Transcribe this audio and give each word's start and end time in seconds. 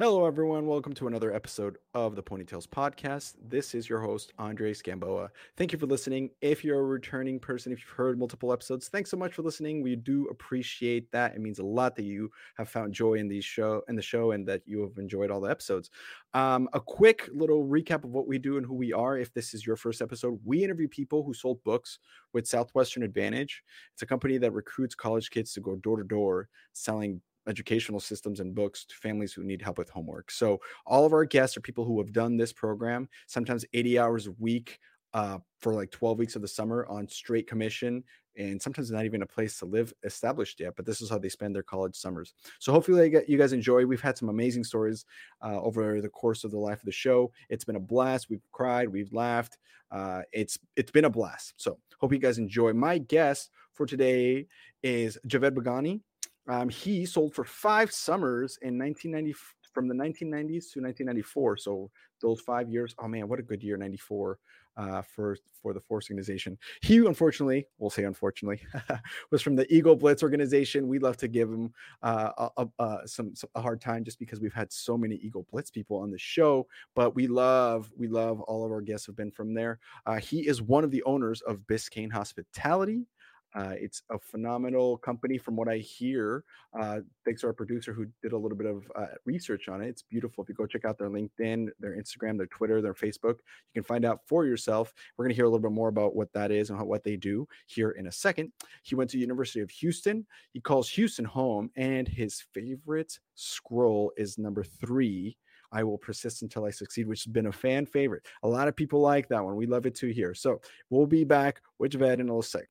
Hello, 0.00 0.26
everyone. 0.26 0.68
Welcome 0.68 0.92
to 0.92 1.08
another 1.08 1.34
episode 1.34 1.76
of 1.92 2.14
the 2.14 2.22
Ponytails 2.22 2.68
Podcast. 2.68 3.34
This 3.48 3.74
is 3.74 3.88
your 3.88 3.98
host, 3.98 4.32
Andres 4.38 4.80
Gamboa. 4.80 5.28
Thank 5.56 5.72
you 5.72 5.78
for 5.80 5.86
listening. 5.86 6.30
If 6.40 6.64
you're 6.64 6.78
a 6.78 6.84
returning 6.84 7.40
person, 7.40 7.72
if 7.72 7.80
you've 7.80 7.88
heard 7.88 8.16
multiple 8.16 8.52
episodes, 8.52 8.86
thanks 8.86 9.10
so 9.10 9.16
much 9.16 9.34
for 9.34 9.42
listening. 9.42 9.82
We 9.82 9.96
do 9.96 10.28
appreciate 10.30 11.10
that. 11.10 11.34
It 11.34 11.40
means 11.40 11.58
a 11.58 11.64
lot 11.64 11.96
that 11.96 12.04
you 12.04 12.30
have 12.58 12.68
found 12.68 12.94
joy 12.94 13.14
in 13.14 13.26
the 13.26 13.40
show 13.40 13.82
in 13.88 13.96
the 13.96 14.02
show 14.02 14.30
and 14.30 14.46
that 14.46 14.62
you 14.66 14.82
have 14.82 14.98
enjoyed 14.98 15.32
all 15.32 15.40
the 15.40 15.50
episodes. 15.50 15.90
Um, 16.32 16.68
a 16.74 16.80
quick 16.80 17.28
little 17.32 17.66
recap 17.66 18.04
of 18.04 18.10
what 18.10 18.28
we 18.28 18.38
do 18.38 18.56
and 18.56 18.64
who 18.64 18.74
we 18.74 18.92
are. 18.92 19.18
If 19.18 19.34
this 19.34 19.52
is 19.52 19.66
your 19.66 19.74
first 19.74 20.00
episode, 20.00 20.38
we 20.44 20.62
interview 20.62 20.86
people 20.86 21.24
who 21.24 21.34
sold 21.34 21.60
books 21.64 21.98
with 22.32 22.46
Southwestern 22.46 23.02
Advantage. 23.02 23.64
It's 23.94 24.02
a 24.02 24.06
company 24.06 24.38
that 24.38 24.52
recruits 24.52 24.94
college 24.94 25.30
kids 25.30 25.52
to 25.54 25.60
go 25.60 25.74
door 25.74 25.96
to 25.96 26.04
door 26.04 26.48
selling 26.72 27.20
educational 27.48 28.00
systems 28.00 28.40
and 28.40 28.54
books 28.54 28.84
to 28.84 28.94
families 28.94 29.32
who 29.32 29.42
need 29.42 29.62
help 29.62 29.78
with 29.78 29.90
homework. 29.90 30.30
So 30.30 30.60
all 30.86 31.04
of 31.04 31.12
our 31.12 31.24
guests 31.24 31.56
are 31.56 31.60
people 31.60 31.84
who 31.84 31.98
have 31.98 32.12
done 32.12 32.36
this 32.36 32.52
program, 32.52 33.08
sometimes 33.26 33.64
80 33.72 33.98
hours 33.98 34.26
a 34.26 34.32
week 34.32 34.78
uh, 35.14 35.38
for 35.58 35.74
like 35.74 35.90
12 35.90 36.18
weeks 36.18 36.36
of 36.36 36.42
the 36.42 36.48
summer 36.48 36.86
on 36.86 37.08
straight 37.08 37.46
commission 37.46 38.04
and 38.36 38.60
sometimes 38.60 38.90
not 38.90 39.04
even 39.04 39.22
a 39.22 39.26
place 39.26 39.58
to 39.58 39.64
live 39.64 39.92
established 40.04 40.60
yet 40.60 40.76
but 40.76 40.84
this 40.84 41.00
is 41.00 41.10
how 41.10 41.18
they 41.18 41.30
spend 41.30 41.54
their 41.54 41.62
college 41.62 41.96
summers. 41.96 42.34
So 42.58 42.72
hopefully 42.72 43.16
you 43.26 43.38
guys 43.38 43.52
enjoy. 43.54 43.86
We've 43.86 44.00
had 44.00 44.18
some 44.18 44.28
amazing 44.28 44.64
stories 44.64 45.06
uh, 45.42 45.60
over 45.60 46.00
the 46.00 46.10
course 46.10 46.44
of 46.44 46.50
the 46.50 46.58
life 46.58 46.80
of 46.80 46.84
the 46.84 46.92
show. 46.92 47.32
It's 47.48 47.64
been 47.64 47.76
a 47.76 47.80
blast. 47.80 48.28
We've 48.28 48.46
cried 48.52 48.88
we've 48.90 49.12
laughed 49.12 49.58
uh, 49.90 50.22
it's 50.32 50.58
it's 50.76 50.90
been 50.90 51.06
a 51.06 51.10
blast. 51.10 51.54
So 51.56 51.78
hope 52.00 52.12
you 52.12 52.18
guys 52.18 52.38
enjoy. 52.38 52.72
My 52.72 52.98
guest 52.98 53.50
for 53.72 53.86
today 53.86 54.46
is 54.82 55.18
javed 55.26 55.52
bagani 55.52 56.00
um, 56.48 56.68
he 56.68 57.04
sold 57.04 57.34
for 57.34 57.44
five 57.44 57.92
summers 57.92 58.58
in 58.62 58.78
1990 58.78 59.38
from 59.72 59.86
the 59.86 59.94
1990s 59.94 60.72
to 60.72 60.80
1994. 60.80 61.56
So 61.58 61.90
those 62.20 62.40
five 62.40 62.68
years, 62.68 62.94
oh 62.98 63.06
man, 63.06 63.28
what 63.28 63.38
a 63.38 63.42
good 63.42 63.62
year, 63.62 63.76
94 63.76 64.38
uh, 64.78 65.02
for 65.02 65.36
for 65.60 65.74
the 65.74 65.80
Force 65.80 66.08
organization. 66.08 66.56
He 66.82 66.98
unfortunately, 66.98 67.66
we'll 67.78 67.90
say 67.90 68.04
unfortunately, 68.04 68.60
was 69.30 69.42
from 69.42 69.56
the 69.56 69.72
Eagle 69.72 69.96
Blitz 69.96 70.22
organization. 70.22 70.88
We 70.88 70.98
love 71.00 71.16
to 71.18 71.28
give 71.28 71.48
him 71.48 71.72
uh, 72.02 72.48
a, 72.56 72.66
a, 72.78 72.98
some, 73.06 73.34
some, 73.34 73.50
a 73.54 73.60
hard 73.60 73.80
time 73.80 74.04
just 74.04 74.18
because 74.18 74.40
we've 74.40 74.54
had 74.54 74.72
so 74.72 74.96
many 74.96 75.16
Eagle 75.16 75.46
Blitz 75.50 75.70
people 75.70 75.98
on 75.98 76.10
the 76.10 76.18
show. 76.18 76.66
But 76.94 77.14
we 77.14 77.26
love 77.26 77.90
we 77.96 78.06
love 78.06 78.40
all 78.42 78.64
of 78.64 78.70
our 78.70 78.80
guests 78.80 79.06
have 79.06 79.16
been 79.16 79.32
from 79.32 79.52
there. 79.52 79.80
Uh, 80.06 80.16
he 80.16 80.46
is 80.46 80.62
one 80.62 80.84
of 80.84 80.92
the 80.92 81.02
owners 81.02 81.40
of 81.42 81.58
Biscayne 81.68 82.12
Hospitality. 82.12 83.04
Uh, 83.54 83.74
it's 83.76 84.02
a 84.10 84.18
phenomenal 84.18 84.98
company 84.98 85.38
from 85.38 85.56
what 85.56 85.68
I 85.68 85.78
hear. 85.78 86.44
Uh, 86.78 87.00
thanks 87.24 87.40
to 87.40 87.46
our 87.46 87.52
producer 87.52 87.92
who 87.92 88.06
did 88.22 88.32
a 88.32 88.38
little 88.38 88.58
bit 88.58 88.66
of 88.66 88.90
uh, 88.94 89.06
research 89.24 89.68
on 89.68 89.82
it. 89.82 89.88
It's 89.88 90.02
beautiful. 90.02 90.42
If 90.42 90.48
you 90.48 90.54
go 90.54 90.66
check 90.66 90.84
out 90.84 90.98
their 90.98 91.08
LinkedIn, 91.08 91.68
their 91.80 91.96
Instagram, 91.96 92.36
their 92.36 92.46
Twitter, 92.46 92.82
their 92.82 92.94
Facebook, 92.94 93.36
you 93.38 93.74
can 93.74 93.84
find 93.84 94.04
out 94.04 94.20
for 94.26 94.44
yourself. 94.44 94.92
We're 95.16 95.24
going 95.24 95.32
to 95.32 95.36
hear 95.36 95.46
a 95.46 95.48
little 95.48 95.62
bit 95.62 95.72
more 95.72 95.88
about 95.88 96.14
what 96.14 96.32
that 96.34 96.50
is 96.50 96.70
and 96.70 96.80
what 96.80 97.04
they 97.04 97.16
do 97.16 97.48
here 97.66 97.90
in 97.92 98.06
a 98.06 98.12
second. 98.12 98.52
He 98.82 98.94
went 98.94 99.10
to 99.10 99.18
University 99.18 99.60
of 99.60 99.70
Houston. 99.70 100.26
He 100.52 100.60
calls 100.60 100.90
Houston 100.90 101.24
home, 101.24 101.70
and 101.76 102.06
his 102.06 102.44
favorite 102.52 103.18
scroll 103.34 104.12
is 104.16 104.38
number 104.38 104.62
three. 104.62 105.36
I 105.72 105.84
will 105.84 105.98
persist 105.98 106.42
until 106.42 106.64
I 106.64 106.70
succeed, 106.70 107.06
which 107.06 107.24
has 107.24 107.32
been 107.32 107.46
a 107.46 107.52
fan 107.52 107.86
favorite. 107.86 108.26
A 108.42 108.48
lot 108.48 108.68
of 108.68 108.76
people 108.76 109.00
like 109.00 109.28
that 109.28 109.44
one. 109.44 109.56
We 109.56 109.66
love 109.66 109.86
it 109.86 109.94
too 109.94 110.08
here. 110.08 110.34
So 110.34 110.60
we'll 110.90 111.06
be 111.06 111.24
back 111.24 111.60
with 111.78 111.92
Javed 111.92 112.14
in 112.14 112.20
a 112.20 112.24
little 112.24 112.42
sec. 112.42 112.68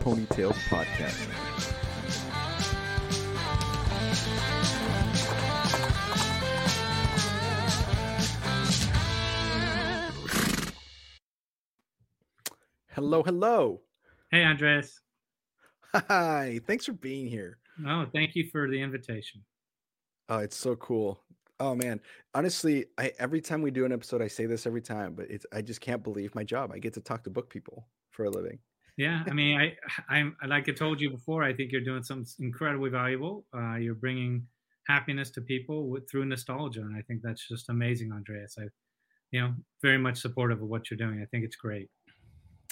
Ponytails 0.00 0.56
Podcast. 0.68 1.28
Hello, 12.88 13.22
hello. 13.22 13.82
Hey, 14.30 14.42
Andres. 14.42 15.00
Hi. 15.94 16.60
Thanks 16.66 16.86
for 16.86 16.92
being 16.92 17.26
here. 17.26 17.58
Oh, 17.86 18.06
thank 18.12 18.34
you 18.34 18.48
for 18.50 18.68
the 18.68 18.80
invitation. 18.80 19.42
Oh, 20.28 20.38
it's 20.38 20.56
so 20.56 20.76
cool. 20.76 21.20
Oh 21.58 21.74
man, 21.74 22.00
honestly, 22.34 22.86
I 22.96 23.12
every 23.18 23.42
time 23.42 23.60
we 23.60 23.70
do 23.70 23.84
an 23.84 23.92
episode, 23.92 24.22
I 24.22 24.28
say 24.28 24.46
this 24.46 24.66
every 24.66 24.80
time, 24.80 25.14
but 25.14 25.30
it's 25.30 25.44
I 25.52 25.60
just 25.60 25.82
can't 25.82 26.02
believe 26.02 26.34
my 26.34 26.44
job. 26.44 26.72
I 26.72 26.78
get 26.78 26.94
to 26.94 27.00
talk 27.00 27.24
to 27.24 27.30
book 27.30 27.50
people 27.50 27.86
for 28.10 28.24
a 28.24 28.30
living. 28.30 28.60
Yeah, 29.00 29.24
I 29.26 29.32
mean, 29.32 29.58
I, 29.58 29.76
I'm 30.10 30.36
like 30.46 30.68
I 30.68 30.72
told 30.72 31.00
you 31.00 31.08
before. 31.10 31.42
I 31.42 31.54
think 31.54 31.72
you're 31.72 31.80
doing 31.90 32.02
something 32.02 32.26
incredibly 32.46 32.90
valuable. 32.90 33.46
Uh, 33.56 33.76
you're 33.76 33.94
bringing 33.94 34.46
happiness 34.88 35.30
to 35.30 35.40
people 35.40 35.88
with, 35.88 36.04
through 36.10 36.26
nostalgia, 36.26 36.82
and 36.82 36.94
I 36.94 37.00
think 37.08 37.22
that's 37.22 37.48
just 37.48 37.70
amazing, 37.70 38.12
Andreas. 38.12 38.56
I, 38.58 38.64
you 39.32 39.40
know, 39.40 39.54
very 39.80 39.96
much 39.96 40.18
supportive 40.20 40.60
of 40.60 40.68
what 40.68 40.90
you're 40.90 40.98
doing. 40.98 41.22
I 41.22 41.26
think 41.30 41.46
it's 41.46 41.56
great. 41.56 41.88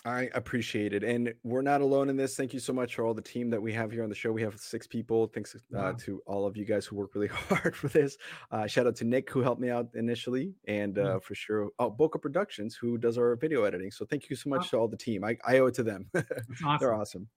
I 0.04 0.28
appreciate 0.34 0.92
it. 0.92 1.02
And 1.02 1.34
we're 1.42 1.62
not 1.62 1.80
alone 1.80 2.08
in 2.08 2.16
this. 2.16 2.36
Thank 2.36 2.54
you 2.54 2.60
so 2.60 2.72
much 2.72 2.94
for 2.94 3.04
all 3.04 3.14
the 3.14 3.22
team 3.22 3.50
that 3.50 3.60
we 3.60 3.72
have 3.72 3.90
here 3.90 4.02
on 4.02 4.08
the 4.08 4.14
show. 4.14 4.30
We 4.30 4.42
have 4.42 4.58
six 4.58 4.86
people. 4.86 5.26
Thanks 5.26 5.54
uh, 5.54 5.58
wow. 5.70 5.92
to 6.00 6.22
all 6.26 6.46
of 6.46 6.56
you 6.56 6.64
guys 6.64 6.86
who 6.86 6.96
work 6.96 7.14
really 7.14 7.26
hard 7.48 7.74
for 7.74 7.88
this. 7.88 8.16
Uh, 8.50 8.66
shout 8.66 8.86
out 8.86 8.96
to 8.96 9.04
Nick, 9.04 9.28
who 9.30 9.40
helped 9.40 9.60
me 9.60 9.70
out 9.70 9.88
initially. 9.94 10.54
And 10.66 10.98
uh, 10.98 11.16
mm. 11.16 11.22
for 11.22 11.34
sure, 11.34 11.70
oh, 11.78 11.90
Boca 11.90 12.18
Productions, 12.18 12.76
who 12.76 12.96
does 12.96 13.18
our 13.18 13.36
video 13.36 13.64
editing. 13.64 13.90
So 13.90 14.04
thank 14.04 14.30
you 14.30 14.36
so 14.36 14.50
much 14.50 14.60
wow. 14.60 14.68
to 14.70 14.76
all 14.78 14.88
the 14.88 14.96
team. 14.96 15.24
I, 15.24 15.36
I 15.44 15.58
owe 15.58 15.66
it 15.66 15.74
to 15.74 15.82
them. 15.82 16.10
Awesome. 16.64 16.76
They're 16.80 16.94
awesome. 16.94 17.28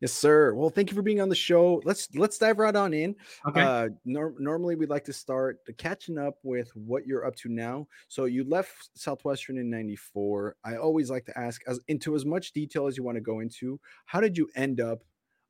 Yes, 0.00 0.12
sir. 0.12 0.54
Well, 0.54 0.70
thank 0.70 0.90
you 0.90 0.96
for 0.96 1.02
being 1.02 1.20
on 1.20 1.28
the 1.28 1.34
show. 1.34 1.80
Let's 1.84 2.08
let's 2.14 2.38
dive 2.38 2.58
right 2.58 2.74
on 2.74 2.92
in. 2.94 3.14
Okay. 3.48 3.60
Uh, 3.60 3.88
nor- 4.04 4.34
normally, 4.38 4.74
we'd 4.74 4.90
like 4.90 5.04
to 5.04 5.12
start 5.12 5.58
catching 5.78 6.18
up 6.18 6.38
with 6.42 6.70
what 6.74 7.06
you're 7.06 7.26
up 7.26 7.36
to 7.36 7.48
now. 7.48 7.86
So 8.08 8.24
you 8.24 8.44
left 8.44 8.90
Southwestern 8.94 9.58
in 9.58 9.70
'94. 9.70 10.56
I 10.64 10.76
always 10.76 11.10
like 11.10 11.24
to 11.26 11.38
ask, 11.38 11.62
as 11.66 11.80
into 11.88 12.14
as 12.14 12.24
much 12.24 12.52
detail 12.52 12.86
as 12.86 12.96
you 12.96 13.02
want 13.02 13.16
to 13.16 13.22
go 13.22 13.40
into. 13.40 13.80
How 14.06 14.20
did 14.20 14.36
you 14.36 14.48
end 14.56 14.80
up 14.80 15.02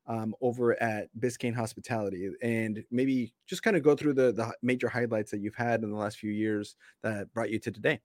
um, 0.07 0.35
over 0.41 0.81
at 0.83 1.09
Biscayne 1.19 1.55
Hospitality, 1.55 2.31
and 2.43 2.83
maybe 2.91 3.33
just 3.47 3.63
kind 3.63 3.77
of 3.77 3.83
go 3.83 3.95
through 3.95 4.15
the 4.15 4.33
the 4.33 4.53
major 4.63 4.89
highlights 4.89 5.31
that 5.31 5.41
you've 5.41 5.55
had 5.55 5.83
in 5.83 5.91
the 5.91 5.97
last 5.97 6.19
few 6.19 6.31
years 6.31 6.77
that 7.03 7.33
brought 7.33 7.51
you 7.51 7.59
to 7.61 7.71
today? 7.71 8.01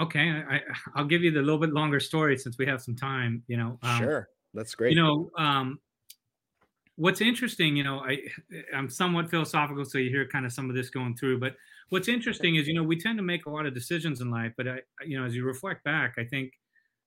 Okay, 0.00 0.28
I, 0.28 0.60
I'll 0.94 1.06
give 1.06 1.22
you 1.22 1.30
the 1.30 1.40
little 1.40 1.58
bit 1.58 1.72
longer 1.72 2.00
story 2.00 2.36
since 2.36 2.58
we 2.58 2.66
have 2.66 2.82
some 2.82 2.96
time. 2.96 3.42
You 3.46 3.56
know, 3.56 3.78
um, 3.82 3.98
sure 3.98 4.28
that's 4.56 4.74
great. 4.74 4.96
You 4.96 5.02
know, 5.02 5.30
um, 5.38 5.78
what's 6.96 7.20
interesting, 7.20 7.76
you 7.76 7.84
know, 7.84 8.00
I 8.00 8.18
I'm 8.74 8.90
somewhat 8.90 9.30
philosophical, 9.30 9.84
so 9.84 9.98
you 9.98 10.10
hear 10.10 10.26
kind 10.26 10.46
of 10.46 10.52
some 10.52 10.68
of 10.68 10.74
this 10.74 10.90
going 10.90 11.16
through. 11.16 11.38
But 11.38 11.54
what's 11.90 12.08
interesting 12.08 12.56
is, 12.56 12.66
you 12.66 12.74
know, 12.74 12.82
we 12.82 12.98
tend 12.98 13.18
to 13.18 13.22
make 13.22 13.46
a 13.46 13.50
lot 13.50 13.66
of 13.66 13.74
decisions 13.74 14.20
in 14.20 14.30
life, 14.30 14.52
but 14.56 14.66
I, 14.66 14.78
you 15.04 15.18
know, 15.18 15.24
as 15.24 15.36
you 15.36 15.44
reflect 15.44 15.84
back, 15.84 16.14
I 16.18 16.24
think 16.24 16.52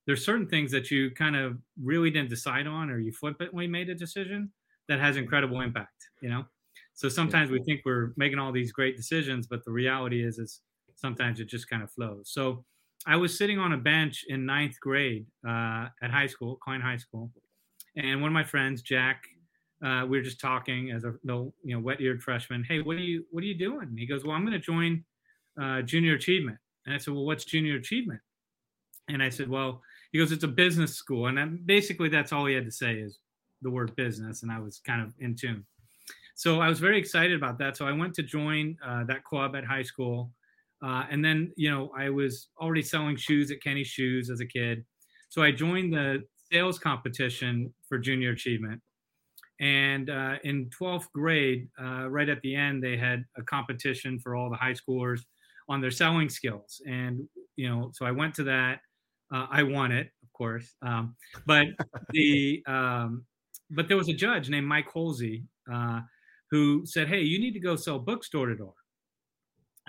there's 0.05 0.23
certain 0.23 0.47
things 0.47 0.71
that 0.71 0.89
you 0.89 1.11
kind 1.11 1.35
of 1.35 1.57
really 1.83 2.09
didn't 2.09 2.29
decide 2.29 2.67
on, 2.67 2.89
or 2.89 2.99
you 2.99 3.11
flippantly 3.11 3.67
made 3.67 3.89
a 3.89 3.95
decision 3.95 4.51
that 4.87 4.99
has 4.99 5.17
incredible 5.17 5.61
impact. 5.61 6.09
You 6.21 6.29
know, 6.29 6.45
so 6.93 7.09
sometimes 7.09 7.51
we 7.51 7.61
think 7.63 7.81
we're 7.85 8.13
making 8.15 8.39
all 8.39 8.51
these 8.51 8.71
great 8.71 8.95
decisions, 8.95 9.47
but 9.47 9.65
the 9.65 9.71
reality 9.71 10.23
is, 10.23 10.37
is 10.37 10.61
sometimes 10.95 11.39
it 11.39 11.45
just 11.45 11.69
kind 11.69 11.83
of 11.83 11.91
flows. 11.91 12.29
So 12.31 12.63
I 13.07 13.15
was 13.15 13.37
sitting 13.37 13.59
on 13.59 13.73
a 13.73 13.77
bench 13.77 14.25
in 14.27 14.45
ninth 14.45 14.79
grade 14.79 15.25
uh, 15.47 15.87
at 16.01 16.11
high 16.11 16.27
school, 16.27 16.57
Klein 16.57 16.81
High 16.81 16.97
School, 16.97 17.31
and 17.95 18.21
one 18.21 18.29
of 18.29 18.33
my 18.33 18.43
friends, 18.43 18.81
Jack, 18.81 19.23
uh, 19.83 20.05
we 20.07 20.17
were 20.17 20.23
just 20.23 20.39
talking 20.39 20.91
as 20.91 21.05
a 21.05 21.13
you 21.23 21.53
know 21.63 21.79
wet-eared 21.79 22.21
freshman. 22.21 22.63
Hey, 22.63 22.81
what 22.81 22.97
are 22.97 23.01
you 23.01 23.25
what 23.31 23.43
are 23.43 23.47
you 23.47 23.57
doing? 23.57 23.95
He 23.97 24.05
goes, 24.05 24.23
Well, 24.25 24.35
I'm 24.35 24.45
going 24.45 24.53
to 24.53 24.59
join 24.59 25.03
uh, 25.61 25.81
Junior 25.81 26.15
Achievement. 26.15 26.57
And 26.85 26.93
I 26.93 26.97
said, 26.97 27.13
Well, 27.13 27.25
what's 27.25 27.45
Junior 27.45 27.75
Achievement? 27.77 28.19
And 29.07 29.23
I 29.23 29.29
said, 29.29 29.49
Well, 29.49 29.81
he 30.11 30.19
goes, 30.19 30.31
It's 30.31 30.43
a 30.43 30.49
business 30.49 30.95
school, 30.95 31.27
and 31.27 31.65
basically 31.65 32.09
that's 32.09 32.33
all 32.33 32.45
he 32.45 32.53
had 32.53 32.65
to 32.65 32.71
say 32.71 32.95
is 32.95 33.19
the 33.61 33.69
word 33.69 33.95
business, 33.95 34.43
and 34.43 34.51
I 34.51 34.59
was 34.59 34.79
kind 34.85 35.01
of 35.01 35.13
in 35.19 35.35
tune. 35.35 35.65
So 36.35 36.61
I 36.61 36.69
was 36.69 36.79
very 36.79 36.97
excited 36.97 37.35
about 37.35 37.57
that. 37.59 37.75
So 37.75 37.85
I 37.85 37.91
went 37.91 38.13
to 38.15 38.23
join 38.23 38.77
uh, 38.85 39.03
that 39.05 39.25
club 39.25 39.55
at 39.55 39.65
high 39.65 39.83
school. 39.83 40.31
Uh, 40.83 41.05
and 41.09 41.23
then, 41.23 41.51
you 41.55 41.69
know, 41.69 41.91
I 41.97 42.09
was 42.09 42.47
already 42.59 42.81
selling 42.81 43.15
shoes 43.17 43.51
at 43.51 43.61
Kinney 43.61 43.83
Shoes 43.83 44.29
as 44.29 44.39
a 44.39 44.45
kid. 44.45 44.85
So 45.29 45.41
I 45.41 45.51
joined 45.51 45.93
the 45.93 46.23
sales 46.51 46.79
competition 46.79 47.73
for 47.87 47.97
junior 47.97 48.31
achievement. 48.31 48.81
And 49.59 50.09
uh, 50.09 50.35
in 50.43 50.69
12th 50.69 51.11
grade, 51.13 51.67
uh, 51.81 52.09
right 52.09 52.29
at 52.29 52.41
the 52.41 52.55
end, 52.55 52.81
they 52.81 52.95
had 52.95 53.25
a 53.37 53.43
competition 53.43 54.19
for 54.19 54.35
all 54.35 54.49
the 54.49 54.55
high 54.55 54.73
schoolers 54.73 55.21
on 55.67 55.81
their 55.81 55.91
selling 55.91 56.29
skills. 56.29 56.81
And, 56.87 57.27
you 57.57 57.69
know, 57.69 57.91
so 57.93 58.05
I 58.05 58.11
went 58.11 58.33
to 58.35 58.43
that. 58.45 58.79
Uh, 59.31 59.47
I 59.51 59.63
won 59.63 59.91
it, 59.91 60.09
of 60.23 60.33
course. 60.33 60.75
Um, 60.81 61.15
but 61.45 61.67
the, 62.11 62.63
um, 62.67 63.25
but 63.69 63.87
there 63.87 63.97
was 63.97 64.09
a 64.09 64.13
judge 64.13 64.49
named 64.49 64.65
Mike 64.65 64.89
Holsey 64.89 65.43
uh, 65.71 66.01
who 66.49 66.83
said, 66.85 67.07
Hey, 67.07 67.21
you 67.21 67.37
need 67.39 67.53
to 67.53 67.59
go 67.59 67.75
sell 67.75 67.99
books 67.99 68.29
door 68.29 68.47
to 68.47 68.55
door. 68.55 68.73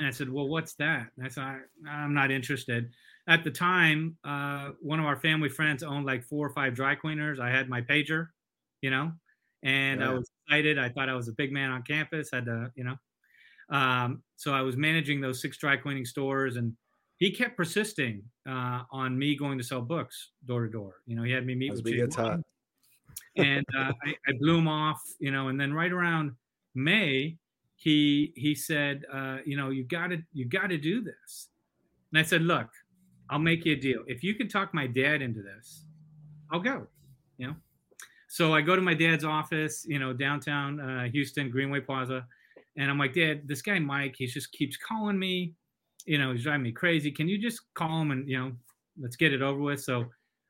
And 0.00 0.08
I 0.08 0.11
said, 0.11 0.31
Well, 0.31 0.49
what's 0.49 0.73
that? 0.76 1.08
And 1.17 1.26
I 1.26 1.29
said, 1.29 1.44
I, 1.44 2.05
am 2.05 2.14
not 2.14 2.31
interested. 2.31 2.91
At 3.29 3.44
the 3.44 3.50
time, 3.50 4.17
uh, 4.25 4.70
one 4.81 4.99
of 4.99 5.05
our 5.05 5.20
family 5.20 5.50
friends 5.50 5.82
owned 5.82 6.06
like 6.06 6.25
four 6.25 6.47
or 6.47 6.50
five 6.55 6.75
dry 6.75 6.94
cleaners. 6.94 7.38
I 7.38 7.50
had 7.50 7.69
my 7.69 7.82
pager, 7.82 8.29
you 8.81 8.91
know, 8.91 9.12
and 9.62 10.00
yeah. 10.00 10.11
I 10.11 10.14
was 10.14 10.31
excited. 10.47 10.79
I 10.79 10.88
thought 10.88 11.11
I 11.11 11.14
was 11.14 11.29
a 11.29 11.32
big 11.32 11.52
man 11.52 11.70
on 11.70 11.82
campus, 11.82 12.31
had 12.32 12.47
to, 12.47 12.73
you 12.75 12.85
know. 12.85 12.97
Um, 13.69 14.23
so 14.37 14.55
I 14.55 14.62
was 14.62 14.79
managing 14.79 15.20
those 15.20 15.43
six 15.43 15.58
dry 15.58 15.76
cleaning 15.76 16.06
stores, 16.06 16.56
and 16.56 16.75
he 17.19 17.31
kept 17.31 17.58
persisting 17.58 18.23
uh, 18.49 18.85
on 18.91 19.19
me 19.19 19.37
going 19.37 19.58
to 19.58 19.64
sell 19.64 19.82
books 19.82 20.31
door 20.46 20.64
to 20.64 20.73
door. 20.73 20.94
You 21.06 21.14
know, 21.14 21.23
he 21.23 21.31
had 21.31 21.44
me 21.44 21.55
meet 21.55 21.73
As 21.73 21.82
with 21.82 21.93
we 21.93 21.96
get 21.99 22.14
hot. 22.14 22.41
and 23.37 23.67
uh, 23.76 23.93
I, 24.03 24.14
I 24.26 24.32
blew 24.41 24.56
him 24.56 24.67
off. 24.67 25.03
You 25.19 25.31
know, 25.31 25.49
and 25.49 25.61
then 25.61 25.75
right 25.75 25.93
around 25.93 26.32
May, 26.75 27.37
he 27.81 28.35
he 28.37 28.55
said, 28.55 29.06
uh, 29.11 29.38
you 29.47 29.56
know, 29.56 29.71
you 29.71 29.85
got 29.85 30.09
to 30.09 30.19
you 30.35 30.44
got 30.44 30.69
to 30.69 30.77
do 30.77 31.03
this. 31.03 31.49
And 32.12 32.21
I 32.21 32.23
said, 32.23 32.43
look, 32.43 32.69
I'll 33.31 33.38
make 33.38 33.65
you 33.65 33.73
a 33.73 33.77
deal. 33.77 34.05
If 34.06 34.23
you 34.23 34.35
can 34.35 34.49
talk 34.49 34.75
my 34.75 34.87
dad 34.87 35.23
into 35.23 35.41
this, 35.41 35.87
I'll 36.53 36.61
go. 36.61 36.87
You 37.38 37.49
know. 37.49 37.56
So 38.29 38.53
I 38.55 38.61
go 38.61 38.77
to 38.77 38.82
my 38.82 38.93
dad's 38.93 39.25
office, 39.25 39.87
you 39.88 39.99
know, 39.99 40.12
downtown 40.12 40.79
uh, 40.79 41.05
Houston, 41.11 41.50
Greenway 41.50 41.81
Plaza, 41.81 42.27
and 42.77 42.91
I'm 42.91 42.99
like, 42.99 43.15
Dad, 43.15 43.49
this 43.49 43.62
guy 43.62 43.79
Mike, 43.79 44.15
he 44.19 44.27
just 44.27 44.53
keeps 44.53 44.77
calling 44.77 45.19
me. 45.19 45.55
You 46.05 46.19
know, 46.19 46.32
he's 46.32 46.43
driving 46.43 46.62
me 46.62 46.73
crazy. 46.73 47.11
Can 47.11 47.29
you 47.29 47.38
just 47.38 47.62
call 47.73 48.03
him 48.03 48.11
and 48.11 48.29
you 48.29 48.38
know, 48.38 48.53
let's 49.00 49.17
get 49.17 49.32
it 49.32 49.41
over 49.41 49.59
with? 49.59 49.82
So 49.82 50.05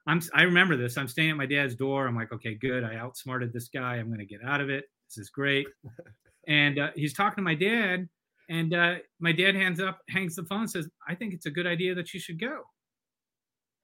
I'm 0.08 0.20
I 0.34 0.42
remember 0.42 0.76
this. 0.76 0.98
I'm 0.98 1.06
staying 1.06 1.30
at 1.30 1.36
my 1.36 1.46
dad's 1.46 1.76
door. 1.76 2.08
I'm 2.08 2.16
like, 2.16 2.32
okay, 2.32 2.54
good. 2.54 2.82
I 2.82 2.96
outsmarted 2.96 3.52
this 3.52 3.68
guy. 3.68 3.94
I'm 3.96 4.10
gonna 4.10 4.24
get 4.24 4.40
out 4.44 4.60
of 4.60 4.68
it. 4.68 4.90
This 5.06 5.18
is 5.18 5.30
great. 5.30 5.68
and 6.50 6.78
uh, 6.80 6.90
he's 6.96 7.14
talking 7.14 7.36
to 7.36 7.42
my 7.42 7.54
dad, 7.54 8.08
and 8.50 8.74
uh, 8.74 8.94
my 9.20 9.30
dad 9.30 9.54
hands 9.54 9.80
up, 9.80 10.00
hangs 10.08 10.34
the 10.34 10.44
phone, 10.44 10.62
and 10.62 10.70
says, 10.70 10.88
I 11.08 11.14
think 11.14 11.32
it's 11.32 11.46
a 11.46 11.50
good 11.50 11.66
idea 11.66 11.94
that 11.94 12.12
you 12.12 12.18
should 12.18 12.40
go. 12.40 12.62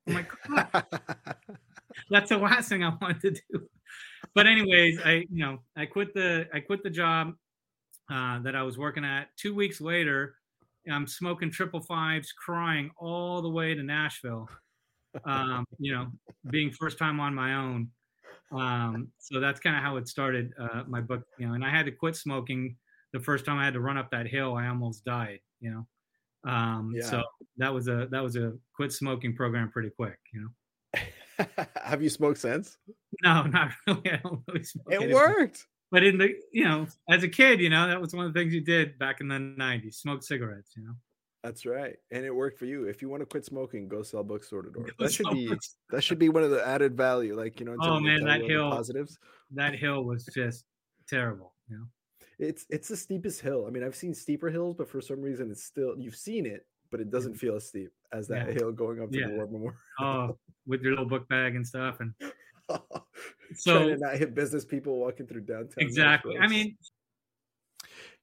I'm 0.08 0.14
like, 0.14 0.28
"Come 0.28 0.66
that's 2.10 2.28
the 2.28 2.38
last 2.38 2.68
thing 2.68 2.84
I 2.84 2.92
wanted 3.00 3.20
to 3.36 3.42
do. 3.50 3.68
But 4.34 4.46
anyways, 4.46 4.98
I 5.04 5.24
you 5.30 5.44
know 5.44 5.58
I 5.76 5.86
quit 5.86 6.12
the 6.12 6.48
I 6.52 6.60
quit 6.60 6.82
the 6.82 6.90
job 6.90 7.34
uh, 8.10 8.40
that 8.40 8.54
I 8.56 8.62
was 8.62 8.76
working 8.76 9.04
at. 9.04 9.28
Two 9.36 9.54
weeks 9.54 9.80
later, 9.80 10.34
I'm 10.90 11.06
smoking 11.06 11.50
triple 11.50 11.80
fives, 11.80 12.32
crying 12.32 12.90
all 12.98 13.42
the 13.42 13.48
way 13.48 13.74
to 13.74 13.82
Nashville. 13.82 14.48
Um, 15.24 15.64
you 15.78 15.94
know, 15.94 16.08
being 16.50 16.70
first 16.70 16.98
time 16.98 17.20
on 17.20 17.34
my 17.34 17.54
own. 17.54 17.90
Um, 18.52 19.08
so 19.18 19.40
that's 19.40 19.60
kind 19.60 19.76
of 19.76 19.82
how 19.82 19.96
it 19.96 20.08
started. 20.08 20.52
Uh, 20.58 20.84
my 20.86 21.00
book, 21.00 21.22
you 21.38 21.46
know, 21.46 21.54
and 21.54 21.64
I 21.64 21.70
had 21.70 21.86
to 21.86 21.92
quit 21.92 22.16
smoking 22.16 22.76
the 23.12 23.20
first 23.20 23.44
time 23.44 23.58
I 23.58 23.64
had 23.64 23.74
to 23.74 23.80
run 23.80 23.96
up 23.96 24.10
that 24.10 24.26
hill. 24.26 24.54
I 24.54 24.68
almost 24.68 25.04
died. 25.04 25.40
You 25.60 25.70
know. 26.44 26.50
Um, 26.50 26.92
Yeah. 26.94 27.04
So 27.06 27.22
that 27.56 27.72
was 27.72 27.88
a 27.88 28.06
that 28.10 28.22
was 28.22 28.36
a 28.36 28.52
quit 28.74 28.92
smoking 28.92 29.34
program 29.34 29.70
pretty 29.70 29.90
quick. 29.90 30.18
You 30.32 30.40
know. 30.42 31.46
Have 31.84 32.02
you 32.02 32.08
smoked 32.08 32.38
since? 32.40 32.78
No, 33.22 33.42
not 33.46 33.72
really. 33.86 34.12
I 34.12 34.16
don't 34.22 34.42
really 34.48 34.64
smoke 34.64 34.86
It 34.90 35.02
anymore. 35.02 35.28
worked. 35.38 35.66
But 35.92 36.02
in 36.02 36.18
the, 36.18 36.34
you 36.52 36.64
know, 36.64 36.86
as 37.08 37.22
a 37.22 37.28
kid, 37.28 37.60
you 37.60 37.70
know, 37.70 37.86
that 37.86 38.00
was 38.00 38.12
one 38.12 38.26
of 38.26 38.34
the 38.34 38.40
things 38.40 38.52
you 38.52 38.60
did 38.60 38.98
back 38.98 39.20
in 39.20 39.28
the 39.28 39.36
'90s: 39.36 39.94
smoke 39.94 40.22
cigarettes. 40.24 40.72
You 40.76 40.84
know, 40.84 40.94
That's 41.46 41.64
right, 41.64 41.94
and 42.10 42.24
it 42.24 42.34
worked 42.34 42.58
for 42.58 42.64
you. 42.66 42.88
If 42.88 43.00
you 43.02 43.08
want 43.08 43.20
to 43.20 43.26
quit 43.26 43.44
smoking, 43.44 43.86
go 43.86 44.02
sell 44.02 44.24
books 44.24 44.48
door 44.50 44.62
to 44.62 44.70
door. 44.70 44.86
That 44.98 45.12
should 45.12 45.30
be 45.30 45.48
that 45.90 46.02
should 46.02 46.18
be 46.18 46.28
one 46.28 46.42
of 46.42 46.50
the 46.50 46.66
added 46.66 46.96
value. 46.96 47.36
Like 47.36 47.60
you 47.60 47.66
know, 47.66 47.76
Oh, 47.80 48.00
man, 48.00 48.24
that 48.24 48.38
you 48.38 48.42
all 48.42 48.48
the 48.48 48.52
hill- 48.52 48.70
positives. 48.70 49.18
that 49.52 49.76
hill 49.76 50.02
was 50.04 50.24
just 50.34 50.64
terrible. 51.08 51.54
You 51.68 51.76
know, 51.78 51.84
It's 52.40 52.66
it's 52.68 52.88
the 52.88 52.96
steepest 52.96 53.40
hill. 53.42 53.64
I 53.66 53.70
mean, 53.70 53.84
I've 53.84 53.94
seen 53.94 54.12
steeper 54.12 54.50
hills, 54.50 54.74
but 54.76 54.88
for 54.88 55.00
some 55.00 55.20
reason, 55.22 55.50
it's 55.52 55.62
still 55.62 55.94
you've 55.96 56.16
seen 56.16 56.46
it, 56.46 56.66
but 56.90 57.00
it 57.00 57.10
doesn't 57.10 57.34
feel 57.34 57.54
as 57.54 57.68
steep 57.68 57.92
as 58.12 58.26
that 58.26 58.48
Yeah. 58.48 58.54
hill 58.54 58.72
going 58.72 59.00
up 59.00 59.10
to 59.12 59.18
Yeah. 59.20 59.28
the 59.28 59.34
War 59.34 59.46
Memorial. 59.46 59.76
oh, 60.00 60.38
with 60.66 60.82
your 60.82 60.90
little 60.94 61.06
book 61.06 61.28
bag 61.28 61.54
and 61.54 61.64
stuff, 61.64 62.00
and 62.00 62.12
Trying 62.68 63.54
so 63.54 63.88
to 63.90 63.96
not 63.98 64.16
hit 64.16 64.34
business 64.34 64.64
people 64.64 64.98
walking 64.98 65.26
through 65.28 65.42
downtown. 65.42 65.74
exactly. 65.78 66.36
I 66.38 66.48
mean, 66.48 66.76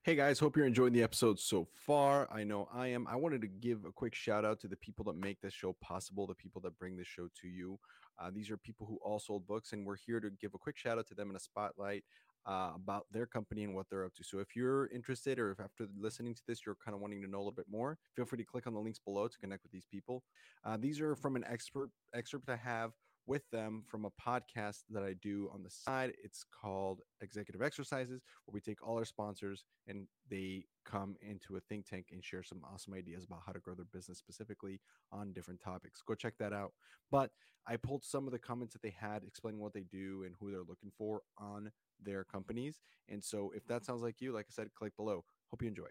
Hey 0.05 0.15
guys, 0.15 0.37
hope 0.37 0.57
you're 0.57 0.65
enjoying 0.65 0.91
the 0.91 1.01
episode 1.01 1.39
so 1.39 1.65
far. 1.71 2.27
I 2.29 2.43
know 2.43 2.67
I 2.73 2.87
am. 2.87 3.07
I 3.07 3.15
wanted 3.15 3.39
to 3.39 3.47
give 3.47 3.85
a 3.85 3.91
quick 3.93 4.13
shout 4.13 4.43
out 4.43 4.59
to 4.59 4.67
the 4.67 4.75
people 4.75 5.05
that 5.05 5.15
make 5.15 5.39
this 5.39 5.53
show 5.53 5.77
possible, 5.79 6.27
the 6.27 6.35
people 6.35 6.59
that 6.65 6.77
bring 6.77 6.97
this 6.97 7.07
show 7.07 7.29
to 7.41 7.47
you. 7.47 7.79
Uh, 8.19 8.29
these 8.29 8.51
are 8.51 8.57
people 8.57 8.85
who 8.85 8.99
all 9.01 9.17
sold 9.17 9.47
books, 9.47 9.71
and 9.71 9.85
we're 9.85 9.95
here 9.95 10.19
to 10.19 10.29
give 10.41 10.55
a 10.55 10.57
quick 10.57 10.77
shout 10.77 10.97
out 10.97 11.07
to 11.07 11.15
them 11.15 11.29
in 11.29 11.37
a 11.37 11.39
spotlight 11.39 12.03
uh, 12.45 12.71
about 12.75 13.05
their 13.13 13.25
company 13.25 13.63
and 13.63 13.73
what 13.73 13.85
they're 13.89 14.03
up 14.03 14.13
to. 14.15 14.25
So 14.25 14.39
if 14.39 14.57
you're 14.57 14.87
interested, 14.87 15.39
or 15.39 15.51
if 15.51 15.61
after 15.61 15.87
listening 15.97 16.35
to 16.35 16.41
this 16.49 16.65
you're 16.65 16.75
kind 16.83 16.93
of 16.93 16.99
wanting 16.99 17.21
to 17.21 17.29
know 17.29 17.37
a 17.37 17.39
little 17.39 17.53
bit 17.53 17.67
more, 17.71 17.97
feel 18.13 18.25
free 18.25 18.39
to 18.39 18.43
click 18.43 18.67
on 18.67 18.73
the 18.73 18.81
links 18.81 18.99
below 18.99 19.29
to 19.29 19.37
connect 19.37 19.63
with 19.63 19.71
these 19.71 19.85
people. 19.89 20.21
Uh, 20.65 20.75
these 20.77 20.99
are 20.99 21.15
from 21.15 21.37
an 21.37 21.45
expert 21.49 21.89
excerpt 22.13 22.49
I 22.49 22.57
have 22.57 22.91
with 23.25 23.49
them 23.51 23.83
from 23.87 24.05
a 24.05 24.11
podcast 24.11 24.83
that 24.89 25.03
I 25.03 25.13
do 25.21 25.49
on 25.53 25.63
the 25.63 25.69
side. 25.69 26.13
It's 26.23 26.43
called 26.43 27.01
Executive 27.21 27.61
Exercises, 27.61 28.21
where 28.45 28.53
we 28.53 28.61
take 28.61 28.85
all 28.85 28.97
our 28.97 29.05
sponsors 29.05 29.63
and 29.87 30.07
they 30.29 30.65
come 30.85 31.15
into 31.21 31.55
a 31.55 31.61
think 31.61 31.87
tank 31.87 32.07
and 32.11 32.23
share 32.23 32.43
some 32.43 32.61
awesome 32.71 32.93
ideas 32.93 33.23
about 33.23 33.41
how 33.45 33.53
to 33.53 33.59
grow 33.59 33.75
their 33.75 33.85
business 33.85 34.17
specifically 34.17 34.79
on 35.11 35.33
different 35.33 35.61
topics. 35.61 36.01
Go 36.05 36.15
check 36.15 36.33
that 36.39 36.53
out. 36.53 36.73
But 37.11 37.31
I 37.65 37.77
pulled 37.77 38.03
some 38.03 38.25
of 38.25 38.33
the 38.33 38.39
comments 38.39 38.73
that 38.73 38.81
they 38.81 38.93
had 38.97 39.23
explaining 39.23 39.61
what 39.61 39.73
they 39.73 39.85
do 39.89 40.23
and 40.25 40.35
who 40.39 40.51
they're 40.51 40.59
looking 40.59 40.91
for 40.97 41.21
on 41.37 41.71
their 42.03 42.25
companies. 42.25 42.79
And 43.07 43.23
so 43.23 43.51
if 43.55 43.65
that 43.67 43.85
sounds 43.85 44.01
like 44.01 44.19
you, 44.19 44.33
like 44.33 44.47
I 44.49 44.53
said, 44.53 44.73
click 44.75 44.95
below. 44.97 45.23
Hope 45.49 45.61
you 45.61 45.69
enjoy. 45.69 45.87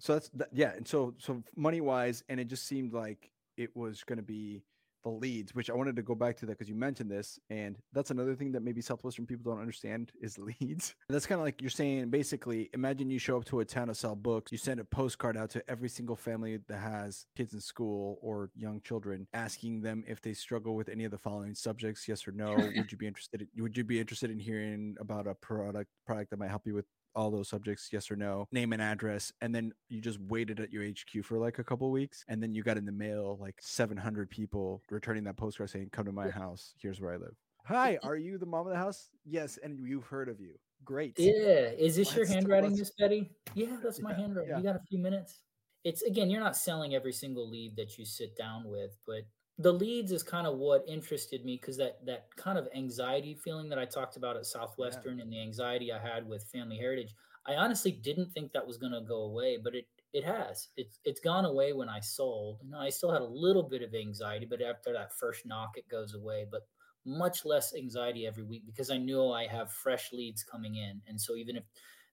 So 0.00 0.14
that's 0.14 0.28
that, 0.30 0.48
yeah. 0.52 0.72
And 0.72 0.88
so 0.88 1.14
so 1.18 1.44
money 1.54 1.80
wise, 1.80 2.24
and 2.28 2.40
it 2.40 2.48
just 2.48 2.66
seemed 2.66 2.92
like 2.92 3.30
it 3.56 3.76
was 3.76 4.02
going 4.02 4.16
to 4.16 4.24
be 4.24 4.64
the 5.04 5.10
leads, 5.10 5.54
which 5.54 5.70
I 5.70 5.74
wanted 5.74 5.96
to 5.96 6.02
go 6.02 6.14
back 6.14 6.36
to 6.38 6.46
that 6.46 6.52
because 6.52 6.68
you 6.68 6.74
mentioned 6.74 7.10
this, 7.10 7.38
and 7.50 7.76
that's 7.92 8.10
another 8.10 8.34
thing 8.34 8.52
that 8.52 8.62
maybe 8.62 8.80
Southwestern 8.80 9.26
people 9.26 9.52
don't 9.52 9.60
understand 9.60 10.12
is 10.20 10.38
leads. 10.38 10.94
That's 11.08 11.26
kind 11.26 11.40
of 11.40 11.44
like 11.44 11.60
you're 11.60 11.70
saying 11.70 12.10
basically, 12.10 12.70
imagine 12.72 13.10
you 13.10 13.18
show 13.18 13.36
up 13.36 13.44
to 13.46 13.60
a 13.60 13.64
town 13.64 13.88
to 13.88 13.94
sell 13.94 14.16
books, 14.16 14.50
you 14.50 14.58
send 14.58 14.80
a 14.80 14.84
postcard 14.84 15.36
out 15.36 15.50
to 15.50 15.70
every 15.70 15.88
single 15.88 16.16
family 16.16 16.58
that 16.68 16.78
has 16.78 17.26
kids 17.36 17.52
in 17.52 17.60
school 17.60 18.18
or 18.22 18.50
young 18.56 18.80
children, 18.80 19.26
asking 19.34 19.82
them 19.82 20.04
if 20.06 20.20
they 20.20 20.32
struggle 20.32 20.74
with 20.74 20.88
any 20.88 21.04
of 21.04 21.10
the 21.10 21.18
following 21.18 21.54
subjects, 21.54 22.08
yes 22.08 22.26
or 22.26 22.32
no. 22.32 22.54
would 22.76 22.90
you 22.90 22.98
be 22.98 23.06
interested? 23.06 23.42
In, 23.42 23.62
would 23.62 23.76
you 23.76 23.84
be 23.84 24.00
interested 24.00 24.30
in 24.30 24.38
hearing 24.38 24.96
about 24.98 25.26
a 25.26 25.34
product 25.34 25.90
product 26.06 26.30
that 26.30 26.38
might 26.38 26.50
help 26.50 26.66
you 26.66 26.74
with 26.74 26.86
all 27.16 27.30
those 27.30 27.48
subjects 27.48 27.88
yes 27.92 28.10
or 28.10 28.16
no 28.16 28.46
name 28.52 28.72
and 28.72 28.82
address 28.82 29.32
and 29.40 29.54
then 29.54 29.72
you 29.88 30.00
just 30.00 30.18
waited 30.20 30.60
at 30.60 30.72
your 30.72 30.82
hq 30.84 31.24
for 31.24 31.38
like 31.38 31.58
a 31.58 31.64
couple 31.64 31.90
weeks 31.90 32.24
and 32.28 32.42
then 32.42 32.54
you 32.54 32.62
got 32.62 32.76
in 32.76 32.84
the 32.84 32.92
mail 32.92 33.38
like 33.40 33.54
700 33.60 34.28
people 34.30 34.82
returning 34.90 35.24
that 35.24 35.36
postcard 35.36 35.70
saying 35.70 35.88
come 35.92 36.04
to 36.06 36.12
my 36.12 36.28
house 36.28 36.74
here's 36.78 37.00
where 37.00 37.12
i 37.12 37.16
live 37.16 37.34
hi 37.64 37.98
are 38.02 38.16
you 38.16 38.36
the 38.38 38.46
mom 38.46 38.66
of 38.66 38.72
the 38.72 38.78
house 38.78 39.10
yes 39.24 39.58
and 39.62 39.80
we've 39.80 40.04
heard 40.04 40.28
of 40.28 40.40
you 40.40 40.54
great 40.84 41.14
Yeah. 41.18 41.70
Is 41.78 41.96
this 41.96 42.14
your 42.14 42.24
Let's- 42.24 42.34
handwriting, 42.34 42.70
let's- 42.70 42.80
Miss 42.80 42.90
Betty? 42.98 43.30
Yeah, 43.54 43.78
that's 43.82 44.00
my 44.00 44.10
Yeah, 44.10 44.16
handwriting. 44.18 44.50
yeah. 44.50 44.58
You 44.58 44.64
got 44.64 44.76
a 44.76 44.82
few 44.86 44.98
minutes? 44.98 45.40
It's 45.82 46.02
again, 46.02 46.28
you're 46.28 46.42
not 46.42 46.58
selling 46.58 46.94
every 46.94 47.12
single 47.12 47.48
lead 47.48 47.74
that 47.76 47.96
you 47.96 48.04
sit 48.04 48.36
down 48.36 48.64
with, 48.68 48.90
but 49.06 49.22
the 49.58 49.72
leads 49.72 50.10
is 50.10 50.22
kind 50.22 50.46
of 50.46 50.58
what 50.58 50.84
interested 50.88 51.44
me 51.44 51.56
because 51.60 51.76
that 51.76 52.04
that 52.06 52.26
kind 52.36 52.58
of 52.58 52.68
anxiety 52.74 53.34
feeling 53.34 53.68
that 53.68 53.78
I 53.78 53.84
talked 53.84 54.16
about 54.16 54.36
at 54.36 54.46
Southwestern 54.46 55.20
and 55.20 55.32
the 55.32 55.40
anxiety 55.40 55.92
I 55.92 55.98
had 55.98 56.26
with 56.26 56.44
Family 56.52 56.76
Heritage, 56.76 57.14
I 57.46 57.54
honestly 57.54 57.92
didn't 57.92 58.32
think 58.32 58.52
that 58.52 58.66
was 58.66 58.78
going 58.78 58.92
to 58.92 59.00
go 59.00 59.22
away, 59.22 59.58
but 59.62 59.74
it 59.74 59.86
it 60.12 60.24
has. 60.24 60.68
It's 60.76 60.98
it's 61.04 61.20
gone 61.20 61.44
away 61.44 61.72
when 61.72 61.88
I 61.88 62.00
sold. 62.00 62.60
You 62.64 62.70
know, 62.70 62.80
I 62.80 62.90
still 62.90 63.12
had 63.12 63.22
a 63.22 63.26
little 63.26 63.62
bit 63.62 63.82
of 63.82 63.94
anxiety, 63.94 64.46
but 64.46 64.60
after 64.60 64.92
that 64.92 65.16
first 65.16 65.46
knock, 65.46 65.76
it 65.76 65.88
goes 65.88 66.14
away. 66.14 66.46
But 66.50 66.62
much 67.06 67.44
less 67.44 67.74
anxiety 67.74 68.26
every 68.26 68.44
week 68.44 68.62
because 68.66 68.90
I 68.90 68.96
know 68.96 69.32
I 69.32 69.46
have 69.46 69.70
fresh 69.70 70.12
leads 70.12 70.42
coming 70.42 70.76
in. 70.76 71.02
And 71.06 71.20
so 71.20 71.36
even 71.36 71.56
if 71.56 71.64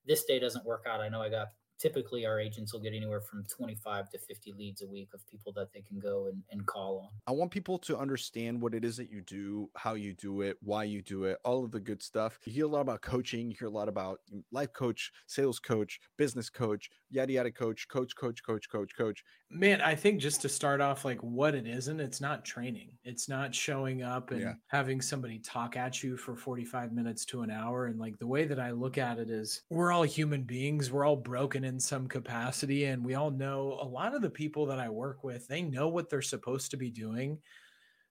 this 0.05 0.25
day 0.25 0.38
doesn't 0.39 0.65
work 0.65 0.86
out, 0.88 1.00
I 1.01 1.10
know 1.10 1.21
I 1.21 1.29
got 1.29 1.48
typically 1.81 2.25
our 2.25 2.39
agents 2.39 2.73
will 2.73 2.79
get 2.79 2.93
anywhere 2.93 3.21
from 3.21 3.43
25 3.45 4.09
to 4.11 4.19
50 4.19 4.53
leads 4.53 4.81
a 4.83 4.88
week 4.88 5.09
of 5.13 5.27
people 5.27 5.51
that 5.53 5.73
they 5.73 5.81
can 5.81 6.00
go 6.00 6.27
and, 6.27 6.43
and 6.51 6.65
call 6.67 7.00
on. 7.00 7.09
I 7.25 7.31
want 7.31 7.50
people 7.50 7.79
to 7.79 7.97
understand 7.97 8.61
what 8.61 8.75
it 8.75 8.85
is 8.85 8.97
that 8.97 9.09
you 9.09 9.21
do, 9.21 9.69
how 9.75 9.95
you 9.95 10.13
do 10.13 10.41
it, 10.41 10.57
why 10.61 10.83
you 10.83 11.01
do 11.01 11.23
it, 11.23 11.39
all 11.43 11.63
of 11.65 11.71
the 11.71 11.79
good 11.79 12.03
stuff. 12.03 12.39
You 12.45 12.53
hear 12.53 12.65
a 12.65 12.69
lot 12.69 12.81
about 12.81 13.01
coaching, 13.01 13.50
you 13.50 13.55
hear 13.57 13.67
a 13.67 13.71
lot 13.71 13.89
about 13.89 14.19
life 14.51 14.73
coach, 14.73 15.11
sales 15.25 15.59
coach, 15.59 16.00
business 16.17 16.50
coach, 16.50 16.89
yada 17.09 17.33
yada 17.33 17.51
coach, 17.51 17.88
coach, 17.88 18.15
coach, 18.15 18.43
coach, 18.43 18.69
coach, 18.69 18.91
coach. 18.95 19.23
Man, 19.53 19.81
I 19.81 19.96
think 19.96 20.22
just 20.22 20.41
to 20.43 20.50
start 20.50 20.79
off, 20.79 21.03
like 21.03 21.20
what 21.22 21.55
it 21.55 21.67
isn't, 21.67 22.00
it's 22.00 22.22
not 22.22 22.46
training. 22.46 22.98
It's 23.03 23.27
not 23.27 23.53
showing 23.53 24.01
up 24.01 24.31
and 24.31 24.41
Yeah. 24.41 24.53
having 24.67 25.01
somebody 25.01 25.39
talk 25.39 25.75
at 25.75 26.01
you 26.01 26.15
for 26.15 26.38
45 26.38 26.93
minutes 26.93 27.25
to 27.25 27.41
an 27.41 27.51
hour. 27.51 27.88
And 27.88 28.00
like 28.00 28.17
the 28.17 28.27
way 28.27 28.46
that 28.46 28.62
I 28.62 28.72
look 28.72 28.98
at 28.98 29.20
it 29.20 29.29
is 29.29 29.63
we're 29.70 29.91
all 29.91 30.03
human 30.03 30.43
beings. 30.43 30.89
We're 30.89 31.03
all 31.05 31.17
broken 31.17 31.65
in 31.65 31.81
some 31.81 32.08
capacity. 32.08 32.86
And 32.86 33.03
we 33.03 33.15
all 33.15 33.29
know 33.29 33.74
a 33.74 33.84
lot 33.84 34.15
of 34.15 34.22
the 34.22 34.29
people 34.29 34.65
that 34.67 34.79
I 34.79 34.88
work 34.89 35.24
with, 35.24 35.48
they 35.48 35.62
know 35.62 35.89
what 35.89 36.10
they're 36.10 36.22
supposed 36.22 36.72
to 36.72 36.77
be 36.77 36.89
doing. 36.89 37.41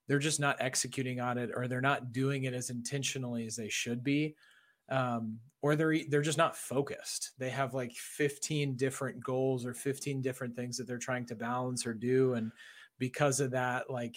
They're 0.07 0.19
just 0.19 0.39
not 0.39 0.57
executing 0.59 1.19
on 1.19 1.37
it 1.39 1.51
or 1.55 1.67
they're 1.67 1.81
not 1.81 2.11
doing 2.11 2.43
it 2.43 2.53
as 2.53 2.69
intentionally 2.69 3.47
as 3.47 3.55
they 3.55 3.69
should 3.69 4.03
be 4.03 4.35
um, 4.91 5.39
or 5.61 5.75
they're 5.75 5.95
they're 6.09 6.21
just 6.21 6.37
not 6.37 6.55
focused. 6.55 7.31
They 7.39 7.49
have 7.49 7.73
like 7.73 7.93
15 7.93 8.75
different 8.75 9.23
goals 9.23 9.65
or 9.65 9.73
15 9.73 10.21
different 10.21 10.55
things 10.55 10.77
that 10.77 10.87
they're 10.87 10.97
trying 10.97 11.25
to 11.27 11.35
balance 11.35 11.85
or 11.85 11.93
do, 11.93 12.33
and 12.33 12.51
because 12.99 13.39
of 13.39 13.51
that, 13.51 13.89
like 13.89 14.15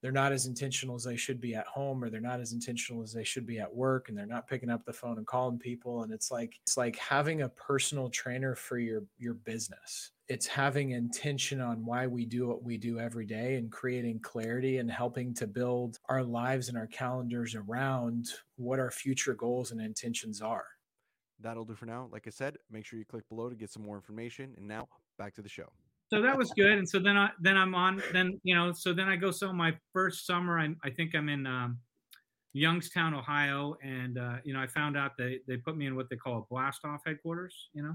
they're 0.00 0.12
not 0.12 0.32
as 0.32 0.46
intentional 0.46 0.94
as 0.94 1.02
they 1.02 1.16
should 1.16 1.40
be 1.40 1.54
at 1.54 1.66
home 1.66 2.02
or 2.02 2.10
they're 2.10 2.20
not 2.20 2.40
as 2.40 2.52
intentional 2.52 3.02
as 3.02 3.12
they 3.12 3.24
should 3.24 3.46
be 3.46 3.58
at 3.58 3.74
work 3.74 4.08
and 4.08 4.16
they're 4.16 4.26
not 4.26 4.46
picking 4.46 4.70
up 4.70 4.84
the 4.84 4.92
phone 4.92 5.18
and 5.18 5.26
calling 5.26 5.58
people. 5.58 6.02
And 6.02 6.12
it's 6.12 6.30
like 6.30 6.58
it's 6.62 6.76
like 6.76 6.96
having 6.96 7.42
a 7.42 7.48
personal 7.48 8.08
trainer 8.08 8.54
for 8.54 8.78
your 8.78 9.02
your 9.18 9.34
business. 9.34 10.12
It's 10.28 10.46
having 10.46 10.90
intention 10.90 11.60
on 11.60 11.84
why 11.84 12.06
we 12.06 12.26
do 12.26 12.46
what 12.46 12.62
we 12.62 12.76
do 12.76 13.00
every 13.00 13.24
day 13.26 13.56
and 13.56 13.72
creating 13.72 14.20
clarity 14.20 14.78
and 14.78 14.90
helping 14.90 15.34
to 15.34 15.46
build 15.46 15.98
our 16.08 16.22
lives 16.22 16.68
and 16.68 16.76
our 16.76 16.86
calendars 16.86 17.54
around 17.54 18.28
what 18.56 18.78
our 18.78 18.90
future 18.90 19.34
goals 19.34 19.72
and 19.72 19.80
intentions 19.80 20.42
are. 20.42 20.66
That'll 21.40 21.64
do 21.64 21.74
for 21.74 21.86
now. 21.86 22.08
Like 22.12 22.26
i 22.26 22.30
said 22.30 22.56
make 22.70 22.84
sure 22.84 22.98
you 22.98 23.04
click 23.04 23.28
below 23.28 23.48
to 23.48 23.56
get 23.56 23.70
some 23.70 23.82
more 23.82 23.96
information. 23.96 24.54
And 24.56 24.68
now 24.68 24.86
back 25.18 25.34
to 25.34 25.42
the 25.42 25.48
show 25.48 25.72
so 26.10 26.22
that 26.22 26.36
was 26.36 26.50
good. 26.56 26.78
And 26.78 26.88
so 26.88 26.98
then 26.98 27.16
I 27.16 27.30
then 27.40 27.56
I'm 27.56 27.74
on 27.74 28.02
then 28.12 28.40
you 28.42 28.54
know 28.54 28.72
so 28.72 28.92
then 28.92 29.08
I 29.08 29.16
go 29.16 29.30
so 29.30 29.52
my 29.52 29.74
first 29.92 30.26
summer 30.26 30.58
I 30.58 30.68
I 30.82 30.90
think 30.90 31.14
I'm 31.14 31.28
in 31.28 31.46
um, 31.46 31.78
Youngstown, 32.54 33.14
Ohio, 33.14 33.76
and 33.82 34.18
uh, 34.18 34.36
you 34.44 34.54
know 34.54 34.60
I 34.60 34.66
found 34.66 34.96
out 34.96 35.12
they 35.18 35.40
they 35.46 35.56
put 35.56 35.76
me 35.76 35.86
in 35.86 35.96
what 35.96 36.08
they 36.08 36.16
call 36.16 36.38
a 36.38 36.42
blast 36.50 36.80
off 36.84 37.00
headquarters, 37.06 37.68
you 37.74 37.82
know, 37.82 37.94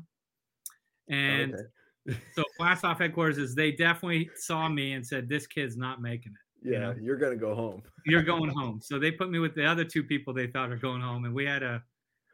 and 1.09 1.55
okay. 2.07 2.17
so 2.35 2.43
blast 2.59 2.85
off 2.85 2.99
headquarters 2.99 3.37
is 3.37 3.55
they 3.55 3.71
definitely 3.71 4.29
saw 4.35 4.69
me 4.69 4.93
and 4.93 5.05
said 5.05 5.27
this 5.27 5.47
kid's 5.47 5.75
not 5.75 6.01
making 6.01 6.33
it. 6.33 6.69
Yeah, 6.71 6.73
you 6.73 6.79
know? 6.79 6.95
you're 7.01 7.17
gonna 7.17 7.35
go 7.35 7.55
home. 7.55 7.81
you're 8.05 8.23
going 8.23 8.51
home. 8.51 8.79
So 8.81 8.99
they 8.99 9.11
put 9.11 9.31
me 9.31 9.39
with 9.39 9.55
the 9.55 9.65
other 9.65 9.83
two 9.83 10.03
people 10.03 10.33
they 10.33 10.47
thought 10.47 10.71
are 10.71 10.77
going 10.77 11.01
home, 11.01 11.25
and 11.25 11.33
we 11.33 11.45
had 11.45 11.63
a 11.63 11.81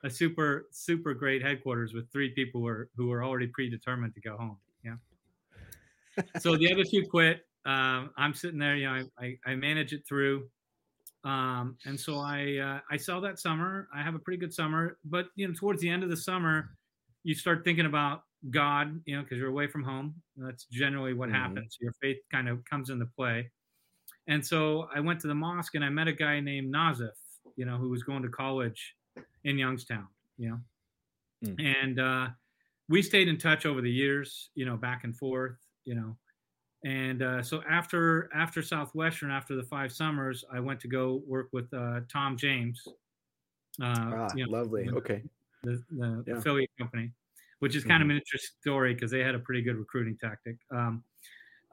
a 0.03 0.09
super 0.09 0.67
super 0.71 1.13
great 1.13 1.41
headquarters 1.41 1.93
with 1.93 2.11
three 2.11 2.29
people 2.29 2.59
who 2.59 2.65
were 2.65 2.89
who 2.97 3.07
were 3.07 3.23
already 3.23 3.47
predetermined 3.47 4.13
to 4.15 4.21
go 4.21 4.35
home. 4.35 4.57
So 6.39 6.55
the 6.55 6.71
other 6.71 6.83
two 6.83 7.05
quit. 7.09 7.45
Um, 7.65 8.11
I'm 8.17 8.33
sitting 8.33 8.59
there, 8.59 8.75
you 8.75 8.87
know, 8.87 9.03
I, 9.19 9.25
I, 9.25 9.51
I 9.51 9.55
manage 9.55 9.93
it 9.93 10.03
through. 10.07 10.47
Um, 11.23 11.77
and 11.85 11.99
so 11.99 12.17
I, 12.17 12.57
uh, 12.57 12.79
I 12.89 12.97
sell 12.97 13.19
that 13.21 13.39
summer. 13.39 13.89
I 13.93 14.01
have 14.01 14.15
a 14.15 14.19
pretty 14.19 14.39
good 14.39 14.53
summer, 14.53 14.97
but 15.03 15.27
you 15.35 15.47
know, 15.47 15.53
towards 15.53 15.81
the 15.81 15.89
end 15.89 16.03
of 16.03 16.09
the 16.09 16.17
summer, 16.17 16.71
you 17.23 17.35
start 17.35 17.63
thinking 17.65 17.85
about 17.85 18.23
God, 18.49 19.01
you 19.05 19.15
know, 19.15 19.23
because 19.23 19.37
you're 19.37 19.49
away 19.49 19.67
from 19.67 19.83
home. 19.83 20.15
That's 20.37 20.65
generally 20.71 21.13
what 21.13 21.29
mm-hmm. 21.29 21.37
happens. 21.37 21.77
Your 21.81 21.93
faith 22.01 22.17
kind 22.31 22.47
of 22.47 22.63
comes 22.65 22.89
into 22.89 23.05
play. 23.05 23.51
And 24.27 24.45
so 24.45 24.87
I 24.95 24.99
went 25.01 25.19
to 25.21 25.27
the 25.27 25.35
mosque 25.35 25.75
and 25.75 25.83
I 25.83 25.89
met 25.89 26.07
a 26.07 26.13
guy 26.13 26.39
named 26.39 26.73
Nazif, 26.73 27.09
you 27.55 27.65
know, 27.65 27.77
who 27.77 27.89
was 27.89 28.03
going 28.03 28.23
to 28.23 28.29
college 28.29 28.95
in 29.43 29.57
Youngstown, 29.57 30.07
you 30.37 30.49
know, 30.49 30.59
mm. 31.45 31.81
and 31.81 31.99
uh, 31.99 32.27
we 32.87 33.01
stayed 33.01 33.27
in 33.27 33.37
touch 33.37 33.65
over 33.65 33.81
the 33.81 33.91
years, 33.91 34.51
you 34.55 34.65
know, 34.65 34.77
back 34.77 35.03
and 35.03 35.17
forth 35.17 35.57
you 35.89 35.95
know. 35.95 36.15
And 36.85 37.21
uh, 37.23 37.41
so 37.41 37.61
after 37.69 38.29
after 38.33 38.61
Southwestern, 38.61 39.31
after 39.31 39.55
the 39.55 39.63
five 39.63 39.91
summers, 39.91 40.45
I 40.53 40.59
went 40.59 40.79
to 40.81 40.87
go 40.87 41.21
work 41.27 41.49
with 41.51 41.73
uh, 41.73 42.01
Tom 42.11 42.37
James. 42.37 42.81
Uh, 43.81 43.95
ah, 43.97 44.27
you 44.35 44.45
know, 44.45 44.51
lovely. 44.51 44.85
The, 44.85 44.95
okay. 44.95 45.23
The, 45.63 45.83
the 45.91 46.23
yeah. 46.25 46.37
affiliate 46.37 46.69
company, 46.77 47.11
which 47.59 47.75
is 47.75 47.83
kind 47.83 48.01
mm-hmm. 48.01 48.11
of 48.11 48.15
an 48.15 48.17
interesting 48.17 48.55
story 48.61 48.93
because 48.93 49.11
they 49.11 49.19
had 49.19 49.35
a 49.35 49.39
pretty 49.39 49.61
good 49.61 49.75
recruiting 49.75 50.17
tactic. 50.21 50.55
Um, 50.71 51.03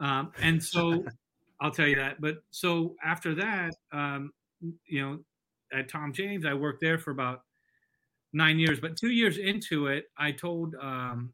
um, 0.01 0.33
and 0.43 0.61
so 0.63 1.05
I'll 1.61 1.71
tell 1.71 1.87
you 1.87 1.97
that. 1.97 2.21
But 2.21 2.39
so 2.51 2.97
after 3.05 3.35
that, 3.37 3.75
um, 3.93 4.33
you 4.87 5.03
know, 5.03 5.19
at 5.73 5.89
Tom 5.89 6.13
James, 6.13 6.45
I 6.45 6.55
worked 6.55 6.81
there 6.81 6.99
for 6.99 7.13
about 7.13 7.43
nine 8.33 8.59
years. 8.59 8.81
But 8.81 8.97
two 8.97 9.11
years 9.11 9.39
into 9.39 9.87
it, 9.87 10.07
I 10.19 10.33
told 10.33 10.75
um, 10.81 11.33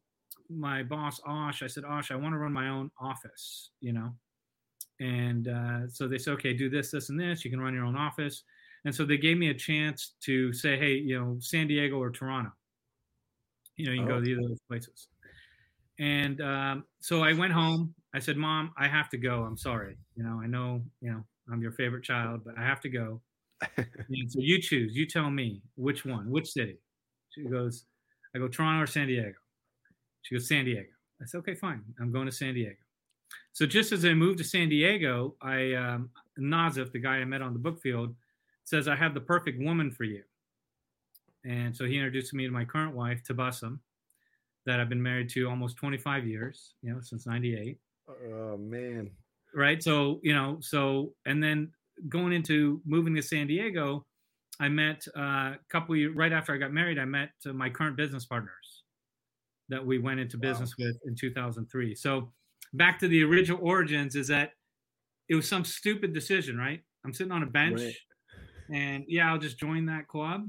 my 0.56 0.82
boss 0.82 1.20
Osh, 1.26 1.62
I 1.62 1.66
said, 1.66 1.84
Osh, 1.84 2.10
I 2.10 2.16
want 2.16 2.34
to 2.34 2.38
run 2.38 2.52
my 2.52 2.68
own 2.68 2.90
office, 3.00 3.70
you 3.80 3.92
know. 3.92 4.12
And 5.00 5.48
uh, 5.48 5.88
so 5.88 6.06
they 6.06 6.18
said, 6.18 6.34
okay, 6.34 6.52
do 6.52 6.70
this, 6.70 6.92
this, 6.92 7.10
and 7.10 7.18
this. 7.18 7.44
You 7.44 7.50
can 7.50 7.60
run 7.60 7.74
your 7.74 7.84
own 7.84 7.96
office. 7.96 8.44
And 8.84 8.94
so 8.94 9.04
they 9.04 9.16
gave 9.16 9.36
me 9.36 9.50
a 9.50 9.54
chance 9.54 10.14
to 10.22 10.52
say, 10.52 10.78
hey, 10.78 10.94
you 10.94 11.18
know, 11.18 11.36
San 11.40 11.66
Diego 11.66 11.96
or 11.96 12.10
Toronto. 12.10 12.52
You 13.76 13.86
know, 13.86 13.92
you 13.92 14.02
can 14.02 14.12
oh. 14.12 14.14
go 14.18 14.24
to 14.24 14.30
either 14.30 14.40
of 14.40 14.48
those 14.48 14.60
places. 14.68 15.08
And 15.98 16.40
um, 16.40 16.84
so 17.00 17.22
I 17.22 17.32
went 17.32 17.52
home. 17.52 17.94
I 18.14 18.18
said, 18.18 18.36
Mom, 18.36 18.72
I 18.76 18.88
have 18.88 19.08
to 19.10 19.18
go. 19.18 19.42
I'm 19.42 19.56
sorry. 19.56 19.96
You 20.16 20.24
know, 20.24 20.40
I 20.42 20.46
know, 20.46 20.82
you 21.00 21.10
know, 21.10 21.24
I'm 21.50 21.62
your 21.62 21.72
favorite 21.72 22.04
child, 22.04 22.42
but 22.44 22.56
I 22.58 22.62
have 22.62 22.80
to 22.82 22.88
go. 22.88 23.20
and 23.76 24.30
so 24.30 24.40
you 24.40 24.60
choose. 24.60 24.94
You 24.94 25.06
tell 25.06 25.30
me 25.30 25.62
which 25.76 26.04
one, 26.04 26.30
which 26.30 26.50
city. 26.50 26.78
She 27.30 27.44
goes, 27.44 27.86
I 28.34 28.38
go 28.38 28.48
Toronto 28.48 28.82
or 28.82 28.86
San 28.86 29.06
Diego. 29.06 29.34
She 30.22 30.34
goes, 30.34 30.48
San 30.48 30.64
Diego. 30.64 30.88
I 31.20 31.26
said, 31.26 31.38
okay, 31.38 31.54
fine. 31.54 31.82
I'm 32.00 32.12
going 32.12 32.26
to 32.26 32.32
San 32.32 32.54
Diego. 32.54 32.76
So 33.52 33.66
just 33.66 33.92
as 33.92 34.04
I 34.04 34.14
moved 34.14 34.38
to 34.38 34.44
San 34.44 34.68
Diego, 34.68 35.36
I 35.42 35.74
um, 35.74 36.10
Nazif, 36.38 36.92
the 36.92 36.98
guy 36.98 37.16
I 37.16 37.24
met 37.24 37.42
on 37.42 37.52
the 37.52 37.58
book 37.58 37.80
field, 37.80 38.14
says, 38.64 38.88
I 38.88 38.96
have 38.96 39.14
the 39.14 39.20
perfect 39.20 39.60
woman 39.60 39.90
for 39.90 40.04
you. 40.04 40.22
And 41.44 41.76
so 41.76 41.84
he 41.84 41.96
introduced 41.96 42.32
me 42.34 42.46
to 42.46 42.52
my 42.52 42.64
current 42.64 42.94
wife, 42.94 43.22
Tabassum, 43.28 43.78
that 44.64 44.80
I've 44.80 44.88
been 44.88 45.02
married 45.02 45.28
to 45.30 45.48
almost 45.48 45.76
25 45.76 46.26
years, 46.26 46.74
you 46.82 46.92
know, 46.92 47.00
since 47.00 47.26
98. 47.26 47.78
Oh, 48.08 48.56
man. 48.56 49.10
Right. 49.54 49.82
So, 49.82 50.20
you 50.22 50.34
know, 50.34 50.58
so, 50.60 51.12
and 51.26 51.42
then 51.42 51.72
going 52.08 52.32
into 52.32 52.80
moving 52.86 53.14
to 53.16 53.22
San 53.22 53.48
Diego, 53.48 54.06
I 54.60 54.68
met 54.68 55.04
uh, 55.16 55.20
a 55.20 55.58
couple 55.68 55.96
years, 55.96 56.14
right 56.14 56.32
after 56.32 56.54
I 56.54 56.58
got 56.58 56.72
married, 56.72 56.98
I 56.98 57.04
met 57.04 57.30
uh, 57.44 57.52
my 57.52 57.68
current 57.68 57.96
business 57.96 58.24
partners 58.24 58.61
that 59.72 59.84
we 59.84 59.98
went 59.98 60.20
into 60.20 60.36
business 60.36 60.74
wow. 60.78 60.86
with 60.86 60.98
in 61.06 61.16
2003. 61.16 61.94
So 61.94 62.30
back 62.74 62.98
to 62.98 63.08
the 63.08 63.24
original 63.24 63.58
origins 63.62 64.14
is 64.14 64.28
that 64.28 64.52
it 65.30 65.34
was 65.34 65.48
some 65.48 65.64
stupid 65.64 66.12
decision, 66.12 66.58
right? 66.58 66.82
I'm 67.04 67.14
sitting 67.14 67.32
on 67.32 67.42
a 67.42 67.46
bench 67.46 67.80
right. 67.80 67.94
and 68.70 69.04
yeah, 69.08 69.32
I'll 69.32 69.38
just 69.38 69.58
join 69.58 69.86
that 69.86 70.08
club. 70.08 70.46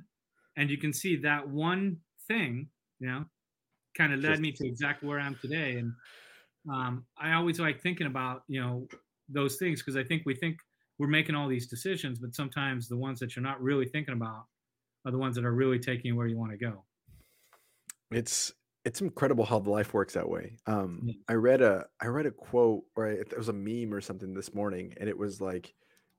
And 0.57 0.69
you 0.69 0.77
can 0.77 0.91
see 0.91 1.15
that 1.21 1.47
one 1.47 1.97
thing, 2.27 2.67
you 2.99 3.07
know, 3.07 3.25
kind 3.97 4.13
of 4.13 4.19
led 4.19 4.29
just, 4.29 4.41
me 4.41 4.51
to 4.51 4.67
exactly 4.67 5.07
where 5.07 5.21
I 5.21 5.25
am 5.25 5.37
today. 5.41 5.77
And 5.77 5.93
um, 6.69 7.05
I 7.17 7.33
always 7.33 7.61
like 7.61 7.81
thinking 7.81 8.07
about, 8.07 8.43
you 8.49 8.59
know, 8.59 8.87
those 9.29 9.55
things 9.55 9.81
because 9.81 9.95
I 9.95 10.03
think 10.03 10.23
we 10.25 10.35
think 10.35 10.57
we're 10.99 11.07
making 11.07 11.33
all 11.33 11.47
these 11.47 11.67
decisions, 11.67 12.19
but 12.19 12.35
sometimes 12.35 12.89
the 12.89 12.97
ones 12.97 13.19
that 13.19 13.37
you're 13.37 13.43
not 13.43 13.61
really 13.61 13.85
thinking 13.85 14.13
about 14.13 14.45
are 15.05 15.11
the 15.11 15.17
ones 15.17 15.35
that 15.35 15.45
are 15.45 15.53
really 15.53 15.79
taking 15.79 16.07
you 16.07 16.15
where 16.15 16.27
you 16.27 16.37
want 16.37 16.51
to 16.51 16.57
go. 16.57 16.83
It's 18.11 18.51
it's 18.85 19.01
incredible 19.01 19.45
how 19.45 19.59
the 19.59 19.69
life 19.69 19.93
works 19.93 20.13
that 20.13 20.27
way. 20.27 20.57
Um, 20.67 21.09
I 21.27 21.33
read 21.33 21.61
a 21.61 21.85
I 22.01 22.07
read 22.07 22.25
a 22.25 22.31
quote 22.31 22.83
or 22.95 23.07
it 23.07 23.37
was 23.37 23.49
a 23.49 23.53
meme 23.53 23.93
or 23.93 24.01
something 24.01 24.33
this 24.33 24.53
morning, 24.53 24.93
and 24.97 25.07
it 25.07 25.17
was 25.17 25.39
like, 25.39 25.73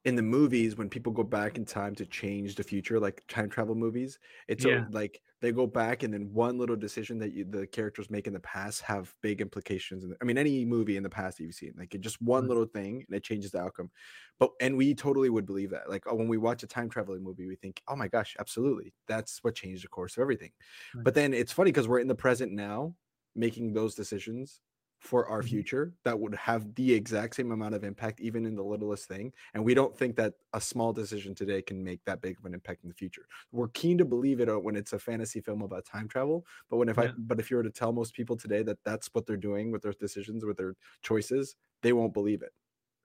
in 0.04 0.14
the 0.16 0.22
movies 0.22 0.76
when 0.76 0.88
people 0.88 1.12
go 1.12 1.22
back 1.22 1.56
in 1.56 1.64
time 1.64 1.94
to 1.94 2.06
change 2.06 2.54
the 2.54 2.62
future, 2.62 3.00
like 3.00 3.22
time 3.28 3.48
travel 3.48 3.74
movies, 3.74 4.18
it's 4.48 4.64
yeah. 4.64 4.84
a, 4.86 4.90
like 4.90 5.20
they 5.44 5.52
go 5.52 5.66
back 5.66 6.02
and 6.02 6.12
then 6.12 6.32
one 6.32 6.58
little 6.58 6.76
decision 6.76 7.18
that 7.18 7.32
you, 7.32 7.44
the 7.44 7.66
characters 7.66 8.10
make 8.10 8.26
in 8.26 8.32
the 8.32 8.40
past 8.40 8.82
have 8.82 9.14
big 9.22 9.40
implications. 9.40 10.04
And 10.04 10.14
I 10.20 10.24
mean, 10.24 10.38
any 10.38 10.64
movie 10.64 10.96
in 10.96 11.02
the 11.02 11.10
past 11.10 11.38
that 11.38 11.44
you've 11.44 11.54
seen, 11.54 11.74
like 11.78 11.94
just 12.00 12.20
one 12.22 12.42
mm-hmm. 12.42 12.48
little 12.48 12.66
thing 12.66 13.04
and 13.06 13.16
it 13.16 13.22
changes 13.22 13.50
the 13.50 13.60
outcome. 13.60 13.90
But 14.38 14.50
and 14.60 14.76
we 14.76 14.94
totally 14.94 15.30
would 15.30 15.46
believe 15.46 15.70
that. 15.70 15.90
Like 15.90 16.04
oh, 16.06 16.14
when 16.14 16.28
we 16.28 16.38
watch 16.38 16.62
a 16.62 16.66
time 16.66 16.88
traveling 16.88 17.22
movie, 17.22 17.46
we 17.46 17.56
think, 17.56 17.82
oh 17.86 17.96
my 17.96 18.08
gosh, 18.08 18.36
absolutely, 18.40 18.94
that's 19.06 19.38
what 19.42 19.54
changed 19.54 19.84
the 19.84 19.88
course 19.88 20.16
of 20.16 20.22
everything. 20.22 20.50
Right. 20.94 21.04
But 21.04 21.14
then 21.14 21.34
it's 21.34 21.52
funny 21.52 21.70
because 21.70 21.88
we're 21.88 22.00
in 22.00 22.08
the 22.08 22.14
present 22.14 22.52
now, 22.52 22.94
making 23.36 23.74
those 23.74 23.94
decisions 23.94 24.60
for 25.04 25.28
our 25.28 25.40
mm-hmm. 25.40 25.48
future 25.48 25.92
that 26.02 26.18
would 26.18 26.34
have 26.34 26.74
the 26.76 26.92
exact 26.92 27.36
same 27.36 27.52
amount 27.52 27.74
of 27.74 27.84
impact 27.84 28.20
even 28.20 28.46
in 28.46 28.56
the 28.56 28.62
littlest 28.62 29.06
thing 29.06 29.30
and 29.52 29.62
we 29.62 29.74
don't 29.74 29.94
think 29.96 30.16
that 30.16 30.32
a 30.54 30.60
small 30.60 30.94
decision 30.94 31.34
today 31.34 31.60
can 31.60 31.84
make 31.84 32.02
that 32.06 32.22
big 32.22 32.38
of 32.38 32.44
an 32.46 32.54
impact 32.54 32.82
in 32.82 32.88
the 32.88 32.94
future 32.94 33.26
we're 33.52 33.68
keen 33.68 33.98
to 33.98 34.04
believe 34.04 34.40
it 34.40 34.48
uh, 34.48 34.58
when 34.58 34.74
it's 34.74 34.94
a 34.94 34.98
fantasy 34.98 35.42
film 35.42 35.60
about 35.60 35.84
time 35.84 36.08
travel 36.08 36.46
but 36.70 36.78
when 36.78 36.88
if 36.88 36.96
yeah. 36.96 37.04
i 37.04 37.10
but 37.18 37.38
if 37.38 37.50
you 37.50 37.56
were 37.58 37.62
to 37.62 37.70
tell 37.70 37.92
most 37.92 38.14
people 38.14 38.34
today 38.34 38.62
that 38.62 38.78
that's 38.82 39.10
what 39.12 39.26
they're 39.26 39.36
doing 39.36 39.70
with 39.70 39.82
their 39.82 39.92
decisions 39.92 40.42
with 40.42 40.56
their 40.56 40.74
choices 41.02 41.54
they 41.82 41.92
won't 41.92 42.14
believe 42.14 42.40
it 42.40 42.52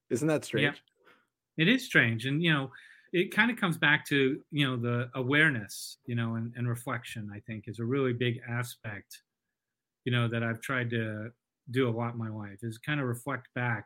isn't 0.10 0.30
that 0.30 0.46
strange 0.46 0.82
yeah. 1.58 1.64
it 1.64 1.68
is 1.68 1.84
strange 1.84 2.26
and 2.26 2.42
you 2.42 2.52
know 2.52 2.72
it 3.12 3.36
kind 3.36 3.52
of 3.52 3.58
comes 3.58 3.78
back 3.78 4.06
to 4.06 4.40
you 4.52 4.66
know 4.66 4.78
the 4.78 5.10
awareness 5.16 5.98
you 6.06 6.16
know 6.16 6.36
and, 6.36 6.54
and 6.56 6.70
reflection 6.70 7.30
i 7.36 7.40
think 7.42 7.66
is 7.68 7.80
a 7.80 7.86
really 7.86 8.14
big 8.14 8.40
aspect 8.50 9.24
you 10.06 10.14
know 10.14 10.30
that 10.30 10.44
i've 10.44 10.62
tried 10.62 10.90
to 10.90 11.30
do 11.72 11.88
a 11.88 11.92
lot 11.92 12.14
in 12.14 12.20
my 12.20 12.30
life 12.30 12.60
is 12.64 12.78
kind 12.78 13.00
of 13.00 13.08
reflect 13.08 13.48
back, 13.56 13.86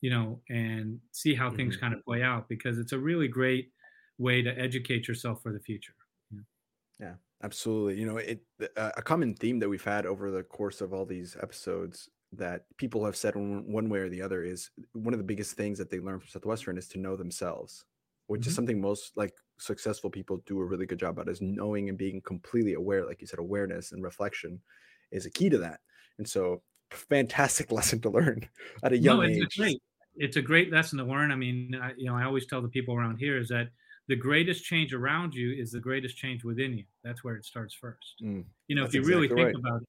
you 0.00 0.10
know, 0.10 0.40
and 0.48 0.98
see 1.12 1.34
how 1.34 1.48
mm-hmm. 1.48 1.56
things 1.56 1.76
kind 1.76 1.94
of 1.94 2.04
play 2.04 2.22
out 2.22 2.48
because 2.48 2.78
it's 2.78 2.92
a 2.92 2.98
really 2.98 3.28
great 3.28 3.70
way 4.18 4.42
to 4.42 4.58
educate 4.58 5.08
yourself 5.08 5.42
for 5.42 5.52
the 5.52 5.60
future. 5.60 5.94
Yeah, 6.30 6.40
yeah 7.00 7.14
absolutely. 7.42 8.00
You 8.00 8.06
know, 8.06 8.16
it 8.16 8.40
uh, 8.76 8.90
a 8.96 9.02
common 9.02 9.34
theme 9.34 9.58
that 9.60 9.68
we've 9.68 9.84
had 9.84 10.06
over 10.06 10.30
the 10.30 10.42
course 10.42 10.80
of 10.80 10.92
all 10.92 11.04
these 11.04 11.36
episodes 11.40 12.08
that 12.32 12.64
people 12.76 13.04
have 13.04 13.16
said 13.16 13.34
one, 13.36 13.88
way 13.88 14.00
or 14.00 14.08
the 14.08 14.20
other 14.20 14.44
is 14.44 14.70
one 14.92 15.14
of 15.14 15.18
the 15.18 15.24
biggest 15.24 15.56
things 15.56 15.78
that 15.78 15.90
they 15.90 15.98
learn 15.98 16.20
from 16.20 16.28
Southwestern 16.28 16.76
is 16.76 16.88
to 16.88 16.98
know 16.98 17.16
themselves, 17.16 17.84
which 18.26 18.42
mm-hmm. 18.42 18.48
is 18.48 18.54
something 18.54 18.80
most 18.80 19.12
like 19.16 19.32
successful 19.58 20.10
people 20.10 20.42
do 20.46 20.60
a 20.60 20.64
really 20.64 20.86
good 20.86 20.98
job 20.98 21.18
at 21.18 21.28
is 21.28 21.40
knowing 21.40 21.88
and 21.88 21.96
being 21.96 22.20
completely 22.22 22.74
aware, 22.74 23.06
like 23.06 23.20
you 23.20 23.26
said, 23.26 23.38
awareness 23.38 23.92
and 23.92 24.02
reflection 24.02 24.60
is 25.10 25.26
a 25.26 25.30
key 25.30 25.48
to 25.48 25.58
that. 25.58 25.80
And 26.18 26.28
so 26.28 26.62
fantastic 26.90 27.72
lesson 27.72 28.00
to 28.00 28.10
learn 28.10 28.48
at 28.82 28.92
a 28.92 28.98
young 28.98 29.18
no, 29.18 29.24
age. 29.24 29.56
Great. 29.56 29.82
it's 30.16 30.36
a 30.36 30.42
great 30.42 30.72
lesson 30.72 30.98
to 30.98 31.04
learn. 31.04 31.30
I 31.30 31.36
mean, 31.36 31.78
I, 31.80 31.92
you 31.96 32.06
know, 32.06 32.16
I 32.16 32.24
always 32.24 32.46
tell 32.46 32.62
the 32.62 32.68
people 32.68 32.94
around 32.94 33.18
here 33.18 33.38
is 33.38 33.48
that 33.48 33.68
the 34.08 34.16
greatest 34.16 34.64
change 34.64 34.94
around 34.94 35.34
you 35.34 35.52
is 35.52 35.70
the 35.70 35.80
greatest 35.80 36.16
change 36.16 36.42
within 36.42 36.76
you. 36.76 36.84
That's 37.04 37.22
where 37.22 37.36
it 37.36 37.44
starts 37.44 37.74
first. 37.74 38.14
Mm, 38.22 38.44
you 38.66 38.74
know, 38.74 38.84
if 38.84 38.94
you 38.94 39.00
exactly 39.00 39.14
really 39.14 39.28
think 39.28 39.46
right. 39.46 39.54
about 39.54 39.82
it, 39.82 39.88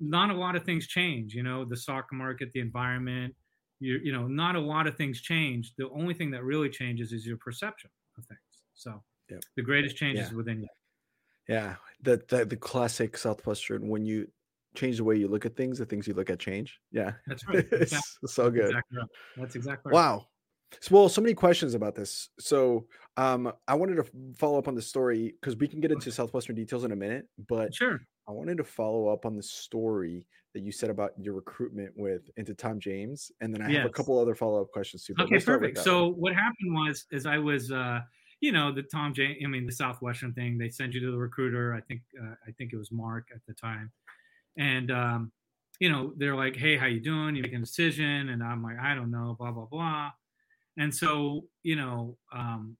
not 0.00 0.30
a 0.30 0.34
lot 0.34 0.56
of 0.56 0.64
things 0.64 0.88
change. 0.88 1.32
You 1.32 1.44
know, 1.44 1.64
the 1.64 1.76
stock 1.76 2.08
market, 2.12 2.50
the 2.52 2.60
environment, 2.60 3.34
you 3.78 4.00
you 4.02 4.12
know, 4.12 4.26
not 4.26 4.56
a 4.56 4.60
lot 4.60 4.86
of 4.86 4.96
things 4.96 5.20
change. 5.20 5.74
The 5.78 5.88
only 5.90 6.14
thing 6.14 6.30
that 6.32 6.42
really 6.42 6.68
changes 6.68 7.12
is 7.12 7.24
your 7.24 7.36
perception 7.36 7.90
of 8.18 8.24
things. 8.26 8.40
So 8.74 9.02
yep. 9.30 9.42
the 9.56 9.62
greatest 9.62 9.96
change 9.96 10.18
yeah. 10.18 10.24
is 10.24 10.32
within 10.32 10.60
you. 10.60 10.68
Yeah, 11.48 11.76
the, 12.02 12.22
the 12.28 12.44
the 12.44 12.56
classic 12.56 13.16
Southwestern 13.16 13.88
when 13.88 14.04
you 14.04 14.28
change 14.74 14.98
the 14.98 15.04
way 15.04 15.16
you 15.16 15.28
look 15.28 15.46
at 15.46 15.56
things, 15.56 15.78
the 15.78 15.86
things 15.86 16.06
you 16.06 16.14
look 16.14 16.30
at 16.30 16.38
change. 16.38 16.78
Yeah, 16.90 17.12
that's 17.26 17.46
right. 17.48 17.66
Exactly. 17.72 18.00
so 18.26 18.50
good. 18.50 18.66
Exactly 18.66 18.98
right. 18.98 19.08
That's 19.36 19.54
exactly 19.54 19.90
right. 19.90 19.94
Wow. 19.94 20.26
So, 20.80 20.94
well, 20.94 21.08
so 21.08 21.20
many 21.20 21.34
questions 21.34 21.74
about 21.74 21.94
this. 21.94 22.30
So, 22.40 22.86
um, 23.18 23.52
I 23.68 23.74
wanted 23.74 23.96
to 23.96 24.04
follow 24.36 24.58
up 24.58 24.68
on 24.68 24.74
the 24.74 24.82
story 24.82 25.34
because 25.40 25.56
we 25.56 25.68
can 25.68 25.80
get 25.80 25.92
into 25.92 26.10
Southwestern 26.10 26.56
details 26.56 26.84
in 26.84 26.92
a 26.92 26.96
minute, 26.96 27.26
but 27.48 27.74
sure. 27.74 28.00
I 28.26 28.32
wanted 28.32 28.56
to 28.56 28.64
follow 28.64 29.08
up 29.08 29.26
on 29.26 29.36
the 29.36 29.42
story 29.42 30.26
that 30.54 30.60
you 30.60 30.72
said 30.72 30.90
about 30.90 31.12
your 31.18 31.34
recruitment 31.34 31.92
with 31.96 32.30
into 32.36 32.54
Tom 32.54 32.78
James, 32.78 33.30
and 33.40 33.54
then 33.54 33.62
I 33.62 33.68
yes. 33.68 33.78
have 33.78 33.86
a 33.86 33.92
couple 33.92 34.18
other 34.18 34.34
follow 34.34 34.62
up 34.62 34.70
questions 34.70 35.04
too. 35.04 35.14
Okay, 35.18 35.38
perfect. 35.38 35.78
So 35.78 36.08
what 36.08 36.34
happened 36.34 36.74
was, 36.74 37.06
is 37.10 37.26
I 37.26 37.38
was, 37.38 37.72
uh, 37.72 38.00
you 38.40 38.52
know, 38.52 38.72
the 38.72 38.82
Tom 38.82 39.14
James, 39.14 39.38
I 39.44 39.48
mean, 39.48 39.66
the 39.66 39.72
Southwestern 39.72 40.32
thing. 40.34 40.58
They 40.58 40.68
send 40.68 40.94
you 40.94 41.00
to 41.00 41.10
the 41.10 41.18
recruiter. 41.18 41.74
I 41.74 41.80
think, 41.80 42.02
uh, 42.20 42.34
I 42.46 42.52
think 42.52 42.72
it 42.72 42.76
was 42.76 42.92
Mark 42.92 43.28
at 43.34 43.40
the 43.46 43.54
time, 43.54 43.90
and 44.56 44.90
um, 44.90 45.32
you 45.80 45.90
know, 45.90 46.12
they're 46.16 46.36
like, 46.36 46.56
"Hey, 46.56 46.76
how 46.76 46.86
you 46.86 47.00
doing? 47.00 47.36
You 47.36 47.42
making 47.42 47.58
a 47.58 47.60
decision?" 47.60 48.28
And 48.28 48.42
I'm 48.42 48.62
like, 48.62 48.78
"I 48.78 48.94
don't 48.94 49.10
know," 49.10 49.36
blah 49.38 49.52
blah 49.52 49.66
blah. 49.66 50.10
And 50.78 50.94
so, 50.94 51.44
you 51.62 51.76
know, 51.76 52.16
um, 52.32 52.76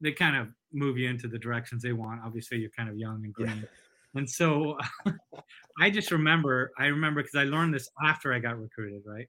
they 0.00 0.12
kind 0.12 0.36
of 0.36 0.48
move 0.72 0.98
you 0.98 1.08
into 1.08 1.28
the 1.28 1.38
directions 1.38 1.82
they 1.82 1.92
want. 1.92 2.20
Obviously, 2.24 2.58
you're 2.58 2.70
kind 2.70 2.88
of 2.88 2.96
young 2.98 3.24
and 3.24 3.32
green. 3.32 3.58
Yeah. 3.58 4.20
And 4.20 4.28
so 4.28 4.78
I 5.80 5.90
just 5.90 6.10
remember, 6.10 6.72
I 6.78 6.86
remember 6.86 7.22
because 7.22 7.38
I 7.38 7.44
learned 7.44 7.74
this 7.74 7.88
after 8.04 8.32
I 8.32 8.38
got 8.38 8.60
recruited, 8.60 9.02
right? 9.06 9.28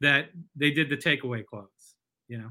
That 0.00 0.30
they 0.56 0.70
did 0.70 0.88
the 0.88 0.96
takeaway 0.96 1.44
close, 1.44 1.94
you 2.28 2.38
know. 2.38 2.50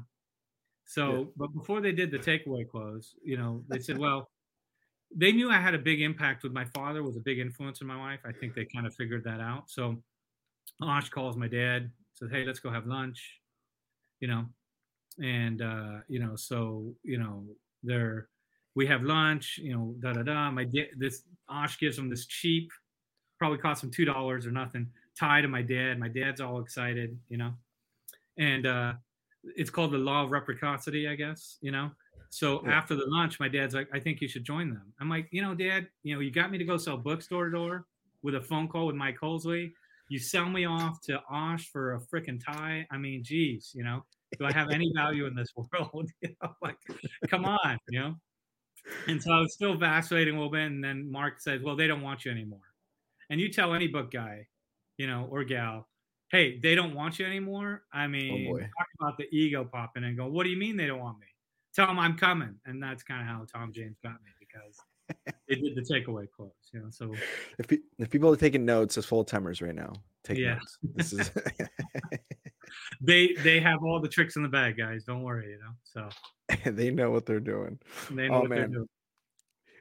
So, 0.86 1.12
yeah. 1.12 1.24
but 1.36 1.48
before 1.48 1.80
they 1.80 1.92
did 1.92 2.10
the 2.10 2.18
takeaway 2.18 2.68
close, 2.68 3.14
you 3.22 3.36
know, 3.36 3.64
they 3.68 3.78
said, 3.78 3.98
well, 3.98 4.28
they 5.16 5.32
knew 5.32 5.50
I 5.50 5.60
had 5.60 5.74
a 5.74 5.78
big 5.78 6.00
impact 6.00 6.42
with 6.42 6.52
my 6.52 6.64
father, 6.66 7.02
was 7.02 7.16
a 7.16 7.20
big 7.20 7.38
influence 7.38 7.80
in 7.80 7.86
my 7.86 7.96
life. 7.96 8.20
I 8.24 8.32
think 8.32 8.54
they 8.54 8.64
kind 8.64 8.86
of 8.86 8.94
figured 8.94 9.24
that 9.24 9.40
out. 9.40 9.70
So 9.70 10.02
Ash 10.82 11.08
calls 11.08 11.36
my 11.36 11.48
dad, 11.48 11.90
says, 12.14 12.30
hey, 12.30 12.44
let's 12.44 12.58
go 12.58 12.70
have 12.70 12.86
lunch, 12.86 13.40
you 14.20 14.28
know. 14.28 14.46
And, 15.22 15.62
uh, 15.62 15.98
you 16.08 16.18
know, 16.18 16.34
so, 16.34 16.94
you 17.04 17.18
know, 17.18 17.44
they're, 17.84 18.28
we 18.74 18.86
have 18.86 19.02
lunch, 19.04 19.58
you 19.62 19.72
know, 19.72 19.94
da 20.00 20.12
da 20.12 20.22
da. 20.22 20.50
My 20.50 20.66
this 20.96 21.22
Ash 21.48 21.78
gives 21.78 21.96
him 21.96 22.10
this 22.10 22.26
cheap, 22.26 22.70
probably 23.38 23.58
cost 23.58 23.84
him 23.84 23.92
two 23.92 24.04
dollars 24.04 24.46
or 24.46 24.50
nothing, 24.50 24.88
tie 25.18 25.40
to 25.40 25.46
my 25.46 25.62
dad. 25.62 26.00
My 26.00 26.08
dad's 26.08 26.40
all 26.40 26.60
excited, 26.60 27.16
you 27.28 27.36
know, 27.36 27.52
and 28.36 28.66
uh, 28.66 28.94
it's 29.56 29.70
called 29.70 29.92
the 29.92 29.98
law 29.98 30.24
of 30.24 30.32
reciprocity, 30.32 31.06
I 31.06 31.14
guess, 31.14 31.58
you 31.60 31.70
know. 31.70 31.92
So 32.34 32.62
yeah. 32.64 32.72
after 32.72 32.96
the 32.96 33.04
lunch, 33.06 33.38
my 33.38 33.48
dad's 33.48 33.74
like, 33.74 33.88
I 33.92 34.00
think 34.00 34.20
you 34.20 34.28
should 34.28 34.44
join 34.44 34.70
them. 34.70 34.92
I'm 35.00 35.08
like, 35.08 35.28
you 35.30 35.40
know, 35.40 35.54
Dad, 35.54 35.86
you 36.02 36.14
know, 36.14 36.20
you 36.20 36.30
got 36.30 36.50
me 36.50 36.58
to 36.58 36.64
go 36.64 36.76
sell 36.76 36.96
books 36.96 37.28
door 37.28 37.44
to 37.46 37.50
door 37.50 37.86
with 38.22 38.34
a 38.34 38.40
phone 38.40 38.68
call 38.68 38.86
with 38.86 38.96
Mike 38.96 39.18
Holsley. 39.20 39.72
You 40.08 40.18
sell 40.18 40.48
me 40.48 40.64
off 40.64 41.00
to 41.02 41.20
Osh 41.30 41.70
for 41.70 41.94
a 41.94 42.00
freaking 42.00 42.44
tie. 42.44 42.86
I 42.90 42.98
mean, 42.98 43.22
geez, 43.22 43.72
you 43.74 43.84
know, 43.84 44.04
do 44.38 44.46
I 44.46 44.52
have 44.52 44.70
any 44.70 44.92
value 44.94 45.26
in 45.26 45.34
this 45.34 45.52
world? 45.56 46.10
you 46.20 46.34
know, 46.42 46.50
like, 46.60 46.76
come 47.28 47.44
on, 47.44 47.78
you 47.88 48.00
know 48.00 48.14
and 49.08 49.22
so 49.22 49.32
I 49.32 49.40
was 49.40 49.52
still 49.52 49.76
vacillating 49.76 50.34
a 50.34 50.36
little 50.36 50.52
bit. 50.52 50.66
And 50.66 50.82
then 50.82 51.10
Mark 51.10 51.40
says, 51.40 51.62
Well, 51.62 51.76
they 51.76 51.86
don't 51.86 52.02
want 52.02 52.24
you 52.24 52.30
anymore. 52.30 52.60
And 53.30 53.40
you 53.40 53.50
tell 53.50 53.74
any 53.74 53.86
book 53.86 54.10
guy, 54.10 54.46
you 54.98 55.06
know, 55.06 55.26
or 55.30 55.44
gal, 55.44 55.88
hey, 56.30 56.58
they 56.58 56.74
don't 56.74 56.94
want 56.94 57.18
you 57.18 57.26
anymore. 57.26 57.82
I 57.92 58.04
oh, 58.04 58.08
mean, 58.08 58.52
oh 58.52 58.58
talk 58.58 58.88
about 59.00 59.18
the 59.18 59.26
ego 59.32 59.64
popping 59.64 60.04
and 60.04 60.16
go, 60.16 60.26
What 60.26 60.44
do 60.44 60.50
you 60.50 60.58
mean 60.58 60.76
they 60.76 60.86
don't 60.86 61.00
want 61.00 61.18
me? 61.18 61.26
Tell 61.74 61.86
them 61.86 61.98
I'm 61.98 62.16
coming. 62.16 62.54
And 62.66 62.82
that's 62.82 63.02
kind 63.02 63.20
of 63.20 63.26
how 63.26 63.44
Tom 63.52 63.72
James 63.72 63.98
got 64.02 64.12
me 64.12 64.30
because 64.38 64.76
they 65.48 65.56
did 65.56 65.74
the 65.74 65.82
takeaway 65.82 66.26
close, 66.30 66.52
you 66.72 66.80
know. 66.80 66.90
So 66.90 67.12
if, 67.58 67.78
if 67.98 68.10
people 68.10 68.32
are 68.32 68.36
taking 68.36 68.64
notes 68.64 68.96
as 68.96 69.04
full 69.04 69.24
timers 69.24 69.60
right 69.60 69.74
now, 69.74 69.92
take 70.22 70.38
yeah. 70.38 70.54
notes. 70.54 70.78
This 70.94 71.12
is 71.12 71.30
they 73.00 73.34
they 73.42 73.60
have 73.60 73.82
all 73.82 74.00
the 74.00 74.08
tricks 74.08 74.36
in 74.36 74.42
the 74.42 74.48
bag, 74.48 74.76
guys. 74.78 75.04
Don't 75.04 75.22
worry, 75.22 75.50
you 75.50 75.58
know. 75.58 75.72
So 75.84 76.08
they 76.70 76.90
know 76.90 77.10
what 77.10 77.26
they're 77.26 77.40
doing. 77.40 77.78
They 78.10 78.28
know 78.28 78.44
oh, 78.44 78.48
man. 78.48 78.58
They're 78.58 78.68
doing. 78.68 78.88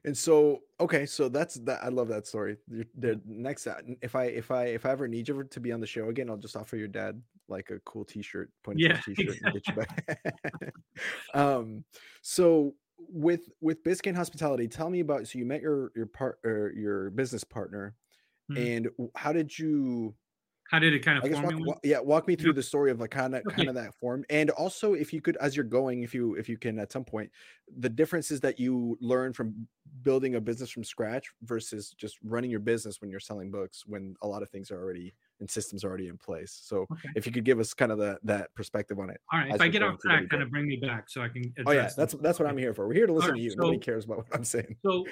And 0.06 0.18
so, 0.18 0.64
okay, 0.82 1.06
so 1.06 1.30
that's 1.30 1.56
that. 1.56 1.82
I 1.82 1.88
love 1.88 2.10
that 2.10 2.28
story. 2.28 2.58
The 2.68 3.22
next, 3.26 3.68
uh, 3.68 3.76
if 4.02 4.16
I 4.16 4.26
if 4.26 4.52
I 4.52 4.66
if 4.66 4.86
I 4.86 4.92
ever 4.92 5.08
need 5.08 5.28
you 5.30 5.44
to 5.44 5.60
be 5.60 5.72
on 5.72 5.80
the 5.80 5.88
show 5.88 6.10
again, 6.10 6.30
I'll 6.30 6.38
just 6.38 6.58
offer 6.58 6.76
your 6.76 6.90
dad 6.90 7.22
like 7.48 7.70
a 7.70 7.80
cool 7.80 8.04
T-shirt, 8.04 8.52
point 8.64 8.80
yeah, 8.80 9.00
T-shirt, 9.06 9.38
and 9.42 9.54
get 9.54 9.68
you 9.68 9.74
back. 9.74 10.74
um, 11.34 11.86
so 12.22 12.74
with 12.98 13.50
with 13.62 13.82
Biscayne 13.84 14.16
Hospitality, 14.16 14.68
tell 14.68 14.90
me 14.90 15.00
about. 15.00 15.26
So 15.28 15.40
you 15.40 15.46
met 15.46 15.62
your 15.62 15.92
your 15.96 16.08
part 16.08 16.40
or 16.44 16.74
your 16.76 17.10
business 17.12 17.46
partner, 17.46 17.96
mm-hmm. 18.52 18.62
and 18.62 19.10
how 19.16 19.32
did 19.32 19.58
you 19.58 20.16
how 20.70 20.80
did 20.80 20.94
it 20.94 21.00
kind 21.00 21.18
of 21.18 21.42
form? 21.42 21.64
Walk, 21.66 21.80
yeah, 21.84 22.00
walk 22.00 22.28
me 22.28 22.36
through 22.36 22.54
the 22.54 22.64
story 22.64 22.92
of 22.92 23.00
like 23.00 23.12
kind 23.12 23.36
of 23.36 23.44
okay. 23.48 23.58
kind 23.58 23.70
of 23.70 23.76
that 23.76 23.94
form, 23.96 24.26
and 24.30 24.50
also 24.52 24.94
if 24.94 25.14
you 25.14 25.22
could, 25.22 25.38
as 25.38 25.56
you're 25.56 25.66
going, 25.66 26.04
if 26.04 26.14
you 26.14 26.36
if 26.36 26.50
you 26.50 26.58
can 26.58 26.80
at 26.80 26.92
some 26.92 27.04
point, 27.04 27.30
the 27.78 27.90
differences 27.90 28.40
that 28.42 28.60
you 28.60 28.98
learn 29.02 29.34
from 29.34 29.68
building 30.02 30.36
a 30.36 30.42
business 30.42 30.70
from 30.70 30.84
scratch 30.84 31.32
versus 31.44 31.94
just 31.98 32.18
running 32.24 32.50
your 32.50 32.60
business 32.60 33.02
when 33.02 33.10
you're 33.10 33.20
selling 33.20 33.52
books 33.52 33.84
when 33.86 34.16
a 34.22 34.28
lot 34.28 34.42
of 34.42 34.50
things 34.50 34.72
are 34.72 34.82
already 34.82 35.14
and 35.40 35.50
systems 35.50 35.84
are 35.84 35.90
already 35.90 36.08
in 36.08 36.18
place. 36.18 36.60
So 36.64 36.88
okay. 36.92 37.10
if 37.16 37.26
you 37.26 37.32
could 37.32 37.44
give 37.44 37.60
us 37.60 37.74
kind 37.74 37.92
of 37.92 37.98
the 37.98 38.18
that 38.24 38.54
perspective 38.56 39.00
on 39.00 39.10
it. 39.10 39.20
All 39.32 39.40
right, 39.40 39.54
if 39.54 39.62
I 39.62 39.68
get 39.68 39.84
off 39.84 40.00
track, 40.00 40.30
kind 40.30 40.42
of 40.42 40.50
bring 40.50 40.68
me 40.68 40.78
back 40.78 41.10
so 41.10 41.22
I 41.22 41.28
can. 41.28 41.54
Oh 41.66 41.72
yeah, 41.72 41.90
that's 41.96 42.14
that's 42.16 42.40
what 42.40 42.48
I'm 42.48 42.58
here 42.58 42.74
for. 42.74 42.88
We're 42.88 42.94
here 42.94 43.08
to 43.08 43.14
listen 43.14 43.32
right, 43.32 43.38
to 43.38 43.44
you. 43.44 43.52
So, 43.52 43.58
Nobody 43.58 43.80
cares 43.80 44.06
about 44.06 44.18
what 44.18 44.28
I'm 44.34 44.44
saying. 44.44 44.78
So 44.84 45.06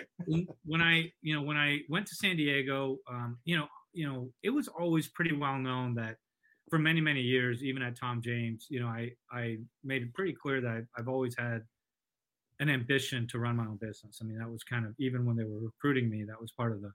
when 0.65 0.81
I 0.81 1.11
you 1.21 1.35
know 1.35 1.41
when 1.41 1.57
I 1.57 1.79
went 1.89 2.07
to 2.07 2.15
San 2.15 2.37
Diego, 2.37 2.97
um, 3.09 3.37
you 3.45 3.57
know 3.57 3.67
you 3.93 4.07
know, 4.07 4.31
it 4.43 4.49
was 4.49 4.67
always 4.67 5.07
pretty 5.07 5.33
well 5.33 5.57
known 5.57 5.95
that 5.95 6.17
for 6.69 6.79
many, 6.79 7.01
many 7.01 7.21
years, 7.21 7.63
even 7.63 7.81
at 7.81 7.97
Tom 7.99 8.21
James, 8.21 8.67
you 8.69 8.79
know, 8.79 8.87
I, 8.87 9.11
I 9.31 9.57
made 9.83 10.03
it 10.03 10.13
pretty 10.13 10.33
clear 10.33 10.61
that 10.61 10.87
I've 10.97 11.09
always 11.09 11.35
had 11.37 11.63
an 12.59 12.69
ambition 12.69 13.27
to 13.27 13.39
run 13.39 13.57
my 13.57 13.65
own 13.65 13.77
business. 13.77 14.19
I 14.21 14.25
mean, 14.25 14.37
that 14.37 14.49
was 14.49 14.63
kind 14.63 14.85
of, 14.85 14.93
even 14.99 15.25
when 15.25 15.35
they 15.35 15.43
were 15.43 15.59
recruiting 15.59 16.09
me, 16.09 16.23
that 16.23 16.39
was 16.39 16.51
part 16.51 16.71
of 16.71 16.81
the, 16.81 16.91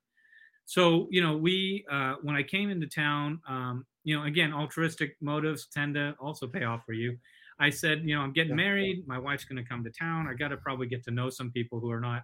so, 0.65 1.07
you 1.11 1.23
know, 1.23 1.37
we, 1.37 1.85
uh, 1.91 2.15
when 2.23 2.35
I 2.35 2.43
came 2.43 2.71
into 2.71 2.87
town, 2.87 3.41
um, 3.49 3.87
you 4.03 4.17
know, 4.17 4.25
again, 4.25 4.53
altruistic 4.53 5.17
motives 5.21 5.67
tend 5.67 5.95
to 5.95 6.15
also 6.21 6.47
pay 6.47 6.65
off 6.65 6.85
for 6.87 6.93
you. 6.93 7.17
I 7.59 7.71
said, 7.71 8.03
you 8.05 8.15
know, 8.15 8.23
I'm 8.23 8.33
getting 8.33 8.57
married. 8.57 9.07
My 9.07 9.19
wife's 9.19 9.45
going 9.45 9.63
to 9.63 9.69
come 9.69 9.85
to 9.85 9.91
town. 9.91 10.27
I 10.29 10.35
got 10.35 10.49
to 10.49 10.57
probably 10.57 10.87
get 10.87 11.05
to 11.05 11.11
know 11.11 11.31
some 11.31 11.51
people 11.53 11.81
who 11.81 11.91
are 11.91 12.01
not 12.01 12.23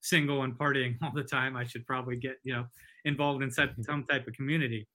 single 0.00 0.42
and 0.42 0.58
partying 0.58 0.96
all 1.02 1.12
the 1.14 1.24
time. 1.24 1.56
I 1.56 1.64
should 1.64 1.86
probably 1.86 2.16
get, 2.16 2.36
you 2.44 2.54
know, 2.54 2.66
involved 3.04 3.42
in 3.42 3.50
some, 3.50 3.70
some 3.82 4.04
type 4.04 4.26
of 4.26 4.34
community. 4.34 4.86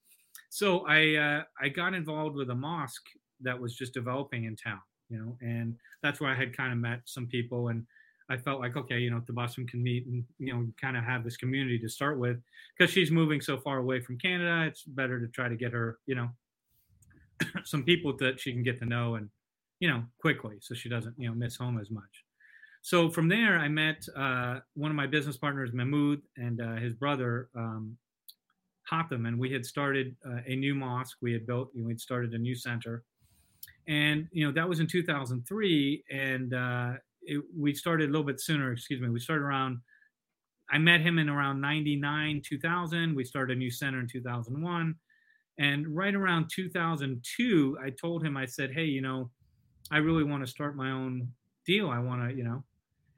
So 0.54 0.86
I 0.88 1.16
uh, 1.16 1.44
I 1.60 1.70
got 1.70 1.96
involved 1.96 2.36
with 2.36 2.52
a 2.52 2.56
mosque 2.56 3.08
that 3.42 3.60
was 3.60 3.76
just 3.76 3.92
developing 3.92 4.46
in 4.46 4.56
town, 4.56 4.82
you 5.10 5.18
know, 5.18 5.36
and 5.42 5.76
that's 6.04 6.22
where 6.22 6.30
I 6.30 6.36
had 6.36 6.56
kind 6.56 6.72
of 6.72 6.78
met 6.78 7.02
some 7.06 7.26
people, 7.26 7.70
and 7.70 7.86
I 8.30 8.38
felt 8.38 8.60
like 8.60 8.78
okay, 8.78 9.00
you 9.00 9.10
know, 9.10 9.20
the 9.26 9.34
Tabassum 9.34 9.68
can 9.68 9.82
meet 9.82 10.06
and 10.06 10.24
you 10.38 10.54
know 10.54 10.68
kind 10.80 10.96
of 10.96 11.04
have 11.06 11.24
this 11.24 11.38
community 11.38 11.80
to 11.80 11.90
start 11.90 12.20
with, 12.20 12.38
because 12.78 12.94
she's 12.94 13.10
moving 13.10 13.42
so 13.42 13.58
far 13.58 13.80
away 13.80 14.00
from 14.00 14.20
Canada, 14.20 14.68
it's 14.68 14.84
better 14.84 15.20
to 15.20 15.28
try 15.28 15.50
to 15.50 15.56
get 15.56 15.74
her, 15.74 15.98
you 16.06 16.14
know, 16.14 16.30
some 17.64 17.84
people 17.84 18.16
that 18.18 18.40
she 18.40 18.52
can 18.54 18.62
get 18.62 18.78
to 18.78 18.86
know 18.86 19.16
and 19.16 19.30
you 19.80 19.90
know 19.90 20.04
quickly, 20.20 20.58
so 20.62 20.76
she 20.76 20.88
doesn't 20.88 21.16
you 21.18 21.28
know 21.28 21.34
miss 21.34 21.56
home 21.56 21.80
as 21.80 21.90
much. 21.90 22.24
So 22.84 23.10
from 23.10 23.30
there, 23.30 23.58
I 23.58 23.70
met 23.70 24.06
uh, 24.14 24.60
one 24.74 24.92
of 24.92 24.98
my 24.98 25.08
business 25.08 25.38
partners, 25.38 25.72
Mahmoud, 25.72 26.22
and 26.36 26.60
uh, 26.60 26.76
his 26.76 26.94
brother, 26.94 27.48
um, 27.56 27.98
and 28.92 29.40
we 29.40 29.52
had 29.52 29.66
started 29.66 30.16
uh, 30.24 30.42
a 30.46 30.56
new 30.56 30.76
mosque. 30.76 31.18
We 31.22 31.32
had 31.32 31.48
built, 31.48 31.72
we'd 31.74 32.00
started 32.00 32.34
a 32.34 32.38
new 32.38 32.54
center. 32.54 33.04
And, 33.88 34.28
you 34.32 34.46
know, 34.46 34.52
that 34.52 34.68
was 34.70 34.82
in 34.82 34.86
2003. 34.86 36.04
And 36.12 36.54
uh, 36.54 36.92
it, 37.24 37.42
we 37.58 37.74
started 37.74 38.10
a 38.10 38.12
little 38.12 38.26
bit 38.26 38.40
sooner, 38.40 38.74
excuse 38.74 39.02
me. 39.02 39.10
We 39.10 39.20
started 39.20 39.46
around, 39.46 39.80
I 40.70 40.78
met 40.78 41.00
him 41.00 41.18
in 41.18 41.30
around 41.30 41.62
99, 41.62 42.44
2000. 42.46 43.16
We 43.16 43.24
started 43.24 43.56
a 43.56 43.60
new 43.60 43.72
center 43.72 44.00
in 44.00 44.08
2001. 44.08 44.94
And 45.58 45.88
right 45.88 46.14
around 46.14 46.52
2002, 46.54 47.78
I 47.82 47.90
told 47.90 48.24
him, 48.24 48.36
I 48.36 48.46
said, 48.46 48.74
hey, 48.74 48.86
you 48.86 49.02
know, 49.02 49.32
I 49.90 49.98
really 50.00 50.26
want 50.26 50.46
to 50.46 50.52
start 50.52 50.76
my 50.76 50.92
own 50.92 51.30
deal. 51.66 51.90
I 51.90 52.00
want 52.00 52.30
to, 52.30 52.36
you 52.36 52.44
know, 52.44 52.64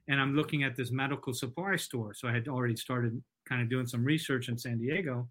and 0.08 0.20
I'm 0.22 0.36
looking 0.36 0.64
at 0.64 0.76
this 0.76 0.92
medical 0.92 1.34
supply 1.34 1.76
store. 1.78 2.14
So 2.14 2.28
I 2.28 2.34
had 2.34 2.48
already 2.48 2.76
started 2.76 3.22
kind 3.48 3.62
of 3.62 3.70
doing 3.70 3.88
some 3.88 4.04
research 4.04 4.50
in 4.50 4.58
San 4.58 4.78
Diego. 4.80 5.28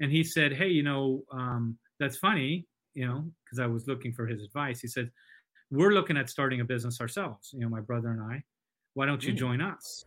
And 0.00 0.10
he 0.12 0.22
said, 0.24 0.52
Hey, 0.52 0.68
you 0.68 0.82
know, 0.82 1.24
um, 1.32 1.78
that's 2.00 2.16
funny. 2.18 2.66
you 2.94 3.06
know, 3.06 3.30
because 3.44 3.60
I 3.60 3.66
was 3.66 3.86
looking 3.86 4.12
for 4.12 4.26
his 4.26 4.42
advice. 4.42 4.80
He 4.80 4.88
said, 4.88 5.12
"We're 5.70 5.92
looking 5.92 6.16
at 6.16 6.28
starting 6.28 6.60
a 6.60 6.64
business 6.64 7.00
ourselves. 7.00 7.50
You 7.52 7.60
know, 7.60 7.68
my 7.68 7.80
brother 7.80 8.08
and 8.10 8.20
I. 8.20 8.42
Why 8.94 9.06
don't 9.06 9.22
you 9.22 9.32
Mm. 9.32 9.36
join 9.38 9.60
us?" 9.60 10.04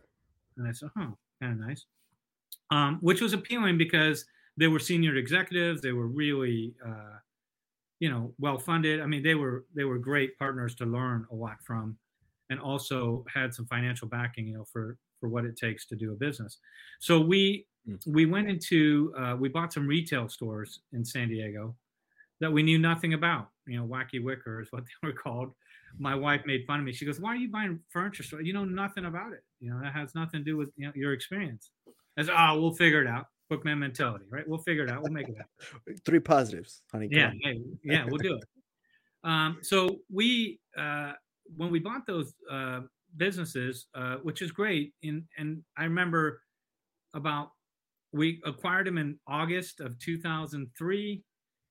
And 0.58 0.68
I 0.68 0.72
said, 0.72 0.90
"Huh, 0.94 1.12
kind 1.40 1.52
of 1.54 1.66
nice." 1.66 1.86
Um, 2.70 2.98
which 3.00 3.22
was 3.22 3.32
appealing 3.32 3.78
because 3.78 4.26
they 4.58 4.66
were 4.68 4.78
senior 4.78 5.14
executives. 5.16 5.80
They 5.80 5.92
were 5.92 6.08
really, 6.08 6.74
uh, 6.84 7.18
you 8.00 8.10
know, 8.10 8.34
well 8.38 8.58
funded. 8.58 9.00
I 9.00 9.06
mean, 9.06 9.22
they 9.22 9.36
were 9.36 9.64
they 9.74 9.84
were 9.84 9.98
great 9.98 10.36
partners 10.38 10.74
to 10.76 10.84
learn 10.84 11.26
a 11.30 11.34
lot 11.34 11.62
from, 11.64 11.98
and 12.52 12.60
also 12.60 13.24
had 13.32 13.54
some 13.54 13.66
financial 13.66 14.08
backing, 14.08 14.46
you 14.46 14.54
know, 14.54 14.64
for 14.64 14.98
for 15.20 15.28
what 15.28 15.44
it 15.44 15.56
takes 15.56 15.86
to 15.86 15.96
do 15.96 16.12
a 16.12 16.16
business. 16.16 16.58
So 17.00 17.20
we 17.20 17.66
Mm. 17.88 17.98
we 18.06 18.26
went 18.26 18.48
into 18.48 19.12
uh, 19.18 19.34
we 19.36 19.48
bought 19.48 19.72
some 19.72 19.88
retail 19.88 20.28
stores 20.28 20.82
in 20.92 21.04
San 21.04 21.28
Diego 21.28 21.76
that 22.40 22.52
we 22.52 22.62
knew 22.62 22.78
nothing 22.78 23.14
about. 23.14 23.50
You 23.66 23.78
know, 23.80 23.86
wacky 23.86 24.22
wicker 24.22 24.60
is 24.60 24.68
what 24.70 24.84
they 25.02 25.08
were 25.08 25.14
called. 25.14 25.54
My 25.98 26.14
wife 26.14 26.42
made 26.46 26.64
fun 26.66 26.80
of 26.80 26.86
me. 26.86 26.92
She 26.92 27.04
goes, 27.04 27.20
"Why 27.20 27.30
are 27.30 27.36
you 27.36 27.50
buying 27.50 27.80
furniture 27.90 28.22
store? 28.22 28.40
You 28.42 28.52
know 28.52 28.64
nothing 28.64 29.06
about 29.06 29.32
it. 29.32 29.44
You 29.60 29.70
know 29.70 29.80
that 29.80 29.92
has 29.94 30.14
nothing 30.14 30.40
to 30.40 30.44
do 30.44 30.56
with 30.56 30.70
you 30.76 30.86
know, 30.86 30.92
your 30.94 31.12
experience." 31.12 31.70
I 32.16 32.22
said, 32.22 32.34
"Oh, 32.38 32.60
we'll 32.60 32.74
figure 32.74 33.02
it 33.02 33.08
out." 33.08 33.26
Bookman 33.50 33.78
mentality, 33.80 34.26
right? 34.30 34.48
We'll 34.48 34.58
figure 34.62 34.84
it 34.84 34.90
out. 34.90 35.02
We'll 35.02 35.12
make 35.12 35.28
it 35.28 35.36
happen. 35.36 35.96
Three 36.04 36.20
positives, 36.20 36.82
honey. 36.90 37.08
Yeah, 37.10 37.32
hey, 37.42 37.60
yeah, 37.84 38.06
we'll 38.06 38.18
do 38.18 38.36
it. 38.36 38.44
Um, 39.24 39.58
so 39.62 40.00
we, 40.10 40.60
uh, 40.76 41.12
when 41.56 41.70
we 41.70 41.78
bought 41.78 42.06
those 42.06 42.34
uh, 42.50 42.80
businesses, 43.16 43.86
uh, 43.94 44.16
which 44.16 44.42
is 44.42 44.50
great, 44.50 44.92
in, 45.02 45.24
and 45.38 45.62
I 45.76 45.84
remember 45.84 46.42
about 47.14 47.50
we 48.12 48.40
acquired 48.44 48.86
them 48.86 48.98
in 48.98 49.18
August 49.26 49.80
of 49.80 49.98
2003, 49.98 51.22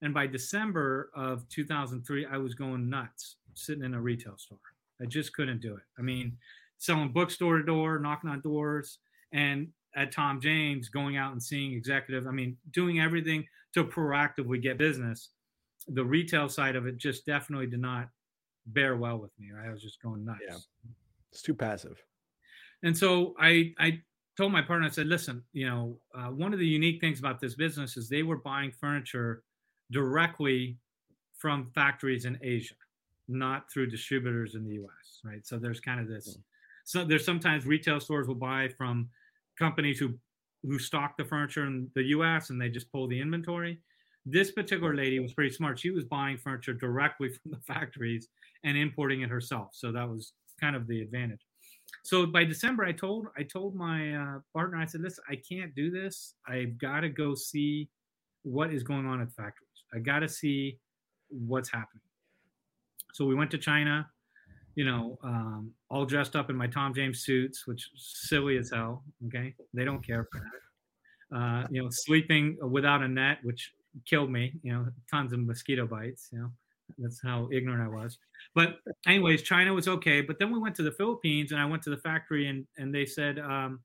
and 0.02 0.14
by 0.14 0.26
December 0.26 1.12
of 1.16 1.48
2003, 1.50 2.26
I 2.26 2.38
was 2.38 2.56
going 2.56 2.90
nuts 2.90 3.38
sitting 3.54 3.84
in 3.84 3.94
a 3.94 4.02
retail 4.02 4.38
store. 4.38 4.58
I 5.02 5.06
just 5.06 5.34
couldn't 5.34 5.62
do 5.62 5.76
it. 5.76 5.84
I 6.00 6.02
mean, 6.02 6.38
selling 6.80 7.12
bookstore 7.12 7.60
to 7.60 7.64
door, 7.64 8.00
knocking 8.00 8.30
on 8.30 8.42
doors, 8.42 9.00
and 9.32 9.68
at 9.96 10.12
Tom 10.12 10.40
James, 10.42 10.90
going 10.90 11.18
out 11.18 11.32
and 11.32 11.42
seeing 11.42 11.74
executive. 11.74 12.28
I 12.28 12.32
mean, 12.32 12.58
doing 12.72 13.00
everything 13.00 13.46
to 13.74 13.84
proactively 13.84 14.62
get 14.62 14.78
business. 14.78 15.30
The 15.88 16.04
retail 16.04 16.50
side 16.50 16.76
of 16.76 16.88
it 16.88 16.98
just 16.98 17.26
definitely 17.26 17.68
did 17.68 17.82
not 17.82 18.08
bear 18.68 18.96
well 18.96 19.18
with 19.18 19.32
me. 19.40 19.48
I 19.66 19.70
was 19.70 19.82
just 19.82 20.02
going 20.02 20.26
nuts. 20.26 20.40
Yeah. 20.48 20.58
It's 21.32 21.42
too 21.42 21.54
passive. 21.54 22.04
And 22.84 22.98
so 22.98 23.36
I 23.40 23.74
I 23.80 24.02
told 24.38 24.52
my 24.52 24.62
partner, 24.62 24.88
I 24.88 24.90
said, 24.90 25.08
listen, 25.08 25.44
you 25.54 25.68
know, 25.68 25.98
uh, 26.16 26.28
one 26.28 26.54
of 26.54 26.60
the 26.60 26.68
unique 26.68 27.02
things 27.02 27.20
about 27.20 27.40
this 27.40 27.56
business 27.56 27.98
is 27.98 28.10
they 28.10 28.24
were 28.24 28.38
buying 28.38 28.72
furniture 28.72 29.44
directly 29.92 30.78
from 31.38 31.72
factories 31.76 32.26
in 32.26 32.38
Asia, 32.42 32.76
not 33.28 33.72
through 33.72 33.88
distributors 33.88 34.56
in 34.56 34.64
the 34.64 34.76
U.S. 34.76 35.20
Right. 35.24 35.46
So 35.46 35.58
there's 35.58 35.80
kind 35.80 36.00
of 36.00 36.08
this. 36.08 36.38
So 36.86 37.04
there's 37.04 37.26
sometimes 37.26 37.66
retail 37.66 38.00
stores 38.00 38.28
will 38.28 38.36
buy 38.36 38.70
from 38.78 39.10
companies 39.58 40.00
who 40.00 40.14
who 40.64 40.78
stock 40.78 41.18
the 41.18 41.26
furniture 41.26 41.66
in 41.66 41.90
the 41.96 42.04
U.S. 42.04 42.52
and 42.52 42.62
they 42.62 42.70
just 42.70 42.92
pull 42.92 43.08
the 43.08 43.20
inventory. 43.20 43.80
This 44.26 44.52
particular 44.52 44.96
lady 44.96 45.20
was 45.20 45.34
pretty 45.34 45.54
smart. 45.54 45.80
She 45.80 45.90
was 45.90 46.06
buying 46.06 46.38
furniture 46.38 46.74
directly 46.74 47.30
from 47.30 47.52
the 47.52 47.60
factories 47.74 48.28
and 48.64 48.78
importing 48.78 49.22
it 49.22 49.30
herself. 49.30 49.70
So 49.74 49.92
that 49.92 50.08
was 50.08 50.34
kind 50.60 50.76
of 50.76 50.88
the 50.88 51.02
advantage. 51.02 51.42
So 52.04 52.26
by 52.26 52.46
December, 52.46 52.86
I 52.86 52.92
told 52.92 53.28
I 53.38 53.44
told 53.44 53.76
my 53.76 54.16
uh, 54.16 54.40
partner, 54.54 54.78
I 54.78 54.86
said, 54.86 55.02
"Listen, 55.02 55.24
I 55.30 55.36
can't 55.36 55.74
do 55.76 55.92
this. 55.92 56.36
I've 56.48 56.78
got 56.78 57.02
to 57.02 57.10
go 57.10 57.36
see 57.36 57.90
what 58.44 58.74
is 58.74 58.84
going 58.84 59.06
on 59.06 59.22
at 59.22 59.32
factories. 59.32 59.68
I 59.94 60.00
got 60.00 60.20
to 60.20 60.30
see 60.30 60.80
what's 61.30 61.70
happening." 61.70 62.02
So 63.14 63.26
we 63.26 63.36
went 63.36 63.52
to 63.52 63.58
China, 63.58 64.10
you 64.76 64.86
know, 64.86 65.20
um, 65.24 65.72
all 65.90 66.06
dressed 66.06 66.36
up 66.36 66.50
in 66.50 66.56
my 66.56 66.68
Tom 66.68 66.94
James 66.94 67.24
suits, 67.24 67.68
which 67.68 67.90
silly 67.96 68.58
as 68.58 68.72
hell. 68.72 69.04
Okay, 69.28 69.54
they 69.74 69.84
don't 69.84 70.06
care 70.06 70.28
for 70.32 70.40
that. 70.40 71.38
Uh, 71.38 71.68
you 71.70 71.82
know, 71.82 71.90
sleeping 71.92 72.58
without 72.62 73.04
a 73.04 73.08
net, 73.08 73.40
which 73.44 73.74
killed 74.06 74.32
me. 74.32 74.60
You 74.64 74.74
know, 74.74 74.88
tons 75.10 75.34
of 75.34 75.40
mosquito 75.40 75.88
bites. 75.88 76.30
You 76.32 76.40
know, 76.40 76.52
that's 76.98 77.22
how 77.22 77.50
ignorant 77.52 77.82
I 77.84 77.88
was. 77.88 78.18
But 78.56 78.80
anyways, 79.08 79.42
China 79.44 79.74
was 79.74 79.88
okay. 79.88 80.22
But 80.22 80.40
then 80.40 80.52
we 80.52 80.60
went 80.60 80.76
to 80.76 80.84
the 80.84 80.92
Philippines, 80.92 81.52
and 81.52 81.62
I 81.62 81.66
went 81.66 81.84
to 81.84 81.90
the 81.90 81.98
factory, 81.98 82.48
and 82.48 82.68
and 82.78 82.94
they 82.94 83.06
said, 83.06 83.40
um, 83.40 83.84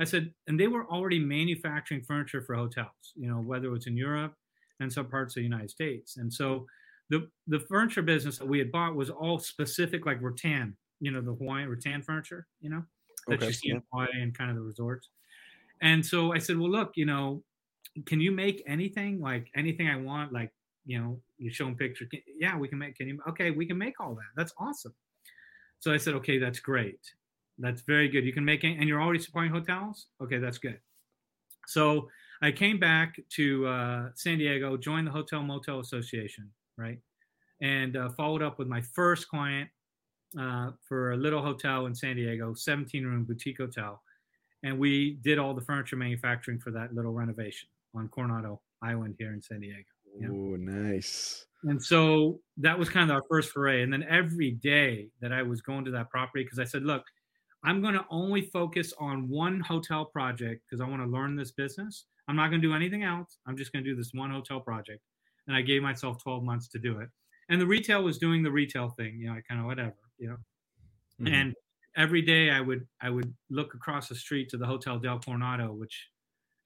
I 0.00 0.04
said, 0.04 0.34
and 0.48 0.58
they 0.58 0.66
were 0.68 0.86
already 0.90 1.18
manufacturing 1.20 2.02
furniture 2.02 2.42
for 2.42 2.54
hotels. 2.56 3.12
You 3.14 3.28
know, 3.28 3.40
whether 3.40 3.68
it 3.68 3.72
was 3.72 3.86
in 3.86 3.96
Europe 3.96 4.34
and 4.80 4.92
some 4.92 5.08
parts 5.08 5.32
of 5.32 5.40
the 5.40 5.44
United 5.44 5.70
States, 5.70 6.16
and 6.16 6.32
so 6.32 6.66
the 7.10 7.30
the 7.46 7.60
furniture 7.60 8.02
business 8.02 8.38
that 8.38 8.48
we 8.48 8.58
had 8.58 8.72
bought 8.72 8.96
was 8.96 9.10
all 9.10 9.38
specific, 9.38 10.06
like 10.06 10.20
rattan. 10.20 10.76
You 11.00 11.10
know, 11.12 11.20
the 11.20 11.34
Hawaiian 11.34 11.68
rattan 11.70 12.02
furniture. 12.02 12.48
You 12.60 12.70
know, 12.70 12.84
that 13.28 13.42
Okay, 13.42 13.46
you 13.46 13.52
see 13.54 13.70
in 13.70 13.82
Hawaii 13.92 14.20
and 14.20 14.36
kind 14.36 14.50
of 14.50 14.56
the 14.56 14.62
resorts. 14.62 15.10
And 15.80 16.04
so 16.04 16.32
I 16.32 16.38
said, 16.38 16.58
well, 16.58 16.70
look, 16.70 16.92
you 16.96 17.06
know, 17.06 17.44
can 18.06 18.20
you 18.20 18.32
make 18.32 18.62
anything 18.66 19.20
like 19.20 19.50
anything 19.54 19.88
I 19.88 19.96
want? 19.96 20.32
Like, 20.32 20.52
you 20.84 21.00
know, 21.00 21.20
you 21.38 21.50
show 21.50 21.64
them 21.64 21.76
pictures. 21.76 22.08
Can, 22.10 22.20
yeah, 22.38 22.56
we 22.56 22.68
can 22.68 22.78
make. 22.78 22.96
Can 22.96 23.08
you? 23.08 23.20
Okay, 23.28 23.50
we 23.50 23.66
can 23.66 23.78
make 23.78 24.00
all 24.00 24.14
that. 24.14 24.30
That's 24.36 24.52
awesome. 24.58 24.94
So 25.78 25.92
I 25.92 25.96
said, 25.96 26.14
okay, 26.14 26.38
that's 26.38 26.60
great. 26.60 27.00
That's 27.58 27.82
very 27.82 28.08
good. 28.08 28.24
You 28.24 28.32
can 28.32 28.44
make 28.44 28.64
it, 28.64 28.76
and 28.78 28.88
you're 28.88 29.02
already 29.02 29.20
supplying 29.20 29.50
hotels. 29.50 30.06
Okay, 30.20 30.38
that's 30.38 30.58
good. 30.58 30.78
So 31.66 32.08
I 32.42 32.50
came 32.50 32.78
back 32.78 33.18
to 33.36 33.66
uh, 33.66 34.08
San 34.14 34.38
Diego, 34.38 34.76
joined 34.76 35.06
the 35.06 35.12
Hotel 35.12 35.42
Motel 35.42 35.80
Association, 35.80 36.50
right, 36.76 36.98
and 37.60 37.96
uh, 37.96 38.10
followed 38.10 38.42
up 38.42 38.58
with 38.58 38.68
my 38.68 38.80
first 38.80 39.28
client 39.28 39.68
uh, 40.38 40.70
for 40.86 41.12
a 41.12 41.16
little 41.16 41.42
hotel 41.42 41.86
in 41.86 41.94
San 41.94 42.16
Diego, 42.16 42.54
17 42.54 43.04
room 43.04 43.24
boutique 43.24 43.58
hotel, 43.58 44.02
and 44.64 44.78
we 44.78 45.18
did 45.22 45.38
all 45.38 45.54
the 45.54 45.62
furniture 45.62 45.96
manufacturing 45.96 46.58
for 46.58 46.72
that 46.72 46.92
little 46.92 47.12
renovation 47.12 47.68
on 47.94 48.08
Coronado 48.08 48.60
Island 48.82 49.16
here 49.18 49.32
in 49.32 49.42
San 49.42 49.60
Diego. 49.60 49.84
Yeah. 50.18 50.28
Oh, 50.30 50.56
nice. 50.56 51.46
And 51.64 51.82
so 51.82 52.40
that 52.58 52.78
was 52.78 52.88
kind 52.88 53.10
of 53.10 53.16
our 53.16 53.22
first 53.28 53.50
foray. 53.50 53.82
And 53.82 53.92
then 53.92 54.04
every 54.04 54.52
day 54.52 55.08
that 55.20 55.32
I 55.32 55.42
was 55.42 55.62
going 55.62 55.84
to 55.86 55.90
that 55.92 56.10
property, 56.10 56.44
because 56.44 56.58
I 56.58 56.64
said, 56.64 56.82
look, 56.82 57.02
I'm 57.64 57.80
going 57.80 57.94
to 57.94 58.04
only 58.10 58.42
focus 58.42 58.92
on 59.00 59.28
one 59.28 59.60
hotel 59.60 60.04
project 60.04 60.62
because 60.68 60.80
I 60.80 60.88
want 60.88 61.02
to 61.02 61.08
learn 61.08 61.34
this 61.34 61.52
business. 61.52 62.06
I'm 62.28 62.36
not 62.36 62.48
going 62.50 62.60
to 62.60 62.68
do 62.68 62.74
anything 62.74 63.02
else. 63.02 63.38
I'm 63.46 63.56
just 63.56 63.72
going 63.72 63.84
to 63.84 63.90
do 63.90 63.96
this 63.96 64.10
one 64.12 64.30
hotel 64.30 64.60
project. 64.60 65.00
And 65.46 65.56
I 65.56 65.62
gave 65.62 65.82
myself 65.82 66.22
12 66.22 66.42
months 66.42 66.68
to 66.68 66.78
do 66.78 67.00
it. 67.00 67.08
And 67.48 67.60
the 67.60 67.66
retail 67.66 68.02
was 68.02 68.18
doing 68.18 68.42
the 68.42 68.50
retail 68.50 68.90
thing, 68.90 69.18
you 69.18 69.26
know, 69.26 69.40
kind 69.48 69.60
of 69.60 69.66
whatever, 69.66 69.96
you 70.18 70.28
know. 70.28 70.36
Mhm. 71.20 71.32
And 71.32 71.54
every 71.96 72.22
day 72.22 72.50
I 72.50 72.60
would 72.60 72.86
I 73.00 73.10
would 73.10 73.34
look 73.50 73.74
across 73.74 74.08
the 74.08 74.14
street 74.14 74.48
to 74.50 74.56
the 74.56 74.66
Hotel 74.66 74.98
Del 74.98 75.20
Coronado, 75.20 75.72
which 75.72 76.08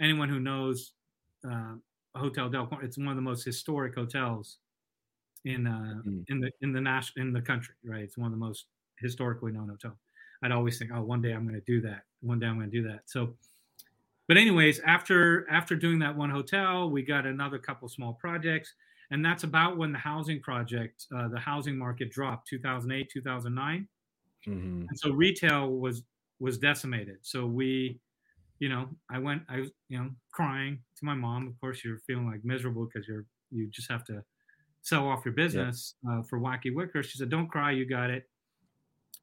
anyone 0.00 0.28
who 0.28 0.40
knows 0.40 0.94
uh, 1.44 1.77
Hotel 2.14 2.48
Del 2.48 2.68
it's 2.83 2.98
one 2.98 3.09
of 3.09 3.16
the 3.16 3.22
most 3.22 3.44
historic 3.44 3.94
hotels 3.94 4.59
in 5.44 5.66
uh, 5.66 6.03
Mm. 6.05 6.24
in 6.29 6.40
the 6.40 6.51
in 6.61 6.72
the 6.72 6.81
nas- 6.81 7.12
in 7.16 7.33
the 7.33 7.42
country, 7.42 7.74
right? 7.85 8.03
It's 8.05 8.18
one 8.18 8.27
of 8.27 8.33
the 8.33 8.44
most 8.44 8.66
historically 8.98 9.53
known 9.53 9.68
hotels. 9.68 9.98
I'd 10.42 10.53
always 10.53 10.79
think, 10.79 10.90
oh, 10.94 11.03
one 11.03 11.22
day 11.22 11.33
I'm 11.33 11.46
going 11.46 11.61
to 11.61 11.66
do 11.66 11.81
that. 11.83 12.05
One 12.20 12.38
day 12.38 12.46
I'm 12.46 12.59
going 12.59 12.70
to 12.70 12.77
do 12.83 12.88
that. 12.88 13.09
So, 13.11 13.37
but 14.27 14.37
anyways, 14.37 14.81
after 14.81 15.48
after 15.51 15.74
doing 15.77 15.98
that 16.01 16.16
one 16.16 16.31
hotel, 16.31 16.90
we 16.90 17.03
got 17.03 17.27
another 17.27 17.59
couple 17.59 17.88
small 17.88 18.14
projects, 18.14 18.74
and 19.11 19.24
that's 19.24 19.44
about 19.44 19.79
when 19.79 19.92
the 19.92 19.98
housing 19.98 20.40
project, 20.40 21.07
uh, 21.14 21.29
the 21.29 21.38
housing 21.40 21.79
market 21.79 22.11
dropped, 22.11 22.48
2008, 22.48 23.11
2009 23.11 23.88
Mhm. 24.46 24.90
and 24.90 24.98
so 24.98 25.12
retail 25.12 25.70
was 25.72 26.05
was 26.40 26.59
decimated 26.59 27.18
so 27.22 27.46
we 27.46 28.01
you 28.59 28.68
know 28.68 28.88
i 29.11 29.18
went 29.18 29.42
i 29.49 29.61
was 29.61 29.71
you 29.88 29.99
know 29.99 30.11
crying 30.33 30.79
to 30.97 31.05
my 31.05 31.14
mom. 31.14 31.47
Of 31.47 31.61
course 31.61 31.85
you're 31.85 31.99
feeling 32.07 32.27
like 32.27 32.44
miserable 32.44 32.87
because 32.87 33.09
you're 33.09 33.25
you 33.51 33.68
just 33.68 33.90
have 33.90 34.05
to 34.05 34.23
sell 34.83 35.09
off 35.09 35.25
your 35.25 35.35
business 35.35 35.94
uh, 36.09 36.23
for 36.23 36.38
wacky 36.38 36.75
wicker 36.75 37.03
she 37.03 37.18
said 37.18 37.29
don't 37.29 37.49
cry 37.49 37.73
you 37.73 37.87
got 37.87 38.11
it. 38.11 38.29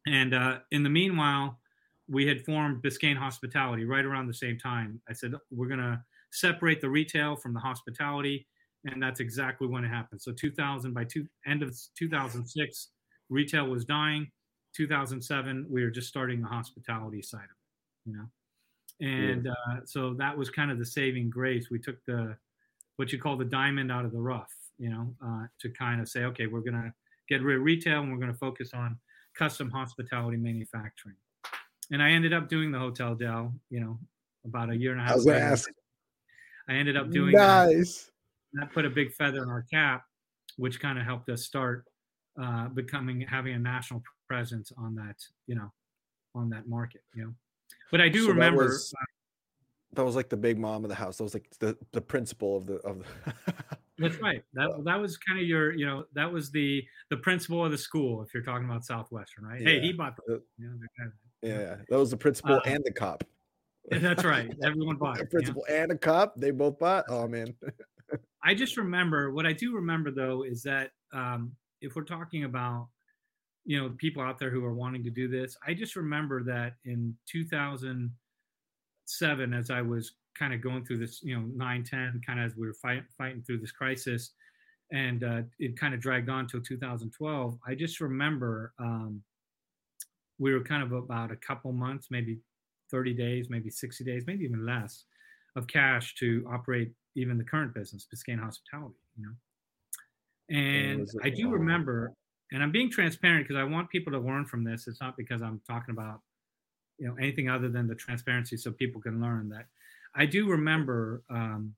And 0.07 0.33
uh, 0.33 0.59
in 0.71 0.83
the 0.83 0.89
meanwhile 0.89 1.59
we 2.07 2.27
had 2.27 2.45
formed 2.45 2.83
biscayne 2.83 3.17
hospitality 3.17 3.83
right 3.83 4.05
around 4.05 4.27
the 4.27 4.33
same 4.33 4.59
time. 4.59 5.01
I 5.09 5.13
said 5.13 5.33
we're 5.49 5.67
going 5.67 5.79
to 5.79 5.99
separate 6.31 6.79
the 6.81 6.89
retail 6.89 7.35
from 7.35 7.53
the 7.53 7.59
hospitality 7.59 8.47
and 8.85 9.01
that's 9.01 9.19
exactly 9.19 9.67
when 9.67 9.83
it 9.83 9.89
happened. 9.89 10.21
So 10.21 10.31
2000 10.31 10.93
by 10.93 11.05
two 11.05 11.25
end 11.47 11.63
of 11.63 11.75
2006 11.97 12.89
retail 13.29 13.67
was 13.67 13.85
dying. 13.85 14.27
2007 14.75 15.65
we 15.69 15.83
were 15.83 15.89
just 15.89 16.07
starting 16.07 16.41
the 16.41 16.47
hospitality 16.47 17.21
side 17.21 17.37
of 17.37 17.49
it 17.49 18.09
you 18.09 18.13
know 18.13 18.25
and 19.01 19.47
uh, 19.47 19.77
so 19.85 20.13
that 20.13 20.37
was 20.37 20.49
kind 20.49 20.71
of 20.71 20.79
the 20.79 20.85
saving 20.85 21.29
grace 21.29 21.69
we 21.69 21.79
took 21.79 21.97
the 22.05 22.35
what 22.95 23.11
you 23.11 23.19
call 23.19 23.35
the 23.35 23.45
diamond 23.45 23.91
out 23.91 24.05
of 24.05 24.11
the 24.11 24.19
rough 24.19 24.53
you 24.77 24.89
know 24.89 25.13
uh, 25.25 25.45
to 25.59 25.69
kind 25.69 26.01
of 26.01 26.07
say 26.07 26.23
okay 26.23 26.47
we're 26.47 26.61
going 26.61 26.73
to 26.73 26.93
get 27.27 27.41
rid 27.41 27.57
of 27.57 27.63
retail 27.63 28.01
and 28.01 28.11
we're 28.11 28.19
going 28.19 28.31
to 28.31 28.37
focus 28.37 28.71
on 28.73 28.97
custom 29.37 29.69
hospitality 29.69 30.37
manufacturing 30.37 31.15
and 31.91 32.01
i 32.01 32.09
ended 32.09 32.33
up 32.33 32.47
doing 32.47 32.71
the 32.71 32.79
hotel 32.79 33.15
del 33.15 33.53
you 33.69 33.79
know 33.79 33.99
about 34.45 34.69
a 34.69 34.75
year 34.75 34.91
and 34.91 35.01
a 35.01 35.03
half 35.03 35.13
I 35.13 35.15
was 35.15 35.25
gonna 35.25 35.39
ask. 35.39 35.69
i 36.69 36.73
ended 36.73 36.95
up 36.95 37.09
doing 37.11 37.35
that 37.35 37.67
Nice. 37.67 38.11
that 38.53 38.71
put 38.71 38.85
a 38.85 38.89
big 38.89 39.11
feather 39.13 39.43
in 39.43 39.49
our 39.49 39.63
cap 39.63 40.05
which 40.57 40.79
kind 40.79 40.97
of 40.97 41.05
helped 41.05 41.29
us 41.29 41.43
start 41.43 41.85
uh, 42.41 42.67
becoming 42.69 43.21
having 43.21 43.53
a 43.53 43.59
national 43.59 44.03
presence 44.27 44.71
on 44.77 44.95
that, 44.95 45.15
you 45.47 45.55
know, 45.55 45.71
on 46.33 46.49
that 46.49 46.67
market. 46.67 47.01
You 47.13 47.23
know, 47.23 47.33
but 47.91 48.01
I 48.01 48.09
do 48.09 48.19
So 48.21 48.25
that 48.27 48.33
remember. 48.33 48.63
was- 48.65 48.93
That 49.93 50.03
was 50.05 50.15
like 50.15 50.27
the 50.29 50.37
big 50.37 50.59
mom 50.59 50.83
of 50.83 50.89
the 50.89 50.95
house. 50.95 51.17
That 51.17 51.23
was 51.23 51.33
like 51.33 51.47
the 51.59 51.77
the 51.93 52.01
principal 52.01 52.57
of 52.57 52.65
the 52.65 52.75
of 52.79 52.99
the. 52.99 53.33
That's 53.97 54.17
right. 54.21 54.43
That 54.53 54.81
that 54.83 54.99
was 54.99 55.15
kind 55.17 55.39
of 55.39 55.45
your, 55.47 55.71
you 55.73 55.85
know, 55.85 56.03
that 56.13 56.29
was 56.31 56.51
the 56.51 56.83
the 57.09 57.15
principal 57.17 57.63
of 57.63 57.71
the 57.71 57.77
school. 57.77 58.21
If 58.21 58.33
you're 58.33 58.43
talking 58.43 58.65
about 58.65 58.83
Southwestern, 58.83 59.45
right? 59.45 59.61
Hey, 59.61 59.75
Yeah. 59.77 59.81
he 59.81 59.93
bought 59.93 60.17
the. 60.27 60.35
Uh, 60.35 60.39
You 60.57 60.67
know, 60.67 60.77
that 60.81 60.87
kind 60.99 61.11
of- 61.11 61.15
yeah, 61.49 61.75
that 61.89 61.97
was 61.97 62.11
the 62.11 62.17
principal 62.17 62.55
Uh, 62.55 62.61
and 62.65 62.83
the 62.83 62.91
cop. 62.91 63.23
that's 63.89 64.23
right. 64.25 64.51
Everyone 64.63 64.97
bought 64.97 65.15
The 65.17 65.21
it. 65.23 65.29
you 65.31 65.39
know? 65.39 65.43
principal 65.43 65.65
and 65.69 65.91
a 65.91 65.97
cop. 65.97 66.33
They 66.37 66.51
both 66.51 66.77
bought. 66.79 67.05
Oh 67.07 67.27
man. 67.27 67.53
I 68.43 68.53
just 68.53 68.75
remember 68.77 69.31
what 69.31 69.45
I 69.45 69.53
do 69.53 69.73
remember 69.75 70.11
though 70.11 70.43
is 70.43 70.61
that 70.63 70.91
um, 71.13 71.55
if 71.81 71.95
we're 71.95 72.03
talking 72.03 72.43
about 72.43 72.89
you 73.65 73.81
know 73.81 73.89
people 73.97 74.21
out 74.21 74.39
there 74.39 74.51
who 74.51 74.63
are 74.63 74.73
wanting 74.73 75.03
to 75.03 75.09
do 75.09 75.27
this, 75.27 75.57
I 75.67 75.73
just 75.73 75.95
remember 75.95 76.43
that 76.43 76.75
in 76.85 77.15
2007, 77.27 79.53
as 79.53 79.69
I 79.69 79.81
was 79.81 80.13
kind 80.37 80.53
of 80.53 80.61
going 80.61 80.85
through 80.85 80.99
this, 80.99 81.23
you 81.23 81.35
know, 81.35 81.45
9, 81.55 81.83
10, 81.83 82.21
kind 82.25 82.39
of 82.39 82.45
as 82.45 82.55
we 82.55 82.67
were 82.67 82.73
fight, 82.73 83.03
fighting 83.17 83.41
through 83.41 83.59
this 83.59 83.71
crisis, 83.71 84.31
and 84.91 85.23
uh, 85.23 85.41
it 85.59 85.79
kind 85.79 85.93
of 85.93 85.99
dragged 85.99 86.29
on 86.29 86.47
till 86.47 86.61
2012. 86.61 87.57
I 87.65 87.73
just 87.73 88.01
remember 88.01 88.73
um, 88.79 89.21
we 90.37 90.53
were 90.53 90.61
kind 90.61 90.83
of 90.83 90.91
about 90.91 91.31
a 91.31 91.37
couple 91.37 91.71
months, 91.71 92.07
maybe 92.11 92.39
30 92.91 93.13
days, 93.13 93.49
maybe 93.49 93.69
60 93.69 94.03
days, 94.03 94.23
maybe 94.27 94.45
even 94.45 94.65
less 94.65 95.05
of 95.55 95.67
cash 95.67 96.15
to 96.15 96.45
operate 96.51 96.91
even 97.15 97.37
the 97.37 97.43
current 97.43 97.73
business, 97.73 98.07
Biscayne 98.13 98.39
Hospitality, 98.39 98.95
you 99.17 99.25
know. 99.25 99.33
And 100.49 101.09
I 101.23 101.29
do 101.29 101.49
remember, 101.49 102.13
and 102.51 102.61
I'm 102.61 102.71
being 102.71 102.91
transparent 102.91 103.47
because 103.47 103.59
I 103.59 103.63
want 103.63 103.89
people 103.89 104.13
to 104.13 104.19
learn 104.19 104.45
from 104.45 104.63
this. 104.63 104.87
It's 104.87 105.01
not 105.01 105.17
because 105.17 105.41
I'm 105.41 105.61
talking 105.67 105.93
about, 105.93 106.21
you 106.97 107.07
know, 107.07 107.15
anything 107.15 107.49
other 107.49 107.69
than 107.69 107.87
the 107.87 107.95
transparency, 107.95 108.57
so 108.57 108.71
people 108.71 109.01
can 109.01 109.21
learn 109.21 109.49
that. 109.49 109.65
I 110.15 110.25
do 110.25 110.47
remember 110.47 111.23
um, 111.29 111.73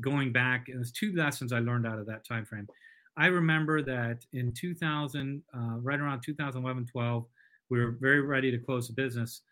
going 0.00 0.32
back, 0.32 0.68
and 0.68 0.78
there's 0.78 0.92
two 0.92 1.12
lessons 1.14 1.52
I 1.52 1.58
learned 1.58 1.86
out 1.86 1.98
of 1.98 2.06
that 2.06 2.24
time 2.24 2.44
frame. 2.44 2.68
I 3.16 3.26
remember 3.26 3.82
that 3.82 4.24
in 4.32 4.52
2000, 4.52 5.42
uh, 5.52 5.58
right 5.82 6.00
around 6.00 6.22
2011, 6.22 6.86
12, 6.86 7.26
we 7.68 7.78
were 7.78 7.96
very 8.00 8.20
ready 8.20 8.50
to 8.50 8.58
close 8.58 8.86
the 8.86 8.94
business. 8.94 9.42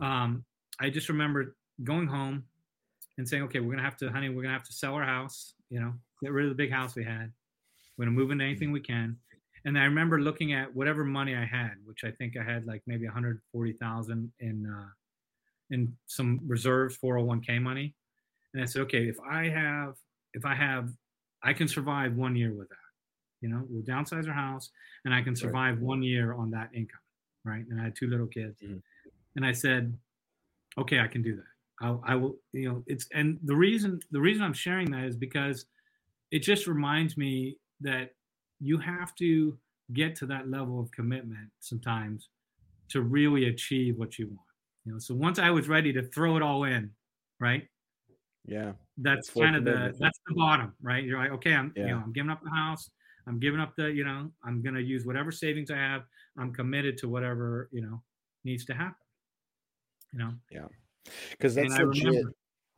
Um, 0.00 0.44
I 0.80 0.90
just 0.90 1.08
remember 1.08 1.56
going 1.84 2.06
home 2.06 2.44
and 3.18 3.28
saying, 3.28 3.42
okay, 3.44 3.60
we're 3.60 3.72
gonna 3.72 3.82
have 3.82 3.96
to, 3.98 4.10
honey, 4.10 4.28
we're 4.28 4.42
gonna 4.42 4.54
have 4.54 4.64
to 4.64 4.72
sell 4.72 4.94
our 4.94 5.04
house, 5.04 5.54
you 5.70 5.80
know, 5.80 5.92
get 6.22 6.32
rid 6.32 6.46
of 6.46 6.50
the 6.50 6.56
big 6.56 6.72
house 6.72 6.94
we 6.94 7.04
had. 7.04 7.32
We're 7.96 8.06
gonna 8.06 8.16
move 8.16 8.30
into 8.30 8.44
anything 8.44 8.72
we 8.72 8.80
can. 8.80 9.16
And 9.64 9.78
I 9.78 9.84
remember 9.84 10.20
looking 10.20 10.52
at 10.52 10.74
whatever 10.74 11.04
money 11.04 11.34
I 11.34 11.44
had, 11.44 11.74
which 11.84 12.04
I 12.04 12.10
think 12.12 12.36
I 12.36 12.42
had 12.42 12.66
like 12.66 12.82
maybe 12.86 13.04
140,000 13.06 14.32
in 14.40 14.66
uh, 14.66 14.88
in 15.70 15.96
some 16.06 16.40
reserves 16.46 16.96
401k 16.98 17.60
money. 17.60 17.94
And 18.54 18.62
I 18.62 18.66
said, 18.66 18.82
okay, 18.82 19.08
if 19.08 19.18
I 19.20 19.48
have, 19.48 19.96
if 20.32 20.44
I 20.44 20.54
have, 20.54 20.90
I 21.42 21.52
can 21.52 21.68
survive 21.68 22.14
one 22.16 22.34
year 22.36 22.54
with 22.54 22.68
that. 22.70 22.76
You 23.40 23.48
know, 23.50 23.64
we'll 23.68 23.82
downsize 23.82 24.26
our 24.26 24.34
house, 24.34 24.70
and 25.04 25.14
I 25.14 25.22
can 25.22 25.36
survive 25.36 25.80
one 25.80 26.02
year 26.02 26.34
on 26.34 26.50
that 26.52 26.70
income, 26.74 27.00
right? 27.44 27.64
And 27.68 27.80
I 27.80 27.84
had 27.84 27.94
two 27.94 28.08
little 28.08 28.26
kids, 28.26 28.60
Mhm. 28.62 28.82
and 29.36 29.46
I 29.46 29.52
said, 29.52 29.96
okay, 30.78 31.00
I 31.00 31.06
can 31.06 31.22
do 31.22 31.36
that. 31.36 31.44
I'll, 31.80 32.02
I 32.04 32.16
will, 32.16 32.36
you 32.52 32.68
know, 32.68 32.82
it's 32.88 33.06
and 33.14 33.38
the 33.44 33.54
reason 33.54 34.00
the 34.10 34.20
reason 34.20 34.42
I'm 34.42 34.52
sharing 34.54 34.90
that 34.90 35.04
is 35.04 35.16
because 35.16 35.66
it 36.32 36.40
just 36.40 36.66
reminds 36.66 37.16
me 37.16 37.58
that 37.80 38.14
you 38.60 38.78
have 38.78 39.14
to 39.16 39.58
get 39.92 40.16
to 40.16 40.26
that 40.26 40.50
level 40.50 40.80
of 40.80 40.90
commitment 40.90 41.48
sometimes 41.60 42.28
to 42.88 43.02
really 43.02 43.48
achieve 43.48 43.96
what 43.98 44.18
you 44.18 44.26
want. 44.26 44.40
You 44.84 44.92
know, 44.92 44.98
so 44.98 45.14
once 45.14 45.38
I 45.38 45.50
was 45.50 45.68
ready 45.68 45.92
to 45.92 46.02
throw 46.02 46.36
it 46.36 46.42
all 46.42 46.64
in, 46.64 46.90
right? 47.40 47.66
Yeah. 48.46 48.72
That's 48.96 49.30
Full 49.30 49.42
kind 49.42 49.56
of 49.56 49.64
the 49.64 49.94
that's 49.98 50.18
the 50.26 50.34
bottom, 50.34 50.74
right? 50.82 51.04
You're 51.04 51.18
like, 51.18 51.32
okay, 51.32 51.54
I'm 51.54 51.72
you 51.76 51.86
know, 51.86 52.02
I'm 52.04 52.12
giving 52.12 52.30
up 52.30 52.42
the 52.42 52.50
house, 52.50 52.90
I'm 53.26 53.38
giving 53.38 53.60
up 53.60 53.74
the, 53.76 53.92
you 53.92 54.04
know, 54.04 54.30
I'm 54.44 54.62
gonna 54.62 54.80
use 54.80 55.04
whatever 55.04 55.30
savings 55.30 55.70
I 55.70 55.76
have, 55.76 56.02
I'm 56.38 56.52
committed 56.52 56.96
to 56.98 57.08
whatever, 57.08 57.68
you 57.72 57.82
know, 57.82 58.02
needs 58.44 58.64
to 58.66 58.74
happen. 58.74 58.96
You 60.12 60.18
know, 60.20 60.32
Yeah. 60.50 60.66
Because 61.30 61.56
and 61.56 61.70
that's 61.70 61.80
I 61.80 61.84
legit. 61.84 62.24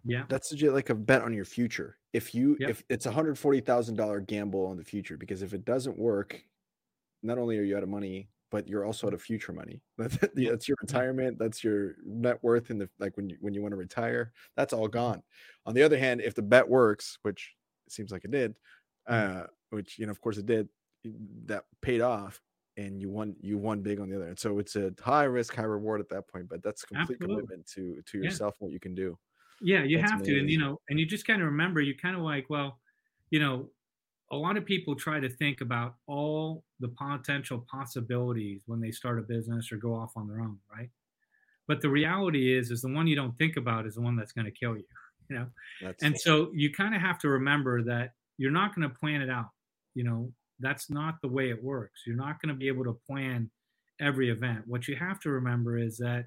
Yeah, 0.05 0.25
That's 0.29 0.51
legit 0.53 0.73
like 0.73 0.91
a 0.91 0.95
bet 0.95 1.23
on 1.23 1.33
your 1.33 1.45
future. 1.45 1.99
If 2.13 2.35
you 2.35 2.57
Yep. 2.61 2.71
if 2.71 2.85
it's 2.89 3.07
a 3.07 3.11
hundred 3.13 3.39
forty 3.39 3.61
thousand 3.61 3.97
dollar 3.97 4.21
gamble 4.21 4.67
on 4.67 4.77
the 4.77 4.85
future, 4.85 5.17
because 5.17 5.43
if 5.43 5.53
it 5.55 5.65
doesn't 5.65 5.99
work, 5.99 6.43
not 7.23 7.39
only 7.39 7.59
are 7.59 7.63
you 7.63 7.77
out 7.77 7.83
of 7.83 7.89
money, 7.89 8.29
but 8.51 8.67
you're 8.67 8.85
also 8.85 9.07
out 9.07 9.15
of 9.15 9.23
future 9.23 9.53
money. 9.53 9.81
That- 9.99 10.31
That's 10.35 10.69
your 10.69 10.77
retirement. 10.81 11.39
That's 11.39 11.63
your 11.63 11.95
net 12.05 12.43
worth 12.43 12.71
in 12.71 12.79
the 12.79 12.89
like 12.99 13.17
when 13.17 13.29
you 13.31 13.37
when 13.41 13.55
you 13.55 13.63
want 13.63 13.73
to 13.73 13.77
retire. 13.77 14.33
That's 14.57 14.73
all 14.73 14.89
gone. 14.89 15.23
On 15.67 15.75
the 15.75 15.83
other 15.83 15.99
hand, 15.99 16.21
if 16.21 16.35
the 16.35 16.43
bet 16.43 16.69
works, 16.69 17.19
which 17.23 17.55
it 17.87 17.93
seems 17.93 18.11
like 18.11 18.25
it 18.25 18.31
did, 18.31 18.55
uh, 19.07 19.45
which 19.71 19.99
you 19.99 20.07
know 20.07 20.11
of 20.13 20.21
course 20.21 20.39
it 20.39 20.47
did, 20.47 20.69
that 21.47 21.65
paid 21.83 22.01
off, 22.01 22.41
and 22.77 23.01
you 23.01 23.09
won 23.11 23.37
you 23.41 23.57
won 23.59 23.83
big 23.83 24.01
on 24.01 24.09
the 24.09 24.17
other. 24.17 24.29
And 24.29 24.39
so 24.39 24.59
it's 24.59 24.75
a 24.77 24.93
high 25.01 25.25
risk, 25.25 25.55
high 25.55 25.63
reward 25.63 26.01
at 26.01 26.09
that 26.09 26.27
point. 26.27 26.49
But 26.49 26.63
that's 26.63 26.85
complete 26.85 27.19
Absolutely. 27.21 27.37
commitment 27.37 27.67
to 27.75 28.03
to 28.07 28.19
Yeah. 28.19 28.25
yourself 28.25 28.57
and 28.61 28.67
what 28.67 28.73
you 28.73 28.81
can 28.81 28.95
do. 28.97 29.17
Yeah, 29.61 29.85
you 29.85 29.99
That's 29.99 30.11
have 30.11 30.23
to, 30.23 30.39
and 30.39 30.49
you 30.49 30.59
know, 30.59 30.81
and 30.89 30.99
you 30.99 31.07
just 31.07 31.27
kind 31.27 31.41
of 31.43 31.47
remember, 31.47 31.81
you 31.81 31.95
kind 31.95 32.17
of 32.17 32.23
like, 32.23 32.49
well, 32.49 32.79
you 33.31 33.41
know, 33.41 33.69
a 34.33 34.37
lot 34.37 34.57
of 34.57 34.65
people 34.65 34.95
try 34.95 35.21
to 35.21 35.29
think 35.29 35.61
about 35.61 35.97
all 36.07 36.65
the 36.79 36.89
potential 36.89 37.67
possibilities 37.71 38.63
when 38.67 38.81
they 38.81 38.91
start 38.91 39.19
a 39.19 39.23
business 39.23 39.71
or 39.73 39.77
go 39.77 39.95
off 39.95 40.13
on 40.17 40.29
their 40.29 40.41
own, 40.41 40.59
right? 40.75 40.89
But 41.67 41.81
the 41.81 41.89
reality 41.89 42.57
is, 42.57 42.71
is 42.71 42.81
the 42.81 42.93
one 42.93 43.07
you 43.07 43.17
don't 43.17 43.37
think 43.39 43.57
about 43.57 43.87
is 43.87 43.97
the 43.97 44.01
one 44.01 44.17
that's 44.17 44.33
going 44.33 44.47
to 44.47 44.51
kill 44.51 44.77
you, 44.77 44.85
you 45.29 45.37
know. 45.37 45.47
That's 45.83 46.03
And 46.03 46.19
so 46.19 46.51
you 46.55 46.73
kind 46.73 46.95
of 46.95 47.01
have 47.01 47.19
to 47.21 47.29
remember 47.29 47.83
that 47.85 48.15
you're 48.39 48.51
not 48.51 48.75
going 48.75 48.89
to 48.89 48.95
plan 48.95 49.21
it 49.21 49.31
out. 49.31 49.51
You 49.95 50.05
know, 50.05 50.33
that's 50.61 50.91
not 50.91 51.21
the 51.21 51.29
way 51.29 51.51
it 51.51 51.63
works. 51.63 52.03
You're 52.07 52.17
not 52.17 52.41
going 52.41 52.55
to 52.55 52.59
be 52.59 52.69
able 52.69 52.85
to 52.85 52.99
plan 53.07 53.51
every 54.01 54.31
event. 54.31 54.63
What 54.67 54.89
you 54.89 54.97
have 54.97 55.21
to 55.21 55.31
remember 55.31 55.77
is 55.77 55.99
that 55.99 56.27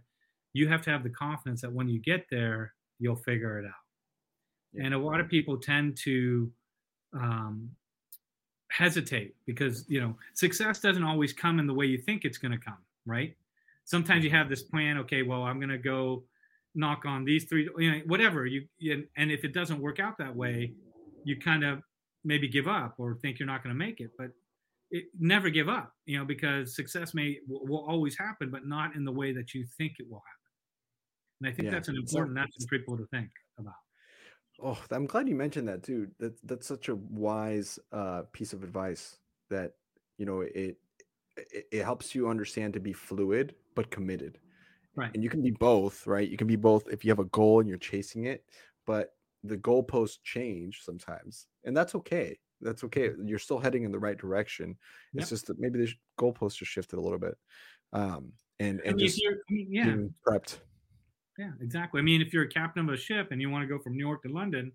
you 0.53 0.67
have 0.67 0.81
to 0.83 0.91
have 0.91 1.03
the 1.03 1.09
confidence 1.09 1.61
that 1.61 1.71
when 1.73 1.87
you 1.87 1.99
get 1.99 2.25
there, 2.29 2.73
you'll 3.03 3.15
figure 3.15 3.59
it 3.59 3.65
out. 3.65 3.71
Yeah. 4.73 4.85
And 4.85 4.93
a 4.93 4.97
lot 4.97 5.19
of 5.19 5.27
people 5.27 5.57
tend 5.57 5.97
to 6.03 6.51
um, 7.13 7.69
hesitate 8.69 9.35
because 9.45 9.85
you 9.87 10.01
know 10.01 10.15
success 10.33 10.79
doesn't 10.79 11.03
always 11.03 11.33
come 11.33 11.59
in 11.59 11.67
the 11.67 11.73
way 11.73 11.85
you 11.85 11.97
think 11.97 12.25
it's 12.25 12.37
going 12.37 12.53
to 12.53 12.57
come, 12.57 12.79
right? 13.05 13.35
Sometimes 13.85 14.23
you 14.23 14.31
have 14.31 14.49
this 14.49 14.63
plan. 14.63 14.97
Okay, 14.99 15.21
well, 15.21 15.43
I'm 15.43 15.59
going 15.59 15.69
to 15.69 15.77
go 15.77 16.23
knock 16.73 17.05
on 17.05 17.23
these 17.23 17.43
three, 17.43 17.69
you 17.77 17.91
know, 17.91 17.99
whatever 18.07 18.45
you. 18.45 18.63
And 19.17 19.31
if 19.31 19.43
it 19.43 19.53
doesn't 19.53 19.79
work 19.79 19.99
out 19.99 20.17
that 20.17 20.35
way, 20.35 20.73
you 21.23 21.39
kind 21.39 21.63
of 21.63 21.83
maybe 22.23 22.47
give 22.47 22.67
up 22.67 22.95
or 22.97 23.15
think 23.15 23.39
you're 23.39 23.47
not 23.47 23.63
going 23.63 23.75
to 23.75 23.77
make 23.77 23.99
it. 23.99 24.11
But 24.17 24.31
it, 24.89 25.05
never 25.19 25.49
give 25.49 25.69
up, 25.69 25.93
you 26.05 26.17
know, 26.17 26.25
because 26.25 26.75
success 26.75 27.13
may 27.13 27.39
will, 27.47 27.65
will 27.65 27.85
always 27.87 28.17
happen, 28.17 28.49
but 28.49 28.65
not 28.65 28.95
in 28.95 29.03
the 29.03 29.11
way 29.11 29.33
that 29.33 29.53
you 29.53 29.65
think 29.77 29.93
it 29.99 30.09
will 30.09 30.23
happen. 30.25 30.42
And 31.39 31.49
I 31.49 31.51
think 31.51 31.65
Yeah. 31.65 31.71
that's 31.71 31.89
an 31.89 31.97
important 31.97 32.35
lesson 32.35 32.67
for 32.67 32.77
people 32.77 32.97
to 32.97 33.05
think 33.07 33.29
about. 33.57 33.73
Oh, 34.61 34.81
I'm 34.91 35.07
glad 35.07 35.27
you 35.27 35.35
mentioned 35.35 35.67
that 35.67 35.83
too. 35.83 36.11
That 36.19 36.35
that's 36.45 36.67
such 36.67 36.89
a 36.89 36.95
wise 36.95 37.79
uh, 37.91 38.23
piece 38.31 38.53
of 38.53 38.63
advice. 38.63 39.19
That 39.49 39.73
you 40.17 40.25
know 40.25 40.41
it, 40.41 40.77
it 41.35 41.67
it 41.71 41.83
helps 41.83 42.13
you 42.13 42.29
understand 42.29 42.73
to 42.73 42.79
be 42.79 42.93
fluid 42.93 43.55
but 43.75 43.89
committed. 43.89 44.39
Right. 44.95 45.11
And 45.15 45.23
you 45.23 45.29
can 45.29 45.41
be 45.41 45.49
both, 45.51 46.05
right? 46.05 46.29
You 46.29 46.37
can 46.37 46.45
be 46.45 46.55
both 46.55 46.87
if 46.87 47.03
you 47.03 47.09
have 47.09 47.19
a 47.19 47.25
goal 47.25 47.59
and 47.59 47.67
you're 47.67 47.79
chasing 47.79 48.25
it, 48.25 48.45
but 48.85 49.15
the 49.43 49.57
goalposts 49.57 50.21
change 50.23 50.83
sometimes, 50.83 51.47
and 51.65 51.75
that's 51.75 51.95
okay. 51.95 52.37
That's 52.61 52.83
okay. 52.85 53.09
You're 53.25 53.39
still 53.39 53.59
heading 53.59 53.83
in 53.83 53.91
the 53.91 53.99
right 53.99 54.17
direction. 54.17 54.77
Yep. 55.13 55.21
It's 55.21 55.29
just 55.31 55.47
that 55.47 55.59
maybe 55.59 55.79
the 55.79 55.91
goalposts 56.19 56.57
just 56.57 56.71
shifted 56.71 56.97
a 56.97 57.01
little 57.01 57.17
bit, 57.19 57.35
um, 57.91 58.33
and 58.59 58.79
I 58.85 58.89
and 58.89 58.95
mean, 58.97 59.07
just 59.07 59.19
you're, 59.21 59.33
I 59.33 59.51
mean, 59.51 59.67
yeah, 59.71 59.85
being 59.85 60.13
prepped. 60.25 60.59
Yeah, 61.37 61.51
exactly. 61.61 61.99
I 61.99 62.03
mean, 62.03 62.21
if 62.21 62.33
you're 62.33 62.43
a 62.43 62.49
captain 62.49 62.87
of 62.87 62.93
a 62.93 62.97
ship 62.97 63.29
and 63.31 63.41
you 63.41 63.49
want 63.49 63.63
to 63.63 63.67
go 63.67 63.81
from 63.81 63.93
New 63.93 64.05
York 64.05 64.21
to 64.23 64.29
London, 64.29 64.71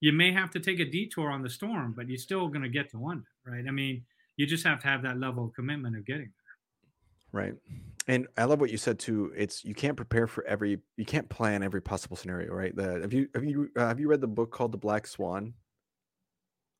you 0.00 0.12
may 0.12 0.32
have 0.32 0.50
to 0.50 0.60
take 0.60 0.78
a 0.78 0.84
detour 0.84 1.30
on 1.30 1.42
the 1.42 1.48
storm, 1.48 1.94
but 1.96 2.08
you're 2.08 2.18
still 2.18 2.48
going 2.48 2.62
to 2.62 2.68
get 2.68 2.90
to 2.90 2.98
London, 2.98 3.26
right? 3.46 3.64
I 3.66 3.70
mean, 3.70 4.04
you 4.36 4.46
just 4.46 4.64
have 4.64 4.80
to 4.80 4.88
have 4.88 5.02
that 5.02 5.18
level 5.18 5.46
of 5.46 5.54
commitment 5.54 5.96
of 5.96 6.04
getting 6.04 6.32
there. 7.32 7.42
Right. 7.42 7.54
And 8.08 8.28
I 8.36 8.44
love 8.44 8.60
what 8.60 8.70
you 8.70 8.76
said 8.76 8.98
too. 8.98 9.32
It's 9.36 9.64
you 9.64 9.74
can't 9.74 9.96
prepare 9.96 10.26
for 10.26 10.44
every 10.44 10.78
you 10.96 11.04
can't 11.04 11.28
plan 11.28 11.62
every 11.62 11.82
possible 11.82 12.16
scenario, 12.16 12.52
right? 12.52 12.74
The 12.74 13.00
have 13.00 13.12
you 13.12 13.28
have 13.34 13.44
you 13.44 13.70
uh, 13.76 13.88
have 13.88 13.98
you 13.98 14.08
read 14.08 14.20
the 14.20 14.28
book 14.28 14.52
called 14.52 14.72
The 14.72 14.78
Black 14.78 15.06
Swan? 15.06 15.54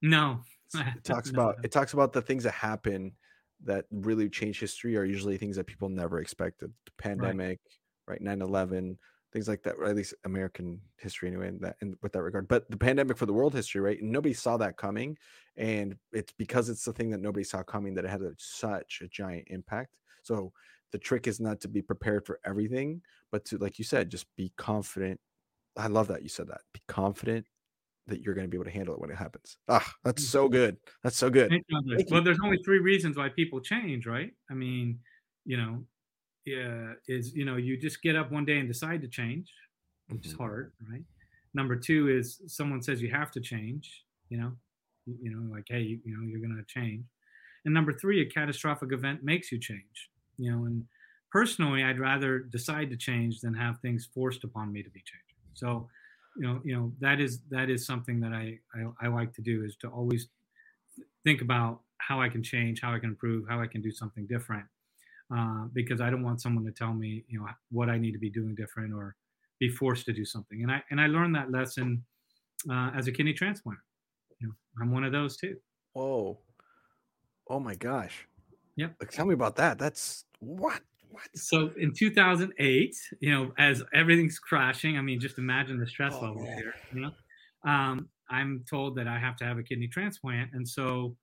No. 0.03 0.41
It 0.75 1.05
talks 1.05 1.33
No, 1.33 1.41
about 1.41 1.65
it 1.65 1.73
talks 1.73 1.95
about 1.95 2.13
the 2.13 2.23
things 2.23 2.45
that 2.45 2.53
happen 2.53 3.13
that 3.65 3.87
really 3.91 4.29
change 4.29 4.61
history 4.61 4.97
are 4.97 5.05
usually 5.05 5.39
things 5.39 5.57
that 5.57 5.65
people 5.65 5.89
never 5.89 6.21
expected. 6.21 6.73
The 6.85 6.93
pandemic, 6.99 7.49
right? 7.49 7.59
9/11, 8.09 8.97
things 9.33 9.49
like 9.49 9.63
that, 9.65 9.77
or 9.77 9.85
at 9.87 9.97
least 9.97 10.15
American 10.25 10.81
history 10.99 11.29
anyway, 11.29 11.49
in 11.49 11.59
that 11.61 11.77
in 11.83 11.97
with 12.03 12.13
that 12.13 12.23
regard. 12.23 12.49
But 12.49 12.71
the 12.71 12.77
pandemic 12.77 13.17
for 13.17 13.27
the 13.27 13.33
world 13.33 13.55
history, 13.55 13.81
right? 13.81 14.03
Nobody 14.03 14.35
saw 14.35 14.57
that 14.59 14.77
coming, 14.77 15.17
and 15.57 15.97
it's 16.13 16.33
because 16.33 16.69
it's 16.69 16.85
the 16.85 16.93
thing 16.93 17.11
that 17.11 17.21
nobody 17.21 17.45
saw 17.45 17.63
coming 17.63 17.95
that 17.95 18.05
it 18.05 18.11
had 18.11 18.23
a, 18.23 18.33
such 18.39 19.01
a 19.03 19.09
giant 19.09 19.49
impact. 19.49 19.97
So 20.23 20.53
the 20.93 20.99
trick 20.99 21.27
is 21.27 21.41
not 21.41 21.61
to 21.61 21.69
be 21.69 21.83
prepared 21.83 22.27
for 22.27 22.39
everything, 22.45 23.03
but 23.31 23.45
to, 23.47 23.59
like 23.59 23.79
you 23.79 23.85
said, 23.85 24.11
just 24.11 24.27
be 24.37 24.53
confident. 24.57 25.21
I 25.77 25.89
love 25.89 26.09
that 26.09 26.23
you 26.23 26.29
said 26.29 26.49
that. 26.49 26.63
Be 26.73 26.81
confident 26.89 27.47
that 28.07 28.21
you're 28.23 28.35
going 28.35 28.47
to 28.47 28.49
be 28.49 28.57
able 28.57 28.65
to 28.65 28.71
handle 28.71 28.95
it 28.95 29.01
when 29.01 29.11
it 29.11 29.17
happens. 29.17 29.59
Ah, 29.69 29.95
that's 30.05 30.25
Mm. 30.25 30.29
so 30.29 30.49
good. 30.49 30.77
That's 31.03 31.17
so 31.17 31.29
good. 31.29 31.51
Thank 31.51 31.65
you, 31.69 31.77
Andre. 31.77 31.97
Thank 31.97 32.09
you. 32.09 32.15
Well, 32.15 32.23
there's 32.23 32.39
only 32.43 32.59
three 32.65 32.79
reasons 32.79 33.17
why 33.17 33.29
people 33.29 33.61
change, 33.61 34.07
right? 34.07 34.33
I 34.49 34.55
mean, 34.55 35.01
you 35.45 35.57
know, 35.57 35.85
yeah, 36.47 36.95
is 37.09 37.35
you 37.35 37.45
know, 37.45 37.57
you 37.57 37.77
just 37.79 38.03
get 38.03 38.17
up 38.17 38.31
one 38.33 38.45
day 38.47 38.59
and 38.59 38.69
decide 38.69 39.03
to 39.03 39.09
change, 39.09 39.53
which 40.09 40.27
is 40.27 40.33
Mhm. 40.33 40.39
hard, 40.39 40.73
right? 40.91 41.05
Number 41.55 41.77
two 41.77 42.09
is 42.09 42.41
someone 42.47 42.83
says 42.83 43.03
you 43.03 43.11
have 43.11 43.31
to 43.33 43.41
change, 43.41 44.05
you 44.29 44.39
know, 44.39 44.57
you, 45.07 45.19
you 45.23 45.31
know, 45.31 45.53
like 45.53 45.67
hey, 45.69 45.83
you, 45.83 46.01
you 46.05 46.17
know, 46.17 46.23
you're 46.27 46.41
going 46.41 46.57
to 46.57 46.65
change. 46.67 47.07
And 47.65 47.75
number 47.75 47.93
three, 47.93 48.21
a 48.23 48.27
catastrophic 48.31 48.93
event 48.93 49.23
makes 49.25 49.51
you 49.53 49.59
change, 49.59 50.11
you 50.39 50.51
know. 50.53 50.65
And 50.67 50.87
personally, 51.33 51.83
I'd 51.85 51.99
rather 52.01 52.39
decide 52.41 52.91
to 52.91 52.97
change 52.97 53.41
than 53.41 53.55
have 53.55 53.81
things 53.81 54.07
forced 54.07 54.45
upon 54.45 54.73
me 54.73 54.83
to 54.83 54.91
be 54.91 55.01
changed. 55.01 55.35
So, 55.55 55.89
you 56.37 56.47
know, 56.47 56.63
you 56.65 56.77
know, 56.77 56.95
that 57.01 57.21
is 57.21 57.43
that 57.51 57.71
is 57.71 57.87
something 57.87 58.21
that 58.21 58.33
I 58.33 58.61
I, 58.75 59.07
I 59.07 59.09
like 59.09 59.35
to 59.35 59.43
do 59.43 59.65
is 59.65 59.77
to 59.79 59.89
always 59.89 60.29
think 61.25 61.43
about 61.43 61.83
how 61.99 62.21
I 62.21 62.29
can 62.29 62.43
change, 62.43 62.81
how 62.81 62.95
I 62.95 62.99
can 62.99 63.11
improve, 63.11 63.49
how 63.49 63.61
I 63.61 63.67
can 63.67 63.83
do 63.83 63.91
something 63.91 64.27
different. 64.27 64.67
Uh, 65.35 65.67
because 65.73 66.01
I 66.01 66.09
don't 66.09 66.23
want 66.23 66.41
someone 66.41 66.65
to 66.67 66.73
tell 66.73 66.95
me, 66.95 67.25
you 67.29 67.41
know, 67.41 67.49
what 67.71 67.89
I 67.91 67.99
need 67.99 68.13
to 68.13 68.19
be 68.19 68.31
doing 68.31 68.55
different 68.55 68.95
or 68.95 69.17
be 69.59 69.69
forced 69.69 70.05
to 70.07 70.13
do 70.13 70.25
something. 70.25 70.63
And 70.63 70.71
I 70.71 70.85
and 70.91 71.01
I 71.01 71.09
learned 71.09 71.35
that 71.35 71.51
lesson 71.51 72.05
uh, 72.71 72.91
as 72.95 73.09
a 73.09 73.13
kidney 73.13 73.33
transplant. 73.33 73.81
You 74.41 74.49
know, 74.49 74.55
I'm 74.81 74.93
one 74.93 75.05
of 75.05 75.13
those 75.13 75.37
too. 75.37 75.57
Whoa. 75.95 76.39
Oh 77.49 77.61
my 77.61 77.75
gosh. 77.75 78.27
Yep. 78.77 78.97
Like, 79.01 79.11
tell 79.11 79.27
me 79.27 79.35
about 79.35 79.57
that. 79.57 79.79
That's 79.79 80.27
what? 80.41 80.83
What? 81.09 81.37
So 81.37 81.71
in 81.79 81.93
2008, 81.93 82.95
you 83.21 83.31
know, 83.33 83.53
as 83.59 83.83
everything's 83.95 84.39
crashing, 84.39 84.99
I 84.99 85.03
mean, 85.03 85.21
just 85.21 85.39
imagine 85.39 85.79
the 85.79 85.87
stress 85.87 86.15
Oh, 86.15 86.23
levels 86.23 86.45
man. 86.45 86.59
here. 86.59 86.75
You 86.93 87.01
know, 87.03 87.71
um, 87.71 88.11
I'm 88.29 88.65
told 88.69 88.97
that 88.97 89.07
I 89.09 89.19
have 89.19 89.37
to 89.37 89.45
have 89.45 89.59
a 89.59 89.63
kidney 89.63 89.89
transplant, 89.89 90.53
and 90.53 90.69
so 90.69 91.17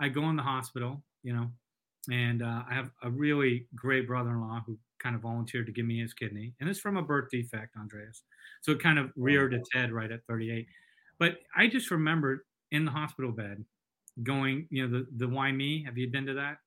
I 0.00 0.08
go 0.08 0.28
in 0.28 0.36
the 0.36 0.42
hospital. 0.42 1.04
You 1.22 1.34
know, 1.34 1.52
and 2.10 2.42
uh, 2.42 2.62
I 2.68 2.74
have 2.74 2.90
a 3.02 3.10
really 3.10 3.66
great 3.74 4.06
brother-in-law 4.06 4.62
who 4.66 4.78
kind 4.98 5.14
of 5.14 5.22
volunteered 5.22 5.66
to 5.66 5.72
give 5.72 5.86
me 5.86 6.00
his 6.00 6.12
kidney, 6.12 6.54
and 6.60 6.68
it's 6.68 6.80
from 6.80 6.96
a 6.96 7.02
birth 7.02 7.30
defect, 7.30 7.76
Andreas. 7.76 8.22
So 8.62 8.72
it 8.72 8.82
kind 8.82 8.98
of 8.98 9.12
reared 9.16 9.54
its 9.54 9.68
head 9.72 9.92
right 9.92 10.10
at 10.10 10.24
38. 10.26 10.66
But 11.18 11.38
I 11.56 11.66
just 11.66 11.90
remembered 11.90 12.40
in 12.70 12.84
the 12.84 12.90
hospital 12.90 13.32
bed, 13.32 13.64
going, 14.22 14.66
you 14.70 14.86
know, 14.86 14.98
the 14.98 15.06
the 15.16 15.28
why 15.28 15.52
me? 15.52 15.84
Have 15.84 15.98
you 15.98 16.10
been 16.10 16.26
to 16.26 16.34
that? 16.34 16.58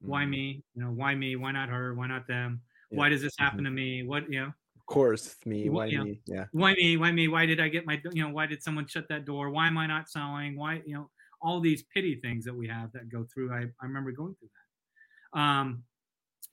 Why 0.00 0.24
Mm, 0.24 0.30
me? 0.30 0.64
You 0.74 0.84
know, 0.84 0.90
why 0.90 1.14
me? 1.14 1.36
Why 1.36 1.52
not 1.52 1.68
her? 1.68 1.94
Why 1.94 2.06
not 2.06 2.26
them? 2.26 2.62
Yeah. 2.90 2.98
Why 2.98 3.08
does 3.08 3.22
this 3.22 3.34
happen 3.38 3.64
to 3.64 3.70
me? 3.70 4.02
What 4.02 4.30
you 4.30 4.40
know? 4.40 4.52
Of 4.76 4.86
course, 4.86 5.36
me. 5.44 5.68
Why 5.68 5.86
yeah. 5.86 6.02
me? 6.02 6.20
Yeah. 6.26 6.44
Why 6.52 6.74
me? 6.74 6.96
Why 6.96 7.12
me? 7.12 7.28
Why 7.28 7.46
did 7.46 7.60
I 7.60 7.68
get 7.68 7.86
my? 7.86 8.00
You 8.12 8.24
know, 8.24 8.30
why 8.30 8.46
did 8.46 8.62
someone 8.62 8.86
shut 8.86 9.08
that 9.08 9.24
door? 9.24 9.50
Why 9.50 9.66
am 9.66 9.78
I 9.78 9.86
not 9.86 10.08
selling? 10.08 10.56
Why 10.56 10.82
you 10.86 10.94
know 10.94 11.10
all 11.40 11.60
these 11.60 11.84
pity 11.94 12.16
things 12.16 12.44
that 12.44 12.54
we 12.54 12.68
have 12.68 12.92
that 12.92 13.08
go 13.08 13.26
through. 13.32 13.52
I 13.52 13.62
I 13.80 13.84
remember 13.86 14.12
going 14.12 14.34
through 14.34 14.48
that, 14.48 14.65
um, 15.36 15.84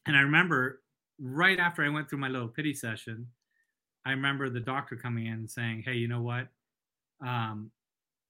and 0.06 0.18
I 0.18 0.22
remember 0.22 0.84
right 1.20 1.60
after 1.60 1.84
I 1.84 1.90
went 1.90 2.10
through 2.10 2.20
my 2.20 2.30
little 2.30 2.50
pity 2.50 2.74
session, 2.74 3.32
I 4.06 4.12
remember 4.12 4.50
the 4.50 4.62
doctor 4.62 4.96
coming 4.98 5.28
in 5.28 5.34
and 5.34 5.52
saying, 5.52 5.84
"Hey, 5.84 5.96
you 5.96 6.08
know 6.10 6.22
what? 6.22 6.50
Um, 7.26 7.72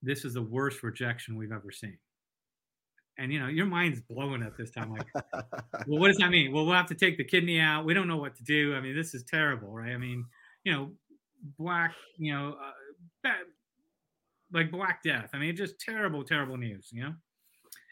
this 0.02 0.26
is 0.26 0.36
the 0.36 0.44
worst 0.44 0.84
rejection 0.84 1.38
we've 1.38 1.52
ever 1.54 1.72
seen." 1.72 2.00
And 3.18 3.32
you 3.32 3.40
know, 3.40 3.48
your 3.48 3.66
mind's 3.68 4.02
blowing 4.02 4.42
at 4.42 4.58
this 4.58 4.72
time, 4.72 4.92
like 4.92 5.08
well, 5.86 6.00
what 6.00 6.10
does 6.10 6.18
that 6.18 6.32
mean? 6.32 6.54
Well, 6.54 6.66
we'll 6.66 6.76
have 6.76 6.88
to 6.88 6.96
take 6.96 7.18
the 7.18 7.26
kidney 7.26 7.60
out. 7.60 7.86
We 7.86 7.94
don't 7.94 8.08
know 8.08 8.18
what 8.18 8.36
to 8.38 8.44
do. 8.44 8.76
I 8.76 8.82
mean, 8.82 8.96
this 8.96 9.14
is 9.14 9.24
terrible, 9.26 9.72
right? 9.74 9.94
I 9.94 9.98
mean, 9.98 10.28
you 10.64 10.74
know, 10.74 10.94
black, 11.60 11.98
you 12.18 12.34
know, 12.34 12.54
uh, 12.54 12.74
bad, 13.24 13.46
like 14.52 14.72
Black 14.72 15.02
Death. 15.04 15.32
I 15.34 15.40
mean, 15.40 15.56
just 15.56 15.80
terrible, 15.80 16.24
terrible 16.24 16.58
news, 16.58 16.90
you 16.92 17.04
know. 17.04 17.16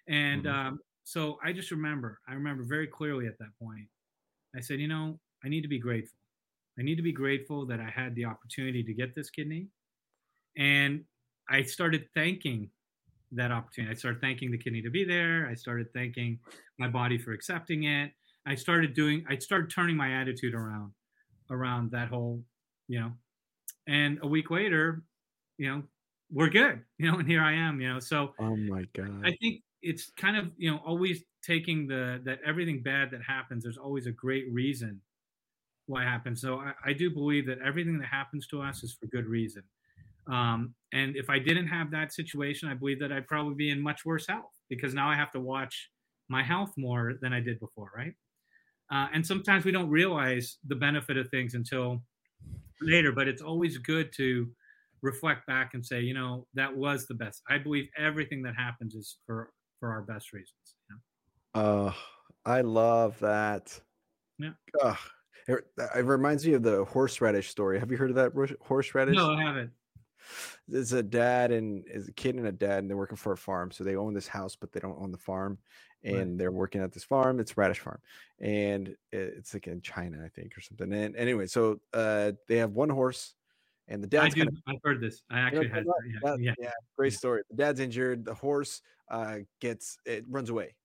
And 0.08 0.46
Mhm. 0.46 0.48
um, 0.48 0.80
so 1.04 1.38
I 1.44 1.52
just 1.52 1.72
remember, 1.72 2.20
I 2.28 2.34
remember 2.34 2.64
very 2.64 2.88
clearly 2.88 3.28
at 3.28 3.38
that 3.40 3.52
point. 3.62 3.88
I 4.56 4.62
said, 4.62 4.80
you 4.80 4.88
know, 4.88 5.20
I 5.44 5.50
need 5.50 5.62
to 5.62 5.68
be 5.68 5.80
grateful. 5.80 6.18
I 6.80 6.84
need 6.84 6.96
to 6.96 7.04
be 7.04 7.12
grateful 7.12 7.66
that 7.68 7.80
I 7.80 7.90
had 7.90 8.16
the 8.16 8.26
opportunity 8.26 8.84
to 8.84 8.94
get 8.94 9.14
this 9.16 9.30
kidney, 9.30 9.68
and 10.58 11.04
I 11.50 11.64
started 11.64 12.06
thanking 12.16 12.70
that 13.34 13.52
opportunity. 13.52 13.92
I 13.92 13.96
started 13.96 14.22
thanking 14.22 14.52
the 14.52 14.58
kidney 14.58 14.82
to 14.82 14.90
be 14.90 15.04
there. 15.04 15.48
I 15.50 15.56
started 15.56 15.88
thanking 15.94 16.40
my 16.80 16.88
body 16.88 17.18
for 17.18 17.32
accepting 17.32 17.84
it. 17.84 18.12
I 18.46 18.56
started 18.56 18.94
doing. 18.94 19.24
I 19.30 19.38
started 19.38 19.70
turning 19.70 19.96
my 19.96 20.22
attitude 20.22 20.54
around, 20.54 20.92
around 21.50 21.92
that 21.92 22.10
whole, 22.10 22.44
you 22.88 23.00
know. 23.00 23.12
And 23.88 24.20
a 24.22 24.28
week 24.28 24.50
later, 24.50 25.04
you 25.58 25.70
know, 25.70 25.84
we're 26.32 26.50
good. 26.50 26.82
You 26.98 27.12
know, 27.12 27.20
and 27.20 27.28
here 27.28 27.42
I 27.42 27.54
am. 27.54 27.82
You 27.82 27.94
know, 27.94 28.00
so 28.00 28.34
oh 28.40 28.56
my 28.56 28.86
god. 28.96 29.22
I 29.26 29.36
think 29.42 29.62
it's 29.82 30.12
kind 30.12 30.38
of 30.38 30.52
you 30.58 30.70
know 30.70 30.80
always 30.86 31.24
taking 31.44 31.88
the 31.88 32.22
that 32.24 32.40
everything 32.46 32.82
bad 32.82 33.12
that 33.12 33.22
happens. 33.22 33.64
There's 33.64 33.78
always 33.78 34.08
a 34.08 34.12
great 34.12 34.52
reason 34.52 35.02
why 35.88 36.04
it 36.04 36.08
happens. 36.08 36.42
So 36.42 36.60
I, 36.60 36.74
I 36.86 36.94
do 36.94 37.10
believe 37.10 37.46
that 37.48 37.60
everything 37.66 37.98
that 38.00 38.08
happens 38.08 38.48
to 38.48 38.62
us 38.62 38.84
is 38.84 38.94
for 38.94 39.08
good 39.08 39.26
reason. 39.26 39.64
Um, 40.28 40.76
and 40.94 41.16
if 41.16 41.30
I 41.30 41.40
didn't 41.40 41.68
have 41.68 41.92
that 41.92 42.14
situation, 42.14 42.70
I 42.70 42.76
believe 42.76 43.00
that 43.00 43.12
I'd 43.12 43.28
probably 43.28 43.56
be 43.56 43.72
in 43.72 43.82
much 43.82 44.06
worse 44.06 44.28
health 44.28 44.52
because 44.70 44.94
now 44.94 45.10
I 45.10 45.16
have 45.16 45.32
to 45.32 45.40
watch 45.40 45.90
my 46.30 46.44
health 46.44 46.72
more 46.78 47.16
than 47.22 47.34
I 47.34 47.40
did 47.40 47.60
before, 47.60 47.92
right? 47.96 48.14
Uh, 48.92 49.08
and 49.14 49.26
sometimes 49.26 49.66
we 49.66 49.72
don't 49.72 49.90
realize 49.90 50.58
the 50.68 50.76
benefit 50.76 51.18
of 51.18 51.30
things 51.30 51.56
until 51.56 52.02
later, 52.82 53.12
but 53.12 53.28
it's 53.28 53.42
always 53.42 53.78
good 53.78 54.14
to 54.14 54.48
reflect 55.02 55.48
back 55.48 55.74
and 55.74 55.86
say, 55.86 56.02
you 56.02 56.14
know, 56.14 56.46
that 56.54 56.76
was 56.76 57.08
the 57.08 57.14
best. 57.14 57.42
I 57.50 57.58
believe 57.58 57.90
everything 57.98 58.44
that 58.44 58.56
happens 58.56 58.94
is 58.94 59.18
for 59.26 59.52
for 59.82 59.92
our 59.92 60.02
best 60.02 60.32
reasons. 60.32 60.76
know? 60.90 60.98
Oh, 61.56 61.96
I 62.46 62.62
love 62.62 63.20
that. 63.20 63.78
Yeah. 64.40 64.52
Ugh. 64.82 64.98
It, 65.48 65.66
it 65.96 66.06
reminds 66.06 66.46
me 66.46 66.54
of 66.54 66.64
the 66.64 66.86
horseradish 66.86 67.50
story. 67.50 67.80
Have 67.80 67.92
you 67.92 67.98
heard 67.98 68.12
of 68.12 68.16
that 68.16 68.58
horseradish? 68.62 69.16
No, 69.18 69.32
I 69.32 69.42
haven't. 69.42 69.72
There's 70.68 70.94
a 70.94 71.02
dad 71.02 71.52
and 71.52 71.84
is 71.88 72.08
a 72.08 72.14
kid 72.14 72.36
and 72.36 72.46
a 72.46 72.52
dad, 72.52 72.80
and 72.80 72.90
they're 72.90 72.96
working 72.96 73.18
for 73.18 73.34
a 73.34 73.38
farm. 73.38 73.72
So 73.72 73.84
they 73.84 73.96
own 73.96 74.14
this 74.14 74.28
house, 74.28 74.56
but 74.56 74.72
they 74.72 74.80
don't 74.80 75.02
own 75.02 75.12
the 75.12 75.18
farm. 75.18 75.58
Right. 76.06 76.16
And 76.16 76.40
they're 76.40 76.52
working 76.52 76.82
at 76.82 76.92
this 76.92 77.04
farm. 77.04 77.40
It's 77.40 77.58
radish 77.58 77.80
farm, 77.80 78.00
and 78.40 78.96
it's 79.12 79.54
like 79.54 79.68
in 79.68 79.82
China, 79.82 80.24
I 80.24 80.30
think, 80.30 80.58
or 80.58 80.62
something. 80.62 80.94
And 80.94 81.16
anyway, 81.16 81.48
so 81.48 81.80
uh, 81.94 82.32
they 82.48 82.58
have 82.58 82.72
one 82.72 82.90
horse, 82.90 83.34
and 83.88 84.04
the 84.04 84.18
I 84.18 84.24
dad's 84.24 84.36
do. 84.36 84.42
kind 84.42 84.50
of 84.50 84.64
I've 84.68 84.82
heard 84.84 85.02
this. 85.02 85.24
I 85.30 85.40
actually 85.40 85.68
no, 85.68 85.74
had. 85.74 85.86
Yeah, 86.24 86.36
yeah. 86.40 86.54
yeah, 86.60 86.72
great 86.98 87.14
story. 87.14 87.44
The 87.50 87.58
dad's 87.58 87.80
injured. 87.80 88.26
The 88.26 88.34
horse 88.34 88.82
uh, 89.10 89.40
gets 89.60 89.98
it 90.06 90.26
runs 90.30 90.50
away, 90.50 90.76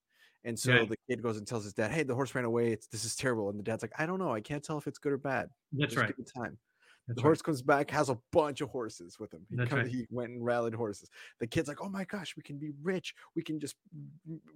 and 0.44 0.58
so 0.58 0.84
the 0.84 0.96
kid 1.08 1.22
goes 1.22 1.36
and 1.38 1.46
tells 1.46 1.64
his 1.64 1.74
dad, 1.74 1.90
"Hey, 1.90 2.02
the 2.02 2.14
horse 2.14 2.34
ran 2.34 2.44
away. 2.44 2.72
It's 2.72 2.86
this 2.88 3.04
is 3.04 3.16
terrible." 3.16 3.50
And 3.50 3.58
the 3.58 3.62
dad's 3.62 3.82
like, 3.82 3.92
"I 3.98 4.06
don't 4.06 4.18
know. 4.18 4.32
I 4.32 4.40
can't 4.40 4.62
tell 4.62 4.78
if 4.78 4.86
it's 4.86 4.98
good 4.98 5.12
or 5.12 5.18
bad. 5.18 5.48
That's 5.72 5.94
Just 5.94 5.96
right. 5.96 6.08
give 6.08 6.26
it 6.26 6.30
time." 6.36 6.58
That's 7.06 7.18
the 7.18 7.22
right. 7.22 7.28
horse 7.28 7.42
comes 7.42 7.62
back, 7.62 7.88
has 7.92 8.08
a 8.08 8.18
bunch 8.32 8.60
of 8.62 8.68
horses 8.70 9.20
with 9.20 9.32
him. 9.32 9.46
He, 9.48 9.56
come- 9.56 9.78
right. 9.78 9.86
he 9.86 10.08
went 10.10 10.32
and 10.32 10.44
rallied 10.44 10.74
horses. 10.74 11.08
The 11.38 11.46
kid's 11.46 11.68
like, 11.68 11.80
"Oh 11.80 11.88
my 11.88 12.04
gosh, 12.04 12.34
we 12.36 12.42
can 12.42 12.58
be 12.58 12.72
rich. 12.82 13.14
We 13.36 13.42
can 13.42 13.60
just 13.60 13.76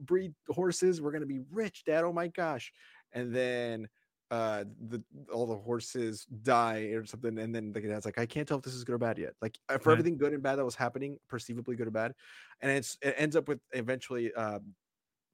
breed 0.00 0.34
horses. 0.48 1.00
We're 1.00 1.12
gonna 1.12 1.26
be 1.26 1.42
rich, 1.52 1.84
Dad. 1.84 2.02
Oh 2.02 2.12
my 2.12 2.26
gosh!" 2.26 2.72
And 3.12 3.32
then 3.32 3.88
uh 4.30 4.64
the 4.88 5.02
all 5.32 5.46
the 5.46 5.56
horses 5.56 6.24
die 6.26 6.80
or 6.94 7.04
something 7.04 7.38
and 7.38 7.54
then 7.54 7.72
the 7.72 7.80
dad's 7.80 8.04
like 8.04 8.18
i 8.18 8.26
can't 8.26 8.46
tell 8.48 8.58
if 8.58 8.64
this 8.64 8.74
is 8.74 8.84
good 8.84 8.94
or 8.94 8.98
bad 8.98 9.18
yet 9.18 9.34
like 9.42 9.58
uh, 9.68 9.78
for 9.78 9.90
Right. 9.90 9.92
everything 9.92 10.16
good 10.16 10.32
and 10.32 10.42
bad 10.42 10.56
that 10.56 10.64
was 10.64 10.76
happening 10.76 11.18
perceivably 11.28 11.76
good 11.76 11.88
or 11.88 11.90
bad 11.90 12.14
and 12.60 12.70
it's 12.70 12.96
it 13.02 13.14
ends 13.18 13.34
up 13.36 13.48
with 13.48 13.60
eventually 13.72 14.32
uh 14.34 14.60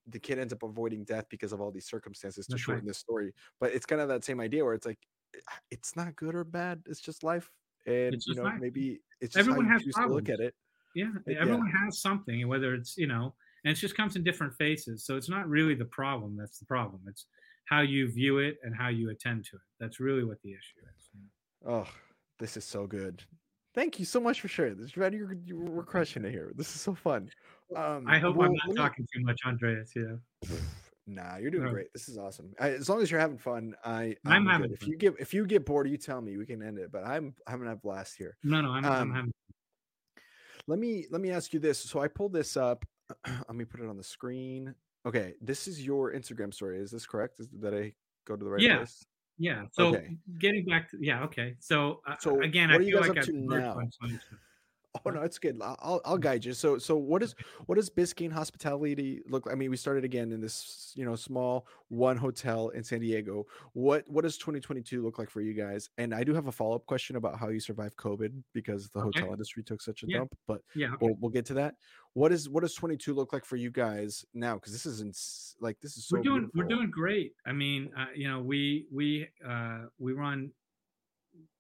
the 0.07 0.21
kid 0.21 0.39
ends 0.39 0.53
up 0.53 0.63
avoiding 0.63 1.05
death 1.05 1.27
because 1.31 1.53
of 1.53 1.61
all 1.61 1.71
these 1.73 1.87
circumstances 1.89 2.47
to 2.49 2.57
That's 2.57 2.67
right. 2.69 2.83
shorten 2.83 2.87
this 2.87 2.99
story 2.99 3.35
but 3.61 3.73
it's 3.73 3.87
kind 3.87 4.01
of 4.01 4.09
that 4.09 4.25
same 4.25 4.41
idea 4.41 4.65
where 4.65 4.75
it's 4.75 4.87
like 4.87 5.01
it's 5.71 5.97
not 5.97 6.17
good 6.17 6.35
or 6.35 6.45
bad 6.45 6.83
it's 6.87 7.01
just 7.01 7.25
life 7.25 7.51
and 7.87 8.21
It's 8.21 8.27
you 8.27 8.35
know 8.37 8.53
life. 8.53 8.59
maybe 8.59 9.01
it's 9.21 9.37
just 9.37 9.49
Everyone 9.49 9.67
has 9.67 9.83
to 10.05 10.11
look 10.11 10.29
at 10.29 10.41
it 10.41 10.55
Yeah, 10.95 11.13
Yeah. 11.27 11.39
everyone 11.41 11.69
has 11.69 12.01
something, 12.01 12.47
whether 12.49 12.75
it's 12.75 12.97
you 12.97 13.07
know, 13.07 13.35
and 13.65 13.73
it 13.73 13.77
just 13.81 13.97
comes 13.97 14.17
in 14.17 14.25
different 14.25 14.55
faces. 14.57 15.05
So 15.05 15.17
it's 15.17 15.29
not 15.29 15.49
really 15.49 15.75
the 15.75 15.87
problem. 15.87 16.37
That's 16.37 16.59
the 16.59 16.67
problem. 16.67 17.03
It's 17.09 17.29
how 17.67 17.81
you 17.83 18.09
view 18.11 18.39
it 18.39 18.57
and 18.63 18.75
how 18.75 18.89
you 18.89 19.11
attend 19.11 19.45
to 19.45 19.57
it. 19.57 19.63
That's 19.79 20.01
really 20.01 20.25
what 20.25 20.41
the 20.43 20.51
issue 20.51 20.81
is. 20.97 21.11
oh 21.67 21.89
this 22.39 22.57
is 22.57 22.65
so 22.65 22.87
good 22.87 23.23
thank 23.75 23.99
you 23.99 24.05
so 24.05 24.21
much 24.21 24.41
for 24.41 24.49
sharing 24.49 24.77
this 24.77 24.95
you're, 24.97 25.35
you 25.45 25.57
we're 25.59 25.83
crushing 25.85 26.25
it 26.25 26.31
here 26.31 26.53
this 26.55 26.75
is 26.75 26.81
so 26.81 26.95
fun 26.95 27.31
um 27.75 28.07
I 28.07 28.19
hope 28.19 28.37
well, 28.37 28.49
I'm 28.49 28.55
not 28.55 28.69
me- 28.69 28.75
talking 28.77 29.07
too 29.13 29.23
much, 29.25 29.41
Andreas. 29.45 29.93
Yeah. 29.97 30.17
Nah, 31.09 31.37
you're 31.37 31.53
doing 31.53 31.63
Right. 31.63 31.73
great. 31.73 31.93
This 31.93 32.09
is 32.09 32.19
awesome. 32.19 32.53
I, 32.59 32.71
as 32.71 32.89
long 32.89 33.01
as 33.01 33.13
you're 33.13 33.21
having 33.21 33.39
fun, 33.39 33.77
I 33.85 34.17
I'm 34.25 34.43
good. 34.43 34.51
having 34.51 34.73
If 34.73 34.81
fun. 34.81 34.91
you 34.91 34.97
get 34.97 35.15
if 35.21 35.33
you 35.33 35.47
get 35.47 35.65
bored, 35.65 35.89
you 35.89 35.97
tell 35.97 36.21
me. 36.21 36.37
We 36.37 36.45
can 36.47 36.61
end 36.65 36.79
it. 36.81 36.91
But 36.91 37.05
I'm 37.07 37.33
I'm 37.47 37.65
have 37.65 37.77
a 37.77 37.81
blast 37.81 38.17
here. 38.19 38.37
No, 38.43 38.61
no, 38.61 38.71
I'm, 38.71 38.85
Um, 38.85 38.91
I'm 38.93 39.15
having. 39.15 39.33
Let 40.67 40.81
me 40.81 41.07
let 41.13 41.21
me 41.21 41.31
ask 41.31 41.55
you 41.55 41.61
this. 41.61 41.79
So 41.79 42.01
I 42.01 42.09
pulled 42.09 42.33
this 42.33 42.57
up. 42.57 42.85
let 43.27 43.55
me 43.55 43.65
put 43.65 43.79
it 43.81 43.89
on 43.89 43.97
the 43.97 44.03
screen. 44.03 44.75
Okay, 45.07 45.35
this 45.41 45.69
is 45.69 45.85
your 45.87 46.13
Instagram 46.13 46.53
story. 46.53 46.81
Is 46.81 46.91
this 46.91 47.07
correct? 47.07 47.39
Is 47.39 47.49
that 47.61 47.73
I 47.73 47.95
go 48.27 48.35
to 48.37 48.45
the 48.45 48.51
right 48.51 48.63
Yeah. 48.63 48.79
place? 48.79 49.07
Yeah. 49.39 49.67
So 49.71 49.93
Okay. 49.93 50.17
getting 50.39 50.65
back 50.65 50.91
to 50.91 50.99
yeah, 51.01 51.23
okay. 51.25 51.55
So, 51.61 52.01
uh, 52.07 52.17
So 52.19 52.41
again, 52.43 52.71
I 52.71 52.79
feel 52.79 52.99
like 52.99 53.17
I've 53.17 53.33
now? 53.33 53.77
Oh 55.05 55.11
no, 55.11 55.23
it's 55.23 55.39
good. 55.39 55.59
I'll 55.63 55.77
I'll- 55.81 56.01
I'll 56.05 56.19
guide 56.19 56.45
you. 56.45 56.53
So 56.53 56.79
so 56.79 56.97
what 56.97 57.23
is 57.23 57.35
what 57.67 57.75
does 57.77 57.91
Biscayne 57.91 58.33
hospitality 58.33 59.23
look 59.29 59.47
like? 59.47 59.53
I 59.55 59.57
mean, 59.57 59.71
we 59.71 59.77
started 59.77 60.05
again 60.05 60.33
in 60.33 60.41
this 60.41 60.93
you 60.97 61.05
know 61.05 61.17
small 61.17 61.67
one 61.89 62.17
hotel 62.17 62.71
in 62.71 62.83
San 62.83 63.01
Diego. 63.01 63.47
What 63.73 64.05
what 64.09 64.23
does 64.23 64.37
2022 64.39 65.03
look 65.03 65.19
like 65.19 65.31
for 65.31 65.41
you 65.41 65.53
guys? 65.55 65.91
And 65.99 66.15
I 66.15 66.25
do 66.25 66.35
have 66.35 66.47
a 66.47 66.53
follow 66.53 66.77
up 66.77 66.87
question 66.87 67.17
about 67.17 67.39
how 67.39 67.49
you 67.49 67.61
survived 67.61 67.97
COVID 67.97 68.33
because 68.53 68.89
the 68.91 69.01
Okay. 69.01 69.21
hotel 69.21 69.33
industry 69.33 69.63
took 69.63 69.81
such 69.83 70.03
a 70.03 70.07
Yeah. 70.09 70.19
dump. 70.19 70.35
But 70.47 70.63
Yeah. 70.75 70.89
okay. 70.95 70.97
we'll 71.07 71.17
we'll 71.21 71.31
get 71.31 71.45
to 71.47 71.55
that. 71.55 71.75
What 72.15 72.33
is 72.33 72.49
what 72.49 72.63
does 72.63 72.75
22 72.75 73.13
look 73.13 73.33
like 73.33 73.45
for 73.45 73.57
you 73.57 73.71
guys 73.71 74.25
now? 74.33 74.55
Because 74.55 74.73
this 74.73 74.87
is 74.87 75.01
ins- 75.03 75.57
like 75.61 75.79
this 75.81 75.97
is 75.97 76.07
so 76.07 76.17
we're 76.17 76.23
doing 76.23 76.51
we're 76.55 76.65
doing 76.65 76.91
great. 76.91 77.35
I 77.45 77.53
mean, 77.53 77.91
uh, 77.97 78.07
you 78.15 78.29
know, 78.29 78.41
we 78.41 78.87
we 78.91 79.29
uh, 79.47 79.87
we 79.99 80.13
run 80.13 80.51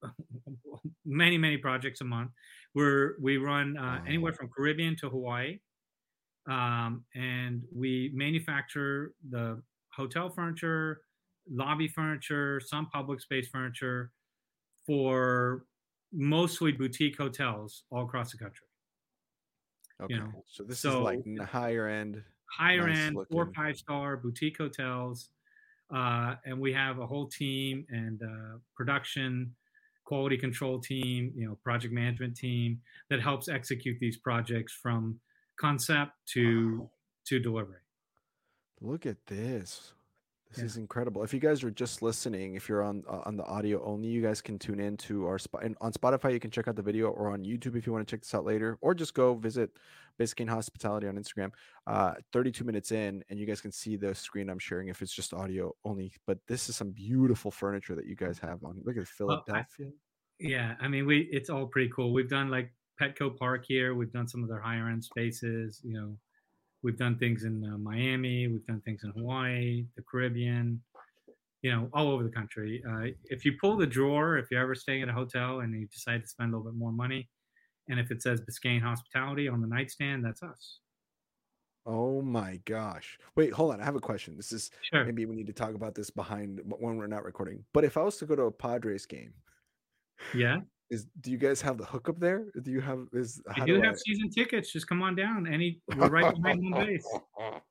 many 1.04 1.38
many 1.38 1.56
projects 1.56 2.00
a 2.00 2.04
month. 2.04 2.30
We're 2.74 3.14
we 3.20 3.36
run 3.36 3.76
uh, 3.76 4.00
anywhere 4.06 4.32
from 4.32 4.48
Caribbean 4.54 4.96
to 4.96 5.08
Hawaii, 5.08 5.58
um, 6.48 7.04
and 7.14 7.62
we 7.74 8.10
manufacture 8.14 9.12
the 9.30 9.62
hotel 9.94 10.28
furniture, 10.28 11.00
lobby 11.50 11.88
furniture, 11.88 12.60
some 12.60 12.86
public 12.86 13.20
space 13.20 13.48
furniture 13.48 14.10
for 14.86 15.64
mostly 16.12 16.72
boutique 16.72 17.16
hotels 17.16 17.84
all 17.90 18.04
across 18.04 18.32
the 18.32 18.38
country. 18.38 18.66
Okay, 20.02 20.14
you 20.14 20.20
know, 20.20 20.44
so 20.46 20.62
this 20.62 20.84
is 20.84 20.94
like 20.94 21.20
so- 21.24 21.44
higher 21.44 21.88
end. 21.88 22.22
higher 22.50 22.86
Nice 22.86 22.98
end 22.98 23.16
four 23.30 23.44
or 23.44 23.52
five 23.54 23.76
star 23.76 24.16
boutique 24.16 24.58
hotels 24.58 25.30
uh, 25.94 26.34
and 26.44 26.58
we 26.58 26.72
have 26.72 26.98
a 26.98 27.06
whole 27.06 27.26
team 27.26 27.86
and 27.90 28.20
uh, 28.22 28.58
production 28.74 29.54
quality 30.06 30.36
control 30.38 30.78
team 30.80 31.32
you 31.36 31.46
know 31.46 31.56
project 31.64 31.92
management 31.92 32.36
team 32.36 32.80
that 33.10 33.20
helps 33.20 33.48
execute 33.48 33.96
these 34.00 34.16
projects 34.16 34.72
from 34.82 35.18
concept 35.60 36.12
to 36.26 36.80
Wow. 36.80 36.90
to 37.26 37.38
delivery 37.40 37.80
Look 38.80 39.06
at 39.06 39.26
this. 39.26 39.92
This 40.56 40.62
Yeah. 40.62 40.66
is 40.66 40.76
incredible. 40.78 41.22
If 41.22 41.34
you 41.34 41.40
guys 41.40 41.62
are 41.64 41.70
just 41.70 42.00
listening, 42.00 42.54
if 42.54 42.66
you're 42.66 42.82
on 42.82 43.04
uh, 43.06 43.20
on 43.26 43.36
the 43.36 43.44
audio 43.44 43.84
only, 43.84 44.08
you 44.08 44.22
guys 44.22 44.40
can 44.40 44.58
tune 44.58 44.80
in 44.80 44.96
to 44.98 45.26
our 45.26 45.38
spot. 45.38 45.62
And 45.64 45.76
on 45.82 45.92
Spotify, 45.92 46.32
you 46.32 46.40
can 46.40 46.50
check 46.50 46.66
out 46.66 46.76
the 46.76 46.82
video, 46.82 47.08
or 47.10 47.28
on 47.28 47.44
YouTube 47.44 47.76
if 47.76 47.86
you 47.86 47.92
want 47.92 48.06
to 48.08 48.10
check 48.10 48.22
this 48.22 48.34
out 48.34 48.46
later, 48.46 48.78
or 48.80 48.94
just 48.94 49.12
go 49.12 49.34
visit 49.34 49.70
Biscayne 50.18 50.48
Hospitality 50.48 51.06
on 51.08 51.16
Instagram. 51.16 51.50
Uh, 51.86 52.14
32 52.32 52.64
minutes 52.64 52.90
in, 52.90 53.22
and 53.28 53.38
you 53.38 53.44
guys 53.44 53.60
can 53.60 53.70
see 53.70 53.96
the 53.96 54.14
screen 54.14 54.48
I'm 54.48 54.58
sharing 54.58 54.88
if 54.88 55.02
it's 55.02 55.12
just 55.14 55.34
audio 55.34 55.74
only. 55.84 56.10
But 56.26 56.38
this 56.48 56.70
is 56.70 56.76
some 56.76 56.90
beautiful 56.90 57.50
furniture 57.50 57.94
that 57.94 58.06
you 58.06 58.16
guys 58.16 58.38
have 58.38 58.64
on. 58.64 58.80
Look 58.84 58.96
at 58.96 59.06
Well, 59.20 59.42
I- 59.50 59.64
Philadelphia. 59.68 59.92
yeah 60.38 60.74
i 60.80 60.86
mean 60.88 61.06
we 61.06 61.20
it's 61.32 61.48
all 61.48 61.66
pretty 61.66 61.90
cool 61.96 62.12
we've 62.12 62.28
done 62.28 62.50
like 62.50 62.70
petco 63.00 63.34
park 63.34 63.64
here 63.66 63.94
we've 63.94 64.12
done 64.12 64.28
some 64.28 64.42
of 64.42 64.50
their 64.50 64.60
higher 64.60 64.86
end 64.90 65.02
spaces 65.02 65.80
you 65.82 65.94
know 65.94 66.14
we've 66.86 66.96
done 66.96 67.18
things 67.18 67.42
in 67.42 67.64
uh, 67.64 67.76
miami 67.76 68.46
we've 68.46 68.64
done 68.66 68.80
things 68.84 69.02
in 69.02 69.10
hawaii 69.16 69.84
the 69.96 70.02
caribbean 70.08 70.80
you 71.62 71.72
know 71.72 71.88
all 71.92 72.08
over 72.08 72.22
the 72.22 72.30
country 72.30 72.80
uh, 72.88 73.06
if 73.24 73.44
you 73.44 73.54
pull 73.60 73.76
the 73.76 73.86
drawer 73.86 74.38
if 74.38 74.46
you're 74.52 74.62
ever 74.62 74.76
staying 74.76 75.02
at 75.02 75.08
a 75.08 75.12
hotel 75.12 75.60
and 75.60 75.74
you 75.74 75.88
decide 75.88 76.22
to 76.22 76.28
spend 76.28 76.54
a 76.54 76.56
little 76.56 76.70
bit 76.70 76.78
more 76.78 76.92
money 76.92 77.28
and 77.88 77.98
if 77.98 78.12
it 78.12 78.22
says 78.22 78.40
biscayne 78.40 78.80
hospitality 78.80 79.48
on 79.48 79.60
the 79.60 79.66
nightstand 79.66 80.24
that's 80.24 80.42
us 80.42 80.78
Oh 81.88 82.20
my 82.20 82.58
gosh! 82.64 83.16
Wait, 83.36 83.52
hold 83.52 83.72
on. 83.72 83.80
I 83.80 83.84
have 83.84 83.94
a 83.94 84.00
question. 84.00 84.36
This 84.36 84.50
is 84.50 84.72
sure 84.82 85.04
maybe 85.04 85.24
we 85.24 85.36
need 85.36 85.46
to 85.46 85.52
talk 85.52 85.72
about 85.76 85.94
this 85.94 86.10
behind 86.10 86.60
when 86.64 86.96
we're 86.96 87.06
not 87.06 87.22
recording. 87.22 87.64
But 87.72 87.84
if 87.84 87.96
I 87.96 88.02
was 88.02 88.16
to 88.16 88.26
go 88.26 88.34
to 88.34 88.42
a 88.42 88.50
Padres 88.50 89.06
game, 89.06 89.32
yeah 90.34 90.56
is 90.90 91.06
do 91.20 91.30
you 91.32 91.38
guys 91.38 91.60
have 91.60 91.78
the 91.78 91.84
hookup 91.84 92.18
there? 92.20 92.46
Do 92.62 92.70
you 92.70 92.80
have 92.80 93.06
is 93.12 93.42
i 93.48 93.54
how 93.54 93.66
do 93.66 93.76
do 93.76 93.82
have 93.82 93.98
season 93.98 94.30
tickets 94.30 94.72
just 94.72 94.86
come 94.86 95.02
on 95.02 95.16
down 95.16 95.46
any 95.46 95.80
we're 95.96 96.08
right 96.08 96.34
behind 96.34 96.62
home 96.62 96.86
base 96.86 97.06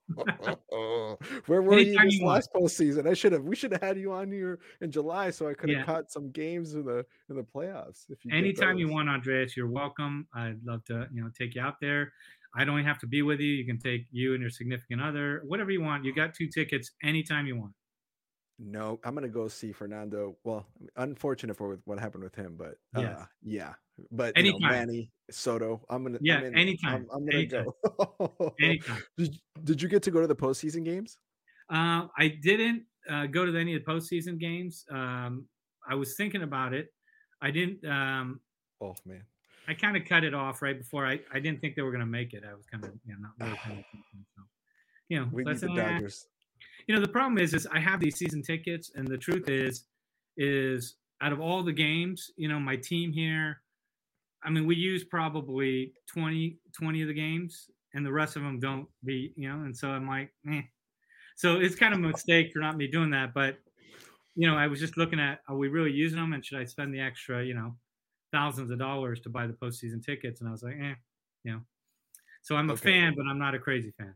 Where 1.48 1.62
were 1.62 1.80
you 1.80 1.86
Anytime 1.88 2.06
this 2.06 2.20
you 2.20 2.26
last 2.28 2.50
postseason? 2.54 3.08
I 3.08 3.14
should 3.14 3.32
have. 3.32 3.44
We 3.44 3.56
should 3.56 3.72
have 3.72 3.82
had 3.82 3.98
you 3.98 4.12
on 4.12 4.32
here 4.32 4.60
in 4.82 4.92
July 4.92 5.30
so 5.32 5.48
I 5.48 5.54
could 5.54 5.70
have 5.70 5.80
Yeah. 5.80 5.86
caught 5.86 6.12
some 6.12 6.30
games 6.32 6.74
in 6.76 6.86
the 6.86 7.06
in 7.30 7.36
the 7.38 7.44
playoffs. 7.44 8.06
If 8.10 8.24
you 8.26 8.32
anytime 8.34 8.78
you 8.78 8.90
want 8.90 9.10
andreas 9.10 9.56
you're 9.58 9.70
welcome 9.70 10.28
i'd 10.36 10.60
love 10.64 10.84
to 10.86 11.08
you 11.14 11.22
know 11.24 11.30
take 11.38 11.56
you 11.56 11.62
out 11.62 11.76
there 11.80 12.12
i 12.56 12.64
don't 12.66 12.84
have 12.84 13.00
to 13.00 13.08
be 13.08 13.22
with 13.22 13.40
you 13.40 13.52
you 13.52 13.66
can 13.66 13.78
take 13.80 14.06
you 14.12 14.34
and 14.34 14.42
your 14.42 14.50
significant 14.50 15.02
other 15.02 15.42
whatever 15.46 15.72
you 15.72 15.82
want 15.82 16.04
you 16.06 16.14
got 16.14 16.34
two 16.34 16.48
tickets 16.48 16.92
anytime 17.04 17.46
you 17.48 17.56
want 17.58 17.74
No, 18.58 19.00
I'm 19.04 19.14
gonna 19.14 19.28
go 19.28 19.48
see 19.48 19.72
Fernando. 19.74 20.38
Well, 20.44 20.66
unfortunate 20.96 21.58
for 21.58 21.78
what 21.86 22.00
happened 22.00 22.24
with 22.24 22.36
him, 22.36 22.56
but 22.58 22.78
uh, 22.96 23.26
yeah. 23.44 23.74
But 24.12 24.38
you 24.38 24.52
know, 24.52 24.60
Manny 24.60 25.12
Soto, 25.30 25.86
I'm 25.90 26.04
gonna 26.04 26.20
Yeah, 26.22 26.38
I'm 26.38 26.46
in, 26.46 26.58
anytime, 26.58 26.94
I'm, 26.96 27.08
I'm 27.12 27.26
gonna 27.26 27.38
anytime. 27.40 27.66
go. 28.40 28.54
anytime 28.62 29.04
did, 29.18 29.38
did 29.64 29.82
you 29.82 29.90
get 29.90 30.04
to 30.04 30.12
go 30.12 30.22
to 30.22 30.28
the 30.28 30.36
postseason 30.36 30.84
games? 30.86 31.18
uh, 31.70 32.08
i 32.18 32.28
didn't 32.44 32.84
uh, 33.10 33.26
go 33.26 33.44
to 33.46 33.58
any 33.58 33.74
of 33.76 33.84
the 33.84 33.92
postseason 33.92 34.38
games 34.40 34.86
um, 34.92 35.48
i 35.90 35.96
was 35.96 36.16
thinking 36.16 36.44
about 36.44 36.74
it 36.74 36.94
i 37.42 37.50
didn't 37.52 37.84
um, 37.86 38.40
Oh 38.82 38.94
man. 39.06 39.24
i 39.68 39.74
kind 39.74 39.98
of 39.98 40.06
cut 40.06 40.24
it 40.24 40.34
off 40.36 40.62
right 40.62 40.78
before 40.78 41.06
i 41.08 41.20
i 41.34 41.40
didn't 41.40 41.60
think 41.62 41.76
they 41.76 41.82
were 41.82 41.92
going 41.92 42.06
to 42.06 42.06
make 42.20 42.34
it 42.34 42.44
i 42.48 42.54
was 42.54 42.66
kind 42.68 42.84
of 42.86 42.92
you 43.04 43.14
know 43.16 43.30
not 43.40 43.58
really 43.68 43.84
so 44.36 44.44
you 45.10 45.20
know 45.20 45.28
We 45.32 45.44
need 45.44 45.58
the 45.58 45.72
"Eh, 45.72 45.76
Dodgers. 45.76 46.28
You 46.88 46.96
know 46.96 47.02
the 47.02 47.08
problem 47.08 47.38
is 47.38 47.54
is 47.54 47.68
i 47.68 47.80
have 47.80 48.00
these 48.00 48.18
season 48.18 48.42
tickets 48.42 48.92
and 48.96 49.08
the 49.08 49.18
truth 49.18 49.50
is 49.50 49.86
is 50.38 50.96
out 51.22 51.32
of 51.32 51.40
all 51.40 51.64
the 51.64 51.74
games 51.74 52.32
you 52.38 52.48
know 52.48 52.60
my 52.60 52.76
team 52.76 53.12
here 53.12 53.62
i 54.44 54.50
mean 54.50 54.66
we 54.66 54.76
use 54.76 55.04
probably 55.04 55.94
20 56.08 56.60
20 56.74 57.02
of 57.02 57.08
the 57.08 57.14
games 57.14 57.70
and 57.94 58.06
the 58.06 58.12
rest 58.12 58.36
of 58.36 58.44
them 58.44 58.60
don't 58.60 58.90
be 59.04 59.34
you 59.38 59.50
know 59.50 59.64
and 59.64 59.76
so 59.76 59.90
i'm 59.90 60.08
like 60.08 60.34
eh. 60.52 60.62
so 61.38 61.60
it's 61.60 61.76
kind 61.76 61.94
of 61.94 62.00
a 62.00 62.04
mistake 62.08 62.52
for 62.54 62.60
not 62.60 62.78
me 62.78 62.88
doing 62.88 63.12
that 63.12 63.34
but 63.34 63.60
you 64.36 64.48
know 64.48 64.58
i 64.58 64.68
was 64.68 64.80
just 64.80 64.98
looking 64.98 65.20
at 65.20 65.42
are 65.48 65.58
we 65.58 65.68
really 65.70 65.92
using 65.92 66.20
them 66.20 66.34
and 66.34 66.46
should 66.46 66.60
i 66.60 66.66
spend 66.66 66.94
the 66.94 67.00
extra 67.02 67.44
you 67.44 67.54
know 67.54 67.78
thousands 68.32 68.72
of 68.72 68.80
dollars 68.80 69.22
to 69.22 69.30
buy 69.30 69.48
the 69.48 69.54
postseason 69.54 70.04
tickets 70.04 70.42
and 70.42 70.50
i 70.50 70.52
was 70.52 70.64
like 70.64 70.78
eh 70.80 70.96
you 71.44 71.54
know 71.54 71.62
so 72.44 72.56
i'm 72.56 72.70
a 72.72 72.76
Okay. 72.76 72.78
fan 72.78 73.16
but 73.16 73.26
i'm 73.28 73.40
not 73.40 73.56
a 73.56 73.60
crazy 73.60 73.92
fan 73.92 74.16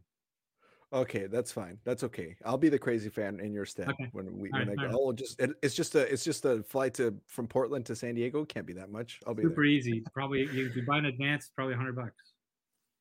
Okay, 0.92 1.28
that's 1.28 1.52
fine. 1.52 1.80
That's 1.84 2.04
okay. 2.04 2.36
I'll 2.44 2.58
be 2.58 2.70
the 2.70 2.80
crazy 2.80 3.10
fan 3.10 3.40
in 3.40 3.54
your 3.54 3.66
stead 3.66 3.90
Okay. 3.92 4.12
when 4.12 4.40
we 4.40 4.50
All 4.52 4.60
when 4.60 4.70
right, 4.70 4.80
I 4.80 4.88
go. 4.90 4.98
Oh, 5.00 5.14
just 5.14 5.40
it, 5.40 5.52
it's 5.62 5.76
just 5.76 5.94
a 5.94 6.12
it's 6.12 6.24
just 6.24 6.46
a 6.46 6.64
flight 6.64 6.96
to 6.96 7.20
from 7.28 7.48
Portland 7.48 7.86
to 7.88 7.96
San 7.96 8.16
Diego. 8.16 8.44
Can't 8.44 8.66
be 8.66 8.74
that 8.74 8.90
much. 8.90 9.20
I'll 9.28 9.36
be 9.36 9.44
super 9.44 9.62
there. 9.62 9.66
easy 9.66 10.02
probably 10.14 10.42
you, 10.52 10.68
if 10.68 10.76
you 10.76 10.84
buy 10.86 10.98
in 10.98 11.06
advance 11.06 11.46
it's 11.46 11.52
probably 11.52 11.74
100 11.74 11.96
bucks 11.96 12.34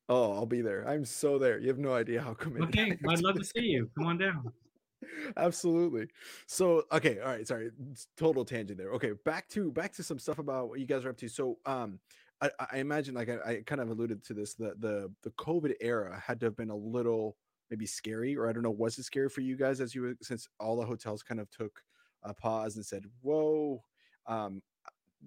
Oh, 0.09 0.33
I'll 0.33 0.45
be 0.45 0.61
there. 0.61 0.87
I'm 0.87 1.05
so 1.05 1.37
there. 1.37 1.59
You 1.59 1.67
have 1.67 1.77
no 1.77 1.93
idea 1.93 2.21
how 2.21 2.33
committed. 2.33 2.79
Okay, 2.79 2.97
I'd 3.07 3.21
love 3.21 3.35
to 3.37 3.43
see 3.43 3.61
you. 3.61 3.91
Come 3.95 4.07
on 4.07 4.17
down. 4.17 4.53
Absolutely. 5.37 6.07
So, 6.47 6.83
okay, 6.91 7.19
all 7.19 7.27
right, 7.27 7.47
sorry, 7.47 7.71
it's 7.91 8.07
total 8.17 8.43
tangent 8.43 8.77
there. 8.77 8.91
Okay, 8.93 9.13
back 9.25 9.47
to 9.49 9.71
back 9.71 9.93
to 9.93 10.03
some 10.03 10.19
stuff 10.19 10.39
about 10.39 10.69
what 10.69 10.79
you 10.79 10.85
guys 10.85 11.05
are 11.05 11.09
up 11.09 11.17
to. 11.17 11.29
So, 11.29 11.59
um, 11.65 11.99
I, 12.41 12.49
I 12.71 12.77
imagine, 12.77 13.15
like 13.15 13.29
I, 13.29 13.37
I 13.45 13.63
kind 13.65 13.81
of 13.81 13.89
alluded 13.89 14.23
to 14.25 14.33
this, 14.33 14.55
the 14.55 14.75
the 14.79 15.13
the 15.21 15.31
COVID 15.31 15.75
era 15.81 16.19
had 16.19 16.39
to 16.41 16.47
have 16.47 16.55
been 16.55 16.69
a 16.69 16.75
little 16.75 17.37
maybe 17.69 17.85
scary, 17.85 18.35
or 18.35 18.47
I 18.49 18.53
don't 18.53 18.63
know, 18.63 18.71
was 18.71 18.97
it 18.97 19.03
scary 19.03 19.29
for 19.29 19.41
you 19.41 19.55
guys 19.55 19.79
as 19.81 19.93
you 19.95 20.01
were- 20.01 20.17
since 20.21 20.47
all 20.59 20.75
the 20.77 20.85
hotels 20.85 21.23
kind 21.23 21.39
of 21.39 21.49
took 21.51 21.83
a 22.23 22.33
pause 22.33 22.75
and 22.75 22.85
said, 22.85 23.05
"Whoa." 23.21 23.83
Um, 24.25 24.61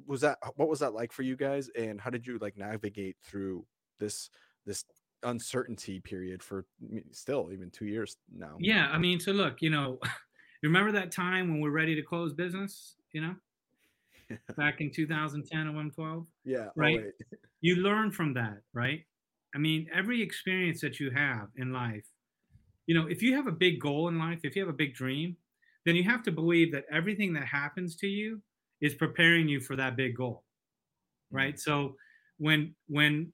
was 0.06 0.20
that 0.22 0.38
what 0.56 0.68
was 0.68 0.80
that 0.80 0.94
like 0.94 1.12
for 1.12 1.22
you 1.22 1.36
guys, 1.36 1.68
and 1.70 2.00
how 2.00 2.10
did 2.10 2.26
you 2.26 2.38
like 2.38 2.56
navigate 2.56 3.16
through 3.22 3.66
this 3.98 4.30
this 4.64 4.84
uncertainty 5.22 6.00
period 6.00 6.42
for 6.42 6.66
still 7.12 7.50
even 7.52 7.70
two 7.70 7.86
years 7.86 8.16
now? 8.32 8.56
Yeah, 8.58 8.88
I 8.90 8.98
mean, 8.98 9.20
so 9.20 9.32
look, 9.32 9.62
you 9.62 9.70
know, 9.70 9.98
remember 10.62 10.92
that 10.92 11.12
time 11.12 11.48
when 11.50 11.60
we're 11.60 11.70
ready 11.70 11.94
to 11.94 12.02
close 12.02 12.32
business, 12.32 12.96
you 13.12 13.20
know, 13.20 13.36
back 14.56 14.80
in 14.80 14.90
2010 14.90 15.60
or 15.60 15.70
2012? 15.72 16.26
Yeah. 16.44 16.66
oh, 16.68 16.72
Right. 16.76 17.04
You 17.60 17.76
learn 17.76 18.10
from 18.10 18.34
that, 18.34 18.58
right? 18.72 19.04
I 19.54 19.58
mean, 19.58 19.88
every 19.92 20.20
experience 20.22 20.80
that 20.80 20.98
you 20.98 21.10
have 21.10 21.48
in 21.56 21.72
life, 21.72 22.06
you 22.86 22.94
know, 22.94 23.06
if 23.06 23.22
you 23.22 23.36
have 23.36 23.46
a 23.46 23.52
big 23.52 23.80
goal 23.80 24.08
in 24.08 24.18
life, 24.18 24.40
if 24.42 24.56
you 24.56 24.62
have 24.62 24.68
a 24.68 24.76
big 24.76 24.94
dream, 24.94 25.36
then 25.84 25.96
you 25.96 26.04
have 26.04 26.22
to 26.24 26.32
believe 26.32 26.72
that 26.72 26.84
everything 26.90 27.32
that 27.34 27.44
happens 27.44 27.96
to 27.96 28.06
you 28.06 28.40
is 28.80 28.94
preparing 28.94 29.48
you 29.48 29.60
for 29.60 29.76
that 29.76 29.96
big 29.96 30.16
goal. 30.16 30.44
Mm-hmm. 31.28 31.36
right 31.36 31.58
so 31.58 31.96
when 32.38 32.74
when 32.88 33.32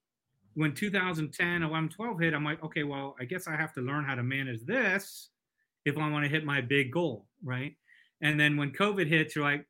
when 0.54 0.74
2010 0.74 1.62
11 1.62 1.88
12 1.88 2.20
hit 2.20 2.34
i'm 2.34 2.44
like 2.44 2.62
okay 2.62 2.84
well 2.84 3.16
i 3.20 3.24
guess 3.24 3.48
i 3.48 3.56
have 3.56 3.72
to 3.72 3.80
learn 3.80 4.04
how 4.04 4.14
to 4.14 4.22
manage 4.22 4.64
this 4.66 5.30
if 5.88 5.96
I 5.96 6.08
want 6.10 6.24
to 6.24 6.30
hit 6.30 6.44
my 6.44 6.60
big 6.60 6.92
goal, 6.92 7.26
right? 7.42 7.74
And 8.20 8.38
then 8.38 8.56
when 8.56 8.72
COVID 8.72 9.06
hits, 9.06 9.34
you're 9.34 9.44
like, 9.44 9.66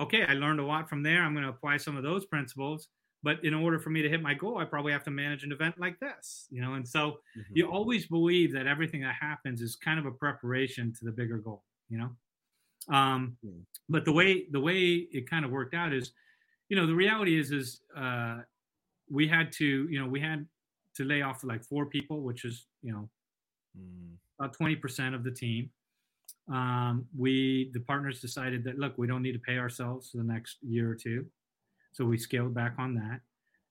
okay, 0.00 0.24
I 0.24 0.34
learned 0.34 0.60
a 0.60 0.66
lot 0.66 0.88
from 0.88 1.02
there. 1.02 1.22
I'm 1.22 1.32
going 1.32 1.44
to 1.44 1.50
apply 1.50 1.78
some 1.78 1.96
of 1.96 2.02
those 2.02 2.26
principles. 2.26 2.88
But 3.22 3.44
in 3.44 3.52
order 3.52 3.78
for 3.78 3.90
me 3.90 4.00
to 4.02 4.08
hit 4.08 4.22
my 4.22 4.34
goal, 4.34 4.58
I 4.58 4.64
probably 4.64 4.92
have 4.92 5.02
to 5.04 5.10
manage 5.10 5.42
an 5.42 5.50
event 5.50 5.74
like 5.78 5.98
this, 5.98 6.46
you 6.50 6.60
know. 6.60 6.74
And 6.74 6.86
so 6.86 7.18
mm-hmm. 7.36 7.52
you 7.52 7.66
always 7.66 8.06
believe 8.06 8.52
that 8.52 8.66
everything 8.66 9.00
that 9.02 9.16
happens 9.20 9.60
is 9.60 9.74
kind 9.74 9.98
of 9.98 10.06
a 10.06 10.10
preparation 10.12 10.92
to 10.98 11.04
the 11.04 11.10
bigger 11.10 11.38
goal, 11.38 11.64
you 11.88 11.98
know. 11.98 12.10
Um, 12.94 13.36
mm-hmm. 13.44 13.60
But 13.88 14.04
the 14.04 14.12
way 14.12 14.46
the 14.50 14.60
way 14.60 15.08
it 15.12 15.28
kind 15.28 15.44
of 15.44 15.50
worked 15.50 15.74
out 15.74 15.92
is, 15.92 16.12
you 16.68 16.76
know, 16.76 16.86
the 16.86 16.94
reality 16.94 17.38
is 17.38 17.50
is 17.50 17.80
uh, 17.96 18.38
we 19.10 19.26
had 19.26 19.50
to, 19.52 19.66
you 19.66 20.00
know, 20.00 20.08
we 20.08 20.20
had 20.20 20.46
to 20.96 21.04
lay 21.04 21.22
off 21.22 21.42
like 21.42 21.64
four 21.64 21.86
people, 21.86 22.22
which 22.22 22.44
is, 22.44 22.66
you 22.82 22.92
know, 22.92 23.08
mm. 23.76 24.14
about 24.38 24.52
twenty 24.52 24.76
percent 24.76 25.14
of 25.14 25.24
the 25.24 25.30
team 25.32 25.70
um, 26.52 27.06
we 27.16 27.70
the 27.74 27.80
partners 27.80 28.20
decided 28.20 28.64
that 28.64 28.78
look 28.78 28.96
we 28.96 29.06
don't 29.06 29.22
need 29.22 29.32
to 29.32 29.38
pay 29.38 29.58
ourselves 29.58 30.10
for 30.10 30.18
the 30.18 30.24
next 30.24 30.56
year 30.62 30.90
or 30.90 30.94
two 30.94 31.26
so 31.98 32.04
we 32.06 32.16
scaled 32.16 32.54
back 32.54 32.74
on 32.78 32.94
that. 32.94 33.20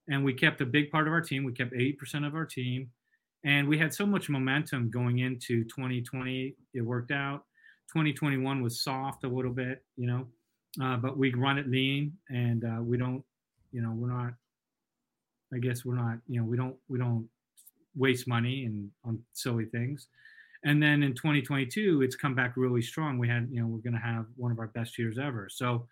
And 0.09 0.23
we 0.23 0.33
kept 0.33 0.61
a 0.61 0.65
big 0.65 0.91
part 0.91 1.07
of 1.07 1.13
our 1.13 1.21
team. 1.21 1.43
We 1.43 1.53
kept 1.53 1.73
80% 1.73 2.25
of 2.25 2.35
our 2.35 2.45
team. 2.45 2.89
And 3.43 3.67
we 3.67 3.77
had 3.77 3.93
so 3.93 4.05
much 4.05 4.29
momentum 4.29 4.89
going 4.89 5.19
into 5.19 5.63
2020 5.63 6.55
it 6.73 6.81
worked 6.81 7.11
out. 7.11 7.45
2021 7.93 8.61
was 8.61 8.83
soft 8.83 9.23
a 9.23 9.27
little 9.29 9.53
bit 9.53 9.81
you 9.95 10.07
know 10.07 10.27
uh, 10.83 10.97
but 10.97 11.17
we 11.17 11.33
run 11.33 11.57
it 11.57 11.69
lean 11.69 12.11
and 12.27 12.65
uh, 12.65 12.81
we 12.81 12.97
don't 12.97 13.23
you 13.71 13.81
know 13.81 13.93
we're 13.95 14.11
not 14.11 14.33
i 15.53 15.57
guess 15.57 15.85
we're 15.85 15.95
not 15.95 16.17
you 16.27 16.37
know 16.37 16.45
we 16.45 16.57
don't 16.57 16.75
we 16.89 16.99
don't 16.99 17.29
waste 17.97 18.27
money 18.27 18.65
and 18.65 18.89
on 19.03 19.19
silly 19.33 19.65
things. 19.65 20.07
And 20.63 20.81
then 20.81 21.03
in 21.03 21.13
2022, 21.13 22.01
it's 22.01 22.15
come 22.15 22.35
back 22.35 22.53
really 22.55 22.81
strong. 22.81 23.17
We 23.17 23.27
had, 23.27 23.47
you 23.51 23.61
know, 23.61 23.67
we're 23.67 23.79
going 23.79 23.93
to 23.93 23.99
have 23.99 24.25
one 24.35 24.51
of 24.51 24.59
our 24.59 24.67
best 24.67 24.97
years 24.97 25.17
ever. 25.17 25.47
So 25.51 25.87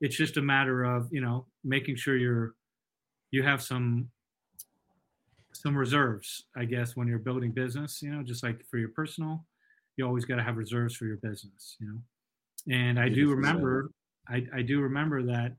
it's 0.00 0.16
just 0.16 0.36
a 0.36 0.42
matter 0.42 0.84
of, 0.84 1.08
you 1.12 1.20
know, 1.20 1.46
making 1.64 1.96
sure 1.96 2.16
you're, 2.16 2.54
you 3.30 3.42
have 3.42 3.62
some, 3.62 4.08
some 5.52 5.76
reserves, 5.76 6.44
I 6.56 6.64
guess, 6.64 6.96
when 6.96 7.08
you're 7.08 7.18
building 7.18 7.52
business, 7.52 8.02
you 8.02 8.10
know, 8.10 8.22
just 8.22 8.42
like 8.42 8.64
for 8.70 8.78
your 8.78 8.90
personal, 8.90 9.44
you 9.96 10.06
always 10.06 10.24
got 10.24 10.36
to 10.36 10.42
have 10.42 10.56
reserves 10.56 10.94
for 10.94 11.06
your 11.06 11.16
business, 11.16 11.76
you 11.80 11.86
know? 11.86 12.74
And 12.74 12.98
I 12.98 13.08
do 13.08 13.30
remember, 13.30 13.90
I, 14.28 14.44
I 14.54 14.62
do 14.62 14.80
remember 14.80 15.22
that 15.24 15.54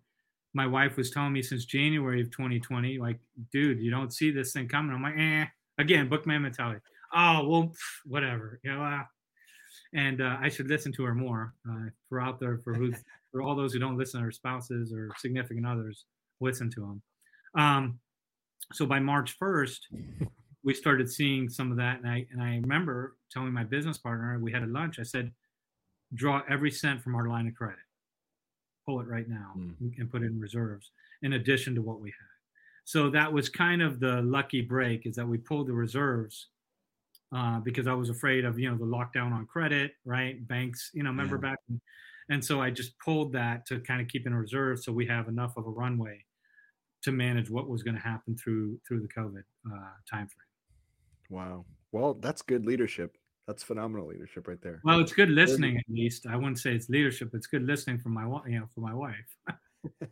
my 0.53 0.67
wife 0.67 0.97
was 0.97 1.11
telling 1.11 1.33
me 1.33 1.41
since 1.41 1.65
January 1.65 2.21
of 2.21 2.31
2020, 2.31 2.97
like, 2.99 3.19
dude, 3.51 3.79
you 3.79 3.89
don't 3.89 4.13
see 4.13 4.29
this 4.31 4.51
thing 4.51 4.67
coming. 4.67 4.93
I'm 4.93 5.01
like, 5.01 5.17
eh, 5.17 5.45
again, 5.77 6.09
bookman 6.09 6.41
mentality 6.41 6.81
oh 7.13 7.47
well 7.47 7.71
whatever 8.05 8.59
you 8.63 8.71
know 8.71 8.83
uh, 8.83 9.03
and 9.97 10.21
uh, 10.21 10.37
i 10.41 10.47
should 10.47 10.67
listen 10.69 10.91
to 10.93 11.03
her 11.03 11.13
more 11.13 11.53
uh, 11.69 11.89
for 12.07 12.21
out 12.21 12.39
there 12.39 12.59
for 12.63 12.73
who 12.73 12.93
for 13.31 13.41
all 13.41 13.55
those 13.55 13.73
who 13.73 13.79
don't 13.79 13.97
listen 13.97 14.19
to 14.19 14.23
their 14.23 14.31
spouses 14.31 14.93
or 14.93 15.09
significant 15.17 15.65
others 15.65 16.05
listen 16.39 16.71
to 16.71 16.79
them 16.79 17.01
um, 17.55 17.99
so 18.71 18.85
by 18.85 18.99
march 18.99 19.37
1st 19.39 19.79
we 20.63 20.73
started 20.73 21.09
seeing 21.09 21.49
some 21.49 21.71
of 21.71 21.77
that 21.77 21.99
and 21.99 22.07
i 22.07 22.25
and 22.31 22.41
i 22.41 22.55
remember 22.55 23.17
telling 23.31 23.51
my 23.51 23.63
business 23.63 23.97
partner 23.97 24.39
we 24.39 24.51
had 24.51 24.63
a 24.63 24.67
lunch 24.67 24.99
i 24.99 25.03
said 25.03 25.31
draw 26.13 26.41
every 26.49 26.71
cent 26.71 27.01
from 27.01 27.15
our 27.15 27.27
line 27.27 27.47
of 27.47 27.55
credit. 27.55 27.79
Pull 28.85 29.01
it 29.01 29.07
right 29.07 29.27
now 29.27 29.51
mm. 29.57 29.73
and 29.97 30.11
put 30.11 30.23
it 30.23 30.27
in 30.27 30.39
reserves 30.39 30.91
in 31.21 31.33
addition 31.33 31.75
to 31.75 31.81
what 31.81 31.99
we 31.99 32.09
had. 32.09 32.27
So 32.85 33.09
that 33.09 33.31
was 33.31 33.49
kind 33.49 33.81
of 33.81 33.99
the 33.99 34.21
lucky 34.21 34.61
break 34.61 35.05
is 35.05 35.15
that 35.15 35.27
we 35.27 35.37
pulled 35.37 35.67
the 35.67 35.73
reserves 35.73 36.47
uh, 37.36 37.59
because 37.59 37.88
I 37.88 37.93
was 37.93 38.09
afraid 38.09 38.45
of 38.45 38.59
you 38.59 38.69
know 38.69 38.78
the 38.78 38.86
lockdown 38.86 39.32
on 39.34 39.45
credit, 39.45 39.91
right? 40.05 40.45
Banks, 40.47 40.91
you 40.93 41.03
know, 41.03 41.09
remember 41.09 41.39
yeah. 41.41 41.51
back, 41.51 41.59
and 42.30 42.43
so 42.43 42.61
I 42.61 42.69
just 42.69 42.97
pulled 42.99 43.34
that 43.34 43.65
to 43.67 43.80
kind 43.80 44.01
of 44.01 44.07
keep 44.07 44.28
in 44.28 44.34
reserve 44.34 44.80
so 44.80 44.91
we 44.91 45.05
have 45.07 45.28
enough 45.28 45.57
of 45.57 45.65
a 45.65 45.69
runway 45.69 46.23
to 47.03 47.11
manage 47.11 47.49
what 47.49 47.69
was 47.69 47.84
going 47.84 47.95
to 47.95 48.01
happen 48.01 48.36
through 48.36 48.80
through 48.88 49.01
the 49.01 49.07
COVID 49.07 49.43
uh, 49.71 49.89
timeframe. 50.13 50.30
Wow. 51.30 51.65
Well, 51.91 52.13
that's 52.15 52.41
good 52.41 52.65
leadership. 52.65 53.17
That's 53.47 53.63
phenomenal 53.63 54.07
leadership 54.07 54.47
right 54.47 54.61
there. 54.61 54.82
Well, 54.84 54.99
it's 54.99 55.13
good 55.13 55.30
listening 55.30 55.78
at 55.78 55.86
least. 55.89 56.28
I 56.28 56.36
wouldn't 56.36 56.59
say 56.59 56.73
it's 56.73 56.89
leadership. 56.89 57.32
It's 57.34 57.47
good 57.47 57.63
listening 57.63 57.97
from 57.99 58.13
my 58.13 58.23
you 58.47 58.59
know 58.59 58.67
for 58.73 58.82
my 58.82 58.93
wife. 58.93 59.38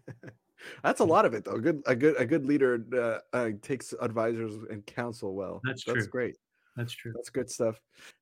That's 0.84 1.00
a 1.00 1.06
lot 1.06 1.26
of 1.26 1.34
it, 1.34 1.44
though. 1.44 1.60
Good, 1.60 1.84
a 1.86 1.96
good, 1.96 2.16
a 2.18 2.26
good 2.26 2.46
leader 2.46 2.84
uh, 2.94 3.36
uh, 3.36 3.50
takes 3.62 3.94
advisors 4.02 4.56
and 4.70 4.86
counsel 4.86 5.36
well. 5.36 5.62
That's 5.64 5.84
true. 5.84 5.94
That's 5.94 6.08
great. 6.08 6.38
That's 6.76 6.94
true. 6.94 7.14
That's 7.16 7.30
good 7.30 7.50
stuff. 7.50 7.80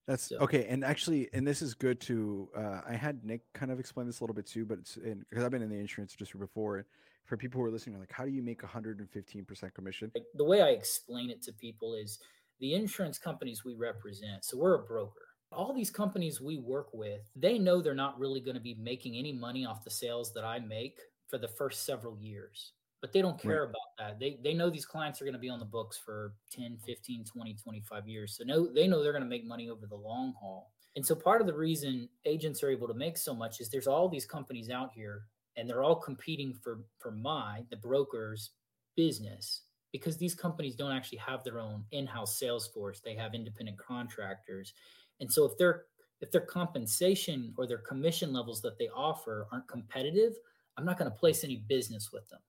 That's 0.08 0.30
so. 0.30 0.38
okay. 0.38 0.68
And 0.68 0.84
actually, 0.84 1.30
and 1.34 1.46
this 1.46 1.62
is 1.62 1.74
good 1.74 2.00
to. 2.02 2.50
Uh, 2.56 2.82
I 2.88 2.94
had 2.94 3.24
Nick 3.24 3.42
kind 3.54 3.72
of 3.72 3.80
explain 3.80 4.06
this 4.06 4.20
a 4.20 4.24
little 4.24 4.36
bit 4.36 4.46
too, 4.46 4.66
but 4.66 4.80
it's 4.80 4.96
because 4.96 5.44
I've 5.44 5.52
been 5.52 5.62
in 5.62 5.70
the 5.70 5.80
insurance 5.80 6.14
industry 6.14 6.40
before. 6.40 6.86
For 7.26 7.38
people 7.38 7.62
who 7.62 7.66
are 7.66 7.72
listening, 7.72 7.98
like, 8.00 8.12
how 8.12 8.26
do 8.26 8.32
you 8.32 8.44
make 8.44 8.62
115% 8.62 9.74
commission? 9.74 10.12
The 10.36 10.44
way 10.44 10.62
I 10.62 10.72
explain 10.72 11.30
it 11.30 11.42
to 11.44 11.54
people 11.54 11.94
is 11.94 12.20
the 12.60 12.74
insurance 12.74 13.18
companies 13.18 13.64
we 13.64 13.76
represent. 13.76 14.44
So 14.44 14.58
we're 14.58 14.76
a 14.76 14.84
broker. 14.84 15.28
All 15.50 15.74
these 15.74 15.90
companies 15.90 16.42
we 16.42 16.58
work 16.58 16.88
with, 16.92 17.22
they 17.34 17.58
know 17.58 17.82
they're 17.82 17.96
not 17.96 18.20
really 18.20 18.42
going 18.42 18.56
to 18.56 18.62
be 18.62 18.76
making 18.76 19.16
any 19.16 19.32
money 19.32 19.66
off 19.66 19.86
the 19.86 19.90
sales 19.90 20.34
that 20.34 20.44
I 20.44 20.60
make 20.60 21.00
for 21.30 21.38
the 21.38 21.48
first 21.48 21.86
several 21.86 22.18
years 22.20 22.74
but 23.04 23.12
they 23.12 23.22
don't 23.22 23.38
care 23.38 23.64
right. 23.64 23.70
about 23.70 23.98
that. 24.00 24.18
They 24.18 24.40
they 24.42 24.54
know 24.54 24.70
these 24.70 24.86
clients 24.86 25.22
are 25.22 25.26
going 25.26 25.34
to 25.34 25.40
be 25.40 25.50
on 25.50 25.60
the 25.60 25.66
books 25.66 25.98
for 25.98 26.36
10, 26.52 26.78
15, 26.86 27.26
20, 27.26 27.54
25 27.54 28.08
years. 28.08 28.38
So 28.38 28.46
no 28.46 28.66
they 28.66 28.88
know 28.88 29.04
they're 29.04 29.12
going 29.12 29.26
to 29.26 29.30
make 29.30 29.46
money 29.46 29.70
over 29.70 29.86
the 29.86 29.96
long 29.96 30.34
haul. 30.40 30.72
And 30.96 31.06
so 31.06 31.14
part 31.14 31.42
of 31.42 31.48
the 31.48 31.54
reason 31.54 32.08
agents 32.24 32.64
are 32.64 32.70
able 32.70 32.88
to 32.88 32.94
make 32.94 33.18
so 33.18 33.36
much 33.36 33.60
is 33.60 33.70
there's 33.70 33.88
all 33.88 34.08
these 34.08 34.26
companies 34.26 34.70
out 34.70 34.92
here 34.96 35.26
and 35.58 35.70
they're 35.70 35.84
all 35.84 35.98
competing 35.98 36.54
for 36.54 36.80
for 36.98 37.12
my 37.12 37.66
the 37.72 37.76
broker's 37.76 38.52
business 38.96 39.64
because 39.92 40.16
these 40.16 40.34
companies 40.34 40.74
don't 40.74 40.94
actually 40.94 41.18
have 41.18 41.44
their 41.44 41.60
own 41.60 41.84
in-house 41.92 42.40
sales 42.40 42.70
force. 42.70 43.02
They 43.02 43.16
have 43.16 43.36
independent 43.36 43.78
contractors. 43.80 44.76
And 45.20 45.30
so 45.30 45.44
if 45.44 45.58
their 45.58 45.88
if 46.22 46.32
their 46.32 46.40
compensation 46.40 47.54
or 47.58 47.68
their 47.68 47.80
commission 47.80 48.32
levels 48.32 48.62
that 48.62 48.78
they 48.80 48.88
offer 48.96 49.46
aren't 49.52 49.68
competitive, 49.68 50.36
I'm 50.78 50.86
not 50.86 50.98
going 50.98 51.12
to 51.12 51.18
place 51.18 51.44
any 51.44 51.66
business 51.68 52.14
with 52.14 52.30
them. 52.30 52.40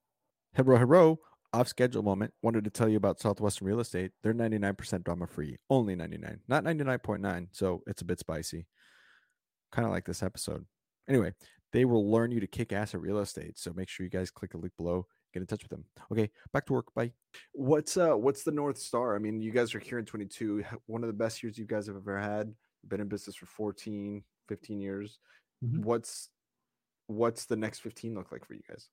Hello, 0.55 0.77
hello. 0.77 1.19
Off 1.51 1.67
schedule 1.67 2.01
moment. 2.01 2.31
Wanted 2.41 2.63
to 2.63 2.69
tell 2.69 2.87
you 2.87 2.95
about 2.95 3.19
Southwestern 3.19 3.67
Real 3.67 3.81
Estate. 3.81 4.11
They're 4.23 4.33
99% 4.33 5.03
drama 5.03 5.27
free. 5.27 5.57
Only 5.69 5.97
99, 5.97 6.39
not 6.47 6.63
99.9. 6.63 7.47
So 7.51 7.81
it's 7.87 8.01
a 8.01 8.05
bit 8.05 8.19
spicy. 8.19 8.65
Kind 9.73 9.85
of 9.85 9.91
like 9.91 10.05
this 10.05 10.23
episode. 10.23 10.65
Anyway, 11.09 11.33
they 11.73 11.83
will 11.83 12.09
learn 12.09 12.31
you 12.31 12.39
to 12.39 12.47
kick 12.47 12.71
ass 12.71 12.95
at 12.95 13.01
real 13.01 13.19
estate. 13.19 13.59
So 13.59 13.73
make 13.75 13.89
sure 13.89 14.05
you 14.05 14.09
guys 14.09 14.31
click 14.31 14.51
the 14.51 14.57
link 14.57 14.71
below. 14.77 15.07
Get 15.33 15.41
in 15.41 15.47
touch 15.47 15.61
with 15.61 15.71
them. 15.71 15.83
Okay, 16.09 16.31
back 16.53 16.65
to 16.67 16.73
work. 16.73 16.93
Bye. 16.95 17.11
What's 17.51 17.97
uh 17.97 18.13
what's 18.13 18.43
the 18.43 18.51
North 18.51 18.77
Star? 18.77 19.13
I 19.13 19.19
mean, 19.19 19.41
you 19.41 19.51
guys 19.51 19.75
are 19.75 19.79
here 19.79 19.99
in 19.99 20.05
22. 20.05 20.63
One 20.85 21.03
of 21.03 21.07
the 21.07 21.13
best 21.13 21.43
years 21.43 21.57
you 21.57 21.65
guys 21.65 21.87
have 21.87 21.97
ever 21.97 22.17
had. 22.17 22.53
Been 22.87 23.01
in 23.01 23.09
business 23.09 23.35
for 23.35 23.45
14, 23.47 24.23
15 24.47 24.79
years. 24.79 25.19
Mm-hmm. 25.65 25.81
What's 25.81 26.29
what's 27.07 27.45
the 27.45 27.57
next 27.57 27.79
15 27.79 28.15
look 28.15 28.31
like 28.31 28.45
for 28.45 28.53
you 28.53 28.61
guys? 28.69 28.87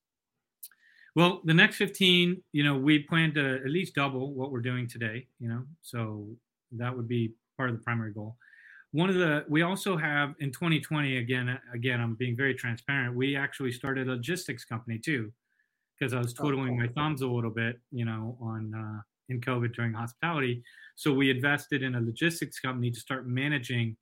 Well, 1.15 1.41
the 1.43 1.53
next 1.53 1.77
15, 1.77 2.41
you 2.53 2.63
know, 2.63 2.75
we 2.75 2.99
plan 2.99 3.33
to 3.35 3.55
at 3.55 3.69
least 3.69 3.93
double 3.95 4.33
what 4.33 4.51
we're 4.51 4.61
doing 4.61 4.87
today, 4.87 5.27
you 5.39 5.47
know, 5.47 5.63
so 5.81 6.27
that 6.71 6.95
would 6.95 7.07
be 7.07 7.33
part 7.55 7.69
of 7.69 7.77
the 7.77 7.83
primary 7.83 8.13
goal. 8.13 8.35
One 8.91 9.09
of 9.09 9.15
the, 9.15 9.45
we 9.47 9.61
also 9.61 9.95
have 9.95 10.33
in 10.39 10.51
2020, 10.51 11.17
again, 11.17 11.59
again, 11.73 12.01
I'm 12.01 12.15
being 12.15 12.35
very 12.35 12.55
transparent. 12.55 13.15
We 13.15 13.35
actually 13.35 13.71
started 13.71 14.07
a 14.07 14.11
logistics 14.11 14.65
company 14.65 14.97
too, 14.97 15.31
because 15.97 16.13
I 16.13 16.19
was 16.19 16.33
twiddling 16.33 16.77
my 16.77 16.87
thumbs 16.87 17.21
a 17.21 17.27
little 17.27 17.51
bit, 17.51 17.79
you 17.91 18.05
know, 18.05 18.37
on, 18.41 18.73
uh, 18.73 19.01
in 19.29 19.39
COVID 19.39 19.73
during 19.73 19.93
hospitality. 19.93 20.63
So 20.95 21.13
we 21.13 21.29
invested 21.29 21.83
in 21.83 21.95
a 21.95 22.01
logistics 22.01 22.59
company 22.59 22.91
to 22.91 22.99
start 22.99 23.27
managing 23.27 23.97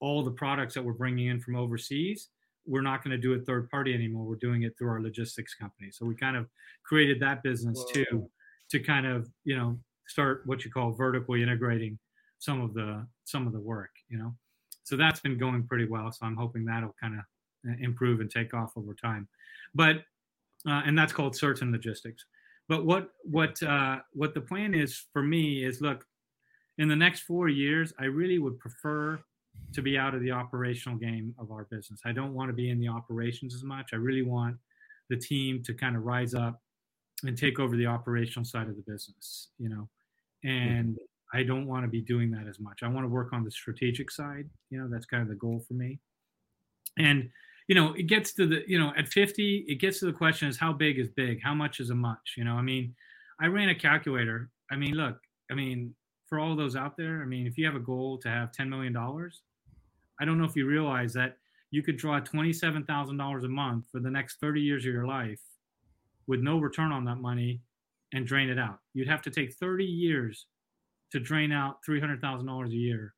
all 0.00 0.24
the 0.24 0.32
products 0.32 0.74
that 0.74 0.84
we're 0.84 0.92
bringing 0.92 1.28
in 1.28 1.40
from 1.40 1.56
overseas 1.56 2.28
we're 2.66 2.82
not 2.82 3.02
going 3.02 3.12
to 3.12 3.18
do 3.18 3.32
it 3.32 3.46
third 3.46 3.70
party 3.70 3.94
anymore. 3.94 4.24
We're 4.24 4.36
doing 4.36 4.62
it 4.62 4.76
through 4.76 4.90
our 4.90 5.00
logistics 5.00 5.54
company. 5.54 5.90
So 5.92 6.04
we 6.04 6.14
kind 6.14 6.36
of 6.36 6.46
created 6.84 7.20
that 7.20 7.42
business 7.42 7.78
Whoa. 7.78 8.04
too, 8.04 8.30
to 8.70 8.80
kind 8.80 9.06
of 9.06 9.28
you 9.44 9.56
know 9.56 9.78
start 10.06 10.42
what 10.46 10.64
you 10.64 10.70
call 10.70 10.92
vertically 10.92 11.42
integrating 11.42 11.98
some 12.38 12.60
of 12.60 12.74
the 12.74 13.06
some 13.24 13.46
of 13.46 13.52
the 13.52 13.60
work. 13.60 13.90
You 14.08 14.18
know, 14.18 14.34
so 14.84 14.96
that's 14.96 15.20
been 15.20 15.38
going 15.38 15.66
pretty 15.66 15.86
well. 15.86 16.10
So 16.12 16.26
I'm 16.26 16.36
hoping 16.36 16.64
that'll 16.64 16.94
kind 17.00 17.14
of 17.14 17.70
uh, 17.70 17.74
improve 17.80 18.20
and 18.20 18.30
take 18.30 18.54
off 18.54 18.72
over 18.76 18.94
time. 18.94 19.28
But 19.74 19.96
uh, 20.68 20.82
and 20.84 20.98
that's 20.98 21.12
called 21.12 21.36
certain 21.36 21.72
logistics. 21.72 22.24
But 22.68 22.84
what 22.84 23.10
what 23.22 23.62
uh, 23.62 23.98
what 24.12 24.34
the 24.34 24.40
plan 24.40 24.74
is 24.74 25.06
for 25.12 25.22
me 25.22 25.64
is 25.64 25.80
look, 25.80 26.04
in 26.78 26.88
the 26.88 26.96
next 26.96 27.20
four 27.20 27.48
years, 27.48 27.92
I 27.98 28.04
really 28.04 28.38
would 28.38 28.58
prefer 28.58 29.20
to 29.72 29.82
be 29.82 29.98
out 29.98 30.14
of 30.14 30.20
the 30.22 30.30
operational 30.30 30.96
game 30.96 31.34
of 31.38 31.50
our 31.50 31.64
business. 31.64 32.00
I 32.04 32.12
don't 32.12 32.34
want 32.34 32.48
to 32.48 32.54
be 32.54 32.70
in 32.70 32.80
the 32.80 32.88
operations 32.88 33.54
as 33.54 33.62
much. 33.62 33.90
I 33.92 33.96
really 33.96 34.22
want 34.22 34.56
the 35.10 35.16
team 35.16 35.62
to 35.64 35.74
kind 35.74 35.96
of 35.96 36.02
rise 36.02 36.34
up 36.34 36.60
and 37.24 37.36
take 37.36 37.58
over 37.58 37.76
the 37.76 37.86
operational 37.86 38.44
side 38.44 38.68
of 38.68 38.76
the 38.76 38.84
business, 38.90 39.48
you 39.58 39.68
know. 39.68 39.88
And 40.44 40.96
I 41.32 41.42
don't 41.42 41.66
want 41.66 41.84
to 41.84 41.88
be 41.88 42.00
doing 42.00 42.30
that 42.32 42.46
as 42.48 42.60
much. 42.60 42.82
I 42.82 42.88
want 42.88 43.04
to 43.04 43.08
work 43.08 43.32
on 43.32 43.44
the 43.44 43.50
strategic 43.50 44.10
side. 44.10 44.48
You 44.70 44.80
know, 44.80 44.88
that's 44.90 45.06
kind 45.06 45.22
of 45.22 45.28
the 45.28 45.34
goal 45.34 45.64
for 45.66 45.74
me. 45.74 45.98
And 46.98 47.28
you 47.68 47.74
know, 47.74 47.94
it 47.94 48.04
gets 48.04 48.32
to 48.34 48.46
the 48.46 48.62
you 48.66 48.78
know 48.78 48.92
at 48.96 49.08
50, 49.08 49.64
it 49.68 49.80
gets 49.80 49.98
to 50.00 50.06
the 50.06 50.12
question 50.12 50.48
is 50.48 50.56
how 50.56 50.72
big 50.72 50.98
is 50.98 51.08
big? 51.08 51.42
How 51.42 51.54
much 51.54 51.80
is 51.80 51.90
a 51.90 51.94
much? 51.94 52.34
You 52.36 52.44
know, 52.44 52.54
I 52.54 52.62
mean, 52.62 52.94
I 53.40 53.46
ran 53.46 53.68
a 53.68 53.74
calculator. 53.74 54.50
I 54.70 54.76
mean, 54.76 54.94
look, 54.94 55.18
I 55.50 55.54
mean, 55.54 55.94
for 56.26 56.38
all 56.38 56.56
those 56.56 56.76
out 56.76 56.96
there, 56.96 57.22
I 57.22 57.24
mean, 57.24 57.46
if 57.46 57.56
you 57.56 57.64
have 57.66 57.76
a 57.76 57.80
goal 57.80 58.18
to 58.18 58.28
have 58.28 58.52
$10 58.52 58.68
million, 58.68 58.96
I 60.20 60.24
don't 60.24 60.38
know 60.38 60.44
if 60.44 60.56
you 60.56 60.66
realize 60.66 61.12
that 61.14 61.38
you 61.70 61.82
could 61.82 61.96
draw 61.96 62.20
$27,000 62.20 63.44
a 63.44 63.48
month 63.48 63.86
for 63.90 64.00
the 64.00 64.10
next 64.10 64.40
30 64.40 64.60
years 64.60 64.84
of 64.84 64.92
your 64.92 65.06
life 65.06 65.40
with 66.26 66.40
no 66.40 66.58
return 66.58 66.92
on 66.92 67.04
that 67.04 67.16
money 67.16 67.60
and 68.12 68.26
drain 68.26 68.48
it 68.48 68.58
out. 68.58 68.80
You'd 68.94 69.08
have 69.08 69.22
to 69.22 69.30
take 69.30 69.54
30 69.54 69.84
years 69.84 70.46
to 71.12 71.20
drain 71.20 71.52
out 71.52 71.78
$300,000 71.88 72.66
a 72.66 72.70
year 72.70 73.14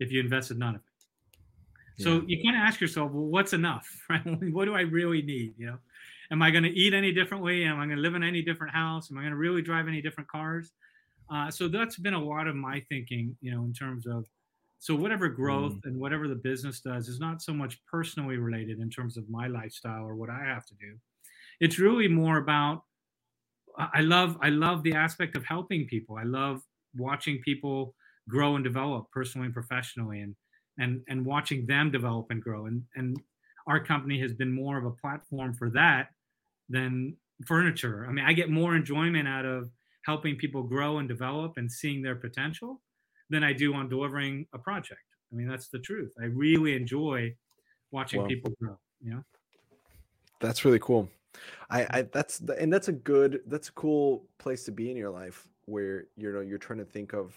if 0.00 0.10
you 0.10 0.20
invested 0.20 0.58
none 0.58 0.76
of 0.76 0.80
it. 0.80 2.02
So 2.02 2.14
yeah. 2.14 2.22
you 2.26 2.42
kind 2.44 2.56
of 2.56 2.62
ask 2.66 2.80
yourself, 2.80 3.10
well, 3.12 3.24
what's 3.24 3.52
enough? 3.52 3.88
Right? 4.10 4.22
what 4.52 4.66
do 4.66 4.74
I 4.74 4.82
really 4.82 5.22
need? 5.22 5.54
You 5.58 5.66
know, 5.66 5.78
am 6.30 6.42
I 6.42 6.50
going 6.50 6.64
to 6.64 6.70
eat 6.70 6.94
any 6.94 7.12
differently? 7.12 7.64
Am 7.64 7.80
I 7.80 7.86
going 7.86 7.96
to 7.96 8.02
live 8.02 8.14
in 8.14 8.22
any 8.22 8.42
different 8.42 8.74
house? 8.74 9.10
Am 9.10 9.18
I 9.18 9.22
going 9.22 9.32
to 9.32 9.38
really 9.38 9.62
drive 9.62 9.88
any 9.88 10.00
different 10.00 10.28
cars? 10.28 10.72
Uh, 11.30 11.50
so 11.50 11.68
that's 11.68 11.96
been 11.98 12.14
a 12.14 12.22
lot 12.22 12.46
of 12.46 12.54
my 12.54 12.80
thinking, 12.88 13.36
you 13.40 13.50
know, 13.50 13.64
in 13.64 13.72
terms 13.72 14.06
of 14.06 14.26
so 14.78 14.94
whatever 14.94 15.28
growth 15.28 15.74
mm. 15.74 15.84
and 15.84 15.98
whatever 15.98 16.28
the 16.28 16.34
business 16.34 16.80
does 16.80 17.08
is 17.08 17.18
not 17.18 17.42
so 17.42 17.52
much 17.52 17.78
personally 17.90 18.36
related 18.36 18.78
in 18.78 18.90
terms 18.90 19.16
of 19.16 19.28
my 19.28 19.46
lifestyle 19.46 20.04
or 20.04 20.14
what 20.14 20.30
I 20.30 20.44
have 20.44 20.66
to 20.66 20.74
do. 20.74 20.96
It's 21.60 21.78
really 21.78 22.08
more 22.08 22.38
about 22.38 22.82
I 23.78 24.00
love 24.00 24.38
I 24.40 24.50
love 24.50 24.82
the 24.82 24.94
aspect 24.94 25.36
of 25.36 25.44
helping 25.44 25.86
people. 25.86 26.16
I 26.16 26.24
love 26.24 26.62
watching 26.96 27.40
people 27.44 27.94
grow 28.28 28.54
and 28.54 28.64
develop 28.64 29.10
personally 29.12 29.46
and 29.46 29.54
professionally 29.54 30.20
and 30.20 30.34
and 30.78 31.02
and 31.08 31.24
watching 31.24 31.66
them 31.66 31.90
develop 31.90 32.26
and 32.30 32.42
grow. 32.42 32.66
And 32.66 32.82
and 32.94 33.16
our 33.66 33.80
company 33.80 34.20
has 34.20 34.32
been 34.32 34.52
more 34.52 34.78
of 34.78 34.84
a 34.84 34.90
platform 34.90 35.52
for 35.54 35.70
that 35.70 36.10
than 36.68 37.16
furniture. 37.46 38.06
I 38.08 38.12
mean, 38.12 38.24
I 38.24 38.32
get 38.32 38.50
more 38.50 38.76
enjoyment 38.76 39.28
out 39.28 39.44
of 39.44 39.70
helping 40.06 40.36
people 40.36 40.62
grow 40.62 40.98
and 40.98 41.08
develop 41.08 41.54
and 41.56 41.70
seeing 41.70 42.00
their 42.00 42.14
potential 42.14 42.80
than 43.28 43.42
I 43.42 43.52
do 43.52 43.74
on 43.74 43.88
delivering 43.88 44.46
a 44.54 44.58
project. 44.58 45.00
I 45.32 45.34
mean, 45.34 45.48
that's 45.48 45.68
the 45.68 45.80
truth. 45.80 46.12
I 46.20 46.26
really 46.26 46.76
enjoy 46.76 47.34
watching 47.90 48.20
well, 48.20 48.28
people 48.28 48.52
grow. 48.60 48.78
You 49.02 49.14
know, 49.14 49.24
that's 50.40 50.64
really 50.64 50.78
cool. 50.78 51.10
I, 51.68 51.86
I 51.90 52.02
that's 52.02 52.40
and 52.40 52.72
that's 52.72 52.88
a 52.88 52.92
good 52.92 53.40
that's 53.46 53.68
a 53.68 53.72
cool 53.72 54.28
place 54.38 54.64
to 54.64 54.72
be 54.72 54.90
in 54.90 54.96
your 54.96 55.10
life 55.10 55.46
where 55.66 56.06
you 56.16 56.32
know 56.32 56.40
you're 56.40 56.56
trying 56.56 56.78
to 56.78 56.84
think 56.84 57.12
of 57.12 57.34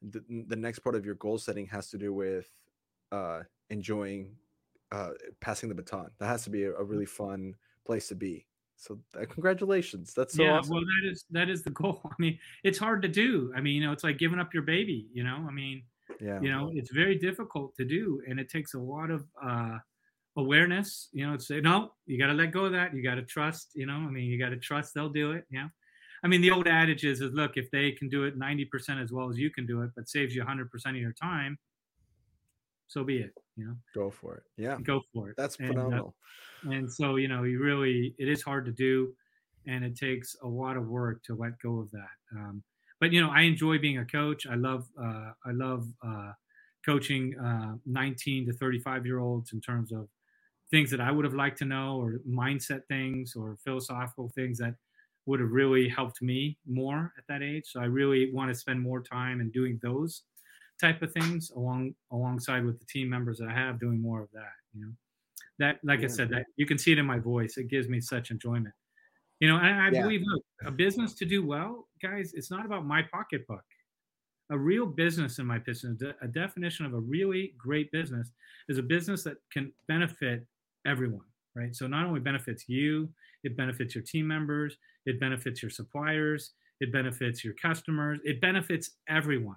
the, 0.00 0.22
the 0.48 0.56
next 0.56 0.78
part 0.78 0.94
of 0.94 1.04
your 1.04 1.16
goal 1.16 1.36
setting 1.36 1.66
has 1.66 1.90
to 1.90 1.98
do 1.98 2.12
with 2.12 2.48
uh 3.10 3.40
enjoying 3.68 4.34
uh 4.92 5.10
passing 5.40 5.68
the 5.68 5.74
baton 5.74 6.10
that 6.18 6.26
has 6.26 6.42
to 6.44 6.50
be 6.50 6.64
a, 6.64 6.74
a 6.74 6.82
really 6.82 7.04
fun 7.04 7.54
place 7.84 8.08
to 8.08 8.14
be 8.14 8.46
so 8.82 8.98
uh, 9.16 9.24
congratulations. 9.26 10.12
That's 10.12 10.34
so 10.34 10.42
yeah. 10.42 10.58
Awesome. 10.58 10.74
Well, 10.74 10.82
that 10.82 11.10
is 11.10 11.24
that 11.30 11.48
is 11.48 11.62
the 11.62 11.70
goal. 11.82 12.00
I 12.04 12.14
mean, 12.18 12.38
it's 12.64 12.78
hard 12.78 13.00
to 13.02 13.08
do. 13.08 13.52
I 13.56 13.60
mean, 13.60 13.76
you 13.76 13.86
know, 13.86 13.92
it's 13.92 14.02
like 14.02 14.18
giving 14.18 14.40
up 14.40 14.52
your 14.52 14.64
baby. 14.64 15.06
You 15.12 15.22
know, 15.22 15.46
I 15.48 15.52
mean, 15.52 15.84
yeah. 16.20 16.40
You 16.40 16.50
know, 16.50 16.70
it's 16.74 16.90
very 16.90 17.16
difficult 17.16 17.74
to 17.76 17.84
do, 17.84 18.20
and 18.28 18.40
it 18.40 18.50
takes 18.50 18.74
a 18.74 18.78
lot 18.78 19.10
of 19.10 19.24
uh, 19.42 19.78
awareness. 20.36 21.08
You 21.12 21.28
know, 21.28 21.36
to 21.36 21.42
say 21.42 21.60
no, 21.60 21.92
you 22.06 22.18
got 22.18 22.26
to 22.26 22.34
let 22.34 22.50
go 22.50 22.64
of 22.64 22.72
that. 22.72 22.92
You 22.94 23.02
got 23.04 23.14
to 23.14 23.22
trust. 23.22 23.70
You 23.74 23.86
know, 23.86 23.94
I 23.94 24.10
mean, 24.10 24.24
you 24.24 24.38
got 24.38 24.50
to 24.50 24.58
trust 24.58 24.94
they'll 24.94 25.08
do 25.08 25.32
it. 25.32 25.44
Yeah. 25.48 25.68
I 26.24 26.28
mean, 26.28 26.40
the 26.40 26.52
old 26.52 26.68
adage 26.68 27.04
is, 27.04 27.20
is 27.20 27.32
look, 27.32 27.56
if 27.56 27.68
they 27.72 27.90
can 27.90 28.08
do 28.08 28.22
it 28.24 28.38
90% 28.38 29.02
as 29.02 29.10
well 29.10 29.28
as 29.28 29.38
you 29.38 29.50
can 29.50 29.66
do 29.66 29.82
it, 29.82 29.90
but 29.96 30.08
saves 30.08 30.36
you 30.36 30.44
100% 30.44 30.68
of 30.86 30.94
your 30.94 31.12
time, 31.12 31.58
so 32.86 33.02
be 33.02 33.18
it. 33.18 33.32
You 33.56 33.66
know, 33.66 33.76
go 33.94 34.10
for 34.10 34.36
it. 34.36 34.44
Yeah, 34.56 34.78
go 34.82 35.02
for 35.12 35.30
it. 35.30 35.36
That's 35.36 35.56
phenomenal. 35.56 36.14
And, 36.62 36.72
uh, 36.72 36.76
and 36.76 36.92
so, 36.92 37.16
you 37.16 37.28
know, 37.28 37.42
you 37.42 37.62
really, 37.62 38.14
it 38.18 38.28
is 38.28 38.42
hard 38.42 38.64
to 38.66 38.72
do, 38.72 39.14
and 39.66 39.84
it 39.84 39.96
takes 39.96 40.36
a 40.42 40.46
lot 40.48 40.76
of 40.76 40.86
work 40.86 41.22
to 41.24 41.34
let 41.34 41.58
go 41.58 41.78
of 41.80 41.90
that. 41.90 42.16
Um, 42.34 42.62
but 43.00 43.12
you 43.12 43.20
know, 43.20 43.30
I 43.30 43.42
enjoy 43.42 43.78
being 43.78 43.98
a 43.98 44.04
coach. 44.06 44.46
I 44.46 44.54
love, 44.54 44.88
uh, 45.00 45.32
I 45.44 45.50
love 45.52 45.86
uh, 46.06 46.32
coaching 46.84 47.38
uh, 47.38 47.76
19 47.84 48.46
to 48.46 48.52
35 48.52 49.06
year 49.06 49.18
olds 49.18 49.52
in 49.52 49.60
terms 49.60 49.92
of 49.92 50.08
things 50.70 50.90
that 50.90 51.00
I 51.00 51.10
would 51.10 51.24
have 51.24 51.34
liked 51.34 51.58
to 51.58 51.64
know, 51.64 52.00
or 52.00 52.20
mindset 52.28 52.86
things, 52.88 53.34
or 53.36 53.56
philosophical 53.64 54.30
things 54.30 54.58
that 54.58 54.74
would 55.26 55.40
have 55.40 55.50
really 55.50 55.88
helped 55.88 56.22
me 56.22 56.58
more 56.66 57.12
at 57.18 57.24
that 57.28 57.42
age. 57.42 57.64
So 57.66 57.80
I 57.80 57.84
really 57.84 58.32
want 58.32 58.50
to 58.50 58.54
spend 58.54 58.80
more 58.80 59.02
time 59.02 59.40
in 59.40 59.50
doing 59.50 59.78
those 59.82 60.22
type 60.82 61.00
of 61.00 61.12
things 61.12 61.52
along 61.56 61.94
alongside 62.10 62.64
with 62.64 62.78
the 62.78 62.84
team 62.86 63.08
members 63.08 63.38
that 63.38 63.48
I 63.48 63.54
have 63.54 63.80
doing 63.80 64.02
more 64.02 64.20
of 64.20 64.28
that. 64.32 64.52
You 64.74 64.82
know, 64.82 64.92
that 65.58 65.78
like 65.84 66.00
yeah. 66.00 66.06
I 66.06 66.08
said, 66.08 66.28
that 66.30 66.46
you 66.56 66.66
can 66.66 66.76
see 66.76 66.92
it 66.92 66.98
in 66.98 67.06
my 67.06 67.18
voice. 67.18 67.56
It 67.56 67.68
gives 67.68 67.88
me 67.88 68.00
such 68.00 68.30
enjoyment. 68.30 68.74
You 69.40 69.48
know, 69.48 69.56
and 69.56 69.80
I 69.80 69.90
yeah. 69.90 70.02
believe 70.02 70.22
look, 70.24 70.42
a 70.64 70.70
business 70.70 71.14
to 71.14 71.24
do 71.24 71.44
well, 71.44 71.88
guys, 72.02 72.32
it's 72.34 72.50
not 72.50 72.66
about 72.66 72.84
my 72.84 73.02
pocketbook. 73.02 73.64
A 74.50 74.58
real 74.58 74.86
business, 74.86 75.38
in 75.38 75.46
my 75.46 75.56
opinion, 75.56 75.98
a 76.20 76.28
definition 76.28 76.84
of 76.84 76.94
a 76.94 77.00
really 77.00 77.54
great 77.56 77.90
business 77.90 78.32
is 78.68 78.78
a 78.78 78.82
business 78.82 79.24
that 79.24 79.36
can 79.50 79.72
benefit 79.88 80.46
everyone, 80.86 81.24
right? 81.56 81.74
So 81.74 81.86
not 81.86 82.06
only 82.06 82.20
benefits 82.20 82.68
you, 82.68 83.08
it 83.44 83.56
benefits 83.56 83.94
your 83.94 84.04
team 84.04 84.26
members, 84.28 84.76
it 85.06 85.18
benefits 85.18 85.62
your 85.62 85.70
suppliers, 85.70 86.52
it 86.80 86.92
benefits 86.92 87.42
your 87.42 87.54
customers, 87.54 88.20
it 88.24 88.40
benefits 88.40 88.90
everyone 89.08 89.56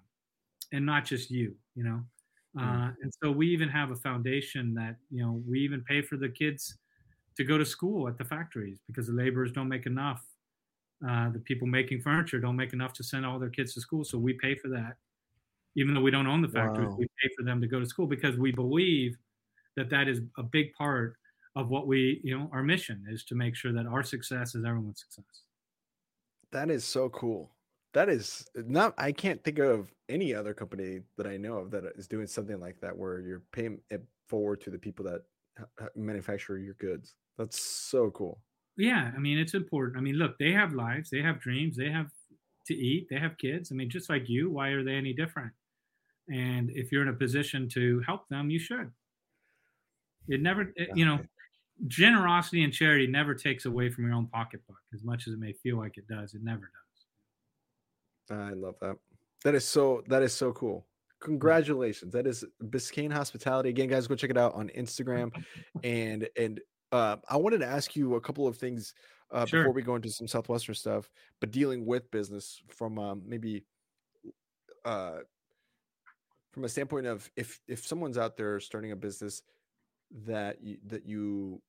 and 0.71 0.85
not 0.85 1.05
just 1.05 1.29
you 1.29 1.55
you 1.75 1.83
know 1.83 2.01
mm. 2.57 2.61
uh, 2.61 2.91
and 3.01 3.11
so 3.23 3.31
we 3.31 3.47
even 3.47 3.69
have 3.69 3.91
a 3.91 3.95
foundation 3.95 4.73
that 4.73 4.95
you 5.09 5.21
know 5.21 5.41
we 5.47 5.59
even 5.59 5.81
pay 5.81 6.01
for 6.01 6.17
the 6.17 6.29
kids 6.29 6.77
to 7.37 7.43
go 7.43 7.57
to 7.57 7.65
school 7.65 8.07
at 8.07 8.17
the 8.17 8.23
factories 8.23 8.79
because 8.87 9.07
the 9.07 9.13
laborers 9.13 9.51
don't 9.51 9.69
make 9.69 9.85
enough 9.85 10.23
uh, 11.07 11.29
the 11.31 11.39
people 11.39 11.67
making 11.67 12.01
furniture 12.01 12.39
don't 12.39 12.55
make 12.55 12.73
enough 12.73 12.93
to 12.93 13.03
send 13.03 13.25
all 13.25 13.39
their 13.39 13.49
kids 13.49 13.73
to 13.73 13.81
school 13.81 14.03
so 14.03 14.17
we 14.17 14.33
pay 14.33 14.55
for 14.55 14.69
that 14.69 14.95
even 15.75 15.93
though 15.93 16.01
we 16.01 16.11
don't 16.11 16.27
own 16.27 16.41
the 16.41 16.47
factories 16.47 16.89
wow. 16.89 16.95
we 16.97 17.05
pay 17.21 17.29
for 17.37 17.43
them 17.43 17.59
to 17.59 17.67
go 17.67 17.79
to 17.79 17.85
school 17.85 18.07
because 18.07 18.37
we 18.37 18.51
believe 18.51 19.17
that 19.75 19.89
that 19.89 20.07
is 20.07 20.21
a 20.37 20.43
big 20.43 20.73
part 20.73 21.15
of 21.55 21.69
what 21.69 21.87
we 21.87 22.21
you 22.23 22.37
know 22.37 22.49
our 22.53 22.63
mission 22.63 23.03
is 23.09 23.23
to 23.23 23.35
make 23.35 23.55
sure 23.55 23.73
that 23.73 23.85
our 23.85 24.03
success 24.03 24.55
is 24.55 24.63
everyone's 24.65 25.01
success 25.01 25.43
that 26.51 26.69
is 26.69 26.83
so 26.85 27.09
cool 27.09 27.51
that 27.95 28.09
is 28.09 28.45
uh, 28.57 28.61
not 28.67 28.93
i 28.99 29.11
can't 29.11 29.43
think 29.43 29.57
of 29.57 29.91
any 30.09 30.35
other 30.35 30.53
company 30.53 30.99
that 31.17 31.25
i 31.25 31.35
know 31.35 31.57
of 31.57 31.71
that 31.71 31.83
is 31.95 32.07
doing 32.07 32.27
something 32.27 32.59
like 32.59 32.79
that 32.79 32.95
where 32.95 33.19
you're 33.21 33.41
paying 33.51 33.79
it 33.89 34.05
forward 34.27 34.61
to 34.61 34.69
the 34.69 34.77
people 34.77 35.05
that 35.05 35.21
manufacture 35.95 36.57
your 36.57 36.73
goods. 36.75 37.15
That's 37.37 37.61
so 37.61 38.11
cool. 38.11 38.39
Yeah 38.77 39.11
i 39.15 39.19
mean 39.19 39.37
it's 39.37 39.53
important. 39.53 39.97
I 39.97 40.01
mean 40.01 40.15
look 40.15 40.37
they 40.37 40.51
have 40.51 40.73
lives 40.73 41.09
they 41.09 41.21
have 41.21 41.39
dreams 41.39 41.77
they 41.77 41.89
have 41.89 42.09
to 42.67 42.73
eat 42.75 43.07
they 43.09 43.19
have 43.19 43.37
kids. 43.37 43.71
I 43.71 43.75
mean 43.75 43.89
just 43.89 44.09
like 44.09 44.29
you 44.29 44.49
why 44.51 44.69
are 44.69 44.83
they 44.83 44.95
any 44.95 45.13
different? 45.13 45.51
And 46.29 46.71
if 46.71 46.91
you're 46.91 47.03
in 47.03 47.09
a 47.09 47.13
position 47.13 47.69
to 47.69 48.01
help 48.05 48.27
them 48.29 48.49
you 48.49 48.59
should. 48.59 48.91
It 50.27 50.41
never 50.41 50.73
it, 50.75 50.89
you 50.95 51.05
know 51.05 51.19
generosity 51.87 52.63
and 52.63 52.73
charity 52.73 53.05
never 53.05 53.35
takes 53.35 53.65
away 53.65 53.89
from 53.89 54.05
your 54.05 54.13
own 54.13 54.27
pocketbook 54.27 54.79
as 54.93 55.03
much 55.03 55.27
as 55.27 55.33
it 55.33 55.39
may 55.39 55.51
feel 55.51 55.77
like 55.77 55.97
it 55.97 56.07
does 56.07 56.33
it 56.33 56.41
never 56.41 56.61
does 56.61 56.84
I 58.29 58.51
love 58.51 58.75
that. 58.81 58.97
That 59.43 59.55
is 59.55 59.65
so 59.65 60.03
that 60.07 60.23
is 60.23 60.33
so 60.33 60.51
cool. 60.53 60.85
Congratulations. 61.21 62.13
That 62.13 62.27
is 62.27 62.43
Biscayne 62.63 63.11
Hospitality. 63.11 63.69
Again, 63.69 63.87
guys, 63.87 64.07
go 64.07 64.15
check 64.15 64.29
it 64.29 64.37
out 64.37 64.53
on 64.53 64.69
Instagram. 64.69 65.31
and 65.83 66.27
and 66.37 66.61
uh, 66.91 67.17
I 67.29 67.37
wanted 67.37 67.59
to 67.59 67.67
ask 67.67 67.95
you 67.95 68.15
a 68.15 68.21
couple 68.21 68.47
of 68.47 68.57
things 68.57 68.93
uh, 69.31 69.45
sure. 69.45 69.61
before 69.61 69.73
we 69.73 69.81
go 69.81 69.95
into 69.95 70.09
some 70.09 70.27
Southwestern 70.27 70.75
stuff, 70.75 71.09
but 71.39 71.51
dealing 71.51 71.85
with 71.85 72.09
business 72.11 72.61
from 72.69 72.99
um, 72.99 73.21
maybe 73.25 73.63
uh, 74.85 75.17
from 76.51 76.63
a 76.63 76.69
standpoint 76.69 77.05
of 77.05 77.29
if 77.35 77.59
if 77.67 77.85
someone's 77.85 78.17
out 78.17 78.37
there 78.37 78.59
starting 78.59 78.91
a 78.91 78.95
business 78.95 79.41
that 80.25 80.63
you, 80.63 80.77
that 80.87 81.05
you 81.05 81.61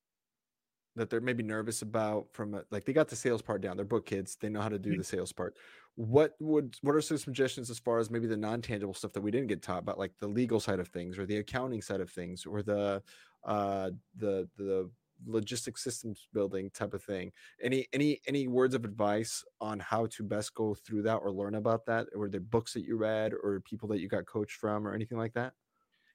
that 0.95 1.11
they're 1.11 1.21
maybe 1.21 1.43
nervous 1.43 1.83
about 1.83 2.29
from 2.33 2.55
a, 2.55 2.63
like 2.71 2.85
they 2.85 2.93
got 2.93 3.09
the 3.09 3.17
sales 3.17 3.43
part 3.43 3.61
down 3.61 3.77
they're 3.77 3.85
book 3.85 4.07
kids 4.07 4.37
they 4.41 4.49
know 4.49 4.61
how 4.61 4.69
to 4.69 4.79
do 4.79 4.91
mm-hmm. 4.91 4.99
the 4.99 5.05
sales 5.05 5.33
part 5.33 5.57
what 5.97 6.35
would 6.41 6.77
what 6.83 6.95
are 6.95 7.01
some 7.01 7.17
suggestions 7.17 7.71
as 7.71 7.79
far 7.79 7.99
as 7.99 8.11
maybe 8.11 8.27
the 8.27 8.37
non-tangible 8.37 8.95
stuff 8.95 9.13
that 9.13 9.23
we 9.23 9.31
didn't 9.31 9.47
get 9.49 9.63
taught 9.63 9.79
about 9.81 9.99
like 9.99 10.13
the 10.19 10.29
legal 10.29 10.61
side 10.61 10.79
of 10.79 10.89
things 10.89 11.19
or 11.19 11.25
the 11.25 11.39
accounting 11.39 11.81
side 11.81 12.01
of 12.01 12.11
things 12.11 12.45
or 12.45 12.63
the 12.63 13.03
uh 13.45 13.91
the 14.17 14.49
the 14.57 14.91
logistic 15.27 15.79
systems 15.79 16.29
building 16.35 16.69
type 16.71 16.93
of 16.93 17.03
thing? 17.03 17.33
Any 17.63 17.87
any 17.95 18.21
any 18.27 18.47
words 18.47 18.75
of 18.75 18.85
advice 18.85 19.43
on 19.61 19.81
how 19.81 20.07
to 20.07 20.23
best 20.23 20.55
go 20.55 20.75
through 20.75 21.03
that 21.03 21.17
or 21.17 21.33
learn 21.33 21.55
about 21.55 21.87
that? 21.87 22.09
Or 22.15 22.29
the 22.29 22.41
books 22.41 22.75
that 22.75 22.85
you 22.85 22.97
read 22.97 23.33
or 23.33 23.61
people 23.61 23.89
that 23.89 24.01
you 24.01 24.09
got 24.09 24.27
coached 24.27 24.59
from 24.61 24.87
or 24.87 24.93
anything 24.93 25.17
like 25.17 25.33
that? 25.33 25.55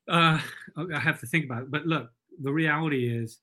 Uh 0.07 0.39
i 0.91 0.99
have 0.99 1.19
to 1.19 1.27
think 1.27 1.45
about 1.45 1.63
it 1.63 1.71
but 1.71 1.86
look 1.86 2.11
the 2.41 2.51
reality 2.51 3.07
is 3.07 3.39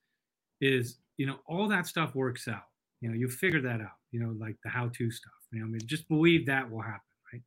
is 0.61 0.99
you 1.17 1.27
know 1.27 1.39
all 1.47 1.69
that 1.69 1.87
stuff 1.87 2.15
works 2.15 2.49
out. 2.49 2.65
You 3.01 3.09
know 3.09 3.15
you 3.15 3.29
figure 3.29 3.63
that 3.63 3.81
out 3.81 3.99
you 4.11 4.21
know 4.21 4.35
like 4.39 4.57
the 4.65 4.71
how 4.71 4.89
to 4.89 5.11
stuff 5.11 5.33
I 5.55 5.57
mean, 5.57 5.81
just 5.87 6.09
believe 6.09 6.47
that 6.47 6.71
will 6.71 6.83
happen, 6.83 7.01
right? 7.33 7.43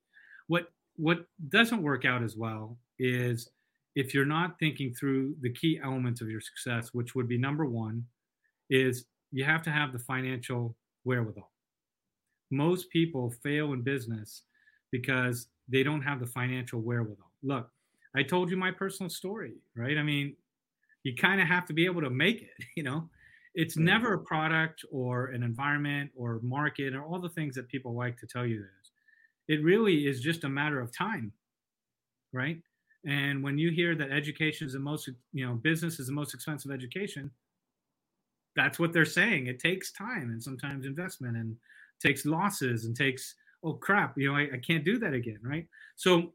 What 0.48 0.72
what 0.96 1.26
doesn't 1.50 1.82
work 1.82 2.06
out 2.06 2.24
as 2.24 2.36
well 2.36 2.78
is 3.00 3.50
if 3.96 4.14
you're 4.14 4.26
not 4.26 4.58
thinking 4.60 4.94
through 4.94 5.36
the 5.42 5.52
key 5.52 5.80
elements 5.84 6.22
of 6.22 6.30
your 6.30 6.42
success, 6.42 6.90
which 6.94 7.16
would 7.16 7.28
be 7.28 7.38
number 7.38 7.66
one, 7.66 8.06
is 8.70 9.06
you 9.32 9.44
have 9.44 9.62
to 9.64 9.72
have 9.72 9.92
the 9.92 10.00
financial 10.00 10.76
wherewithal. 11.04 11.52
Most 12.52 12.90
people 12.90 13.34
fail 13.44 13.74
in 13.74 13.82
business 13.82 14.44
because 14.92 15.48
they 15.68 15.84
don't 15.84 16.02
have 16.02 16.20
the 16.20 16.28
financial 16.28 16.82
wherewithal. 16.82 17.32
Look, 17.44 17.70
I 18.16 18.24
told 18.24 18.50
you 18.50 18.58
my 18.58 18.72
personal 18.72 19.10
story, 19.10 19.54
right? 19.76 19.98
I 19.98 20.04
mean, 20.04 20.36
you 21.04 21.16
kind 21.16 21.42
of 21.42 21.48
have 21.48 21.66
to 21.68 21.74
be 21.74 21.86
able 21.86 22.02
to 22.02 22.10
make 22.10 22.42
it, 22.42 22.66
you 22.76 22.84
know? 22.84 23.10
It's 23.54 23.78
never 23.78 24.14
a 24.14 24.20
product 24.20 24.86
or 24.92 25.28
an 25.28 25.44
environment 25.44 26.12
or 26.16 26.40
market 26.42 26.96
or 26.96 27.04
all 27.04 27.20
the 27.20 27.30
things 27.30 27.56
that 27.56 27.68
people 27.68 27.94
like 27.94 28.18
to 28.20 28.28
tell 28.28 28.46
you 28.46 28.60
this. 28.62 28.92
It 29.48 29.64
really 29.64 30.08
is 30.08 30.22
just 30.22 30.46
a 30.46 30.50
matter 30.50 30.80
of 30.80 30.96
time, 30.96 31.34
right? 32.32 32.62
And 33.06 33.44
when 33.44 33.58
you 33.58 33.72
hear 33.72 33.96
that 33.96 34.12
education 34.12 34.68
is 34.68 34.74
the 34.74 34.80
most, 34.80 35.10
you 35.34 35.46
know, 35.46 35.56
business 35.56 36.00
is 36.00 36.08
the 36.08 36.14
most 36.14 36.34
expensive 36.34 36.72
education, 36.72 37.32
that's 38.56 38.80
what 38.80 38.94
they're 38.94 39.06
saying. 39.06 39.48
It 39.48 39.60
takes 39.60 39.92
time 39.92 40.30
and 40.30 40.42
sometimes 40.42 40.86
investment 40.86 41.36
and 41.36 41.58
takes 42.02 42.26
losses 42.26 42.86
and 42.86 42.96
takes, 42.96 43.36
oh 43.64 43.74
crap, 43.74 44.18
you 44.18 44.30
know, 44.30 44.36
I, 44.36 44.50
I 44.54 44.58
can't 44.66 44.86
do 44.86 44.98
that 45.00 45.14
again, 45.14 45.40
right? 45.44 45.68
So 45.96 46.34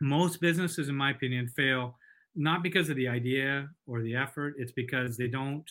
most 0.00 0.40
businesses, 0.40 0.88
in 0.88 0.94
my 0.94 1.10
opinion, 1.10 1.48
fail 1.48 1.96
not 2.34 2.62
because 2.62 2.90
of 2.90 2.96
the 2.96 3.08
idea 3.08 3.68
or 3.86 4.02
the 4.02 4.14
effort. 4.14 4.54
It's 4.58 4.72
because 4.72 5.16
they 5.16 5.28
don't, 5.28 5.68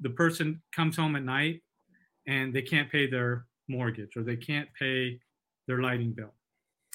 the 0.00 0.10
person 0.10 0.62
comes 0.74 0.96
home 0.96 1.16
at 1.16 1.22
night 1.22 1.62
and 2.26 2.54
they 2.54 2.62
can't 2.62 2.90
pay 2.90 3.06
their 3.06 3.46
mortgage 3.68 4.16
or 4.16 4.22
they 4.22 4.36
can't 4.36 4.68
pay 4.78 5.18
their 5.66 5.80
lighting 5.80 6.12
bill. 6.12 6.34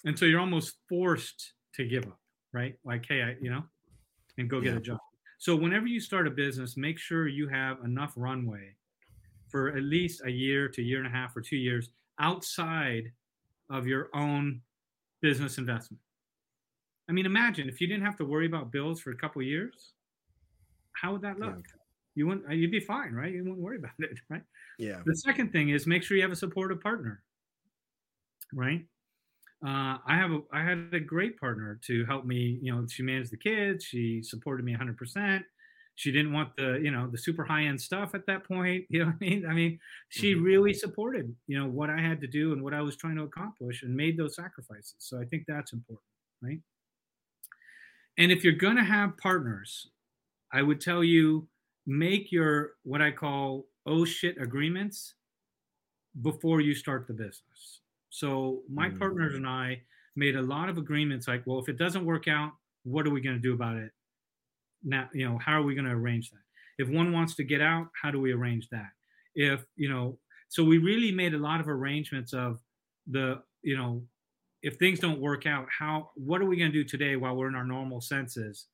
And 0.06 0.18
so 0.18 0.26
you're 0.26 0.40
almost 0.40 0.78
forced 0.90 1.54
to 1.76 1.86
give 1.86 2.06
up 2.06 2.20
right? 2.58 2.76
Like, 2.84 3.06
hey, 3.08 3.24
I, 3.24 3.36
you 3.42 3.50
know, 3.50 3.64
and 4.38 4.50
go 4.50 4.60
get 4.60 4.74
yeah. 4.74 4.78
a 4.78 4.82
job. 4.82 4.98
So 5.40 5.56
whenever 5.56 5.86
you 5.86 6.00
start 6.00 6.28
a 6.28 6.32
business, 6.32 6.78
make 6.78 6.98
sure 6.98 7.28
you 7.28 7.48
have 7.48 7.78
enough 7.84 8.14
runway 8.16 8.76
for 9.48 9.70
at 9.70 9.84
least 9.84 10.22
a 10.26 10.32
year 10.32 10.68
to 10.70 10.82
year 10.82 10.98
and 10.98 11.08
a 11.08 11.12
half 11.12 11.36
or 11.38 11.42
two 11.42 11.58
years 11.58 11.90
outside 12.20 13.12
of 13.70 13.86
your 13.86 14.10
own 14.14 14.62
business 15.22 15.58
investment. 15.58 16.02
I 17.10 17.14
mean, 17.14 17.26
imagine 17.26 17.70
if 17.70 17.80
you 17.80 17.88
didn't 17.88 18.04
have 18.04 18.18
to 18.18 18.26
worry 18.26 18.48
about 18.48 18.72
bills 18.72 19.00
for 19.00 19.12
a 19.12 19.16
couple 19.16 19.42
years, 19.42 19.94
how 20.94 21.14
would 21.14 21.22
that 21.22 21.40
look? 21.40 21.56
Yeah. 21.56 21.77
You 22.18 22.28
wouldn't. 22.28 22.48
Uh, 22.50 22.54
you'd 22.54 22.72
be 22.72 22.80
fine, 22.80 23.14
right? 23.14 23.32
You 23.32 23.44
wouldn't 23.44 23.60
worry 23.60 23.78
about 23.84 23.92
it, 24.00 24.20
right? 24.30 24.44
Yeah. 24.80 25.02
The 25.06 25.16
second 25.16 25.52
thing 25.52 25.70
is 25.70 25.88
make 25.88 26.04
sure 26.04 26.18
you 26.18 26.24
have 26.24 26.32
a 26.32 26.36
supportive 26.36 26.82
partner, 26.82 27.24
right? 28.54 28.86
uh, 29.66 29.98
I 30.06 30.16
have 30.16 30.32
a, 30.32 30.40
I 30.54 30.62
had 30.62 30.90
a 30.94 31.00
great 31.00 31.40
partner 31.40 31.80
to 31.86 32.06
help 32.06 32.26
me. 32.26 32.60
You 32.62 32.76
know, 32.76 32.86
she 32.88 33.02
managed 33.02 33.32
the 33.32 33.38
kids. 33.38 33.84
She 33.84 34.22
supported 34.22 34.64
me 34.64 34.74
100. 34.74 34.98
percent 34.98 35.44
She 35.96 36.12
didn't 36.12 36.32
want 36.32 36.56
the 36.58 36.80
you 36.84 36.92
know 36.92 37.08
the 37.08 37.18
super 37.18 37.44
high 37.44 37.64
end 37.64 37.82
stuff 37.82 38.14
at 38.14 38.26
that 38.28 38.48
point. 38.48 38.86
You 38.90 39.00
know 39.00 39.06
what 39.08 39.16
I 39.16 39.30
mean? 39.30 39.46
I 39.50 39.54
mean, 39.54 39.80
she 40.10 40.36
mm-hmm. 40.36 40.44
really 40.44 40.74
supported 40.74 41.34
you 41.48 41.58
know 41.60 41.68
what 41.68 41.90
I 41.90 42.00
had 42.00 42.22
to 42.22 42.28
do 42.28 42.54
and 42.54 42.62
what 42.62 42.74
I 42.74 42.82
was 42.82 42.96
trying 42.96 43.16
to 43.16 43.24
accomplish 43.24 43.82
and 43.82 43.96
made 43.96 44.18
those 44.18 44.36
sacrifices. 44.36 44.96
So 45.00 45.20
I 45.20 45.26
think 45.26 45.46
that's 45.48 45.74
important, 45.74 46.06
right? 46.42 46.60
And 48.20 48.32
if 48.32 48.44
you're 48.44 48.54
gonna 48.54 48.84
have 48.84 49.18
partners, 49.18 49.90
I 50.54 50.62
would 50.62 50.82
tell 50.82 51.04
you 51.04 51.48
make 51.88 52.32
your 52.32 52.74
what 52.84 53.02
I 53.02 53.12
call 53.12 53.66
oh 53.86 54.06
shit 54.06 54.40
agreements 54.40 55.16
before 56.22 56.62
you 56.62 56.76
start 56.76 57.08
the 57.08 57.14
business. 57.14 57.80
So 58.10 58.62
my 58.70 58.90
mm. 58.90 59.00
partners 59.00 59.36
and 59.36 59.48
I 59.48 59.82
made 60.16 60.36
a 60.36 60.42
lot 60.42 60.68
of 60.68 60.78
agreements 60.78 61.28
like, 61.28 61.44
well, 61.46 61.60
if 61.60 61.70
it 61.70 61.78
doesn't 61.78 62.06
work 62.06 62.28
out, 62.28 62.52
what 62.84 63.08
are 63.08 63.12
we 63.12 63.22
going 63.22 63.36
to 63.36 63.42
do 63.42 63.54
about 63.54 63.78
it? 63.78 63.92
Now, 64.84 65.08
you 65.14 65.28
know, 65.28 65.38
how 65.38 65.54
are 65.54 65.64
we 65.64 65.76
going 65.76 65.86
to 65.86 65.92
arrange 65.92 66.32
that? 66.32 66.40
If 66.78 66.90
one 66.90 67.12
wants 67.12 67.36
to 67.36 67.44
get 67.44 67.62
out, 67.62 67.88
how 68.00 68.12
do 68.12 68.20
we 68.20 68.34
arrange 68.34 68.68
that? 68.70 68.90
If, 69.36 69.66
you 69.76 69.90
know, 69.90 70.18
so 70.50 70.64
we 70.64 70.78
really 70.78 71.12
made 71.12 71.34
a 71.34 71.40
lot 71.40 71.60
of 71.60 71.70
arrangements 71.70 72.34
of 72.34 72.60
the, 73.06 73.42
you 73.62 73.78
know, 73.78 74.02
if 74.64 74.78
things 74.78 75.00
don't 75.00 75.20
work 75.20 75.46
out, 75.46 75.68
how, 75.70 76.10
what 76.16 76.42
are 76.42 76.46
we 76.46 76.58
going 76.58 76.72
to 76.72 76.84
do 76.84 76.84
today 76.84 77.16
while 77.16 77.36
we're 77.36 77.48
in 77.48 77.56
our 77.56 77.66
normal 77.66 78.02
senses 78.02 78.66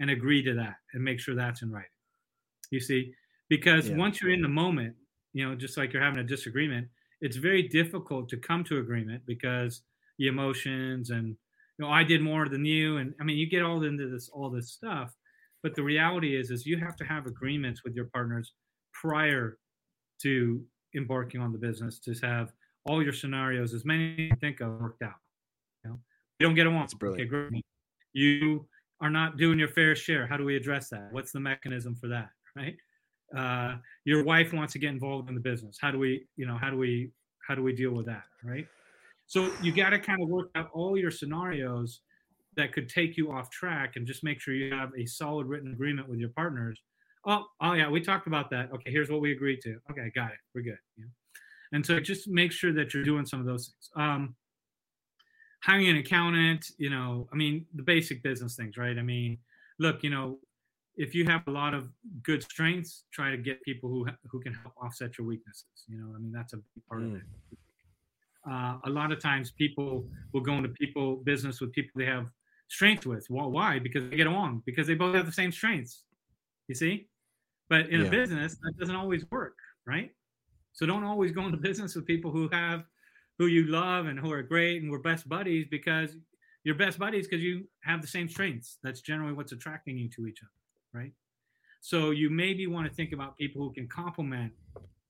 and 0.00 0.10
agree 0.10 0.42
to 0.42 0.54
that 0.54 0.76
and 0.92 1.02
make 1.02 1.20
sure 1.20 1.34
that's 1.34 1.62
in 1.62 1.70
writing? 1.70 1.90
You 2.70 2.80
see, 2.80 3.12
because 3.48 3.88
yeah. 3.88 3.96
once 3.96 4.20
you're 4.20 4.32
in 4.32 4.42
the 4.42 4.48
moment, 4.48 4.94
you 5.32 5.48
know, 5.48 5.54
just 5.54 5.76
like 5.76 5.92
you're 5.92 6.02
having 6.02 6.20
a 6.20 6.24
disagreement, 6.24 6.88
it's 7.20 7.36
very 7.36 7.62
difficult 7.62 8.28
to 8.28 8.36
come 8.36 8.64
to 8.64 8.78
agreement 8.78 9.22
because 9.26 9.82
the 10.18 10.26
emotions 10.26 11.10
and 11.10 11.28
you 11.28 11.84
know 11.84 11.90
I 11.90 12.04
did 12.04 12.22
more 12.22 12.48
than 12.48 12.64
you. 12.64 12.98
And 12.98 13.14
I 13.20 13.24
mean 13.24 13.38
you 13.38 13.48
get 13.48 13.62
all 13.62 13.82
into 13.82 14.08
this 14.08 14.28
all 14.28 14.50
this 14.50 14.72
stuff. 14.72 15.14
But 15.62 15.74
the 15.74 15.82
reality 15.82 16.36
is 16.36 16.50
is 16.50 16.66
you 16.66 16.78
have 16.78 16.96
to 16.96 17.04
have 17.04 17.26
agreements 17.26 17.82
with 17.84 17.94
your 17.94 18.06
partners 18.06 18.52
prior 18.92 19.58
to 20.22 20.62
embarking 20.96 21.40
on 21.40 21.52
the 21.52 21.58
business 21.58 21.98
to 22.00 22.14
have 22.22 22.52
all 22.84 23.02
your 23.02 23.12
scenarios 23.12 23.74
as 23.74 23.84
many 23.84 24.14
you 24.18 24.32
think 24.40 24.60
of 24.60 24.80
worked 24.80 25.02
out 25.02 25.20
you 25.84 25.90
know? 25.90 25.98
You 26.38 26.46
don't 26.46 26.54
get 26.54 26.66
along. 26.66 26.80
That's 26.80 26.94
brilliant. 26.94 27.20
Okay, 27.20 27.48
great. 27.50 27.64
you 28.12 28.66
are 29.00 29.10
not 29.10 29.36
doing 29.36 29.58
your 29.58 29.68
fair 29.68 29.94
share. 29.94 30.26
How 30.26 30.36
do 30.36 30.44
we 30.44 30.56
address 30.56 30.88
that? 30.88 31.08
What's 31.12 31.30
the 31.30 31.40
mechanism 31.40 31.94
for 31.94 32.08
that 32.08 32.30
right? 32.58 32.76
Uh, 33.36 33.76
your 34.04 34.24
wife 34.24 34.52
wants 34.52 34.72
to 34.72 34.78
get 34.78 34.90
involved 34.90 35.28
in 35.28 35.34
the 35.34 35.40
business. 35.40 35.78
How 35.80 35.90
do 35.90 35.98
we 35.98 36.26
you 36.36 36.46
know 36.46 36.56
how 36.56 36.70
do 36.70 36.76
we 36.76 37.10
how 37.46 37.54
do 37.54 37.62
we 37.62 37.72
deal 37.72 37.92
with 37.92 38.06
that 38.06 38.24
right? 38.42 38.66
So 39.26 39.50
you 39.62 39.72
got 39.72 39.90
to 39.90 39.98
kind 39.98 40.22
of 40.22 40.28
work 40.28 40.50
out 40.54 40.70
all 40.72 40.96
your 40.96 41.10
scenarios 41.10 42.00
that 42.56 42.72
could 42.72 42.88
take 42.88 43.16
you 43.16 43.30
off 43.30 43.50
track 43.50 43.96
and 43.96 44.06
just 44.06 44.24
make 44.24 44.40
sure 44.40 44.54
you 44.54 44.74
have 44.74 44.90
a 44.96 45.04
solid 45.04 45.46
written 45.46 45.72
agreement 45.72 46.08
with 46.08 46.18
your 46.18 46.30
partners. 46.30 46.80
Oh 47.26 47.44
oh 47.60 47.74
yeah 47.74 47.88
we 47.88 48.00
talked 48.00 48.26
about 48.26 48.50
that. 48.50 48.72
Okay 48.72 48.90
here's 48.90 49.10
what 49.10 49.20
we 49.20 49.32
agreed 49.32 49.60
to. 49.62 49.78
Okay 49.90 50.10
got 50.14 50.30
it. 50.30 50.38
We're 50.54 50.62
good 50.62 50.78
yeah. 50.96 51.04
and 51.72 51.84
so 51.84 52.00
just 52.00 52.28
make 52.28 52.52
sure 52.52 52.72
that 52.72 52.94
you're 52.94 53.04
doing 53.04 53.26
some 53.26 53.40
of 53.40 53.46
those 53.46 53.66
things. 53.66 53.90
Um 53.96 54.34
hiring 55.62 55.88
an 55.88 55.96
accountant 55.96 56.64
you 56.78 56.88
know 56.88 57.28
i 57.32 57.36
mean 57.36 57.66
the 57.74 57.82
basic 57.82 58.22
business 58.22 58.54
things 58.54 58.76
right? 58.76 58.96
I 58.96 59.02
mean 59.02 59.38
look 59.80 60.04
you 60.04 60.10
know 60.10 60.38
if 60.98 61.14
you 61.14 61.24
have 61.24 61.42
a 61.46 61.50
lot 61.50 61.74
of 61.74 61.88
good 62.24 62.42
strengths, 62.42 63.04
try 63.12 63.30
to 63.30 63.36
get 63.36 63.62
people 63.62 63.88
who 63.88 64.06
who 64.30 64.40
can 64.40 64.52
help 64.52 64.74
offset 64.82 65.16
your 65.16 65.26
weaknesses. 65.26 65.64
You 65.86 65.96
know, 65.98 66.12
I 66.14 66.18
mean 66.18 66.32
that's 66.32 66.52
a 66.52 66.56
big 66.56 66.84
part 66.88 67.02
mm. 67.02 67.14
of 67.14 67.16
it. 67.16 67.22
Uh, 68.50 68.78
a 68.84 68.90
lot 68.90 69.12
of 69.12 69.20
times, 69.20 69.52
people 69.52 70.04
will 70.32 70.40
go 70.40 70.54
into 70.54 70.68
people 70.70 71.16
business 71.16 71.60
with 71.60 71.72
people 71.72 71.92
they 71.96 72.04
have 72.06 72.26
strengths 72.68 73.06
with. 73.06 73.26
Well, 73.30 73.50
why? 73.50 73.78
Because 73.78 74.10
they 74.10 74.16
get 74.16 74.26
along. 74.26 74.62
Because 74.66 74.86
they 74.86 74.94
both 74.94 75.14
have 75.14 75.26
the 75.26 75.32
same 75.32 75.52
strengths. 75.52 76.02
You 76.66 76.74
see, 76.74 77.08
but 77.70 77.88
in 77.88 78.00
yeah. 78.00 78.08
a 78.08 78.10
business 78.10 78.56
that 78.62 78.74
doesn't 78.78 78.96
always 78.96 79.24
work, 79.30 79.56
right? 79.86 80.10
So 80.72 80.84
don't 80.84 81.04
always 81.04 81.32
go 81.32 81.44
into 81.46 81.56
business 81.56 81.94
with 81.94 82.06
people 82.06 82.30
who 82.30 82.48
have 82.48 82.84
who 83.38 83.46
you 83.46 83.66
love 83.66 84.06
and 84.06 84.18
who 84.18 84.32
are 84.32 84.42
great 84.42 84.82
and 84.82 84.90
we're 84.90 84.98
best 84.98 85.28
buddies 85.28 85.66
because 85.70 86.16
you're 86.64 86.74
best 86.74 86.98
buddies 86.98 87.28
because 87.28 87.42
you 87.42 87.68
have 87.84 88.02
the 88.02 88.08
same 88.08 88.28
strengths. 88.28 88.78
That's 88.82 89.00
generally 89.00 89.32
what's 89.32 89.52
attracting 89.52 89.96
you 89.96 90.08
to 90.10 90.26
each 90.26 90.40
other 90.42 90.50
right? 90.98 91.12
So 91.80 92.10
you 92.10 92.28
maybe 92.30 92.66
want 92.66 92.88
to 92.88 92.94
think 92.94 93.12
about 93.12 93.36
people 93.36 93.62
who 93.62 93.72
can 93.72 93.88
complement 93.88 94.52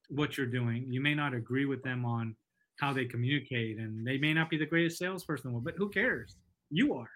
what 0.08 0.36
you're 0.36 0.46
doing. 0.46 0.86
You 0.90 1.00
may 1.00 1.14
not 1.14 1.34
agree 1.34 1.64
with 1.64 1.82
them 1.82 2.04
on 2.04 2.36
how 2.78 2.92
they 2.92 3.04
communicate, 3.04 3.78
and 3.78 4.06
they 4.06 4.18
may 4.18 4.32
not 4.32 4.50
be 4.50 4.56
the 4.56 4.66
greatest 4.66 4.98
salesperson, 4.98 5.48
in 5.48 5.50
the 5.50 5.54
world, 5.54 5.64
but 5.64 5.74
who 5.76 5.88
cares? 5.88 6.36
You 6.70 6.94
are. 6.94 7.10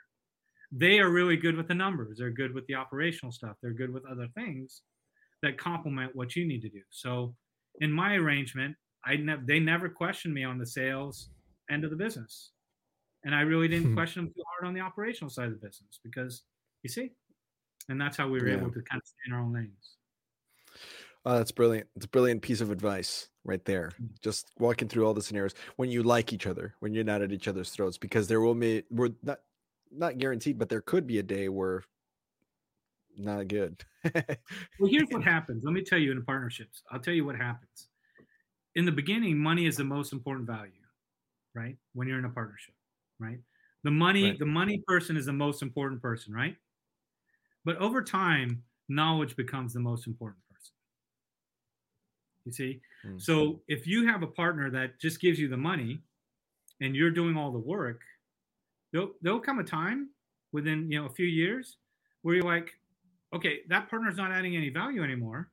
They 0.73 0.99
are 0.99 1.11
really 1.11 1.37
good 1.37 1.57
with 1.57 1.69
the 1.69 1.75
numbers. 1.75 2.19
They're 2.19 2.31
good 2.31 2.55
with 2.55 2.67
the 2.67 2.75
operational 2.75 3.31
stuff. 3.31 3.57
They're 3.63 3.73
good 3.73 3.93
with 3.93 4.05
other 4.07 4.29
things 4.35 4.83
that 5.43 5.59
complement 5.59 6.17
what 6.17 6.35
you 6.35 6.47
need 6.47 6.63
to 6.63 6.69
do. 6.69 6.81
So, 6.91 7.35
in 7.81 7.93
my 7.93 8.15
arrangement, 8.15 8.75
I 9.05 9.17
ne- 9.17 9.45
they 9.45 9.61
never 9.61 9.89
questioned 9.89 10.35
me 10.35 10.45
on 10.45 10.59
the 10.59 10.67
sales 10.67 11.29
end 11.71 11.85
of 11.85 11.91
the 11.91 11.97
business, 11.97 12.53
and 13.25 13.35
I 13.35 13.43
really 13.43 13.69
didn't 13.69 13.91
hmm. 13.91 13.95
question 13.95 14.25
them 14.25 14.33
too 14.35 14.43
hard 14.51 14.67
on 14.67 14.75
the 14.75 14.81
operational 14.81 15.31
side 15.31 15.47
of 15.47 15.53
the 15.53 15.67
business 15.67 16.01
because 16.03 16.43
you 16.83 16.91
see, 16.91 17.13
and 17.89 18.01
that's 18.01 18.17
how 18.17 18.29
we 18.29 18.41
were 18.41 18.49
yeah. 18.49 18.57
able 18.57 18.71
to 18.71 18.83
kind 18.83 19.01
of 19.01 19.07
stay 19.07 19.19
in 19.27 19.33
our 19.33 19.41
own 19.41 19.53
lanes. 19.53 19.97
Oh, 21.25 21.37
that's 21.37 21.53
brilliant. 21.53 21.87
It's 21.95 22.07
a 22.07 22.09
brilliant 22.09 22.43
piece 22.43 22.61
of 22.61 22.71
advice 22.71 23.29
right 23.45 23.65
there. 23.65 23.93
Mm-hmm. 23.95 24.15
Just 24.23 24.51
walking 24.59 24.89
through 24.89 25.07
all 25.07 25.15
the 25.15 25.23
scenarios 25.23 25.55
when 25.77 25.91
you 25.91 26.03
like 26.03 26.33
each 26.33 26.47
other, 26.47 26.75
when 26.81 26.95
you're 26.95 27.05
not 27.05 27.23
at 27.23 27.33
each 27.33 27.47
other's 27.47 27.71
throats, 27.71 27.97
because 27.97 28.27
there 28.27 28.41
will 28.41 28.55
be 28.55 28.83
we're 28.91 29.11
not 29.23 29.39
not 29.91 30.19
guaranteed, 30.19 30.59
but 30.59 30.69
there 30.69 30.81
could 30.81 31.07
be 31.07 31.19
a 31.19 31.23
day 31.23 31.49
where 31.49 31.85
not 33.17 33.47
good. 33.49 33.85
well, 34.15 34.91
here's 34.91 35.09
what 35.11 35.23
happens. 35.23 35.63
Let 35.65 35.75
me 35.75 35.83
tell 35.83 35.99
you 35.99 36.13
in 36.13 36.25
partnerships. 36.25 36.83
I'll 36.91 37.01
tell 37.01 37.15
you 37.15 37.25
what 37.25 37.37
happens. 37.37 37.89
In 38.75 38.85
the 38.85 38.93
beginning, 38.93 39.39
money 39.39 39.67
is 39.67 39.77
the 39.77 39.85
most 39.85 40.13
important 40.13 40.47
value, 40.47 40.73
right? 41.55 41.77
When 41.93 42.09
you're 42.09 42.19
in 42.19 42.25
a 42.25 42.31
partnership, 42.31 42.75
right? 43.19 43.39
The 43.85 43.91
money, 43.91 44.31
right. 44.31 44.39
the 44.39 44.47
money 44.47 44.83
person 44.87 45.17
is 45.17 45.27
the 45.27 45.33
most 45.33 45.61
important 45.61 46.01
person, 46.01 46.33
right? 46.33 46.57
But 47.65 47.77
over 47.77 48.03
time, 48.03 48.63
knowledge 48.89 49.37
becomes 49.37 49.73
the 49.73 49.81
most 49.81 50.07
important 50.07 50.43
person. 50.51 50.73
You 52.45 52.53
see? 52.53 52.81
Mm-hmm. 53.07 53.19
So 53.19 53.61
if 53.69 53.87
you 53.87 54.07
have 54.07 54.23
a 54.23 54.27
partner 54.27 54.71
that 54.71 55.01
just 55.01 55.21
gives 55.21 55.39
you 55.39 55.49
the 55.49 55.57
money 55.57 56.01
and 56.81 56.97
you're 56.97 57.11
doing 57.11 57.37
all 57.37 57.53
the 57.53 57.59
work, 57.59 58.01
there'll 58.93 59.13
there'll 59.23 59.41
come 59.41 59.59
a 59.59 59.65
time 59.65 60.11
within 60.53 60.91
you 60.91 61.01
know 61.01 61.07
a 61.07 61.11
few 61.11 61.27
years 61.27 61.77
where 62.23 62.35
you're 62.35 62.45
like, 62.45 62.71
okay, 63.35 63.61
that 63.69 63.89
partner's 63.89 64.17
not 64.17 64.33
adding 64.33 64.57
any 64.57 64.71
value 64.71 65.03
anymore 65.03 65.51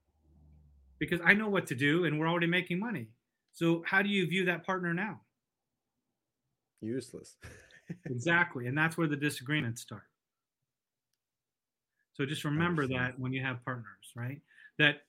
because 0.99 1.20
I 1.24 1.34
know 1.34 1.49
what 1.49 1.66
to 1.68 1.76
do 1.76 2.05
and 2.05 2.20
we're 2.20 2.28
already 2.28 2.47
making 2.47 2.80
money. 2.80 3.07
So 3.53 3.84
how 3.86 4.01
do 4.01 4.10
you 4.10 4.28
view 4.28 4.45
that 4.45 4.66
partner 4.66 4.93
now? 4.93 5.22
Useless. 6.82 7.36
exactly, 8.05 8.68
and 8.68 8.78
that's 8.78 8.97
where 8.97 9.07
the 9.07 9.16
disagreements 9.16 9.82
start. 9.82 10.03
So 12.20 12.26
just 12.26 12.44
remember 12.44 12.86
that 12.88 13.18
when 13.18 13.32
you 13.32 13.42
have 13.42 13.64
partners, 13.64 14.12
right? 14.14 14.42
That 14.78 15.04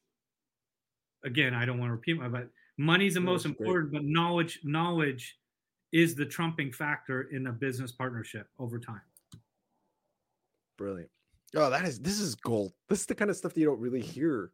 again, 1.25 1.55
I 1.55 1.65
don't 1.65 1.81
want 1.81 1.89
to 1.89 1.95
repeat 1.95 2.17
my, 2.17 2.29
but 2.29 2.49
money's 2.79 3.15
the 3.15 3.21
most 3.21 3.47
important, 3.47 3.91
great. 3.91 4.03
but 4.03 4.09
knowledge, 4.09 4.61
knowledge 4.63 5.37
is 5.93 6.15
the 6.15 6.25
trumping 6.25 6.71
factor 6.71 7.23
in 7.33 7.49
a 7.49 7.53
business 7.53 7.91
partnership 7.91 8.47
over 8.61 8.79
time. 8.79 9.01
Brilliant. 10.79 11.11
Oh, 11.57 11.69
that 11.69 11.85
is 11.85 11.99
this 11.99 12.21
is 12.21 12.37
gold. 12.37 12.75
This 12.89 13.01
is 13.01 13.07
the 13.07 13.17
kind 13.17 13.29
of 13.29 13.37
stuff 13.37 13.55
that 13.55 13.61
you 13.61 13.67
don't 13.67 13.81
really 13.81 14.03
hear 14.03 14.53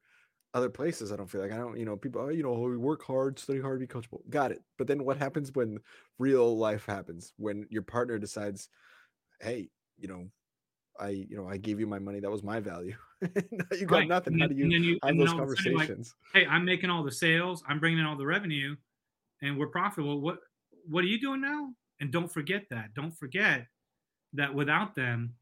other 0.54 0.70
places. 0.70 1.12
I 1.12 1.16
don't 1.16 1.30
feel 1.30 1.42
like 1.42 1.52
I 1.52 1.58
don't, 1.58 1.78
you 1.78 1.84
know, 1.84 1.98
people, 1.98 2.22
oh, 2.22 2.28
you 2.30 2.42
know, 2.42 2.54
oh, 2.54 2.70
we 2.70 2.78
work 2.78 3.04
hard, 3.04 3.38
study 3.38 3.60
hard, 3.60 3.80
be 3.80 3.86
coachable. 3.86 4.20
Got 4.30 4.52
it. 4.52 4.62
But 4.78 4.86
then 4.86 5.04
what 5.04 5.18
happens 5.18 5.50
when 5.52 5.78
real 6.18 6.56
life 6.56 6.86
happens? 6.86 7.34
When 7.36 7.66
your 7.68 7.82
partner 7.82 8.18
decides, 8.18 8.70
hey, 9.42 9.68
you 9.98 10.08
know, 10.08 10.30
I, 11.00 11.08
you 11.10 11.36
know, 11.36 11.48
I 11.48 11.56
gave 11.56 11.80
you 11.80 11.86
my 11.86 11.98
money. 11.98 12.20
That 12.20 12.30
was 12.30 12.42
my 12.42 12.60
value. 12.60 12.94
you 13.22 13.86
got 13.86 13.96
right. 13.96 14.08
nothing. 14.08 14.38
How 14.38 14.46
do 14.46 14.54
you, 14.54 14.66
you 14.66 14.98
have 15.02 15.16
those 15.16 15.32
conversations? 15.32 16.14
Like, 16.34 16.44
hey, 16.44 16.48
I'm 16.48 16.64
making 16.64 16.90
all 16.90 17.02
the 17.02 17.12
sales. 17.12 17.62
I'm 17.68 17.78
bringing 17.78 17.98
in 17.98 18.06
all 18.06 18.16
the 18.16 18.26
revenue, 18.26 18.76
and 19.42 19.58
we're 19.58 19.68
profitable. 19.68 20.20
What, 20.20 20.38
what 20.88 21.04
are 21.04 21.08
you 21.08 21.20
doing 21.20 21.40
now? 21.40 21.70
And 22.00 22.12
don't 22.12 22.32
forget 22.32 22.64
that. 22.70 22.94
Don't 22.94 23.16
forget 23.16 23.66
that 24.34 24.54
without 24.54 24.94
them, 24.94 25.34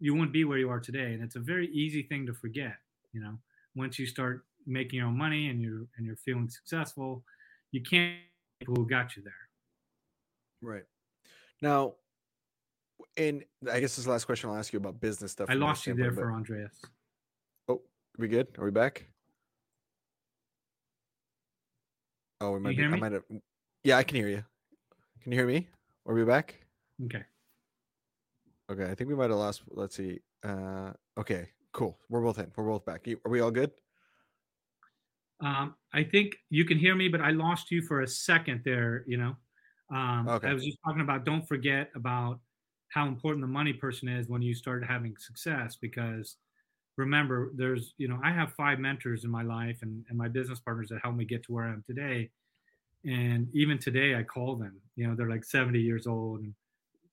you 0.00 0.14
wouldn't 0.14 0.32
be 0.32 0.44
where 0.44 0.58
you 0.58 0.70
are 0.70 0.80
today. 0.80 1.12
And 1.12 1.22
it's 1.22 1.36
a 1.36 1.40
very 1.40 1.68
easy 1.68 2.02
thing 2.02 2.26
to 2.26 2.32
forget. 2.32 2.76
You 3.12 3.20
know, 3.20 3.38
once 3.74 3.98
you 3.98 4.06
start 4.06 4.44
making 4.66 4.98
your 4.98 5.08
own 5.08 5.18
money 5.18 5.48
and 5.48 5.60
you're 5.60 5.86
and 5.96 6.06
you're 6.06 6.16
feeling 6.16 6.48
successful, 6.48 7.24
you 7.72 7.82
can't 7.82 8.18
people 8.60 8.74
who 8.74 8.88
got 8.88 9.16
you 9.16 9.22
there. 9.22 9.32
Right. 10.60 10.84
Now, 11.62 11.94
and 13.16 13.44
I 13.70 13.80
guess 13.80 13.90
this 13.90 13.98
is 13.98 14.04
the 14.04 14.10
last 14.10 14.24
question 14.24 14.50
I'll 14.50 14.56
ask 14.56 14.72
you 14.72 14.78
about 14.78 15.00
business 15.00 15.32
stuff. 15.32 15.48
I 15.50 15.54
lost 15.54 15.86
you 15.86 15.94
there 15.94 16.12
for 16.12 16.32
Andreas. 16.32 16.80
Oh, 17.68 17.82
we 18.16 18.28
good? 18.28 18.48
Are 18.58 18.64
we 18.64 18.70
back? 18.70 19.06
Oh, 22.40 22.52
we 22.52 22.60
might 22.60 22.76
be, 22.76 22.84
I 22.84 22.88
might 22.88 23.12
have. 23.12 23.24
Yeah, 23.82 23.98
I 23.98 24.04
can 24.04 24.16
hear 24.16 24.28
you. 24.28 24.44
Can 25.22 25.32
you 25.32 25.38
hear 25.38 25.46
me? 25.46 25.66
Are 26.06 26.14
we 26.14 26.24
back? 26.24 26.54
Okay. 27.04 27.24
Okay, 28.70 28.84
I 28.90 28.94
think 28.94 29.08
we 29.08 29.16
might 29.16 29.30
have 29.30 29.38
lost. 29.38 29.62
Let's 29.70 29.96
see. 29.96 30.20
Uh, 30.44 30.92
okay, 31.18 31.48
cool. 31.72 31.98
We're 32.08 32.20
both 32.20 32.38
in. 32.38 32.52
We're 32.54 32.64
both 32.64 32.84
back. 32.84 33.06
Are 33.24 33.30
we 33.30 33.40
all 33.40 33.50
good? 33.50 33.72
Um, 35.40 35.74
I 35.92 36.04
think 36.04 36.36
you 36.50 36.64
can 36.64 36.78
hear 36.78 36.94
me, 36.94 37.08
but 37.08 37.20
I 37.20 37.30
lost 37.30 37.70
you 37.70 37.82
for 37.82 38.02
a 38.02 38.08
second 38.08 38.62
there. 38.64 39.04
You 39.06 39.16
know, 39.16 39.36
um, 39.90 40.28
okay. 40.28 40.48
I 40.48 40.54
was 40.54 40.64
just 40.64 40.78
talking 40.84 41.00
about 41.00 41.24
don't 41.24 41.46
forget 41.46 41.90
about 41.94 42.40
how 42.90 43.06
important 43.06 43.42
the 43.42 43.48
money 43.48 43.72
person 43.72 44.08
is 44.08 44.28
when 44.28 44.42
you 44.42 44.54
start 44.54 44.84
having 44.86 45.16
success 45.18 45.76
because 45.80 46.36
remember 46.96 47.52
there's 47.56 47.94
you 47.98 48.08
know 48.08 48.18
i 48.24 48.32
have 48.32 48.52
five 48.54 48.78
mentors 48.78 49.24
in 49.24 49.30
my 49.30 49.42
life 49.42 49.78
and, 49.82 50.04
and 50.08 50.18
my 50.18 50.28
business 50.28 50.60
partners 50.60 50.88
that 50.90 51.00
helped 51.02 51.18
me 51.18 51.24
get 51.24 51.44
to 51.44 51.52
where 51.52 51.66
i 51.66 51.70
am 51.72 51.84
today. 51.86 52.30
And 53.06 53.48
even 53.54 53.78
today 53.78 54.16
i 54.16 54.22
call 54.24 54.56
them 54.56 54.80
you 54.96 55.06
know 55.08 55.14
they're 55.16 55.30
like 55.30 55.44
70 55.44 55.80
years 55.80 56.06
old 56.06 56.40
and 56.40 56.54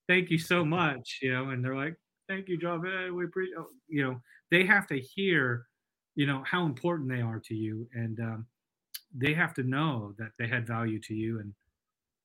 thank 0.07 0.30
you 0.32 0.39
so 0.39 0.65
much 0.65 1.19
you 1.21 1.34
know 1.34 1.49
and 1.51 1.63
they're 1.63 1.76
like 1.78 1.95
thank 2.30 2.49
you 2.49 2.57
Job. 2.57 2.84
we 2.84 3.26
appreciate 3.26 3.57
you 3.89 4.03
know 4.03 4.21
they 4.51 4.65
have 4.65 4.88
to 4.88 4.99
hear 4.99 5.67
you 6.15 6.28
know 6.28 6.43
how 6.45 6.65
important 6.65 7.09
they 7.09 7.21
are 7.21 7.39
to 7.39 7.55
you. 7.55 7.88
And 7.93 8.19
um, 8.19 8.47
they 9.15 9.34
have 9.34 9.53
to 9.55 9.63
know 9.63 10.13
that 10.19 10.32
they 10.39 10.47
had 10.47 10.67
value 10.67 10.99
to 11.01 11.13
you. 11.15 11.39
And 11.39 11.53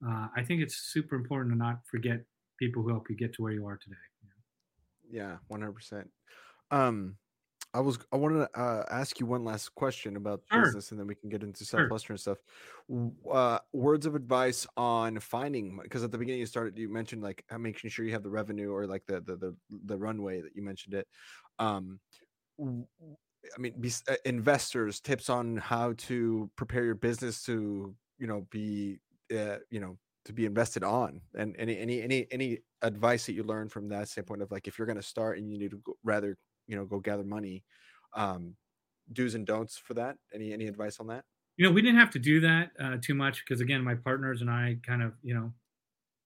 uh, 0.06 0.28
i 0.36 0.42
think 0.44 0.62
it's 0.62 0.76
super 0.92 1.16
important 1.16 1.52
to 1.54 1.58
not 1.58 1.80
forget 1.90 2.20
people 2.60 2.82
who 2.82 2.90
help 2.90 3.10
you 3.10 3.16
get 3.16 3.32
to 3.34 3.42
where 3.42 3.52
you 3.52 3.66
are 3.66 3.76
today 3.76 3.96
yeah 5.10 5.36
100% 5.50 6.04
um 6.70 7.16
I 7.72 7.80
was 7.80 7.98
I 8.12 8.16
wanted 8.16 8.48
to 8.52 8.60
uh, 8.60 8.84
ask 8.90 9.20
you 9.20 9.26
one 9.26 9.44
last 9.44 9.74
question 9.74 10.16
about 10.16 10.42
sure. 10.50 10.62
business, 10.62 10.90
and 10.90 10.98
then 10.98 11.06
we 11.06 11.14
can 11.14 11.28
get 11.28 11.42
into 11.42 11.64
Southwestern 11.64 12.16
sure. 12.16 12.34
stuff. 12.34 12.38
Uh, 13.32 13.58
words 13.72 14.06
of 14.06 14.16
advice 14.16 14.66
on 14.76 15.20
finding 15.20 15.78
because 15.80 16.02
at 16.02 16.10
the 16.10 16.18
beginning 16.18 16.40
you 16.40 16.46
started 16.46 16.76
you 16.76 16.88
mentioned 16.88 17.22
like 17.22 17.44
making 17.58 17.88
sure 17.90 18.04
you 18.04 18.12
have 18.12 18.24
the 18.24 18.30
revenue 18.30 18.72
or 18.72 18.86
like 18.86 19.06
the 19.06 19.20
the 19.20 19.36
the, 19.36 19.56
the 19.86 19.96
runway 19.96 20.40
that 20.40 20.56
you 20.56 20.62
mentioned 20.62 20.94
it. 20.94 21.06
Um, 21.60 22.00
I 22.60 23.58
mean, 23.58 23.74
be, 23.80 23.92
uh, 24.08 24.16
investors 24.24 25.00
tips 25.00 25.30
on 25.30 25.56
how 25.56 25.94
to 25.96 26.50
prepare 26.56 26.84
your 26.84 26.96
business 26.96 27.44
to 27.44 27.94
you 28.18 28.26
know 28.26 28.46
be 28.50 28.98
uh, 29.32 29.58
you 29.70 29.78
know 29.78 29.96
to 30.30 30.34
be 30.34 30.46
invested 30.46 30.82
on, 30.82 31.20
and 31.34 31.54
any 31.58 31.78
any 31.78 32.02
any 32.02 32.26
any 32.30 32.58
advice 32.82 33.26
that 33.26 33.32
you 33.32 33.42
learn 33.42 33.68
from 33.68 33.88
that 33.88 34.08
standpoint 34.08 34.42
of 34.42 34.50
like 34.50 34.66
if 34.66 34.78
you're 34.78 34.86
going 34.86 34.96
to 34.96 35.02
start 35.02 35.38
and 35.38 35.50
you 35.50 35.58
need 35.58 35.70
to 35.70 35.78
go, 35.78 35.94
rather 36.02 36.36
you 36.66 36.76
know 36.76 36.84
go 36.84 36.98
gather 36.98 37.24
money, 37.24 37.64
um, 38.14 38.54
do's 39.12 39.34
and 39.34 39.46
don'ts 39.46 39.76
for 39.76 39.94
that. 39.94 40.16
Any 40.34 40.52
any 40.52 40.66
advice 40.66 40.98
on 41.00 41.08
that? 41.08 41.24
You 41.56 41.66
know, 41.66 41.72
we 41.72 41.82
didn't 41.82 41.98
have 41.98 42.10
to 42.12 42.18
do 42.18 42.40
that 42.40 42.70
uh, 42.80 42.96
too 43.02 43.14
much 43.14 43.44
because 43.44 43.60
again, 43.60 43.84
my 43.84 43.94
partners 43.94 44.40
and 44.40 44.50
I 44.50 44.78
kind 44.86 45.02
of 45.02 45.12
you 45.22 45.34
know 45.34 45.52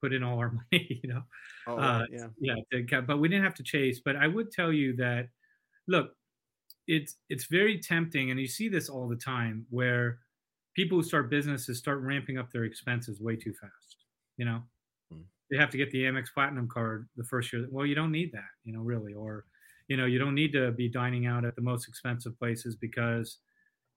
put 0.01 0.13
in 0.13 0.23
all 0.23 0.39
our 0.39 0.53
money. 0.73 1.01
You 1.03 1.09
know, 1.09 1.23
oh, 1.67 1.77
uh, 1.77 2.05
yeah, 2.11 2.27
yeah, 2.39 2.55
to, 2.73 3.03
but 3.03 3.19
we 3.19 3.29
didn't 3.29 3.45
have 3.45 3.55
to 3.55 3.65
chase. 3.65 4.01
But 4.05 4.17
I 4.17 4.29
would 4.29 4.53
tell 4.53 4.73
you 4.73 4.95
that 4.97 5.29
look 5.89 6.13
it's 6.87 7.17
it's 7.29 7.47
very 7.47 7.79
tempting 7.79 8.31
and 8.31 8.39
you 8.39 8.47
see 8.47 8.69
this 8.69 8.89
all 8.89 9.09
the 9.09 9.17
time 9.17 9.67
where 9.71 10.19
people 10.75 10.99
who 10.99 11.03
start 11.03 11.31
businesses 11.31 11.79
start 11.79 12.01
ramping 12.01 12.39
up 12.39 12.51
their 12.51 12.65
expenses 12.65 13.21
way 13.21 13.37
too 13.37 13.53
fast 13.55 13.94
you 14.37 14.45
know? 14.45 14.63
Hmm. 15.13 15.23
they 15.51 15.57
have 15.57 15.71
to 15.71 15.77
get 15.77 15.91
the 15.91 16.05
amex 16.05 16.27
platinum 16.33 16.69
card 16.69 17.09
the 17.17 17.25
first 17.25 17.53
year 17.53 17.67
well 17.71 17.87
you 17.87 17.95
don't 17.95 18.13
need 18.13 18.33
that 18.33 18.51
you 18.65 18.73
know 18.73 18.81
really 18.81 19.13
or 19.13 19.45
you 19.89 19.97
know 19.97 20.07
you 20.07 20.19
don't 20.19 20.35
need 20.35 20.53
to 20.53 20.73
be 20.73 20.89
dining 20.89 21.27
out 21.27 21.45
at 21.45 21.57
the 21.57 21.63
most 21.63 21.89
expensive 21.89 22.39
places 22.39 22.75
because 22.77 23.39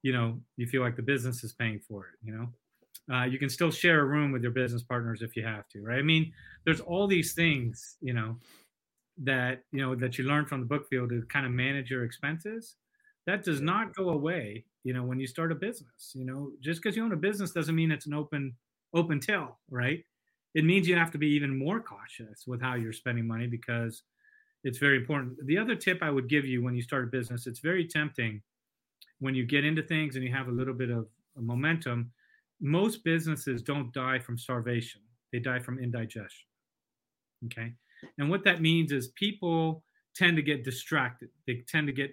you 0.02 0.12
know 0.12 0.38
you 0.56 0.66
feel 0.66 0.82
like 0.82 0.96
the 0.96 1.02
business 1.02 1.44
is 1.44 1.52
paying 1.52 1.80
for 1.80 2.06
it 2.06 2.14
you 2.22 2.32
know? 2.32 2.48
Uh, 3.10 3.24
you 3.24 3.38
can 3.38 3.48
still 3.48 3.70
share 3.70 4.00
a 4.00 4.04
room 4.04 4.32
with 4.32 4.42
your 4.42 4.52
business 4.52 4.82
partners 4.82 5.22
if 5.22 5.34
you 5.34 5.44
have 5.44 5.66
to 5.68 5.82
right? 5.82 5.98
I 5.98 6.02
mean 6.02 6.32
there's 6.64 6.80
all 6.80 7.06
these 7.06 7.32
things 7.32 7.96
you 8.00 8.12
know 8.12 8.36
that 9.18 9.62
you 9.72 9.80
know 9.80 9.94
that 9.94 10.18
you 10.18 10.24
learn 10.24 10.46
from 10.46 10.60
the 10.60 10.66
book 10.66 10.88
field 10.88 11.10
to 11.10 11.22
kind 11.28 11.46
of 11.46 11.52
manage 11.52 11.90
your 11.90 12.04
expenses. 12.04 12.76
That 13.26 13.44
does 13.44 13.60
not 13.60 13.94
go 13.94 14.10
away 14.10 14.64
you 14.84 14.92
know 14.92 15.04
when 15.04 15.18
you 15.20 15.26
start 15.26 15.52
a 15.52 15.54
business 15.54 16.12
you 16.14 16.24
know? 16.24 16.52
Just 16.60 16.82
because 16.82 16.96
you 16.96 17.04
own 17.04 17.12
a 17.12 17.16
business 17.16 17.52
doesn't 17.52 17.74
mean 17.74 17.90
it's 17.90 18.06
an 18.06 18.14
open 18.14 18.54
open 18.94 19.20
till 19.20 19.58
right 19.70 20.04
it 20.54 20.64
means 20.64 20.88
you 20.88 20.96
have 20.96 21.10
to 21.10 21.18
be 21.18 21.28
even 21.28 21.56
more 21.56 21.80
cautious 21.80 22.46
with 22.46 22.60
how 22.60 22.74
you're 22.74 22.92
spending 22.92 23.26
money 23.26 23.46
because 23.46 24.02
it's 24.64 24.78
very 24.78 24.96
important 24.96 25.36
the 25.46 25.58
other 25.58 25.74
tip 25.74 26.02
i 26.02 26.10
would 26.10 26.28
give 26.28 26.44
you 26.44 26.62
when 26.62 26.74
you 26.74 26.82
start 26.82 27.04
a 27.04 27.06
business 27.08 27.46
it's 27.46 27.60
very 27.60 27.86
tempting 27.86 28.40
when 29.20 29.34
you 29.34 29.44
get 29.44 29.64
into 29.64 29.82
things 29.82 30.16
and 30.16 30.24
you 30.24 30.32
have 30.32 30.48
a 30.48 30.52
little 30.52 30.74
bit 30.74 30.90
of 30.90 31.06
momentum 31.36 32.10
most 32.60 33.04
businesses 33.04 33.62
don't 33.62 33.92
die 33.92 34.18
from 34.18 34.36
starvation 34.36 35.00
they 35.32 35.38
die 35.38 35.58
from 35.58 35.78
indigestion 35.78 36.46
okay 37.44 37.72
and 38.18 38.28
what 38.28 38.44
that 38.44 38.60
means 38.60 38.92
is 38.92 39.08
people 39.08 39.82
tend 40.18 40.36
to 40.36 40.42
get 40.42 40.64
distracted. 40.64 41.28
They 41.46 41.62
tend 41.68 41.86
to 41.86 41.92
get, 41.92 42.10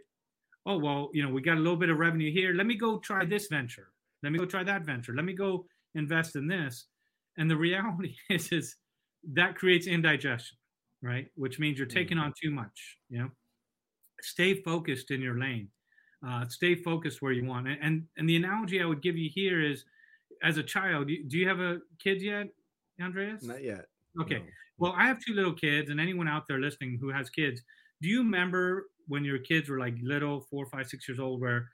oh, 0.66 0.78
well, 0.78 1.10
you 1.14 1.24
know, 1.24 1.34
we 1.34 1.42
got 1.42 1.58
a 1.58 1.60
little 1.60 1.76
bit 1.76 1.90
of 1.90 1.98
revenue 1.98 2.32
here. 2.32 2.54
Let 2.54 2.68
me 2.68 2.76
go 2.76 3.00
try 3.00 3.26
this 3.26 3.48
venture. 3.48 3.90
Let 4.24 4.32
me 4.32 4.40
go 4.40 4.46
try 4.46 4.64
that 4.64 4.84
venture. 4.84 5.14
Let 5.14 5.26
me 5.26 5.34
go 5.34 5.66
invest 5.96 6.36
in 6.36 6.48
this. 6.48 6.86
And 7.38 7.50
the 7.50 7.58
reality 7.58 8.16
is, 8.30 8.52
is 8.52 8.76
that 9.34 9.56
creates 9.56 9.88
indigestion, 9.88 10.58
right? 11.02 11.28
Which 11.36 11.60
means 11.60 11.78
you're 11.78 11.88
taking 11.88 12.18
on 12.18 12.34
too 12.42 12.52
much, 12.52 12.98
you 13.10 13.20
know? 13.20 13.30
Stay 14.22 14.62
focused 14.62 15.12
in 15.12 15.22
your 15.22 15.38
lane. 15.38 15.70
Uh, 16.26 16.48
stay 16.48 16.76
focused 16.76 17.22
where 17.22 17.34
you 17.34 17.46
want. 17.46 17.68
And, 17.68 18.04
and 18.18 18.28
the 18.28 18.36
analogy 18.36 18.82
I 18.82 18.86
would 18.86 19.02
give 19.02 19.18
you 19.18 19.30
here 19.34 19.62
is, 19.62 19.86
as 20.44 20.58
a 20.58 20.64
child, 20.64 21.08
do 21.08 21.38
you 21.38 21.48
have 21.48 21.60
a 21.60 21.80
kid 22.02 22.22
yet, 22.22 22.48
Andreas? 23.02 23.44
Not 23.44 23.64
yet. 23.64 23.86
Okay. 24.22 24.40
No. 24.40 24.46
Well, 24.78 24.94
I 24.98 25.06
have 25.08 25.20
two 25.20 25.34
little 25.34 25.54
kids, 25.54 25.90
and 25.90 26.00
anyone 26.00 26.28
out 26.28 26.44
there 26.48 26.60
listening 26.60 26.98
who 27.00 27.10
has 27.10 27.30
kids, 27.30 27.62
do 28.02 28.10
you 28.10 28.20
remember 28.20 28.88
when 29.08 29.24
your 29.24 29.40
kids 29.40 29.70
were 29.70 29.80
like 29.80 29.96
little, 30.02 30.42
four, 30.50 30.66
five, 30.66 30.88
six 30.88 31.08
years 31.08 31.20
old, 31.20 31.42
where 31.42 31.70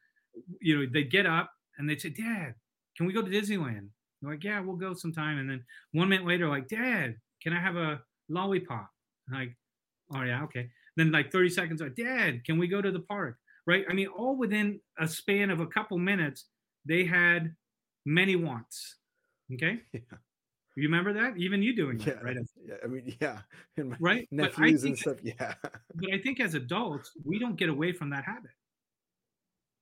you 0.59 0.79
know 0.79 0.85
they'd 0.91 1.11
get 1.11 1.25
up 1.25 1.51
and 1.77 1.89
they'd 1.89 2.01
say, 2.01 2.09
"Dad, 2.09 2.55
can 2.95 3.05
we 3.05 3.13
go 3.13 3.21
to 3.21 3.29
Disneyland?" 3.29 3.89
They're 4.21 4.31
like, 4.31 4.43
"Yeah, 4.43 4.59
we'll 4.61 4.77
go 4.77 4.93
sometime." 4.93 5.37
And 5.39 5.49
then 5.49 5.65
one 5.93 6.09
minute 6.09 6.25
later, 6.27 6.47
like, 6.49 6.67
"Dad, 6.67 7.19
can 7.41 7.53
I 7.53 7.59
have 7.61 7.75
a 7.75 8.03
lollipop?" 8.29 8.91
I'm 9.27 9.33
like, 9.33 9.57
"Oh 10.13 10.23
yeah, 10.23 10.43
okay." 10.45 10.71
Then 10.97 11.11
like 11.11 11.31
30 11.31 11.49
seconds, 11.49 11.81
like, 11.81 11.95
"Dad, 11.95 12.45
can 12.45 12.57
we 12.57 12.67
go 12.67 12.81
to 12.81 12.91
the 12.91 13.01
park?" 13.01 13.39
Right? 13.67 13.85
I 13.89 13.93
mean, 13.93 14.07
all 14.07 14.37
within 14.37 14.81
a 14.99 15.07
span 15.07 15.49
of 15.51 15.59
a 15.59 15.67
couple 15.67 15.97
minutes, 15.99 16.49
they 16.85 17.05
had 17.05 17.55
many 18.05 18.35
wants. 18.35 18.97
Okay. 19.53 19.81
Yeah. 19.93 20.17
You 20.75 20.83
remember 20.83 21.13
that? 21.13 21.37
Even 21.37 21.63
you 21.63 21.75
doing 21.75 21.99
Yeah, 21.99 22.13
that, 22.13 22.23
right? 22.23 22.37
yeah. 22.65 22.75
I 22.83 22.87
mean, 22.87 23.15
yeah, 23.21 23.41
Right? 23.99 24.29
Nephews 24.31 24.83
and 24.85 24.97
stuff. 24.97 25.17
Yeah, 25.23 25.55
But 25.93 26.13
I 26.13 26.19
think 26.21 26.39
as 26.41 26.53
adults, 26.53 27.15
we 27.23 27.39
don't 27.39 27.55
get 27.55 27.69
away 27.69 27.93
from 27.93 28.09
that 28.11 28.25
habit. 28.25 28.51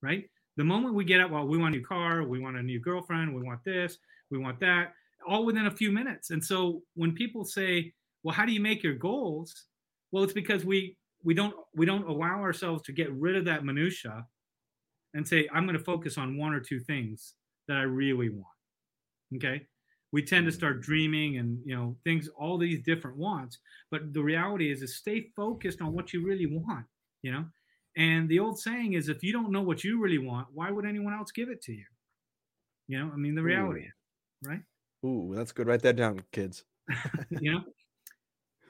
Right? 0.02 0.30
The 0.60 0.66
moment 0.66 0.94
we 0.94 1.06
get 1.06 1.22
out, 1.22 1.32
well, 1.32 1.48
we 1.48 1.58
want 1.58 1.74
a 1.74 1.78
new 1.78 1.86
car, 1.86 2.22
we 2.24 2.38
want 2.38 2.58
a 2.58 2.62
new 2.62 2.82
girlfriend, 2.82 3.34
we 3.34 3.42
want 3.42 3.64
this, 3.64 3.98
we 4.30 4.38
want 4.38 4.60
that, 4.60 4.92
all 5.26 5.46
within 5.46 5.68
a 5.68 5.72
few 5.72 5.90
minutes. 5.90 6.32
And 6.32 6.44
so 6.44 6.82
when 6.96 7.14
people 7.14 7.46
say, 7.46 7.94
well, 8.24 8.36
how 8.36 8.46
do 8.46 8.52
you 8.52 8.60
make 8.60 8.84
your 8.84 8.96
goals? 8.96 9.68
Well, 10.12 10.22
it's 10.22 10.34
because 10.34 10.66
we 10.66 10.98
we 11.24 11.34
don't 11.34 11.56
we 11.74 11.86
don't 11.86 12.10
allow 12.10 12.42
ourselves 12.42 12.84
to 12.84 12.92
get 12.92 13.10
rid 13.14 13.38
of 13.38 13.46
that 13.46 13.64
minutia 13.64 14.26
and 15.14 15.26
say, 15.26 15.48
I'm 15.54 15.64
going 15.64 15.78
to 15.78 15.84
focus 15.84 16.18
on 16.18 16.38
one 16.38 16.54
or 16.54 16.60
two 16.60 16.82
things 16.82 17.36
that 17.70 17.78
I 17.78 17.84
really 17.84 18.28
want. 18.28 18.58
Okay. 19.38 19.62
We 20.12 20.24
tend 20.24 20.46
to 20.46 20.52
mm-hmm. 20.52 20.58
start 20.58 20.82
dreaming 20.82 21.38
and 21.38 21.58
you 21.64 21.74
know 21.74 21.96
things, 22.04 22.28
all 22.38 22.58
these 22.58 22.84
different 22.84 23.16
wants. 23.16 23.60
But 23.92 24.14
the 24.14 24.22
reality 24.22 24.74
is, 24.74 24.82
is 24.82 24.98
stay 24.98 25.30
focused 25.38 25.80
on 25.80 25.94
what 25.94 26.12
you 26.12 26.22
really 26.22 26.48
want. 26.48 26.86
You 27.22 27.32
know, 27.32 27.46
and 27.98 28.30
the 28.30 28.40
old 28.40 28.60
saying 28.60 28.94
is, 28.94 29.10
if 29.10 29.24
you 29.24 29.34
don't 29.34 29.52
know 29.52 29.62
what 29.62 29.84
you 29.84 30.00
really 30.02 30.18
want, 30.20 30.48
why 30.54 30.72
would 30.72 30.86
anyone 30.86 31.14
else 31.14 31.32
give 31.32 31.50
it 31.50 31.62
to 31.64 31.74
you? 31.74 31.86
You 32.88 33.00
know, 33.00 33.12
I 33.14 33.18
mean, 33.18 33.36
the 33.36 33.44
reality, 33.44 33.82
is, 33.82 33.94
right? 34.42 34.62
ooh, 35.06 35.34
that's 35.36 35.52
good. 35.52 35.68
Write 35.68 35.82
that 35.84 35.96
down, 35.96 36.24
kids. 36.32 36.64
you 37.40 37.52
know, 37.52 37.62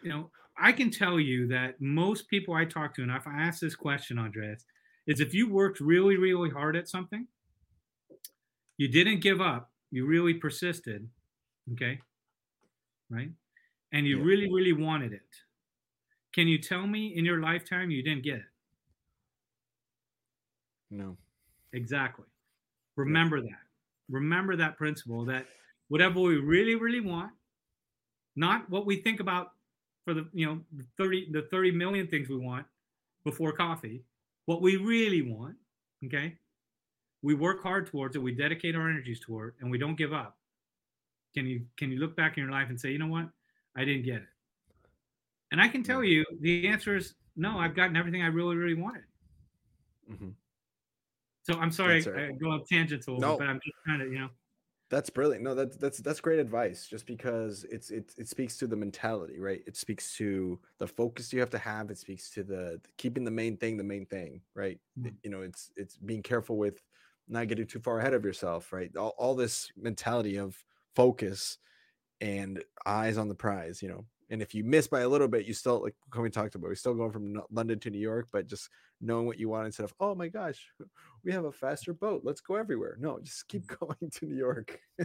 you 0.02 0.10
know, 0.10 0.32
I 0.58 0.72
can 0.72 0.92
tell 0.92 1.20
you 1.20 1.48
that 1.48 1.80
most 1.80 2.28
people 2.30 2.54
I 2.54 2.66
talk 2.66 2.94
to, 2.96 3.04
and 3.04 3.12
if 3.12 3.28
I 3.28 3.42
ask 3.42 3.60
this 3.62 3.76
question, 3.76 4.20
Andreas, 4.20 4.66
is 5.08 5.20
if 5.20 5.34
you 5.34 5.50
worked 5.50 5.80
really, 5.80 6.18
really 6.18 6.50
hard 6.50 6.76
at 6.76 6.90
something, 6.90 7.28
you 8.78 8.88
didn't 8.88 9.22
give 9.22 9.42
up, 9.42 9.72
you 9.92 10.06
really 10.06 10.34
persisted, 10.34 11.10
okay, 11.74 12.00
right, 13.10 13.32
and 13.92 14.08
you 14.08 14.18
Yeah. 14.18 14.24
really, 14.24 14.52
really 14.54 14.74
wanted 14.74 15.14
it. 15.14 15.22
Can 16.34 16.48
you 16.48 16.60
tell 16.60 16.86
me 16.88 17.16
in 17.16 17.26
your 17.26 17.42
lifetime 17.42 17.92
you 17.92 18.04
didn't 18.04 18.24
get 18.24 18.38
it? 18.38 18.49
No, 20.92 21.18
Exactly. 21.74 22.26
Remember 22.96 23.42
that. 23.42 23.62
Remember 24.10 24.56
that 24.58 24.78
principle 24.78 25.26
that 25.26 25.48
whatever 25.90 26.20
we 26.22 26.38
really, 26.38 26.76
really 26.76 27.02
want, 27.02 27.34
not 28.36 28.70
what 28.70 28.86
we 28.86 29.02
think 29.02 29.20
about 29.20 29.54
for 30.06 30.14
the 30.14 30.30
you 30.34 30.46
know 30.46 30.62
the 30.72 30.86
30 30.98 31.32
the 31.32 31.44
30 31.44 31.72
million 31.72 32.08
things 32.08 32.30
we 32.30 32.38
want 32.38 32.66
before 33.24 33.54
coffee, 33.54 34.06
what 34.46 34.62
we 34.62 34.78
really 34.78 35.22
want, 35.22 35.58
okay? 36.06 36.38
We 37.24 37.36
work 37.36 37.64
hard 37.64 37.88
towards 37.88 38.16
it, 38.16 38.22
we 38.24 38.34
dedicate 38.36 38.76
our 38.76 38.90
energies 38.90 39.20
toward 39.20 39.50
it, 39.50 39.56
and 39.62 39.72
we 39.72 39.78
don't 39.78 39.98
give 39.98 40.14
up. 40.14 40.40
Can 41.36 41.48
you 41.48 41.68
can 41.78 41.92
you 41.92 42.00
look 42.00 42.16
back 42.16 42.38
in 42.38 42.44
your 42.44 42.52
life 42.52 42.70
and 42.70 42.80
say, 42.80 42.92
you 42.92 43.00
know 43.00 43.08
what? 43.08 43.30
I 43.76 43.86
didn't 43.86 44.04
get 44.06 44.24
it. 44.24 44.30
And 45.52 45.62
I 45.62 45.68
can 45.68 45.84
tell 45.84 46.04
you 46.04 46.26
the 46.40 46.68
answer 46.68 46.96
is 46.96 47.16
no, 47.36 47.60
I've 47.60 47.76
gotten 47.76 47.96
everything 47.96 48.22
I 48.22 48.28
really, 48.28 48.56
really 48.56 48.74
wanted. 48.80 49.06
Mhm. 50.08 50.36
So 51.44 51.56
I'm 51.56 51.72
sorry. 51.72 52.10
I 52.16 52.32
go 52.34 52.52
off 52.52 52.68
tangents 52.70 53.08
a 53.08 53.12
little 53.12 53.22
No. 53.22 53.36
bit, 53.36 53.38
but 53.38 53.48
I'm 53.48 53.60
just 53.64 53.76
trying 53.86 54.00
to, 54.00 54.06
you 54.06 54.20
know, 54.20 54.30
That's 54.90 55.12
brilliant. 55.12 55.44
No, 55.44 55.54
that's 55.54 55.78
that's 55.78 56.00
that's 56.00 56.20
great 56.20 56.40
advice. 56.40 56.88
Just 56.88 57.06
because 57.06 57.64
it's 57.66 57.92
it 57.92 58.12
it 58.18 58.28
speaks 58.28 58.58
to 58.58 58.66
the 58.68 58.76
mentality, 58.76 59.38
right? 59.40 59.62
It 59.68 59.78
speaks 59.78 60.16
to 60.18 60.60
the 60.80 60.88
focus 60.88 61.32
you 61.32 61.40
have 61.42 61.52
to 61.52 61.60
have. 61.60 61.92
It 61.92 62.00
speaks 62.00 62.32
to 62.32 62.44
the, 62.44 62.82
keeping 62.98 63.24
the 63.24 63.30
main 63.32 63.58
thing 63.58 63.78
the 63.78 63.84
main 63.84 64.08
thing, 64.08 64.42
right? 64.56 64.80
Mhm. 64.96 65.20
you 65.24 65.30
know, 65.30 65.42
it's 65.44 65.72
it's 65.76 65.98
being 65.98 66.24
careful 66.24 66.58
with 66.58 66.82
not 67.28 67.48
getting 67.48 67.68
too 67.68 67.80
far 67.80 68.00
ahead 68.00 68.16
of 68.16 68.26
yourself, 68.26 68.74
right? 68.74 68.96
All, 68.98 69.14
all 69.20 69.36
this 69.36 69.70
mentality 69.76 70.38
of 70.38 70.64
focus 70.96 71.60
and 72.22 72.64
eyes 72.86 73.18
on 73.18 73.30
the 73.30 73.36
prize, 73.36 73.82
you 73.82 73.90
know. 73.90 74.06
And 74.32 74.42
if 74.44 74.54
you 74.54 74.64
miss 74.64 74.88
by 74.88 75.02
a 75.02 75.10
little 75.10 75.28
bit, 75.28 75.46
you 75.46 75.54
still 75.54 75.82
like 75.82 75.96
we 76.18 76.30
talked 76.30 76.56
about. 76.56 76.68
We're 76.68 76.76
still 76.76 76.94
going 76.96 77.12
from 77.12 77.42
London 77.50 77.80
to 77.82 77.90
New 77.90 78.00
York, 78.00 78.30
but 78.32 78.48
just 78.48 78.70
knowing 79.02 79.26
what 79.26 79.40
you 79.40 79.50
want 79.50 79.66
instead 79.68 79.86
of 79.86 79.94
oh 80.00 80.16
my 80.16 80.28
gosh, 80.28 80.72
we 81.24 81.32
have 81.32 81.46
a 81.46 81.52
faster 81.52 81.94
boat. 81.94 82.22
Let's 82.24 82.42
go 82.42 82.56
everywhere. 82.56 82.98
No, 83.00 83.20
just 83.20 83.48
keep 83.48 83.66
going 83.80 83.98
to 84.12 84.26
New 84.26 84.36
York. 84.36 84.80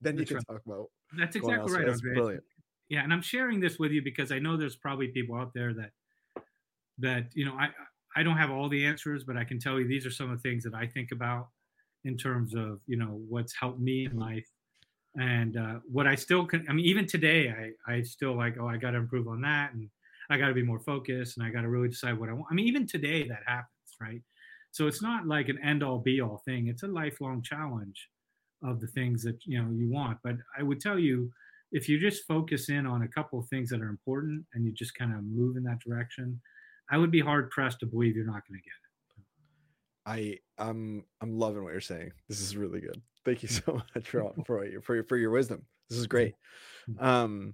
then- 0.00 0.16
you 0.16 0.24
That's 0.24 0.28
can 0.28 0.36
right. 0.36 0.46
talk 0.48 0.62
about 0.66 0.86
that's 1.16 1.36
exactly 1.36 1.72
right, 1.72 1.86
That's 1.86 2.00
Andre. 2.00 2.14
brilliant. 2.14 2.44
Yeah, 2.90 3.02
and 3.02 3.12
I'm 3.12 3.22
sharing 3.22 3.60
this 3.60 3.78
with 3.78 3.92
you 3.92 4.02
because 4.02 4.30
I 4.32 4.38
know 4.38 4.56
there's 4.56 4.76
probably 4.76 5.08
people 5.08 5.36
out 5.36 5.52
there 5.54 5.72
that 5.74 5.90
that 6.98 7.30
you 7.34 7.44
know 7.44 7.54
I 7.54 7.68
I 8.16 8.22
don't 8.22 8.36
have 8.36 8.50
all 8.50 8.68
the 8.68 8.84
answers, 8.84 9.24
but 9.24 9.36
I 9.36 9.44
can 9.44 9.58
tell 9.58 9.78
you 9.78 9.86
these 9.86 10.04
are 10.06 10.10
some 10.10 10.30
of 10.30 10.42
the 10.42 10.48
things 10.48 10.64
that 10.64 10.74
I 10.74 10.86
think 10.86 11.12
about 11.12 11.48
in 12.04 12.16
terms 12.16 12.54
of 12.54 12.80
you 12.86 12.96
know 12.96 13.22
what's 13.28 13.54
helped 13.58 13.80
me 13.80 14.06
in 14.06 14.18
life 14.18 14.48
and 15.18 15.56
uh, 15.56 15.74
what 15.90 16.06
I 16.06 16.14
still 16.14 16.44
can. 16.46 16.66
I 16.68 16.72
mean, 16.72 16.84
even 16.84 17.06
today, 17.06 17.72
I 17.88 17.92
I 17.92 18.02
still 18.02 18.36
like 18.36 18.56
oh 18.60 18.68
I 18.68 18.76
got 18.76 18.90
to 18.92 18.98
improve 18.98 19.28
on 19.28 19.40
that 19.42 19.72
and 19.74 19.88
I 20.30 20.36
got 20.36 20.48
to 20.48 20.54
be 20.54 20.62
more 20.62 20.80
focused 20.80 21.38
and 21.38 21.46
I 21.46 21.50
got 21.50 21.62
to 21.62 21.68
really 21.68 21.88
decide 21.88 22.18
what 22.18 22.28
I 22.28 22.32
want. 22.32 22.46
I 22.50 22.54
mean, 22.54 22.66
even 22.66 22.86
today 22.86 23.26
that 23.28 23.42
happens, 23.46 23.96
right? 24.00 24.22
So 24.70 24.86
it's 24.86 25.02
not 25.02 25.26
like 25.26 25.48
an 25.48 25.58
end 25.64 25.82
all 25.82 25.98
be 25.98 26.20
all 26.20 26.42
thing. 26.44 26.68
It's 26.68 26.82
a 26.82 26.88
lifelong 26.88 27.42
challenge 27.42 28.08
of 28.62 28.80
the 28.80 28.86
things 28.88 29.22
that 29.22 29.38
you 29.44 29.62
know 29.62 29.70
you 29.70 29.90
want. 29.90 30.18
But 30.22 30.36
I 30.58 30.62
would 30.62 30.80
tell 30.80 30.98
you 30.98 31.30
if 31.72 31.88
you 31.88 31.98
just 31.98 32.26
focus 32.26 32.68
in 32.68 32.86
on 32.86 33.02
a 33.02 33.08
couple 33.08 33.38
of 33.38 33.48
things 33.48 33.70
that 33.70 33.80
are 33.80 33.88
important 33.88 34.44
and 34.54 34.64
you 34.64 34.72
just 34.72 34.94
kind 34.94 35.12
of 35.12 35.22
move 35.24 35.56
in 35.56 35.62
that 35.64 35.80
direction, 35.80 36.40
I 36.90 36.96
would 36.96 37.10
be 37.10 37.20
hard 37.20 37.50
pressed 37.50 37.80
to 37.80 37.86
believe 37.86 38.16
you're 38.16 38.24
not 38.24 38.46
going 38.48 38.60
to 38.60 38.64
get 38.64 38.72
it. 38.72 38.88
I 40.06 40.38
I'm 40.62 41.04
I'm 41.20 41.38
loving 41.38 41.62
what 41.64 41.72
you're 41.72 41.80
saying. 41.80 42.12
This 42.28 42.40
is 42.40 42.56
really 42.56 42.80
good. 42.80 43.00
Thank 43.24 43.42
you 43.42 43.48
so 43.48 43.82
much 43.94 44.08
for 44.08 44.32
for 44.46 44.66
your 44.66 44.80
for 44.80 44.94
your 44.94 45.04
for 45.04 45.16
your 45.16 45.30
wisdom. 45.30 45.64
This 45.88 45.98
is 45.98 46.06
great. 46.06 46.34
Um, 46.98 47.52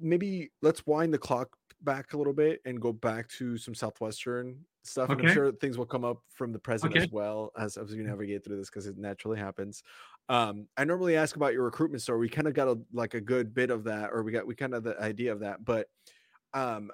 maybe 0.00 0.50
let's 0.62 0.84
wind 0.84 1.14
the 1.14 1.18
clock 1.18 1.50
back 1.84 2.12
a 2.12 2.18
little 2.18 2.32
bit 2.32 2.60
and 2.64 2.80
go 2.80 2.92
back 2.92 3.28
to 3.30 3.56
some 3.56 3.74
southwestern 3.74 4.64
stuff. 4.84 5.12
And 5.12 5.20
I'm 5.20 5.26
sure 5.26 5.52
things 5.52 5.78
will 5.78 5.86
come 5.86 6.04
up 6.04 6.22
from 6.28 6.52
the 6.52 6.58
present 6.58 6.94
Okay. 6.94 7.06
as 7.06 7.10
well 7.10 7.50
as 7.56 7.76
as 7.76 7.90
we 7.94 8.02
navigate 8.02 8.44
through 8.44 8.56
this 8.58 8.70
because 8.70 8.86
it 8.86 8.96
naturally 8.98 9.38
happens. 9.38 9.82
Um, 10.28 10.68
I 10.76 10.84
normally 10.84 11.16
ask 11.16 11.36
about 11.36 11.52
your 11.52 11.64
recruitment 11.64 12.02
story. 12.02 12.18
We 12.20 12.28
kind 12.28 12.48
of 12.48 12.54
got 12.54 12.68
a 12.68 12.80
like 12.92 13.14
a 13.14 13.20
good 13.20 13.54
bit 13.54 13.70
of 13.70 13.84
that, 13.84 14.10
or 14.12 14.22
we 14.22 14.32
got 14.32 14.46
we 14.46 14.54
kind 14.54 14.74
of 14.74 14.84
the 14.84 14.98
idea 15.00 15.32
of 15.32 15.40
that, 15.40 15.64
but 15.64 15.88
um, 16.54 16.90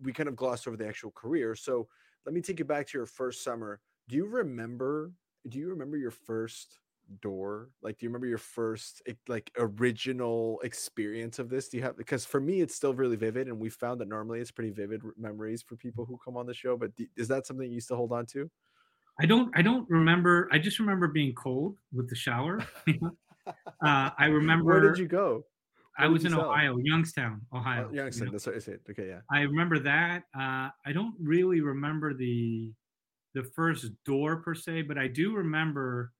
we 0.00 0.12
kind 0.12 0.28
of 0.28 0.36
glossed 0.36 0.66
over 0.68 0.76
the 0.76 0.86
actual 0.86 1.10
career. 1.12 1.54
So 1.54 1.88
let 2.26 2.34
me 2.34 2.40
take 2.40 2.58
you 2.58 2.64
back 2.64 2.86
to 2.88 2.98
your 2.98 3.06
first 3.06 3.42
summer. 3.42 3.80
Do 4.08 4.16
you 4.16 4.26
remember? 4.26 5.12
Do 5.48 5.58
you 5.58 5.68
remember 5.70 5.96
your 5.96 6.10
first 6.10 6.80
door? 7.20 7.70
Like, 7.82 7.98
do 7.98 8.06
you 8.06 8.08
remember 8.10 8.26
your 8.26 8.38
first 8.38 9.02
like 9.28 9.50
original 9.58 10.60
experience 10.62 11.38
of 11.38 11.48
this? 11.48 11.68
Do 11.68 11.76
you 11.76 11.82
have? 11.82 11.96
Because 11.96 12.24
for 12.24 12.40
me, 12.40 12.60
it's 12.60 12.74
still 12.74 12.94
really 12.94 13.16
vivid, 13.16 13.48
and 13.48 13.58
we 13.58 13.68
found 13.68 14.00
that 14.00 14.08
normally 14.08 14.40
it's 14.40 14.50
pretty 14.50 14.70
vivid 14.70 15.02
memories 15.16 15.62
for 15.62 15.76
people 15.76 16.04
who 16.04 16.18
come 16.24 16.36
on 16.36 16.46
the 16.46 16.54
show. 16.54 16.76
But 16.76 16.94
do, 16.96 17.06
is 17.16 17.28
that 17.28 17.46
something 17.46 17.70
you 17.70 17.80
still 17.80 17.96
hold 17.96 18.12
on 18.12 18.26
to? 18.26 18.50
I 19.20 19.26
don't. 19.26 19.50
I 19.56 19.62
don't 19.62 19.88
remember. 19.90 20.48
I 20.52 20.58
just 20.58 20.78
remember 20.78 21.08
being 21.08 21.34
cold 21.34 21.76
with 21.92 22.08
the 22.08 22.16
shower. 22.16 22.64
uh, 22.88 24.10
I 24.18 24.26
remember. 24.26 24.64
Where 24.64 24.80
did 24.80 24.98
you 24.98 25.06
go? 25.08 25.44
I 25.98 26.06
was 26.06 26.24
in 26.24 26.30
you 26.30 26.38
sell? 26.38 26.50
Ohio, 26.50 26.78
Youngstown, 26.78 27.42
Oh, 27.52 27.58
Ohio. 27.58 27.90
you 27.90 27.96
Youngstown. 27.96 28.26
know? 28.26 28.32
That's 28.32 28.46
what 28.46 28.56
I 28.56 28.60
said. 28.60 28.78
Okay, 28.88 29.08
yeah. 29.08 29.20
I 29.30 29.40
remember 29.40 29.78
that. 29.80 30.22
Uh, 30.34 30.70
I 30.86 30.92
don't 30.94 31.14
really 31.20 31.60
remember 31.60 32.14
the 32.14 32.72
the 33.34 33.44
first 33.54 33.86
door 34.04 34.36
per 34.36 34.54
se, 34.54 34.82
but 34.82 34.98
I 34.98 35.08
do 35.08 35.34
remember. 35.34 36.12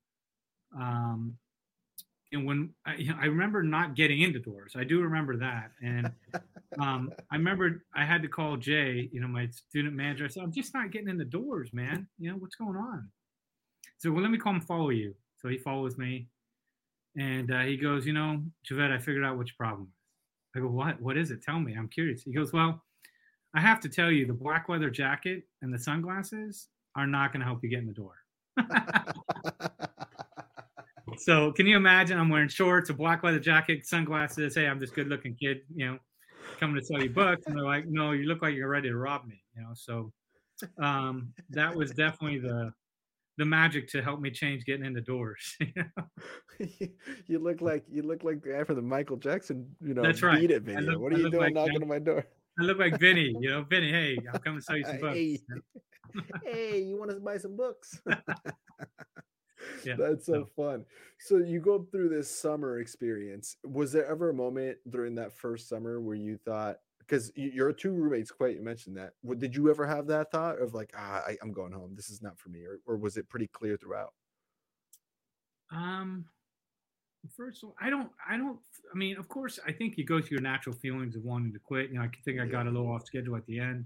Um, 0.78 1.36
and 2.32 2.46
when 2.46 2.70
I, 2.86 2.94
you 2.96 3.10
know, 3.10 3.18
I 3.20 3.26
remember 3.26 3.62
not 3.62 3.94
getting 3.94 4.22
into 4.22 4.38
doors, 4.38 4.72
I 4.76 4.84
do 4.84 5.02
remember 5.02 5.36
that, 5.36 5.72
and 5.82 6.10
um, 6.80 7.12
I 7.30 7.36
remember 7.36 7.84
I 7.94 8.04
had 8.04 8.22
to 8.22 8.28
call 8.28 8.56
Jay, 8.56 9.10
you 9.12 9.20
know, 9.20 9.28
my 9.28 9.48
student 9.48 9.94
manager. 9.94 10.24
I 10.24 10.28
said, 10.28 10.42
"I'm 10.42 10.52
just 10.52 10.72
not 10.72 10.90
getting 10.90 11.08
in 11.08 11.18
the 11.18 11.24
doors, 11.24 11.70
man. 11.72 12.08
You 12.18 12.30
know 12.30 12.36
what's 12.36 12.56
going 12.56 12.76
on?" 12.76 13.08
So, 13.98 14.10
well, 14.10 14.22
let 14.22 14.30
me 14.30 14.38
come 14.38 14.60
follow 14.60 14.90
you. 14.90 15.14
So 15.36 15.48
he 15.48 15.58
follows 15.58 15.98
me, 15.98 16.28
and 17.18 17.52
uh, 17.52 17.60
he 17.60 17.76
goes, 17.76 18.06
"You 18.06 18.14
know, 18.14 18.42
Javed, 18.68 18.92
I 18.92 18.98
figured 18.98 19.24
out 19.24 19.36
what 19.36 19.48
your 19.48 19.56
problem 19.58 19.88
is." 19.88 20.56
I 20.56 20.60
go, 20.60 20.68
"What? 20.68 21.00
What 21.02 21.18
is 21.18 21.30
it? 21.30 21.42
Tell 21.42 21.60
me. 21.60 21.74
I'm 21.74 21.88
curious." 21.88 22.22
He 22.22 22.32
goes, 22.32 22.52
"Well." 22.52 22.82
I 23.54 23.60
have 23.60 23.80
to 23.80 23.88
tell 23.90 24.10
you, 24.10 24.26
the 24.26 24.32
black 24.32 24.70
leather 24.70 24.88
jacket 24.88 25.42
and 25.60 25.74
the 25.74 25.78
sunglasses 25.78 26.68
are 26.96 27.06
not 27.06 27.34
going 27.34 27.40
to 27.40 27.46
help 27.46 27.62
you 27.62 27.68
get 27.68 27.80
in 27.80 27.86
the 27.86 27.92
door. 27.92 28.14
so, 31.18 31.52
can 31.52 31.66
you 31.66 31.76
imagine? 31.76 32.18
I'm 32.18 32.28
wearing 32.28 32.48
shorts, 32.48 32.90
a 32.90 32.94
black 32.94 33.22
leather 33.22 33.40
jacket, 33.40 33.86
sunglasses. 33.86 34.54
Hey, 34.54 34.66
I'm 34.66 34.78
this 34.78 34.90
good 34.90 35.08
looking 35.08 35.34
kid, 35.34 35.60
you 35.74 35.86
know, 35.86 35.98
coming 36.60 36.76
to 36.76 36.84
sell 36.84 37.02
you 37.02 37.10
books. 37.10 37.46
And 37.46 37.56
they're 37.56 37.64
like, 37.64 37.86
no, 37.86 38.12
you 38.12 38.24
look 38.24 38.42
like 38.42 38.54
you're 38.54 38.68
ready 38.68 38.88
to 38.88 38.96
rob 38.96 39.26
me, 39.26 39.42
you 39.56 39.62
know. 39.62 39.70
So, 39.74 40.12
um, 40.78 41.32
that 41.50 41.74
was 41.74 41.90
definitely 41.92 42.38
the 42.38 42.72
the 43.38 43.44
magic 43.46 43.88
to 43.88 44.02
help 44.02 44.20
me 44.20 44.30
change 44.30 44.64
getting 44.64 44.84
into 44.84 45.00
doors. 45.00 45.56
you 45.60 45.72
know? 45.76 46.66
you 47.26 47.38
look 47.38 47.60
like 47.60 47.84
you 47.90 48.02
look 48.02 48.24
like 48.24 48.42
the 48.42 48.52
guy 48.52 48.64
from 48.64 48.76
the 48.76 48.82
Michael 48.82 49.16
Jackson, 49.16 49.66
you 49.80 49.94
know, 49.94 50.02
That's 50.02 50.22
right. 50.22 50.40
beat 50.40 50.50
it 50.50 50.62
video. 50.62 50.92
look- 50.92 51.00
what 51.00 51.12
I 51.12 51.16
are 51.16 51.18
you 51.18 51.24
look 51.24 51.32
doing 51.32 51.44
like 51.44 51.54
knocking 51.54 51.82
on 51.82 51.88
my 51.88 51.98
door? 51.98 52.24
I 52.60 52.64
look 52.64 52.78
like 52.78 53.00
Vinny, 53.00 53.34
you 53.40 53.48
know, 53.48 53.62
Vinny. 53.62 53.90
Hey, 53.90 54.18
I'm 54.32 54.38
coming 54.40 54.60
to 54.60 54.64
sell 54.64 54.76
you 54.76 54.84
some 54.84 54.98
books. 55.00 55.14
Hey. 55.14 55.38
hey, 56.44 56.82
you 56.82 56.98
want 56.98 57.10
to 57.10 57.18
buy 57.18 57.38
some 57.38 57.56
books? 57.56 57.98
yeah, 59.86 59.94
that's 59.98 60.26
so, 60.26 60.46
fun. 60.56 60.84
So 61.18 61.38
you 61.38 61.60
go 61.60 61.86
through 61.90 62.08
this 62.08 62.30
summer 62.30 62.78
experience. 62.78 63.56
Was 63.64 63.92
there 63.92 64.06
ever 64.06 64.30
a 64.30 64.34
moment 64.34 64.78
during 64.90 65.14
that 65.16 65.32
first 65.32 65.68
summer 65.68 66.00
where 66.00 66.16
you 66.16 66.38
thought, 66.44 66.78
because 66.98 67.32
your 67.34 67.72
two 67.72 67.92
roommates, 67.92 68.30
quite 68.30 68.56
you 68.56 68.62
mentioned 68.62 68.96
that. 68.96 69.12
Did 69.38 69.54
you 69.54 69.70
ever 69.70 69.86
have 69.86 70.06
that 70.06 70.30
thought 70.30 70.60
of 70.60 70.72
like, 70.72 70.92
ah, 70.96 71.22
I, 71.26 71.36
am 71.42 71.52
going 71.52 71.72
home. 71.72 71.92
This 71.94 72.10
is 72.10 72.22
not 72.22 72.38
for 72.38 72.48
me, 72.48 72.64
or, 72.64 72.78
or 72.86 72.96
was 72.96 73.16
it 73.16 73.28
pretty 73.28 73.48
clear 73.48 73.76
throughout? 73.76 74.12
Um, 75.70 76.26
first 77.36 77.62
of 77.62 77.70
all, 77.70 77.76
I 77.80 77.90
don't, 77.90 78.10
I 78.28 78.36
don't. 78.36 78.58
I 78.92 78.96
mean, 78.96 79.16
of 79.16 79.28
course, 79.28 79.58
I 79.66 79.72
think 79.72 79.96
you 79.96 80.04
go 80.04 80.20
through 80.20 80.36
your 80.36 80.42
natural 80.42 80.74
feelings 80.76 81.16
of 81.16 81.22
wanting 81.22 81.52
to 81.52 81.58
quit. 81.58 81.90
You 81.90 81.96
know, 81.96 82.02
I 82.02 82.10
think 82.24 82.40
I 82.40 82.46
got 82.46 82.66
a 82.66 82.70
little 82.70 82.90
off 82.90 83.04
schedule 83.04 83.36
at 83.36 83.46
the 83.46 83.58
end, 83.58 83.84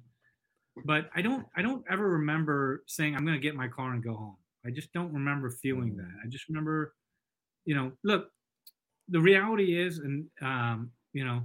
but 0.85 1.11
I 1.15 1.23
don't, 1.23 1.47
I 1.57 1.63
don't 1.63 1.85
ever 1.91 2.09
remember 2.09 2.85
saying 2.87 3.17
I'm 3.17 3.25
going 3.25 3.37
to 3.37 3.43
get 3.43 3.55
my 3.55 3.69
car 3.69 3.93
and 3.93 4.03
go 4.03 4.15
home. 4.15 4.37
I 4.67 4.71
just 4.71 4.93
don't 4.93 5.13
remember 5.13 5.51
feeling 5.51 5.97
that. 5.97 6.13
I 6.25 6.29
just 6.29 6.49
remember, 6.49 6.95
you 7.65 7.75
know, 7.75 7.93
look, 8.03 8.31
the 9.09 9.21
reality 9.21 9.81
is, 9.81 9.99
and 9.99 10.27
um, 10.43 10.91
you 11.13 11.25
know, 11.25 11.43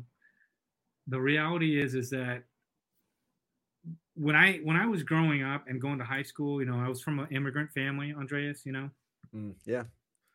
the 1.07 1.19
reality 1.19 1.82
is, 1.82 1.93
is 1.93 2.09
that 2.09 2.43
when 4.15 4.36
I 4.36 4.57
when 4.63 4.76
I 4.76 4.88
was 4.88 5.03
growing 5.03 5.43
up 5.43 5.65
and 5.67 5.82
going 5.82 5.99
to 5.99 6.05
high 6.05 6.24
school, 6.24 6.61
you 6.61 6.67
know, 6.67 6.80
I 6.80 6.89
was 6.89 7.01
from 7.01 7.19
an 7.19 7.28
immigrant 7.32 7.72
family, 7.72 8.13
Andreas. 8.17 8.65
You 8.65 8.72
know, 8.74 8.89
mm, 9.36 9.53
yeah. 9.65 9.84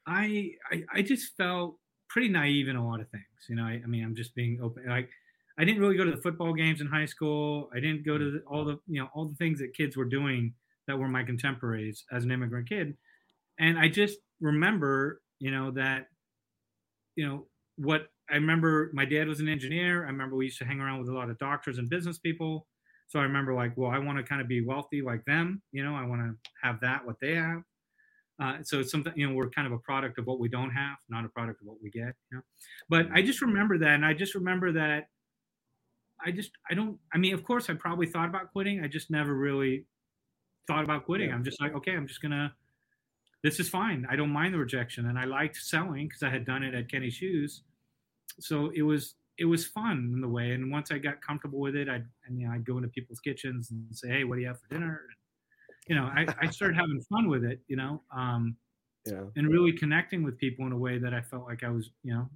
I, 0.06 0.52
I 0.70 0.84
I 0.92 1.02
just 1.02 1.36
felt 1.36 1.78
pretty 2.08 2.28
naive 2.28 2.68
in 2.68 2.76
a 2.76 2.86
lot 2.86 3.00
of 3.00 3.08
things. 3.10 3.24
You 3.48 3.56
know, 3.56 3.64
I, 3.64 3.80
I 3.82 3.86
mean, 3.86 4.04
I'm 4.04 4.14
just 4.14 4.34
being 4.34 4.60
open. 4.62 4.84
Like, 4.88 5.10
I 5.58 5.64
didn't 5.64 5.80
really 5.80 5.96
go 5.96 6.04
to 6.04 6.10
the 6.10 6.22
football 6.22 6.52
games 6.52 6.80
in 6.80 6.86
high 6.86 7.06
school. 7.06 7.68
I 7.74 7.80
didn't 7.80 8.04
go 8.04 8.16
to 8.16 8.30
the, 8.30 8.38
all 8.46 8.64
the 8.64 8.78
you 8.86 9.00
know 9.00 9.08
all 9.14 9.26
the 9.26 9.36
things 9.36 9.58
that 9.58 9.74
kids 9.74 9.96
were 9.96 10.04
doing 10.04 10.54
that 10.86 10.98
were 10.98 11.08
my 11.08 11.22
contemporaries 11.22 12.04
as 12.12 12.24
an 12.24 12.30
immigrant 12.30 12.68
kid. 12.68 12.96
And 13.58 13.78
I 13.78 13.88
just 13.88 14.18
remember, 14.40 15.20
you 15.38 15.50
know, 15.50 15.70
that, 15.72 16.06
you 17.16 17.26
know, 17.26 17.46
what 17.76 18.08
I 18.30 18.34
remember 18.34 18.90
my 18.92 19.04
dad 19.04 19.28
was 19.28 19.40
an 19.40 19.48
engineer. 19.48 20.04
I 20.04 20.08
remember 20.08 20.36
we 20.36 20.46
used 20.46 20.58
to 20.58 20.64
hang 20.64 20.80
around 20.80 21.00
with 21.00 21.08
a 21.08 21.14
lot 21.14 21.30
of 21.30 21.38
doctors 21.38 21.78
and 21.78 21.88
business 21.88 22.18
people. 22.18 22.66
So 23.08 23.20
I 23.20 23.22
remember 23.22 23.54
like, 23.54 23.72
well, 23.76 23.90
I 23.90 23.98
want 23.98 24.18
to 24.18 24.24
kind 24.24 24.40
of 24.40 24.48
be 24.48 24.64
wealthy 24.64 25.00
like 25.00 25.24
them, 25.24 25.62
you 25.72 25.84
know, 25.84 25.94
I 25.94 26.04
want 26.04 26.22
to 26.22 26.50
have 26.62 26.80
that, 26.80 27.06
what 27.06 27.16
they 27.20 27.34
have. 27.34 27.62
Uh, 28.42 28.58
so 28.62 28.80
it's 28.80 28.90
something, 28.90 29.12
you 29.16 29.26
know, 29.26 29.34
we're 29.34 29.48
kind 29.48 29.66
of 29.66 29.72
a 29.72 29.78
product 29.78 30.18
of 30.18 30.26
what 30.26 30.40
we 30.40 30.48
don't 30.48 30.70
have, 30.70 30.96
not 31.08 31.24
a 31.24 31.28
product 31.28 31.60
of 31.62 31.68
what 31.68 31.76
we 31.82 31.90
get, 31.90 32.14
you 32.30 32.36
know. 32.36 32.42
But 32.88 33.06
I 33.14 33.22
just 33.22 33.40
remember 33.40 33.78
that. 33.78 33.94
And 33.94 34.04
I 34.04 34.12
just 34.12 34.34
remember 34.34 34.72
that 34.72 35.06
I 36.24 36.32
just, 36.32 36.50
I 36.70 36.74
don't, 36.74 36.98
I 37.12 37.18
mean, 37.18 37.34
of 37.34 37.44
course, 37.44 37.70
I 37.70 37.74
probably 37.74 38.06
thought 38.06 38.28
about 38.28 38.52
quitting. 38.52 38.82
I 38.82 38.88
just 38.88 39.10
never 39.10 39.34
really 39.34 39.86
thought 40.66 40.84
about 40.84 41.04
quitting. 41.04 41.28
Yeah. 41.28 41.34
I'm 41.34 41.44
just 41.44 41.60
like, 41.60 41.74
okay, 41.74 41.92
I'm 41.92 42.06
just 42.06 42.22
gonna. 42.22 42.54
This 43.42 43.60
is 43.60 43.68
fine. 43.68 44.06
I 44.10 44.16
don't 44.16 44.30
mind 44.30 44.54
the 44.54 44.58
rejection, 44.58 45.06
and 45.06 45.18
I 45.18 45.24
liked 45.24 45.56
selling 45.56 46.08
because 46.08 46.22
I 46.22 46.30
had 46.30 46.44
done 46.44 46.62
it 46.62 46.74
at 46.74 46.88
Kinney 46.88 47.10
Shoes. 47.10 47.62
So 48.40 48.70
it 48.74 48.82
was 48.82 49.14
it 49.38 49.44
was 49.44 49.66
fun 49.66 50.12
in 50.14 50.20
the 50.20 50.28
way. 50.28 50.52
And 50.52 50.70
once 50.70 50.90
I 50.90 50.98
got 50.98 51.20
comfortable 51.20 51.60
with 51.60 51.76
it, 51.76 51.88
I'd 51.88 52.06
and, 52.26 52.40
you 52.40 52.46
know 52.46 52.54
I'd 52.54 52.64
go 52.64 52.76
into 52.76 52.88
people's 52.88 53.20
kitchens 53.20 53.70
and 53.70 53.84
say, 53.92 54.08
hey, 54.08 54.24
what 54.24 54.36
do 54.36 54.42
you 54.42 54.48
have 54.48 54.60
for 54.60 54.68
dinner? 54.68 55.02
And, 55.08 55.88
you 55.88 55.94
know, 55.94 56.04
I, 56.04 56.26
I 56.46 56.50
started 56.50 56.76
having 56.80 57.00
fun 57.02 57.28
with 57.28 57.44
it. 57.44 57.60
You 57.68 57.76
know, 57.76 58.02
um, 58.14 58.56
yeah, 59.04 59.24
and 59.36 59.48
really 59.48 59.72
connecting 59.72 60.22
with 60.22 60.38
people 60.38 60.66
in 60.66 60.72
a 60.72 60.78
way 60.78 60.98
that 60.98 61.14
I 61.14 61.20
felt 61.20 61.44
like 61.44 61.62
I 61.62 61.70
was, 61.70 61.90
you 62.02 62.14
know, 62.14 62.28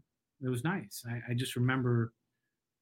it 0.43 0.49
was 0.49 0.65
nice. 0.65 1.03
I, 1.09 1.33
I 1.33 1.35
just 1.35 1.57
remember 1.57 2.13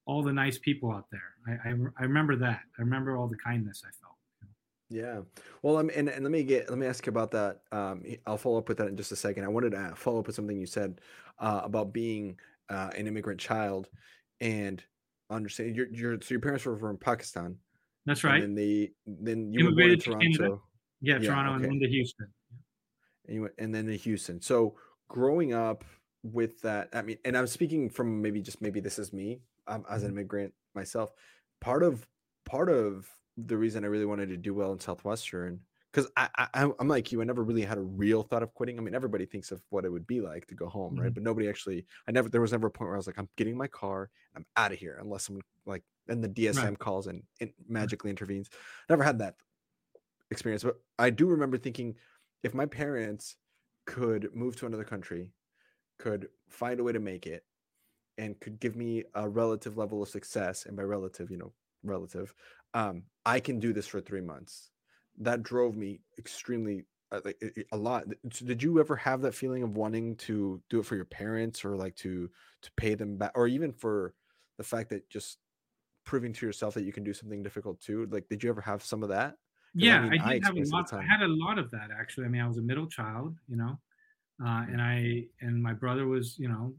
all 0.06 0.22
the 0.22 0.32
nice 0.32 0.58
people 0.58 0.90
out 0.90 1.06
there. 1.12 1.34
I, 1.46 1.68
I, 1.68 1.72
I 2.00 2.02
remember 2.02 2.36
that. 2.36 2.60
I 2.78 2.82
remember 2.82 3.16
all 3.16 3.28
the 3.28 3.36
kindness 3.36 3.82
I 3.86 3.92
felt. 4.00 4.17
Yeah. 4.90 5.20
Well, 5.62 5.76
um, 5.76 5.90
and, 5.94 6.08
and 6.08 6.24
let 6.24 6.32
me 6.32 6.42
get 6.42 6.70
let 6.70 6.78
me 6.78 6.86
ask 6.86 7.04
you 7.06 7.10
about 7.10 7.30
that. 7.32 7.60
Um, 7.72 8.02
I'll 8.26 8.38
follow 8.38 8.58
up 8.58 8.68
with 8.68 8.78
that 8.78 8.88
in 8.88 8.96
just 8.96 9.12
a 9.12 9.16
second. 9.16 9.44
I 9.44 9.48
wanted 9.48 9.72
to 9.72 9.92
follow 9.94 10.20
up 10.20 10.26
with 10.26 10.36
something 10.36 10.58
you 10.58 10.66
said 10.66 11.00
uh, 11.38 11.60
about 11.64 11.92
being 11.92 12.38
uh, 12.70 12.90
an 12.96 13.06
immigrant 13.06 13.40
child 13.40 13.88
and 14.40 14.82
understand 15.30 15.76
your 15.76 15.88
your 15.88 16.18
so 16.20 16.28
your 16.30 16.40
parents 16.40 16.64
were 16.64 16.78
from 16.78 16.96
Pakistan. 16.96 17.56
That's 18.06 18.24
right. 18.24 18.42
And 18.42 18.56
they 18.56 18.92
then 19.06 19.52
you 19.52 19.66
immigrated 19.66 20.06
were 20.06 20.14
born 20.14 20.24
in 20.24 20.32
Toronto. 20.32 20.62
Yeah, 21.00 21.18
yeah, 21.20 21.28
Toronto 21.28 21.54
okay. 21.54 21.64
and 21.64 21.72
then 21.72 21.80
to 21.80 21.88
Houston. 21.88 22.28
And 23.26 23.34
you 23.34 23.42
went, 23.42 23.54
and 23.58 23.74
then 23.74 23.86
to 23.86 23.96
Houston. 23.96 24.40
So 24.40 24.76
growing 25.08 25.52
up 25.52 25.84
with 26.22 26.60
that, 26.62 26.88
I 26.94 27.02
mean, 27.02 27.18
and 27.26 27.36
I'm 27.36 27.46
speaking 27.46 27.90
from 27.90 28.22
maybe 28.22 28.40
just 28.40 28.62
maybe 28.62 28.80
this 28.80 28.98
is 28.98 29.12
me 29.12 29.40
um, 29.66 29.84
as 29.90 30.02
an 30.02 30.08
mm-hmm. 30.08 30.18
immigrant 30.18 30.54
myself. 30.74 31.12
Part 31.60 31.82
of 31.82 32.06
part 32.46 32.70
of 32.70 33.06
the 33.46 33.56
reason 33.56 33.84
I 33.84 33.88
really 33.88 34.06
wanted 34.06 34.28
to 34.30 34.36
do 34.36 34.54
well 34.54 34.72
in 34.72 34.80
Southwestern 34.80 35.60
because 35.92 36.10
I, 36.16 36.28
I 36.36 36.70
I'm 36.78 36.88
like 36.88 37.12
you. 37.12 37.20
I 37.20 37.24
never 37.24 37.42
really 37.42 37.62
had 37.62 37.78
a 37.78 37.82
real 37.82 38.22
thought 38.22 38.42
of 38.42 38.52
quitting. 38.54 38.78
I 38.78 38.82
mean, 38.82 38.94
everybody 38.94 39.26
thinks 39.26 39.50
of 39.52 39.62
what 39.70 39.84
it 39.84 39.90
would 39.90 40.06
be 40.06 40.20
like 40.20 40.46
to 40.48 40.54
go 40.54 40.68
home, 40.68 40.94
mm-hmm. 40.94 41.04
right? 41.04 41.14
But 41.14 41.22
nobody 41.22 41.48
actually. 41.48 41.86
I 42.06 42.12
never. 42.12 42.28
There 42.28 42.40
was 42.40 42.52
never 42.52 42.66
a 42.66 42.70
point 42.70 42.88
where 42.88 42.96
I 42.96 42.98
was 42.98 43.06
like, 43.06 43.18
I'm 43.18 43.28
getting 43.36 43.56
my 43.56 43.68
car. 43.68 44.10
I'm 44.36 44.44
out 44.56 44.72
of 44.72 44.78
here 44.78 44.98
unless 45.00 45.24
someone 45.24 45.42
like 45.66 45.82
and 46.08 46.22
the 46.22 46.28
DSM 46.28 46.62
right. 46.62 46.78
calls 46.78 47.06
and, 47.06 47.22
and 47.40 47.50
magically 47.68 48.10
intervenes. 48.10 48.50
Never 48.88 49.02
had 49.02 49.18
that 49.18 49.36
experience, 50.30 50.62
but 50.62 50.76
I 50.98 51.10
do 51.10 51.26
remember 51.26 51.58
thinking, 51.58 51.94
if 52.42 52.54
my 52.54 52.66
parents 52.66 53.36
could 53.86 54.34
move 54.34 54.56
to 54.56 54.66
another 54.66 54.84
country, 54.84 55.30
could 55.98 56.28
find 56.48 56.80
a 56.80 56.84
way 56.84 56.92
to 56.92 57.00
make 57.00 57.26
it, 57.26 57.44
and 58.18 58.38
could 58.40 58.60
give 58.60 58.76
me 58.76 59.04
a 59.14 59.28
relative 59.28 59.76
level 59.78 60.02
of 60.02 60.08
success, 60.08 60.66
and 60.66 60.76
by 60.76 60.82
relative, 60.82 61.30
you 61.30 61.38
know, 61.38 61.52
relative, 61.82 62.34
um, 62.74 63.04
I 63.24 63.40
can 63.40 63.58
do 63.58 63.72
this 63.72 63.86
for 63.86 64.00
three 64.00 64.20
months. 64.20 64.70
That 65.18 65.42
drove 65.42 65.76
me 65.76 66.00
extremely 66.18 66.84
uh, 67.10 67.20
like 67.24 67.42
a 67.72 67.76
lot. 67.76 68.04
Did 68.28 68.62
you 68.62 68.80
ever 68.80 68.96
have 68.96 69.22
that 69.22 69.34
feeling 69.34 69.62
of 69.62 69.76
wanting 69.76 70.16
to 70.16 70.60
do 70.70 70.80
it 70.80 70.86
for 70.86 70.96
your 70.96 71.04
parents 71.04 71.64
or 71.64 71.76
like 71.76 71.96
to 71.96 72.30
to 72.62 72.70
pay 72.76 72.94
them 72.94 73.16
back, 73.16 73.32
or 73.34 73.48
even 73.48 73.72
for 73.72 74.14
the 74.58 74.64
fact 74.64 74.90
that 74.90 75.08
just 75.08 75.38
proving 76.04 76.32
to 76.32 76.46
yourself 76.46 76.74
that 76.74 76.84
you 76.84 76.92
can 76.92 77.04
do 77.04 77.12
something 77.12 77.42
difficult 77.42 77.80
too? 77.80 78.06
Like, 78.10 78.28
did 78.28 78.42
you 78.42 78.50
ever 78.50 78.60
have 78.60 78.82
some 78.84 79.02
of 79.02 79.08
that? 79.10 79.36
Yeah, 79.74 80.00
I, 80.00 80.08
mean, 80.08 80.20
I 80.20 80.32
did 80.34 80.44
I 80.44 80.46
have 80.46 80.56
a 80.56 80.68
lot. 80.70 80.92
I 80.92 81.02
had 81.02 81.22
a 81.22 81.28
lot 81.28 81.58
of 81.58 81.70
that 81.70 81.88
actually. 81.98 82.26
I 82.26 82.28
mean, 82.28 82.40
I 82.40 82.48
was 82.48 82.58
a 82.58 82.62
middle 82.62 82.86
child, 82.86 83.36
you 83.48 83.56
know, 83.56 83.78
uh, 84.42 84.46
mm-hmm. 84.46 84.72
and 84.72 84.82
I 84.82 85.24
and 85.40 85.62
my 85.62 85.72
brother 85.72 86.06
was, 86.06 86.38
you 86.38 86.48
know, 86.48 86.74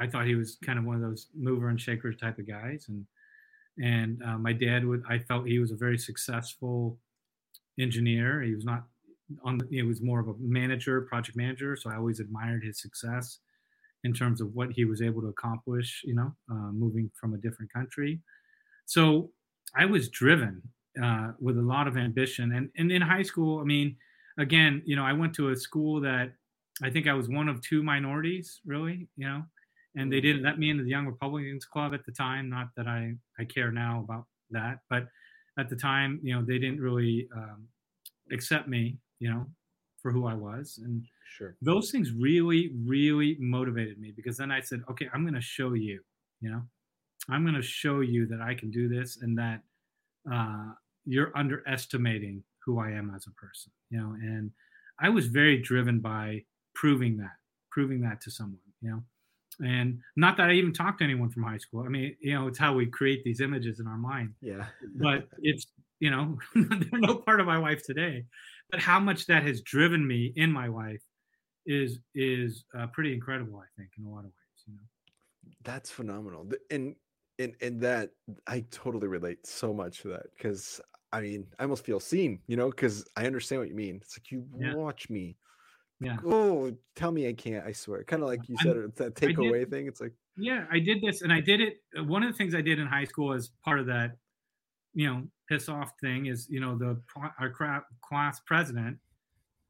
I 0.00 0.06
thought 0.06 0.26
he 0.26 0.34
was 0.34 0.58
kind 0.64 0.78
of 0.78 0.84
one 0.84 0.96
of 0.96 1.02
those 1.02 1.28
mover 1.34 1.68
and 1.68 1.80
shaker 1.80 2.12
type 2.12 2.38
of 2.38 2.46
guys, 2.46 2.86
and 2.88 3.06
and 3.78 4.22
uh, 4.22 4.38
my 4.38 4.52
dad 4.52 4.84
would, 4.84 5.02
I 5.08 5.18
felt 5.18 5.46
he 5.46 5.58
was 5.58 5.70
a 5.70 5.76
very 5.76 5.98
successful 5.98 6.98
engineer. 7.78 8.42
He 8.42 8.54
was 8.54 8.64
not 8.64 8.84
on, 9.44 9.60
he 9.70 9.82
was 9.82 10.00
more 10.00 10.20
of 10.20 10.28
a 10.28 10.34
manager, 10.38 11.02
project 11.02 11.36
manager. 11.36 11.76
So 11.76 11.90
I 11.90 11.96
always 11.96 12.20
admired 12.20 12.64
his 12.64 12.80
success 12.80 13.38
in 14.04 14.12
terms 14.12 14.40
of 14.40 14.54
what 14.54 14.70
he 14.70 14.84
was 14.84 15.02
able 15.02 15.20
to 15.22 15.28
accomplish, 15.28 16.02
you 16.04 16.14
know, 16.14 16.32
uh, 16.50 16.70
moving 16.72 17.10
from 17.20 17.34
a 17.34 17.38
different 17.38 17.72
country. 17.72 18.20
So 18.86 19.30
I 19.74 19.84
was 19.84 20.08
driven 20.08 20.62
uh, 21.02 21.32
with 21.40 21.58
a 21.58 21.62
lot 21.62 21.88
of 21.88 21.96
ambition. 21.96 22.54
And, 22.54 22.70
and 22.78 22.90
in 22.92 23.02
high 23.02 23.24
school, 23.24 23.60
I 23.60 23.64
mean, 23.64 23.96
again, 24.38 24.82
you 24.86 24.96
know, 24.96 25.04
I 25.04 25.12
went 25.12 25.34
to 25.34 25.50
a 25.50 25.56
school 25.56 26.00
that 26.02 26.32
I 26.82 26.90
think 26.90 27.08
I 27.08 27.14
was 27.14 27.28
one 27.28 27.48
of 27.48 27.60
two 27.62 27.82
minorities, 27.82 28.60
really, 28.64 29.08
you 29.16 29.26
know, 29.26 29.42
and 29.96 30.12
they 30.12 30.20
didn't 30.20 30.42
let 30.42 30.58
me 30.58 30.70
into 30.70 30.84
the 30.84 30.90
Young 30.90 31.06
Republicans 31.06 31.64
Club 31.64 31.94
at 31.94 32.04
the 32.04 32.12
time. 32.12 32.48
Not 32.48 32.68
that 32.76 32.86
I 32.86 33.14
I 33.38 33.44
care 33.44 33.72
now 33.72 34.04
about 34.04 34.26
that, 34.50 34.80
but 34.88 35.08
at 35.58 35.70
the 35.70 35.76
time, 35.76 36.20
you 36.22 36.34
know, 36.34 36.44
they 36.44 36.58
didn't 36.58 36.80
really 36.80 37.28
um, 37.34 37.66
accept 38.30 38.68
me, 38.68 38.98
you 39.18 39.30
know, 39.30 39.46
for 40.02 40.12
who 40.12 40.26
I 40.26 40.34
was, 40.34 40.78
and 40.84 41.04
sure. 41.36 41.56
those 41.62 41.90
things 41.90 42.12
really 42.12 42.72
really 42.84 43.36
motivated 43.40 43.98
me 43.98 44.12
because 44.14 44.36
then 44.36 44.50
I 44.50 44.60
said, 44.60 44.82
okay, 44.90 45.08
I'm 45.12 45.22
going 45.22 45.34
to 45.34 45.40
show 45.40 45.72
you, 45.72 46.00
you 46.40 46.50
know, 46.50 46.62
I'm 47.30 47.42
going 47.42 47.54
to 47.54 47.62
show 47.62 48.00
you 48.00 48.26
that 48.26 48.40
I 48.40 48.54
can 48.54 48.70
do 48.70 48.88
this 48.88 49.18
and 49.22 49.36
that 49.38 49.62
uh, 50.30 50.72
you're 51.06 51.32
underestimating 51.36 52.42
who 52.64 52.80
I 52.80 52.90
am 52.90 53.12
as 53.14 53.26
a 53.26 53.30
person, 53.30 53.72
you 53.90 53.98
know, 53.98 54.14
and 54.20 54.50
I 55.00 55.08
was 55.08 55.26
very 55.26 55.62
driven 55.62 56.00
by 56.00 56.42
proving 56.74 57.16
that, 57.18 57.36
proving 57.70 58.00
that 58.02 58.20
to 58.22 58.30
someone, 58.30 58.60
you 58.82 58.90
know 58.90 59.02
and 59.60 60.00
not 60.16 60.36
that 60.36 60.50
I 60.50 60.52
even 60.52 60.72
talked 60.72 60.98
to 60.98 61.04
anyone 61.04 61.30
from 61.30 61.42
high 61.42 61.58
school. 61.58 61.82
I 61.82 61.88
mean, 61.88 62.16
you 62.20 62.34
know, 62.34 62.46
it's 62.48 62.58
how 62.58 62.74
we 62.74 62.86
create 62.86 63.24
these 63.24 63.40
images 63.40 63.80
in 63.80 63.86
our 63.86 63.96
mind. 63.96 64.34
Yeah. 64.40 64.66
but 64.96 65.28
it's, 65.38 65.66
you 66.00 66.10
know, 66.10 66.38
they're 66.54 67.00
no 67.00 67.16
part 67.16 67.40
of 67.40 67.46
my 67.46 67.56
life 67.56 67.82
today. 67.82 68.24
But 68.70 68.80
how 68.80 68.98
much 68.98 69.26
that 69.26 69.44
has 69.44 69.62
driven 69.62 70.06
me 70.06 70.32
in 70.36 70.52
my 70.52 70.66
life 70.66 71.02
is 71.66 71.98
is 72.14 72.64
uh, 72.78 72.86
pretty 72.88 73.12
incredible. 73.12 73.58
I 73.58 73.68
think 73.76 73.90
in 73.98 74.04
a 74.04 74.08
lot 74.08 74.20
of 74.20 74.24
ways. 74.24 74.64
You 74.66 74.74
know. 74.74 75.52
That's 75.64 75.90
phenomenal, 75.90 76.48
and 76.70 76.96
and 77.38 77.54
and 77.60 77.80
that 77.80 78.10
I 78.46 78.64
totally 78.70 79.08
relate 79.08 79.46
so 79.46 79.72
much 79.72 80.02
to 80.02 80.08
that 80.08 80.26
because 80.36 80.80
I 81.12 81.20
mean 81.20 81.46
I 81.58 81.64
almost 81.64 81.84
feel 81.84 82.00
seen, 82.00 82.40
you 82.46 82.56
know, 82.56 82.70
because 82.70 83.06
I 83.16 83.26
understand 83.26 83.60
what 83.60 83.68
you 83.68 83.74
mean. 83.74 84.00
It's 84.02 84.18
like 84.18 84.30
you 84.30 84.46
yeah. 84.58 84.74
watch 84.74 85.08
me 85.10 85.36
yeah. 86.00 86.16
Oh, 86.24 86.76
tell 86.94 87.10
me 87.10 87.28
I 87.28 87.32
can't. 87.32 87.64
I 87.66 87.72
swear. 87.72 88.04
Kind 88.04 88.22
of 88.22 88.28
like 88.28 88.48
you 88.48 88.56
said, 88.62 88.76
it's 88.76 88.98
that 88.98 89.14
takeaway 89.14 89.68
thing. 89.68 89.86
It's 89.86 90.00
like, 90.00 90.12
yeah, 90.36 90.64
I 90.70 90.78
did 90.78 91.00
this, 91.02 91.22
and 91.22 91.32
I 91.32 91.40
did 91.40 91.60
it. 91.60 91.80
Uh, 91.98 92.04
one 92.04 92.22
of 92.22 92.30
the 92.30 92.36
things 92.36 92.54
I 92.54 92.60
did 92.60 92.78
in 92.78 92.86
high 92.86 93.04
school 93.04 93.32
as 93.32 93.50
part 93.64 93.80
of 93.80 93.86
that, 93.86 94.12
you 94.94 95.06
know, 95.06 95.22
piss 95.48 95.68
off 95.68 95.92
thing 96.00 96.26
is, 96.26 96.46
you 96.50 96.60
know, 96.60 96.76
the 96.76 97.00
our 97.40 97.84
class 98.02 98.40
president 98.46 98.98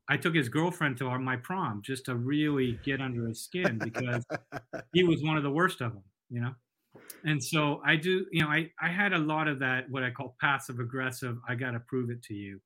I 0.08 0.16
took 0.16 0.34
his 0.34 0.48
girlfriend 0.48 0.96
to 0.98 1.06
our, 1.06 1.18
my 1.18 1.36
prom 1.36 1.82
just 1.84 2.04
to 2.06 2.14
really 2.14 2.78
get 2.84 3.00
under 3.00 3.26
his 3.26 3.42
skin 3.42 3.78
because 3.78 4.24
he 4.92 5.02
was 5.02 5.22
one 5.22 5.36
of 5.36 5.42
the 5.42 5.50
worst 5.50 5.80
of 5.80 5.92
them, 5.92 6.04
you 6.30 6.40
know. 6.40 6.52
And 7.24 7.42
so 7.42 7.80
I 7.84 7.96
do, 7.96 8.24
you 8.30 8.42
know, 8.42 8.48
I 8.48 8.70
I 8.80 8.88
had 8.88 9.12
a 9.12 9.18
lot 9.18 9.48
of 9.48 9.58
that 9.60 9.90
what 9.90 10.02
I 10.02 10.10
call 10.10 10.36
passive 10.40 10.78
aggressive. 10.78 11.36
I 11.48 11.54
got 11.54 11.72
to 11.72 11.80
prove 11.80 12.10
it 12.10 12.22
to 12.24 12.34
you, 12.34 12.60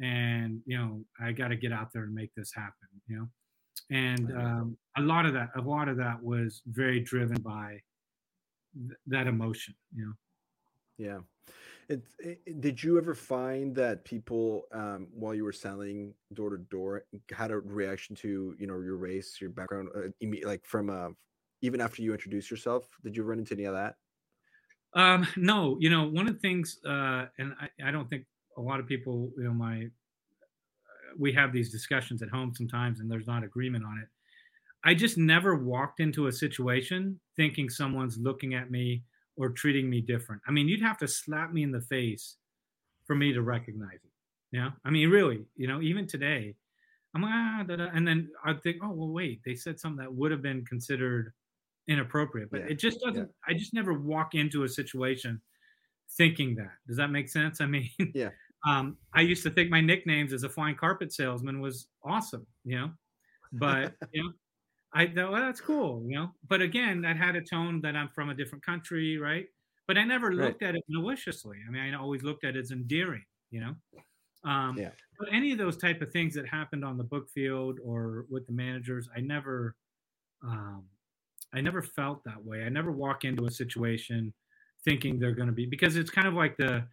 and 0.00 0.60
you 0.66 0.78
know, 0.78 1.04
I 1.20 1.32
got 1.32 1.48
to 1.48 1.56
get 1.56 1.72
out 1.72 1.92
there 1.92 2.04
and 2.04 2.14
make 2.14 2.34
this 2.34 2.52
happen, 2.54 2.88
you 3.06 3.16
know. 3.16 3.28
And 3.90 4.32
um, 4.36 4.76
a 4.96 5.00
lot 5.00 5.26
of 5.26 5.32
that, 5.34 5.50
a 5.56 5.60
lot 5.60 5.88
of 5.88 5.96
that 5.96 6.22
was 6.22 6.62
very 6.66 7.00
driven 7.00 7.40
by 7.42 7.80
th- 8.74 8.98
that 9.06 9.26
emotion, 9.26 9.74
you 9.94 10.06
know. 10.06 10.12
Yeah. 10.96 11.18
It, 11.88 12.02
it, 12.20 12.60
did 12.60 12.82
you 12.82 12.98
ever 12.98 13.14
find 13.14 13.74
that 13.74 14.04
people, 14.04 14.66
um, 14.72 15.08
while 15.12 15.34
you 15.34 15.42
were 15.42 15.52
selling 15.52 16.14
door 16.34 16.50
to 16.50 16.58
door, 16.58 17.04
had 17.32 17.50
a 17.50 17.58
reaction 17.58 18.14
to 18.16 18.54
you 18.58 18.66
know 18.66 18.78
your 18.80 18.96
race, 18.96 19.40
your 19.40 19.50
background, 19.50 19.88
uh, 19.96 20.26
like 20.44 20.64
from 20.64 20.88
uh, 20.88 21.08
even 21.62 21.80
after 21.80 22.02
you 22.02 22.12
introduced 22.12 22.50
yourself? 22.50 22.86
Did 23.02 23.16
you 23.16 23.24
run 23.24 23.40
into 23.40 23.54
any 23.54 23.64
of 23.64 23.74
that? 23.74 23.96
Um, 24.94 25.26
no, 25.36 25.78
you 25.80 25.90
know, 25.90 26.08
one 26.08 26.28
of 26.28 26.34
the 26.34 26.40
things, 26.40 26.78
uh, 26.84 27.26
and 27.38 27.54
I, 27.60 27.88
I 27.88 27.90
don't 27.90 28.08
think 28.08 28.24
a 28.60 28.62
lot 28.62 28.80
of 28.80 28.86
people, 28.86 29.30
you 29.36 29.44
know, 29.44 29.52
my 29.52 29.88
we 31.18 31.32
have 31.32 31.52
these 31.52 31.72
discussions 31.72 32.22
at 32.22 32.28
home 32.28 32.52
sometimes, 32.54 33.00
and 33.00 33.10
there's 33.10 33.26
not 33.26 33.42
agreement 33.42 33.84
on 33.84 33.98
it. 33.98 34.08
I 34.84 34.94
just 34.94 35.18
never 35.18 35.56
walked 35.56 36.00
into 36.00 36.28
a 36.28 36.32
situation 36.32 37.18
thinking 37.36 37.68
someone's 37.68 38.16
looking 38.16 38.54
at 38.54 38.70
me 38.70 39.02
or 39.36 39.50
treating 39.50 39.90
me 39.90 40.00
different. 40.00 40.40
I 40.46 40.52
mean, 40.52 40.68
you'd 40.68 40.82
have 40.82 40.98
to 40.98 41.08
slap 41.08 41.52
me 41.52 41.62
in 41.62 41.72
the 41.72 41.80
face 41.80 42.36
for 43.04 43.14
me 43.16 43.32
to 43.32 43.42
recognize 43.42 43.98
it. 44.04 44.10
Yeah. 44.52 44.70
I 44.84 44.90
mean, 44.90 45.10
really, 45.10 45.44
you 45.56 45.66
know, 45.68 45.80
even 45.80 46.06
today, 46.06 46.54
I'm 47.14 47.22
like, 47.22 47.32
ah, 47.34 47.64
da, 47.66 47.76
da, 47.76 47.88
and 47.92 48.06
then 48.06 48.30
I 48.44 48.52
think, 48.54 48.78
oh, 48.82 48.90
well, 48.92 49.08
wait, 49.08 49.40
they 49.44 49.54
said 49.54 49.80
something 49.80 50.04
that 50.04 50.14
would 50.14 50.30
have 50.30 50.42
been 50.42 50.64
considered 50.64 51.32
inappropriate, 51.88 52.50
but 52.50 52.60
yeah. 52.60 52.66
it 52.68 52.78
just 52.78 53.00
doesn't, 53.00 53.16
yeah. 53.16 53.52
I 53.54 53.54
just 53.54 53.74
never 53.74 53.94
walk 53.94 54.34
into 54.34 54.62
a 54.62 54.68
situation 54.68 55.40
thinking 56.16 56.54
that. 56.56 56.72
Does 56.86 56.96
that 56.96 57.10
make 57.10 57.28
sense? 57.28 57.60
I 57.60 57.66
mean, 57.66 57.90
yeah. 58.14 58.30
Um, 58.66 58.96
I 59.14 59.22
used 59.22 59.42
to 59.44 59.50
think 59.50 59.70
my 59.70 59.80
nicknames 59.80 60.32
as 60.32 60.42
a 60.42 60.48
fine 60.48 60.74
carpet 60.74 61.12
salesman 61.12 61.60
was 61.60 61.88
awesome, 62.04 62.46
you 62.64 62.76
know, 62.76 62.90
but 63.52 63.94
you 64.12 64.22
know, 64.22 64.32
I 64.92 65.06
thought, 65.06 65.32
well, 65.32 65.42
that's 65.42 65.60
cool, 65.60 66.04
you 66.06 66.16
know. 66.16 66.30
But 66.48 66.60
again, 66.60 67.00
that 67.02 67.16
had 67.16 67.36
a 67.36 67.40
tone 67.40 67.80
that 67.82 67.96
I'm 67.96 68.08
from 68.08 68.30
a 68.30 68.34
different 68.34 68.64
country, 68.64 69.18
right? 69.18 69.46
But 69.86 69.98
I 69.98 70.04
never 70.04 70.32
looked 70.32 70.62
right. 70.62 70.70
at 70.70 70.76
it 70.76 70.84
maliciously. 70.88 71.58
I 71.66 71.70
mean, 71.70 71.94
I 71.94 71.98
always 71.98 72.22
looked 72.22 72.44
at 72.44 72.56
it 72.56 72.60
as 72.60 72.70
endearing, 72.70 73.24
you 73.50 73.60
know. 73.60 73.74
Um, 74.44 74.76
yeah. 74.78 74.90
But 75.18 75.28
any 75.32 75.52
of 75.52 75.58
those 75.58 75.76
type 75.76 76.00
of 76.00 76.10
things 76.12 76.34
that 76.34 76.46
happened 76.46 76.84
on 76.84 76.96
the 76.96 77.04
book 77.04 77.28
field 77.28 77.78
or 77.84 78.26
with 78.30 78.46
the 78.46 78.52
managers, 78.52 79.08
I 79.14 79.20
never, 79.20 79.76
um, 80.42 80.84
I 81.52 81.60
never 81.60 81.82
felt 81.82 82.22
that 82.24 82.42
way. 82.44 82.64
I 82.64 82.68
never 82.68 82.90
walk 82.90 83.24
into 83.24 83.44
a 83.46 83.50
situation 83.50 84.32
thinking 84.84 85.18
they're 85.18 85.34
going 85.34 85.48
to 85.48 85.52
be 85.52 85.66
because 85.66 85.96
it's 85.96 86.10
kind 86.10 86.26
of 86.26 86.34
like 86.34 86.56
the 86.56 86.84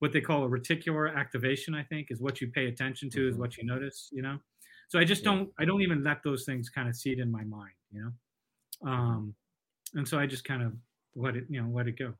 what 0.00 0.12
they 0.12 0.20
call 0.20 0.44
a 0.44 0.48
reticular 0.48 1.14
activation. 1.14 1.74
I 1.74 1.82
think 1.82 2.08
is 2.10 2.20
what 2.20 2.40
you 2.40 2.48
pay 2.48 2.66
attention 2.66 3.10
to, 3.10 3.18
mm-hmm. 3.18 3.28
is 3.28 3.36
what 3.36 3.56
you 3.56 3.64
notice, 3.64 4.08
you 4.12 4.22
know. 4.22 4.38
So 4.88 4.98
I 4.98 5.04
just 5.04 5.22
yeah. 5.22 5.32
don't 5.32 5.50
I 5.58 5.64
don't 5.64 5.82
even 5.82 6.02
let 6.02 6.22
those 6.22 6.44
things 6.44 6.68
kind 6.68 6.88
of 6.88 6.96
seed 6.96 7.18
in 7.18 7.30
my 7.30 7.44
mind, 7.44 7.72
you 7.90 8.02
know. 8.02 8.12
Mm-hmm. 8.84 8.88
Um, 8.88 9.34
and 9.94 10.06
so 10.06 10.18
I 10.18 10.26
just 10.26 10.44
kind 10.44 10.62
of 10.62 10.72
let 11.14 11.36
it, 11.36 11.44
you 11.48 11.60
know, 11.62 11.68
let 11.70 11.88
it 11.88 11.98
go. 11.98 12.14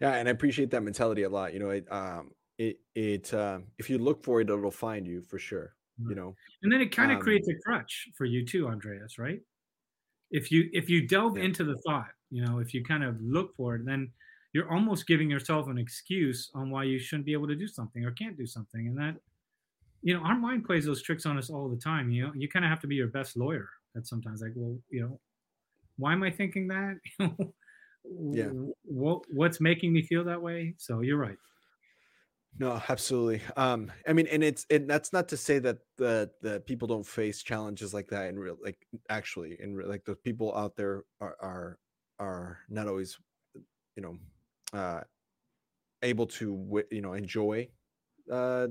Yeah, 0.00 0.14
and 0.14 0.28
I 0.28 0.32
appreciate 0.32 0.70
that 0.70 0.82
mentality 0.82 1.22
a 1.22 1.28
lot. 1.28 1.54
You 1.54 1.60
know, 1.60 1.70
it 1.70 1.90
um 1.90 2.32
it 2.58 2.78
it 2.94 3.32
um 3.34 3.64
if 3.78 3.88
you 3.88 3.98
look 3.98 4.22
for 4.22 4.40
it, 4.40 4.50
it'll 4.50 4.70
find 4.70 5.06
you 5.06 5.22
for 5.22 5.38
sure. 5.38 5.74
You 6.08 6.16
know, 6.16 6.34
and 6.62 6.72
then 6.72 6.80
it 6.80 6.90
kind 6.90 7.12
of 7.12 7.18
um, 7.18 7.22
creates 7.22 7.48
a 7.48 7.54
crutch 7.64 8.08
for 8.16 8.24
you 8.24 8.44
too, 8.44 8.66
Andreas, 8.66 9.18
right? 9.18 9.38
If 10.32 10.50
you 10.50 10.68
if 10.72 10.88
you 10.88 11.06
delve 11.06 11.38
yeah. 11.38 11.44
into 11.44 11.62
the 11.62 11.76
thought, 11.86 12.08
you 12.30 12.44
know, 12.44 12.58
if 12.58 12.74
you 12.74 12.82
kind 12.82 13.04
of 13.04 13.20
look 13.20 13.54
for 13.54 13.76
it, 13.76 13.84
then 13.84 14.10
you're 14.52 14.70
almost 14.70 15.06
giving 15.06 15.30
yourself 15.30 15.68
an 15.68 15.78
excuse 15.78 16.50
on 16.54 16.70
why 16.70 16.84
you 16.84 16.98
shouldn't 16.98 17.26
be 17.26 17.32
able 17.32 17.48
to 17.48 17.56
do 17.56 17.66
something 17.66 18.04
or 18.04 18.10
can't 18.12 18.36
do 18.36 18.46
something, 18.46 18.86
and 18.88 18.98
that 18.98 19.16
you 20.02 20.14
know, 20.14 20.20
our 20.24 20.36
mind 20.36 20.64
plays 20.64 20.84
those 20.84 21.00
tricks 21.00 21.26
on 21.26 21.38
us 21.38 21.48
all 21.48 21.68
the 21.68 21.76
time. 21.76 22.10
You 22.10 22.26
know, 22.26 22.32
you 22.34 22.48
kind 22.48 22.64
of 22.64 22.70
have 22.70 22.80
to 22.80 22.86
be 22.86 22.96
your 22.96 23.06
best 23.06 23.36
lawyer. 23.36 23.68
That 23.94 24.06
sometimes, 24.06 24.42
like, 24.42 24.52
well, 24.56 24.76
you 24.90 25.02
know, 25.02 25.20
why 25.96 26.12
am 26.12 26.22
I 26.22 26.30
thinking 26.30 26.68
that? 26.68 26.96
yeah. 28.32 28.50
What 28.84 29.22
what's 29.32 29.60
making 29.60 29.92
me 29.92 30.02
feel 30.02 30.24
that 30.24 30.42
way? 30.42 30.74
So 30.78 31.00
you're 31.00 31.18
right. 31.18 31.38
No, 32.58 32.82
absolutely. 32.88 33.40
Um, 33.56 33.90
I 34.06 34.12
mean, 34.12 34.26
and 34.26 34.42
it's 34.42 34.66
and 34.70 34.90
that's 34.90 35.12
not 35.12 35.28
to 35.28 35.36
say 35.36 35.58
that 35.60 35.78
the 35.96 36.30
the 36.42 36.60
people 36.60 36.88
don't 36.88 37.06
face 37.06 37.42
challenges 37.42 37.94
like 37.94 38.08
that 38.08 38.28
in 38.28 38.38
real, 38.38 38.58
like 38.62 38.78
actually, 39.08 39.56
in 39.60 39.74
real, 39.74 39.88
like 39.88 40.04
the 40.04 40.16
people 40.16 40.54
out 40.56 40.76
there 40.76 41.04
are 41.20 41.36
are 41.40 41.78
are 42.18 42.58
not 42.68 42.88
always, 42.88 43.18
you 43.96 44.02
know, 44.02 44.18
uh, 44.72 45.00
able 46.02 46.26
to 46.26 46.82
you 46.90 47.00
know 47.00 47.12
enjoy 47.12 47.68
uh 48.30 48.66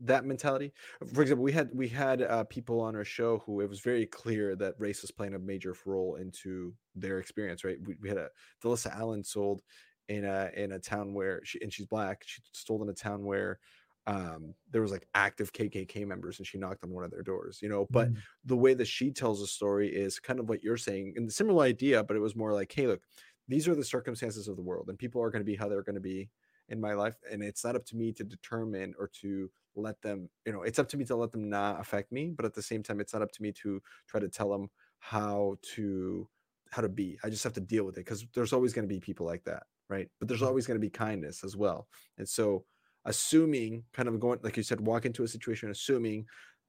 that 0.00 0.24
mentality. 0.24 0.72
For 1.12 1.22
example, 1.22 1.44
we 1.44 1.52
had 1.52 1.70
we 1.72 1.88
had 1.88 2.22
uh, 2.22 2.44
people 2.44 2.80
on 2.80 2.96
our 2.96 3.04
show 3.04 3.42
who 3.46 3.60
it 3.60 3.68
was 3.68 3.80
very 3.80 4.06
clear 4.06 4.56
that 4.56 4.74
race 4.78 5.02
was 5.02 5.10
playing 5.10 5.34
a 5.34 5.38
major 5.38 5.74
role 5.86 6.16
into 6.16 6.74
their 6.94 7.18
experience. 7.18 7.64
Right, 7.64 7.78
we, 7.84 7.96
we 8.00 8.08
had 8.08 8.18
a 8.18 8.28
Delissa 8.62 8.94
Allen 8.94 9.24
sold 9.24 9.62
in 10.08 10.24
a 10.24 10.50
in 10.54 10.72
a 10.72 10.78
town 10.78 11.14
where 11.14 11.40
she 11.44 11.60
and 11.62 11.72
she's 11.72 11.86
black. 11.86 12.22
She 12.26 12.42
sold 12.52 12.82
in 12.82 12.88
a 12.88 12.94
town 12.94 13.24
where 13.24 13.58
um 14.06 14.52
there 14.70 14.82
was 14.82 14.90
like 14.90 15.08
active 15.14 15.52
KKK 15.52 16.06
members 16.06 16.38
and 16.38 16.46
she 16.46 16.58
knocked 16.58 16.84
on 16.84 16.90
one 16.90 17.04
of 17.04 17.10
their 17.10 17.22
doors, 17.22 17.60
you 17.62 17.68
know. 17.68 17.86
But 17.90 18.12
mm. 18.12 18.16
the 18.44 18.56
way 18.56 18.74
that 18.74 18.86
she 18.86 19.10
tells 19.10 19.40
the 19.40 19.46
story 19.46 19.88
is 19.88 20.18
kind 20.18 20.40
of 20.40 20.48
what 20.48 20.62
you're 20.62 20.76
saying, 20.76 21.14
and 21.16 21.26
the 21.26 21.32
similar 21.32 21.64
idea, 21.64 22.04
but 22.04 22.16
it 22.16 22.20
was 22.20 22.36
more 22.36 22.52
like, 22.52 22.72
hey, 22.72 22.86
look, 22.86 23.00
these 23.48 23.68
are 23.68 23.74
the 23.74 23.84
circumstances 23.84 24.48
of 24.48 24.56
the 24.56 24.62
world, 24.62 24.88
and 24.88 24.98
people 24.98 25.22
are 25.22 25.30
going 25.30 25.40
to 25.40 25.50
be 25.50 25.56
how 25.56 25.68
they're 25.68 25.82
going 25.82 25.94
to 25.94 26.00
be 26.00 26.30
in 26.68 26.80
my 26.80 26.94
life, 26.94 27.16
and 27.30 27.42
it's 27.42 27.64
not 27.64 27.76
up 27.76 27.84
to 27.86 27.96
me 27.96 28.12
to 28.12 28.24
determine 28.24 28.94
or 28.98 29.10
to 29.20 29.50
let 29.76 30.00
them 30.02 30.28
you 30.46 30.52
know 30.52 30.62
it's 30.62 30.78
up 30.78 30.88
to 30.88 30.96
me 30.96 31.04
to 31.04 31.16
let 31.16 31.32
them 31.32 31.48
not 31.48 31.80
affect 31.80 32.12
me 32.12 32.30
but 32.34 32.44
at 32.44 32.54
the 32.54 32.62
same 32.62 32.82
time 32.82 33.00
it's 33.00 33.12
not 33.12 33.22
up 33.22 33.32
to 33.32 33.42
me 33.42 33.52
to 33.52 33.80
try 34.08 34.20
to 34.20 34.28
tell 34.28 34.50
them 34.50 34.68
how 34.98 35.56
to 35.62 36.28
how 36.70 36.82
to 36.82 36.88
be 36.88 37.18
i 37.24 37.30
just 37.30 37.44
have 37.44 37.52
to 37.52 37.60
deal 37.60 37.84
with 37.84 37.96
it 37.96 38.04
because 38.04 38.24
there's 38.34 38.52
always 38.52 38.72
going 38.72 38.86
to 38.86 38.92
be 38.92 39.00
people 39.00 39.26
like 39.26 39.44
that 39.44 39.64
right 39.88 40.08
but 40.18 40.28
there's 40.28 40.40
mm-hmm. 40.40 40.48
always 40.48 40.66
going 40.66 40.78
to 40.78 40.84
be 40.84 40.90
kindness 40.90 41.44
as 41.44 41.56
well 41.56 41.86
and 42.18 42.28
so 42.28 42.64
assuming 43.04 43.84
kind 43.92 44.08
of 44.08 44.18
going 44.18 44.38
like 44.42 44.56
you 44.56 44.62
said 44.62 44.80
walk 44.80 45.04
into 45.04 45.24
a 45.24 45.28
situation 45.28 45.70
assuming 45.70 46.24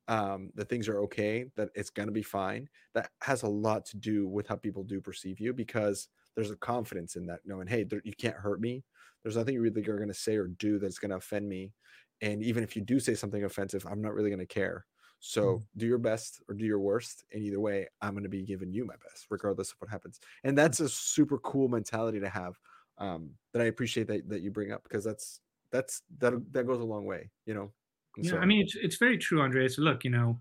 um, 0.07 0.51
that 0.53 0.69
things 0.69 0.87
are 0.87 0.99
okay 0.99 1.45
that 1.55 1.69
it's 1.73 1.89
going 1.89 2.07
to 2.07 2.13
be 2.13 2.21
fine 2.21 2.67
that 2.93 3.09
has 3.21 3.41
a 3.41 3.47
lot 3.47 3.85
to 3.87 3.97
do 3.97 4.27
with 4.27 4.47
how 4.47 4.55
people 4.55 4.83
do 4.83 5.01
perceive 5.01 5.39
you 5.39 5.51
because 5.53 6.09
there's 6.35 6.51
a 6.51 6.55
confidence 6.57 7.15
in 7.15 7.25
that 7.27 7.39
knowing 7.45 7.67
hey 7.67 7.83
there, 7.83 8.01
you 8.03 8.13
can't 8.17 8.35
hurt 8.35 8.59
me. 8.59 8.83
There's 9.23 9.37
nothing 9.37 9.55
you 9.55 9.61
really 9.61 9.81
are 9.87 9.97
going 9.97 10.07
to 10.07 10.13
say 10.13 10.35
or 10.35 10.47
do 10.47 10.77
that's 10.77 10.99
going 10.99 11.09
to 11.09 11.17
offend 11.17 11.47
me. 11.49 11.73
And 12.21 12.43
even 12.43 12.63
if 12.63 12.75
you 12.75 12.81
do 12.81 12.99
say 12.99 13.15
something 13.15 13.43
offensive 13.43 13.85
i'm 13.89 14.01
not 14.01 14.13
really 14.13 14.29
going 14.29 14.39
to 14.39 14.45
care. 14.45 14.85
So 15.19 15.43
mm. 15.43 15.63
do 15.77 15.87
your 15.87 15.97
best 15.97 16.41
or 16.47 16.55
do 16.55 16.65
your 16.65 16.79
worst 16.79 17.23
and 17.31 17.41
either 17.41 17.59
way 17.59 17.87
i'm 18.01 18.11
going 18.11 18.23
to 18.23 18.29
be 18.29 18.43
giving 18.43 18.71
you 18.71 18.85
my 18.85 18.95
best 19.09 19.27
regardless 19.29 19.71
of 19.71 19.77
what 19.79 19.89
happens. 19.89 20.19
And 20.43 20.57
that's 20.57 20.79
a 20.79 20.89
super 20.89 21.37
cool 21.39 21.67
mentality 21.67 22.19
to 22.19 22.29
have 22.29 22.59
um, 22.97 23.31
that 23.53 23.61
i 23.61 23.65
appreciate 23.65 24.07
that, 24.07 24.29
that 24.29 24.41
you 24.41 24.51
bring 24.51 24.71
up 24.71 24.83
because 24.83 25.03
that's 25.03 25.41
that's 25.71 26.03
that 26.19 26.33
that 26.53 26.65
goes 26.65 26.79
a 26.79 26.85
long 26.85 27.05
way 27.05 27.29
you 27.45 27.53
know? 27.53 27.71
And 28.15 28.25
yeah 28.25 28.31
so, 28.31 28.37
i 28.37 28.45
mean 28.45 28.61
it's, 28.61 28.75
it's 28.75 28.97
very 28.97 29.17
true 29.17 29.41
andreas. 29.41 29.77
Look 29.77 30.03
you 30.03 30.11
know 30.11 30.39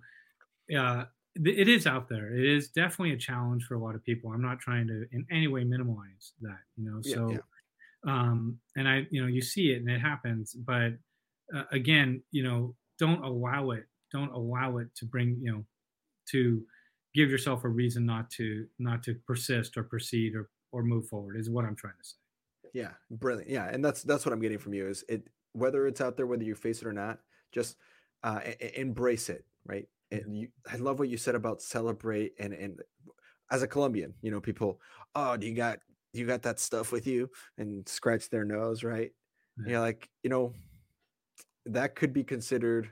uh, 0.77 1.05
it 1.37 1.69
is 1.69 1.87
out 1.87 2.09
there 2.09 2.33
it 2.33 2.45
is 2.45 2.69
definitely 2.69 3.13
a 3.13 3.17
challenge 3.17 3.65
for 3.65 3.75
a 3.75 3.79
lot 3.79 3.95
of 3.95 4.05
people 4.05 4.31
i'm 4.31 4.43
not 4.43 4.61
trying 4.61 4.87
to 4.87 5.05
in 5.13 5.27
any 5.31 5.49
way 5.49 5.65
minimize 5.65 6.33
that 6.41 6.61
you 6.77 6.85
know 6.85 7.01
so 7.03 7.31
yeah, 7.31 7.39
yeah. 8.07 8.27
um 8.29 8.59
and 8.77 8.89
i 8.89 9.05
you 9.11 9.21
know 9.21 9.27
you 9.27 9.43
see 9.43 9.73
it 9.73 9.79
and 9.79 9.91
it 9.91 10.01
happens 10.01 10.55
but 10.55 10.93
uh, 11.53 11.65
again, 11.73 12.23
you 12.31 12.43
know, 12.43 12.75
don't 12.99 13.23
allow 13.25 13.71
it. 13.71 13.85
Don't 14.13 14.33
allow 14.33 14.79
it 14.79 14.89
to 14.97 15.05
bring 15.05 15.37
you 15.43 15.53
know 15.53 15.65
to 16.31 16.63
give 17.15 17.31
yourself 17.31 17.65
a 17.65 17.69
reason 17.69 18.07
not 18.07 18.31
to 18.31 18.67
not 18.79 19.03
to 19.03 19.15
persist 19.27 19.77
or 19.77 19.83
proceed 19.83 20.35
or 20.35 20.49
or 20.73 20.83
move 20.83 21.09
forward. 21.09 21.37
Is 21.37 21.51
what 21.51 21.65
I'm 21.65 21.77
trying 21.77 21.95
to 22.01 22.05
say. 22.05 22.71
Yeah, 22.73 22.91
brilliant. 23.11 23.51
Yeah, 23.51 23.69
and 23.71 23.85
that's 23.85 24.03
that's 24.03 24.25
what 24.25 24.33
I'm 24.33 24.41
getting 24.41 24.59
from 24.59 24.75
you 24.75 24.89
is 24.89 25.05
it 25.09 25.29
whether 25.53 25.87
it's 25.87 26.01
out 26.01 26.17
there 26.17 26.27
whether 26.27 26.45
you 26.45 26.55
face 26.55 26.81
it 26.81 26.87
or 26.87 26.93
not, 26.93 27.19
just 27.53 27.77
uh, 28.23 28.41
embrace 28.75 29.29
it, 29.29 29.45
right? 29.67 29.89
And 30.23 30.37
you, 30.37 30.49
I 30.71 30.77
love 30.77 30.99
what 30.99 31.09
you 31.09 31.17
said 31.17 31.35
about 31.35 31.63
celebrate 31.63 32.33
and 32.39 32.53
and 32.53 32.81
as 33.51 33.63
a 33.63 33.69
Colombian, 33.69 34.15
you 34.23 34.31
know, 34.31 34.41
people, 34.41 34.81
oh, 35.15 35.37
do 35.37 35.47
you 35.47 35.55
got 35.55 35.79
you 36.13 36.27
got 36.27 36.43
that 36.43 36.61
stuff 36.61 36.93
with 36.93 37.07
you 37.07 37.29
and 37.59 37.89
scratch 37.89 38.31
their 38.31 38.45
nose, 38.45 38.85
right? 38.85 39.11
Yeah. 39.59 39.73
You're 39.73 39.81
like, 39.81 40.09
you 40.23 40.31
know, 40.31 40.55
that 41.67 41.95
could 41.95 42.13
be 42.13 42.25
considered 42.25 42.91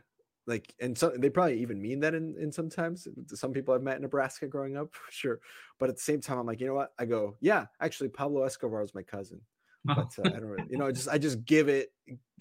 like 0.48 0.74
and 0.80 0.98
so 0.98 1.12
they 1.16 1.30
probably 1.30 1.60
even 1.60 1.80
mean 1.80 2.00
that 2.00 2.14
in, 2.14 2.34
in 2.36 2.50
sometimes 2.50 3.06
some 3.28 3.52
people 3.52 3.72
i've 3.72 3.82
met 3.82 3.94
in 3.94 4.02
nebraska 4.02 4.44
growing 4.44 4.76
up 4.76 4.88
sure 5.10 5.38
but 5.78 5.88
at 5.88 5.94
the 5.94 6.02
same 6.02 6.20
time 6.20 6.36
i'm 6.36 6.46
like 6.46 6.58
you 6.58 6.66
know 6.66 6.74
what 6.74 6.90
i 6.98 7.04
go 7.04 7.36
yeah 7.40 7.66
actually 7.80 8.08
pablo 8.08 8.42
escobar 8.42 8.82
is 8.82 8.92
my 8.92 9.02
cousin 9.04 9.40
but 9.84 10.12
uh, 10.18 10.22
i 10.24 10.30
don't 10.30 10.46
really, 10.46 10.66
you 10.68 10.76
know 10.76 10.86
I 10.86 10.90
just 10.90 11.08
i 11.08 11.16
just 11.16 11.44
give 11.44 11.68
it 11.68 11.92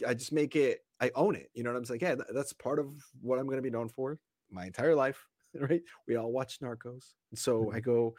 i 0.07 0.15
just 0.15 0.31
make 0.31 0.55
it 0.55 0.79
I 1.01 1.11
own 1.15 1.35
it. 1.35 1.49
You 1.53 1.63
know 1.63 1.71
what 1.71 1.77
I'm 1.77 1.85
saying? 1.85 1.99
Yeah, 2.01 2.15
that's 2.33 2.53
part 2.53 2.77
of 2.77 2.85
what 3.21 3.39
I'm 3.39 3.47
going 3.47 3.57
to 3.57 3.63
be 3.63 3.71
known 3.71 3.89
for 3.89 4.19
my 4.51 4.65
entire 4.65 4.95
life. 4.95 5.25
Right? 5.59 5.81
We 6.07 6.15
all 6.15 6.31
watch 6.31 6.61
Narcos, 6.61 7.07
so 7.35 7.63
mm-hmm. 7.63 7.75
I 7.75 7.81
go, 7.81 8.15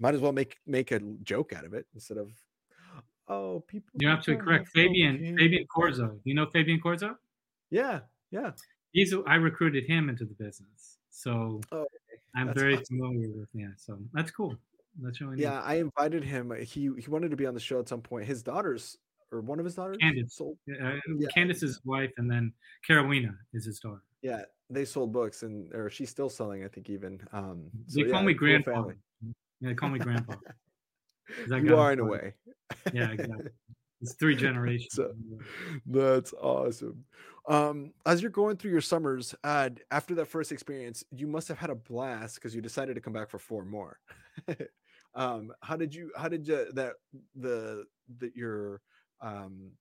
might 0.00 0.16
as 0.16 0.20
well 0.20 0.32
make 0.32 0.56
make 0.66 0.90
a 0.90 0.98
joke 1.22 1.52
out 1.52 1.64
of 1.64 1.74
it 1.74 1.86
instead 1.94 2.18
of, 2.18 2.32
oh, 3.28 3.62
people. 3.68 3.88
You're 4.00 4.10
absolutely 4.10 4.44
correct, 4.44 4.68
Fabian. 4.74 5.36
Fabian 5.38 5.64
Corzo. 5.72 6.18
You 6.24 6.34
know 6.34 6.46
Fabian 6.46 6.80
Corzo? 6.80 7.14
Yeah, 7.70 8.00
yeah. 8.32 8.50
He's 8.90 9.14
I 9.28 9.36
recruited 9.36 9.84
him 9.84 10.08
into 10.08 10.24
the 10.24 10.34
business, 10.34 10.98
so 11.10 11.60
oh, 11.70 11.86
I'm 12.34 12.48
that's 12.48 12.60
very 12.60 12.74
awesome. 12.74 12.98
familiar 12.98 13.28
with. 13.28 13.48
Yeah, 13.54 13.68
so 13.76 13.96
that's 14.12 14.32
cool. 14.32 14.56
That's 15.00 15.20
really 15.20 15.40
yeah. 15.40 15.50
Neat. 15.50 15.64
I 15.64 15.74
invited 15.74 16.24
him. 16.24 16.52
He 16.62 16.90
he 16.98 17.08
wanted 17.08 17.30
to 17.30 17.36
be 17.36 17.46
on 17.46 17.54
the 17.54 17.60
show 17.60 17.78
at 17.78 17.88
some 17.88 18.00
point. 18.00 18.26
His 18.26 18.42
daughters 18.42 18.98
or 19.32 19.40
one 19.40 19.58
of 19.58 19.64
his 19.64 19.74
daughters. 19.74 19.96
Candace. 19.98 20.36
Sold. 20.36 20.56
Uh, 20.68 20.92
yeah. 21.18 21.28
Candace's 21.34 21.80
wife, 21.84 22.12
and 22.18 22.30
then 22.30 22.52
Carolina 22.86 23.34
is 23.52 23.64
his 23.64 23.80
daughter. 23.80 24.02
Yeah, 24.20 24.42
they 24.72 24.84
sold 24.84 25.12
books, 25.12 25.42
and 25.42 25.72
or 25.74 25.90
she's 25.90 26.10
still 26.10 26.28
selling, 26.28 26.64
I 26.64 26.68
think. 26.68 26.90
Even 26.90 27.20
um, 27.32 27.70
so, 27.86 28.02
they 28.02 28.10
call 28.10 28.20
yeah, 28.20 28.26
me 28.26 28.34
grandpa. 28.34 28.84
Yeah, 29.60 29.68
they 29.68 29.74
call 29.74 29.88
me 29.90 29.98
grandpa. 29.98 30.34
you 31.48 31.76
are 31.76 31.92
in 31.92 32.00
a 32.00 32.04
way. 32.04 32.34
yeah, 32.92 33.10
exactly. 33.10 33.50
It's 34.00 34.14
three 34.14 34.36
generations. 34.36 34.88
So, 34.96 35.12
that's 35.86 36.32
awesome. 36.32 37.04
Um, 37.48 37.92
as 38.06 38.22
you're 38.22 38.30
going 38.30 38.56
through 38.56 38.70
your 38.70 38.80
summers, 38.80 39.34
uh, 39.42 39.70
after 39.90 40.14
that 40.16 40.26
first 40.26 40.52
experience, 40.52 41.04
you 41.10 41.26
must 41.26 41.48
have 41.48 41.58
had 41.58 41.70
a 41.70 41.74
blast 41.74 42.36
because 42.36 42.54
you 42.54 42.60
decided 42.60 42.94
to 42.94 43.00
come 43.00 43.12
back 43.12 43.30
for 43.30 43.38
four 43.38 43.64
more. 43.64 43.98
um, 45.14 45.52
how 45.60 45.76
did 45.76 45.94
you? 45.94 46.10
How 46.16 46.28
did 46.28 46.46
you 46.46 46.66
that 46.74 46.94
the 47.34 47.84
that 48.18 48.36
your 48.36 48.80
um, 49.20 49.72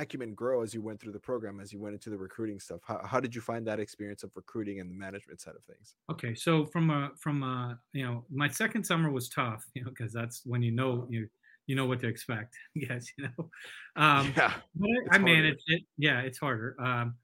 acumen 0.00 0.34
grow 0.34 0.62
as 0.62 0.74
you 0.74 0.82
went 0.82 1.00
through 1.00 1.12
the 1.12 1.20
program, 1.20 1.60
as 1.60 1.72
you 1.72 1.80
went 1.80 1.94
into 1.94 2.10
the 2.10 2.16
recruiting 2.16 2.60
stuff? 2.60 2.80
How, 2.86 3.00
how 3.04 3.20
did 3.20 3.34
you 3.34 3.40
find 3.40 3.66
that 3.66 3.80
experience 3.80 4.22
of 4.22 4.30
recruiting 4.34 4.80
and 4.80 4.90
the 4.90 4.94
management 4.94 5.40
side 5.40 5.54
of 5.56 5.64
things? 5.64 5.94
Okay, 6.10 6.34
so 6.34 6.66
from 6.66 6.90
a 6.90 7.10
from 7.18 7.42
a 7.42 7.78
you 7.92 8.04
know 8.04 8.24
my 8.30 8.48
second 8.48 8.84
summer 8.84 9.10
was 9.10 9.28
tough, 9.28 9.64
you 9.74 9.84
know, 9.84 9.90
because 9.90 10.12
that's 10.12 10.42
when 10.44 10.62
you 10.62 10.72
know 10.72 11.06
you 11.08 11.28
you 11.66 11.74
know 11.74 11.86
what 11.86 12.00
to 12.00 12.08
expect. 12.08 12.56
yes, 12.74 13.06
you 13.16 13.24
know. 13.24 13.50
Um, 13.96 14.34
yeah, 14.36 14.52
but 14.74 14.90
I, 15.10 15.16
I 15.16 15.18
managed 15.18 15.64
it. 15.68 15.82
Yeah, 15.96 16.20
it's 16.20 16.36
harder. 16.36 16.76
Um, 16.78 17.14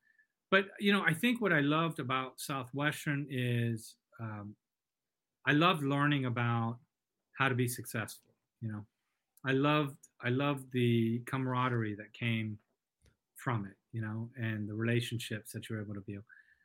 but 0.50 0.68
you 0.80 0.90
know, 0.90 1.02
I 1.06 1.12
think 1.12 1.42
what 1.42 1.52
I 1.52 1.60
loved 1.60 1.98
about 1.98 2.40
Southwestern 2.40 3.26
is 3.28 3.94
um, 4.18 4.54
I 5.46 5.52
loved 5.52 5.82
learning 5.82 6.24
about 6.24 6.78
how 7.36 7.50
to 7.50 7.54
be 7.54 7.68
successful. 7.68 8.32
You 8.62 8.72
know, 8.72 8.86
I 9.44 9.52
loved 9.52 9.96
I 10.22 10.28
loved 10.28 10.72
the 10.72 11.20
camaraderie 11.26 11.96
that 11.96 12.12
came 12.12 12.58
from 13.42 13.66
it, 13.66 13.76
you 13.92 14.00
know, 14.00 14.30
and 14.36 14.68
the 14.68 14.74
relationships 14.74 15.52
that 15.52 15.68
you 15.68 15.76
were 15.76 15.82
able 15.82 15.94
to 15.94 16.00
build. 16.06 16.24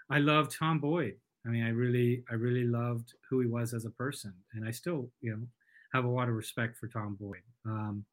I 0.09 0.19
loved 0.19 0.55
Tom 0.57 0.79
Boyd. 0.79 1.15
I 1.45 1.49
mean, 1.49 1.63
I 1.63 1.69
really 1.69 2.23
I 2.29 2.35
really 2.35 2.65
loved 2.65 3.13
who 3.29 3.39
he 3.41 3.47
was 3.47 3.73
as 3.73 3.85
a 3.85 3.89
person, 3.91 4.33
and 4.53 4.67
I 4.67 4.71
still, 4.71 5.09
you 5.21 5.31
know, 5.31 5.47
have 5.93 6.05
a 6.05 6.09
lot 6.09 6.29
of 6.29 6.35
respect 6.35 6.77
for 6.77 6.87
Tom 6.87 7.17
Boyd. 7.19 7.41
Um, 7.65 8.05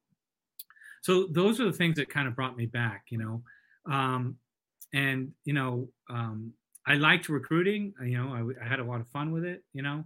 so 1.02 1.26
those 1.30 1.60
are 1.60 1.66
the 1.66 1.72
things 1.72 1.96
that 1.96 2.08
kind 2.08 2.26
of 2.26 2.34
brought 2.34 2.56
me 2.56 2.66
back, 2.66 3.04
you 3.10 3.18
know. 3.18 3.42
Um, 3.92 4.36
and 4.94 5.32
you 5.44 5.52
know, 5.52 5.88
um, 6.08 6.52
I 6.86 6.94
liked 6.94 7.28
recruiting. 7.28 7.92
You 8.02 8.18
know, 8.18 8.32
I, 8.32 8.64
I, 8.64 8.68
had 8.68 8.80
a 8.80 8.84
lot 8.84 9.00
of 9.00 9.08
fun 9.08 9.32
with 9.32 9.44
it. 9.44 9.62
You 9.72 9.82
know, 9.82 10.04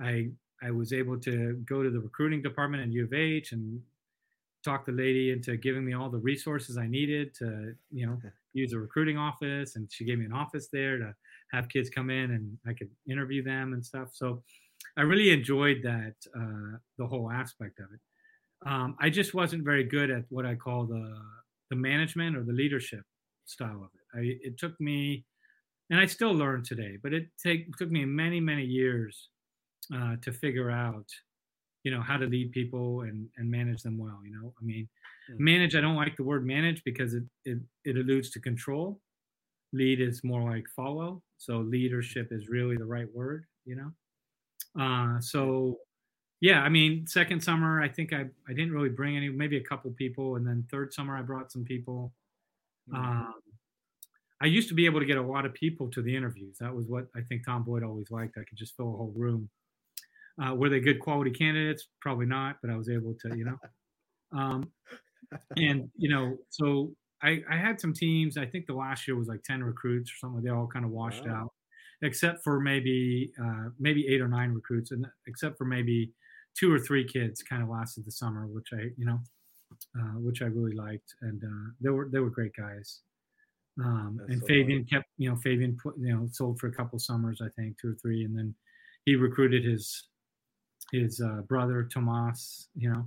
I 0.00 0.30
I 0.62 0.70
was 0.70 0.92
able 0.92 1.18
to 1.20 1.62
go 1.68 1.82
to 1.82 1.90
the 1.90 2.00
recruiting 2.00 2.42
department 2.42 2.82
at 2.82 2.92
U 2.92 3.04
of 3.04 3.12
H 3.12 3.52
and 3.52 3.80
talk 4.64 4.84
the 4.84 4.92
lady 4.92 5.30
into 5.30 5.56
giving 5.56 5.84
me 5.84 5.94
all 5.94 6.10
the 6.10 6.18
resources 6.18 6.76
I 6.76 6.86
needed 6.86 7.34
to, 7.36 7.74
you 7.90 8.06
know, 8.06 8.18
use 8.52 8.72
a 8.72 8.78
recruiting 8.78 9.16
office. 9.16 9.76
And 9.76 9.90
she 9.90 10.04
gave 10.04 10.18
me 10.18 10.24
an 10.24 10.32
office 10.32 10.68
there 10.72 10.98
to 10.98 11.14
have 11.52 11.68
kids 11.68 11.90
come 11.90 12.10
in 12.10 12.32
and 12.32 12.58
I 12.66 12.72
could 12.72 12.90
interview 13.08 13.42
them 13.42 13.72
and 13.72 13.84
stuff. 13.84 14.08
So 14.12 14.42
I 14.96 15.02
really 15.02 15.30
enjoyed 15.30 15.78
that, 15.82 16.14
uh, 16.36 16.78
the 16.98 17.06
whole 17.06 17.30
aspect 17.30 17.78
of 17.78 17.86
it. 17.92 18.00
Um, 18.68 18.96
I 19.00 19.08
just 19.08 19.34
wasn't 19.34 19.64
very 19.64 19.84
good 19.84 20.10
at 20.10 20.24
what 20.30 20.44
I 20.44 20.56
call 20.56 20.84
the, 20.84 21.16
the 21.70 21.76
management 21.76 22.36
or 22.36 22.42
the 22.42 22.52
leadership 22.52 23.02
style 23.44 23.84
of 23.84 23.90
it. 23.94 24.18
I, 24.18 24.48
it 24.48 24.58
took 24.58 24.78
me, 24.80 25.24
and 25.90 26.00
I 26.00 26.06
still 26.06 26.32
learn 26.32 26.64
today, 26.64 26.98
but 27.00 27.12
it 27.12 27.28
take, 27.42 27.76
took 27.76 27.90
me 27.90 28.04
many, 28.04 28.40
many 28.40 28.64
years 28.64 29.28
uh, 29.94 30.16
to 30.22 30.32
figure 30.32 30.70
out 30.70 31.06
you 31.84 31.90
know 31.90 32.00
how 32.00 32.16
to 32.16 32.26
lead 32.26 32.52
people 32.52 33.02
and 33.02 33.28
and 33.36 33.50
manage 33.50 33.82
them 33.82 33.98
well 33.98 34.20
you 34.24 34.32
know? 34.32 34.52
I 34.60 34.64
mean 34.64 34.88
mm-hmm. 35.30 35.44
manage 35.44 35.74
i 35.74 35.80
don't 35.80 35.96
like 35.96 36.16
the 36.16 36.24
word 36.24 36.46
manage 36.46 36.82
because 36.84 37.14
it, 37.14 37.24
it 37.44 37.58
it 37.84 37.96
alludes 37.96 38.30
to 38.30 38.40
control. 38.40 39.00
Lead 39.72 40.00
is 40.00 40.24
more 40.24 40.50
like 40.50 40.66
follow 40.74 41.22
so 41.36 41.58
leadership 41.58 42.28
is 42.30 42.48
really 42.48 42.76
the 42.76 42.84
right 42.84 43.12
word 43.14 43.44
you 43.64 43.76
know? 43.76 43.92
Uh 44.80 45.20
so 45.20 45.78
yeah 46.40 46.62
i 46.62 46.68
mean 46.68 47.06
second 47.06 47.42
summer 47.42 47.82
i 47.82 47.88
think 47.88 48.12
i 48.12 48.24
i 48.48 48.52
didn't 48.52 48.72
really 48.72 48.88
bring 48.88 49.16
any 49.16 49.28
maybe 49.28 49.56
a 49.56 49.64
couple 49.64 49.90
people 49.92 50.36
and 50.36 50.46
then 50.46 50.64
third 50.70 50.92
summer 50.92 51.16
i 51.16 51.22
brought 51.22 51.50
some 51.52 51.64
people. 51.64 52.12
Mm-hmm. 52.90 53.04
um 53.04 53.34
i 54.40 54.46
used 54.46 54.68
to 54.68 54.74
be 54.74 54.86
able 54.86 55.00
to 55.00 55.06
get 55.06 55.18
a 55.18 55.22
lot 55.22 55.44
of 55.44 55.52
people 55.52 55.90
to 55.90 56.00
the 56.00 56.14
interviews. 56.14 56.56
That 56.58 56.74
was 56.74 56.86
what 56.86 57.06
i 57.16 57.20
think 57.20 57.44
tom 57.44 57.62
boyd 57.64 57.82
always 57.82 58.10
liked. 58.10 58.36
I 58.38 58.44
could 58.48 58.56
just 58.56 58.76
fill 58.76 58.94
a 58.94 58.96
whole 58.96 59.12
room 59.16 59.50
uh, 60.42 60.54
were 60.54 60.68
they 60.68 60.80
good 60.80 61.00
quality 61.00 61.30
candidates? 61.30 61.88
Probably 62.00 62.26
not, 62.26 62.56
but 62.62 62.70
I 62.70 62.76
was 62.76 62.88
able 62.88 63.14
to, 63.22 63.36
you 63.36 63.44
know. 63.44 63.56
Um, 64.30 64.70
and 65.56 65.88
you 65.96 66.10
know, 66.10 66.36
so 66.50 66.92
I, 67.22 67.42
I 67.50 67.56
had 67.56 67.80
some 67.80 67.94
teams. 67.94 68.36
I 68.36 68.44
think 68.44 68.66
the 68.66 68.74
last 68.74 69.08
year 69.08 69.16
was 69.16 69.28
like 69.28 69.42
ten 69.42 69.62
recruits 69.62 70.10
or 70.10 70.16
something. 70.20 70.42
They 70.42 70.50
all 70.50 70.66
kind 70.66 70.84
of 70.84 70.90
washed 70.90 71.24
wow. 71.26 71.34
out, 71.34 71.52
except 72.02 72.44
for 72.44 72.60
maybe 72.60 73.32
uh, 73.42 73.70
maybe 73.78 74.06
eight 74.06 74.20
or 74.20 74.28
nine 74.28 74.52
recruits, 74.52 74.90
and 74.90 75.06
except 75.26 75.56
for 75.56 75.64
maybe 75.64 76.12
two 76.58 76.72
or 76.72 76.78
three 76.78 77.04
kids 77.06 77.42
kind 77.42 77.62
of 77.62 77.68
lasted 77.68 78.04
the 78.04 78.12
summer, 78.12 78.46
which 78.46 78.68
I 78.74 78.90
you 78.96 79.06
know, 79.06 79.18
uh, 79.98 80.18
which 80.18 80.42
I 80.42 80.46
really 80.46 80.74
liked, 80.74 81.14
and 81.22 81.42
uh, 81.42 81.70
they 81.80 81.90
were 81.90 82.08
they 82.12 82.20
were 82.20 82.30
great 82.30 82.52
guys. 82.56 83.00
Um, 83.82 84.20
and 84.28 84.40
so 84.40 84.46
Fabian 84.46 84.84
funny. 84.84 84.90
kept 84.90 85.08
you 85.18 85.30
know 85.30 85.36
Fabian 85.36 85.76
put 85.82 85.94
you 85.98 86.14
know 86.14 86.28
sold 86.32 86.58
for 86.58 86.66
a 86.66 86.72
couple 86.72 86.98
summers 86.98 87.40
I 87.42 87.48
think 87.60 87.76
two 87.80 87.92
or 87.92 87.96
three, 88.00 88.24
and 88.24 88.36
then 88.36 88.54
he 89.04 89.14
recruited 89.14 89.64
his 89.64 90.08
his 90.92 91.20
uh, 91.20 91.42
brother 91.48 91.84
Tomas, 91.84 92.68
you 92.76 92.90
know, 92.90 93.06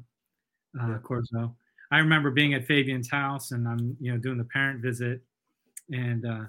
uh, 0.82 0.88
yeah. 0.88 0.98
Corzo. 1.04 1.54
I 1.92 1.98
remember 1.98 2.32
being 2.32 2.54
at 2.54 2.66
Fabian's 2.66 3.10
house 3.10 3.52
and 3.52 3.68
I'm, 3.68 3.98
you 4.00 4.12
know, 4.12 4.18
doing 4.18 4.38
the 4.38 4.46
parent 4.46 4.82
visit, 4.82 5.22
and 5.92 6.26
uh, 6.26 6.46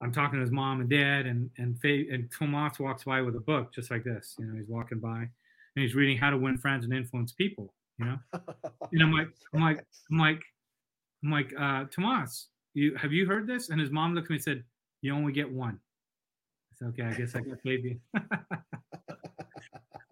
I'm 0.00 0.12
talking 0.12 0.38
to 0.38 0.40
his 0.40 0.52
mom 0.52 0.80
and 0.80 0.90
dad, 0.90 1.26
and 1.26 1.50
and 1.58 1.74
Fav- 1.76 2.12
and 2.12 2.30
Tomas 2.30 2.78
walks 2.78 3.04
by 3.04 3.22
with 3.22 3.34
a 3.36 3.40
book 3.40 3.74
just 3.74 3.90
like 3.90 4.04
this. 4.04 4.36
You 4.38 4.46
know, 4.46 4.56
he's 4.56 4.68
walking 4.68 5.00
by 5.00 5.28
and 5.76 5.82
he's 5.82 5.94
reading 5.94 6.16
How 6.16 6.30
to 6.30 6.36
Win 6.36 6.58
Friends 6.58 6.84
and 6.84 6.92
Influence 6.92 7.32
People. 7.32 7.72
You 7.98 8.06
know, 8.06 8.18
and 8.92 9.02
I'm 9.02 9.12
like, 9.12 9.28
I'm 9.54 9.60
like, 9.62 9.84
I'm 10.12 10.18
like, 10.18 10.42
I'm 11.24 11.30
like, 11.30 11.54
uh, 11.58 11.84
Tomas, 11.90 12.48
you 12.74 12.94
have 12.96 13.12
you 13.12 13.26
heard 13.26 13.46
this? 13.46 13.70
And 13.70 13.80
his 13.80 13.90
mom 13.90 14.14
looked 14.14 14.26
at 14.26 14.30
me 14.30 14.36
and 14.36 14.44
said, 14.44 14.64
"You 15.00 15.14
only 15.14 15.32
get 15.32 15.50
one." 15.50 15.80
I 16.72 16.76
said, 16.78 16.88
"Okay, 16.88 17.02
I 17.02 17.14
guess 17.14 17.34
I 17.34 17.40
got 17.40 17.60
Fabian." 17.62 18.00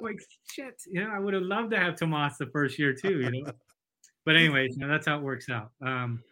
like 0.04 0.20
shit. 0.50 0.80
You 0.86 1.04
know, 1.04 1.10
I 1.10 1.18
would 1.18 1.34
have 1.34 1.42
loved 1.42 1.70
to 1.72 1.78
have 1.78 1.96
Tomas 1.96 2.36
the 2.38 2.46
first 2.46 2.78
year 2.78 2.94
too. 2.94 3.20
You 3.20 3.30
know, 3.30 3.52
but 4.24 4.36
anyways, 4.36 4.76
you 4.76 4.86
know, 4.86 4.88
that's 4.88 5.06
how 5.06 5.18
it 5.18 5.22
works 5.22 5.48
out. 5.48 5.70
Um, 5.84 6.22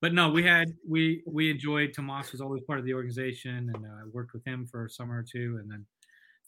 but 0.00 0.14
no, 0.14 0.30
we 0.30 0.42
had 0.42 0.68
we 0.88 1.22
we 1.26 1.50
enjoyed 1.50 1.92
Tomas 1.94 2.32
was 2.32 2.40
always 2.40 2.62
part 2.62 2.78
of 2.78 2.84
the 2.84 2.94
organization, 2.94 3.70
and 3.74 3.86
I 3.86 4.02
uh, 4.02 4.08
worked 4.12 4.32
with 4.32 4.44
him 4.44 4.66
for 4.66 4.86
a 4.86 4.90
summer 4.90 5.18
or 5.18 5.24
two, 5.24 5.58
and 5.60 5.70
then 5.70 5.84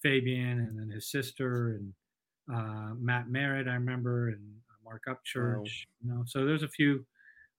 Fabian, 0.03 0.59
and 0.61 0.79
then 0.79 0.91
his 0.91 1.11
sister, 1.11 1.79
and 1.79 1.93
uh, 2.53 2.95
Matt 2.99 3.29
Merritt, 3.29 3.69
I 3.69 3.75
remember, 3.75 4.29
and 4.29 4.41
Mark 4.85 5.03
Upchurch. 5.09 5.57
Wow. 5.57 5.65
You 6.03 6.11
know, 6.11 6.23
so 6.27 6.45
there's 6.45 6.63
a 6.63 6.69
few 6.69 7.05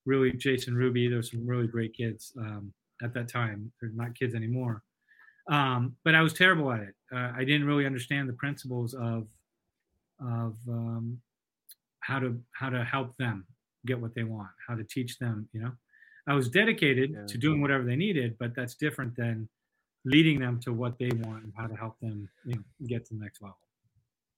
really 0.06 0.32
Jason 0.32 0.76
Ruby. 0.76 1.07
There's 1.07 1.32
some 1.32 1.45
really 1.48 1.68
great 1.68 1.95
kids 1.95 2.34
um, 2.38 2.74
at 3.02 3.14
that 3.14 3.28
time. 3.28 3.72
They're 3.80 3.91
not 3.94 4.18
kids 4.18 4.36
anymore. 4.36 4.84
Um, 5.49 5.95
but 6.03 6.15
I 6.15 6.22
was 6.22 6.34
terrible 6.34 6.72
at 6.72 6.82
it. 6.82 6.95
Uh, 7.14 7.31
I 7.35 7.44
didn't 7.44 7.68
really 7.68 7.85
understand 7.85 8.27
the 8.27 8.34
principles 8.34 8.94
of 8.94 9.27
of 10.19 10.56
um, 10.68 11.19
how 11.99 12.19
to 12.19 12.40
how 12.53 12.69
to 12.69 12.84
help 12.84 13.15
them 13.18 13.45
get 13.85 13.99
what 13.99 14.15
they 14.15 14.23
want, 14.23 14.49
how 14.68 14.76
to 14.76 14.84
teach 14.84 15.19
them. 15.19 15.48
You 15.53 15.61
know, 15.61 15.72
I 16.27 16.34
was 16.34 16.49
dedicated 16.49 17.11
yeah. 17.11 17.26
to 17.27 17.38
doing 17.38 17.61
whatever 17.61 17.84
they 17.84 17.95
needed, 17.95 18.38
but 18.40 18.56
that's 18.56 18.76
different 18.76 19.15
than 19.15 19.49
leading 20.06 20.40
them 20.40 20.60
to 20.61 20.73
what 20.73 20.98
they 20.98 21.10
want 21.22 21.44
and 21.44 21.53
how 21.56 21.68
to 21.68 21.76
help 21.76 21.99
them 21.99 22.27
you 22.45 22.56
know, 22.56 22.61
get 22.88 23.06
to 23.06 23.14
the 23.14 23.19
next 23.19 23.41
level. 23.41 23.57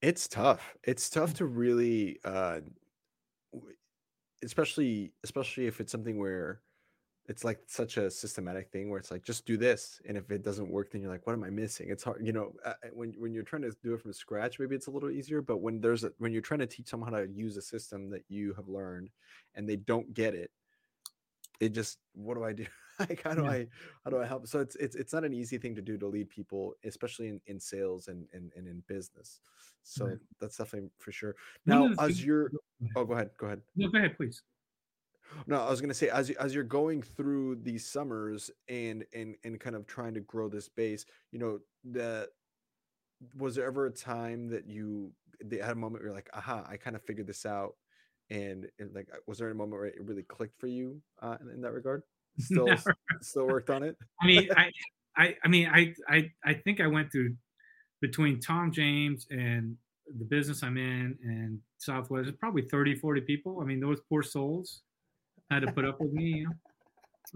It's 0.01 0.27
tough. 0.27 0.75
It's 0.83 1.09
tough 1.09 1.33
to 1.35 1.45
really, 1.45 2.19
uh, 2.23 2.59
especially 4.43 5.13
especially 5.23 5.67
if 5.67 5.79
it's 5.79 5.91
something 5.91 6.17
where 6.17 6.61
it's 7.27 7.43
like 7.43 7.59
such 7.67 7.97
a 7.97 8.09
systematic 8.11 8.71
thing 8.71 8.89
where 8.89 8.99
it's 8.99 9.11
like 9.11 9.23
just 9.23 9.45
do 9.45 9.57
this 9.57 10.01
and 10.07 10.17
if 10.17 10.29
it 10.31 10.43
doesn't 10.43 10.69
work 10.69 10.91
then 10.91 11.01
you're 11.01 11.09
like 11.11 11.25
what 11.25 11.33
am 11.33 11.43
i 11.43 11.49
missing 11.49 11.89
it's 11.89 12.03
hard 12.03 12.25
you 12.25 12.31
know 12.31 12.53
uh, 12.63 12.73
uh, 12.83 12.87
when 12.93 13.13
when 13.13 13.33
you're 13.33 13.43
trying 13.43 13.61
to 13.63 13.71
do 13.83 13.93
it 13.93 14.01
from 14.01 14.13
scratch 14.13 14.59
maybe 14.59 14.75
it's 14.75 14.87
a 14.87 14.91
little 14.91 15.09
easier 15.09 15.41
but 15.41 15.57
when 15.57 15.79
there's 15.81 16.03
a 16.03 16.11
when 16.19 16.31
you're 16.31 16.41
trying 16.41 16.59
to 16.59 16.67
teach 16.67 16.87
someone 16.87 17.11
how 17.11 17.19
to 17.19 17.27
use 17.29 17.57
a 17.57 17.61
system 17.61 18.09
that 18.09 18.23
you 18.29 18.53
have 18.53 18.67
learned 18.67 19.09
and 19.55 19.67
they 19.67 19.75
don't 19.75 20.13
get 20.13 20.35
it 20.35 20.51
it 21.59 21.69
just 21.69 21.99
what 22.13 22.35
do 22.35 22.43
I 22.43 22.53
do? 22.53 22.65
like 22.99 23.21
how 23.23 23.33
do 23.33 23.43
Yeah. 23.43 23.49
I 23.51 23.67
how 24.03 24.11
do 24.11 24.19
I 24.21 24.25
help? 24.25 24.47
So 24.47 24.59
it's 24.59 24.75
it's 24.75 24.95
it's 24.95 25.13
not 25.13 25.23
an 25.23 25.33
easy 25.33 25.57
thing 25.57 25.75
to 25.75 25.81
do 25.81 25.97
to 25.97 26.07
lead 26.07 26.29
people, 26.29 26.75
especially 26.83 27.27
in, 27.29 27.41
in 27.47 27.59
sales 27.59 28.07
and, 28.07 28.27
and 28.33 28.51
and 28.55 28.67
in 28.67 28.83
business. 28.87 29.39
So 29.83 30.05
Right. 30.05 30.17
that's 30.39 30.57
definitely 30.57 30.89
for 30.99 31.11
sure. 31.11 31.35
Now 31.65 31.87
as 31.87 32.07
things- 32.07 32.25
you're 32.25 32.51
oh 32.95 33.05
go 33.05 33.13
ahead, 33.13 33.31
go 33.37 33.47
ahead. 33.47 33.61
No, 33.75 33.87
go 33.89 33.97
ahead, 33.97 34.17
please. 34.17 34.43
No, 35.47 35.61
I 35.61 35.69
was 35.69 35.81
gonna 35.81 35.93
say 35.93 36.09
as 36.09 36.29
you, 36.29 36.35
as 36.39 36.53
you're 36.53 36.63
going 36.63 37.01
through 37.01 37.57
these 37.57 37.85
summers 37.87 38.51
and 38.67 39.05
and 39.13 39.35
and 39.43 39.59
kind 39.59 39.75
of 39.75 39.85
trying 39.87 40.13
to 40.13 40.21
grow 40.21 40.49
this 40.49 40.69
base, 40.69 41.05
you 41.31 41.39
know, 41.39 41.59
the 41.83 42.29
was 43.37 43.55
there 43.55 43.65
ever 43.65 43.85
a 43.85 43.91
time 43.91 44.49
that 44.49 44.67
you 44.67 45.11
they 45.43 45.57
had 45.57 45.71
a 45.71 45.75
moment 45.75 46.01
where 46.01 46.09
you're 46.09 46.15
like, 46.15 46.29
aha, 46.33 46.65
I 46.69 46.77
kind 46.77 46.95
of 46.95 47.03
figured 47.03 47.27
this 47.27 47.45
out, 47.45 47.75
and, 48.29 48.67
and 48.79 48.93
like, 48.93 49.07
uh, 49.13 49.17
was 49.27 49.37
there 49.37 49.49
a 49.49 49.55
moment 49.55 49.79
where 49.79 49.85
it 49.85 49.95
really 50.03 50.23
clicked 50.23 50.59
for 50.59 50.67
you 50.67 51.01
uh, 51.21 51.37
in, 51.41 51.49
in 51.49 51.61
that 51.61 51.73
regard? 51.73 52.03
Still, 52.39 52.67
still 53.21 53.47
worked 53.47 53.69
on 53.69 53.81
it. 53.81 53.95
I 54.21 54.25
mean, 54.25 54.49
I, 54.57 54.69
I, 55.15 55.37
I 55.41 55.47
mean, 55.47 55.69
I, 55.73 55.93
I, 56.09 56.29
I 56.43 56.53
think 56.53 56.81
I 56.81 56.87
went 56.87 57.09
through 57.09 57.33
between 58.01 58.41
Tom 58.41 58.73
James 58.73 59.25
and 59.31 59.77
the 60.19 60.25
business 60.25 60.61
I'm 60.61 60.75
in 60.75 61.17
and 61.23 61.59
Southwest, 61.77 62.37
probably 62.37 62.63
30, 62.63 62.95
40 62.95 63.21
people. 63.21 63.61
I 63.61 63.63
mean, 63.63 63.79
those 63.79 64.01
poor 64.09 64.21
souls 64.21 64.81
had 65.49 65.61
to 65.61 65.71
put 65.71 65.85
up 65.85 65.99
with 65.99 66.11
me. 66.11 66.45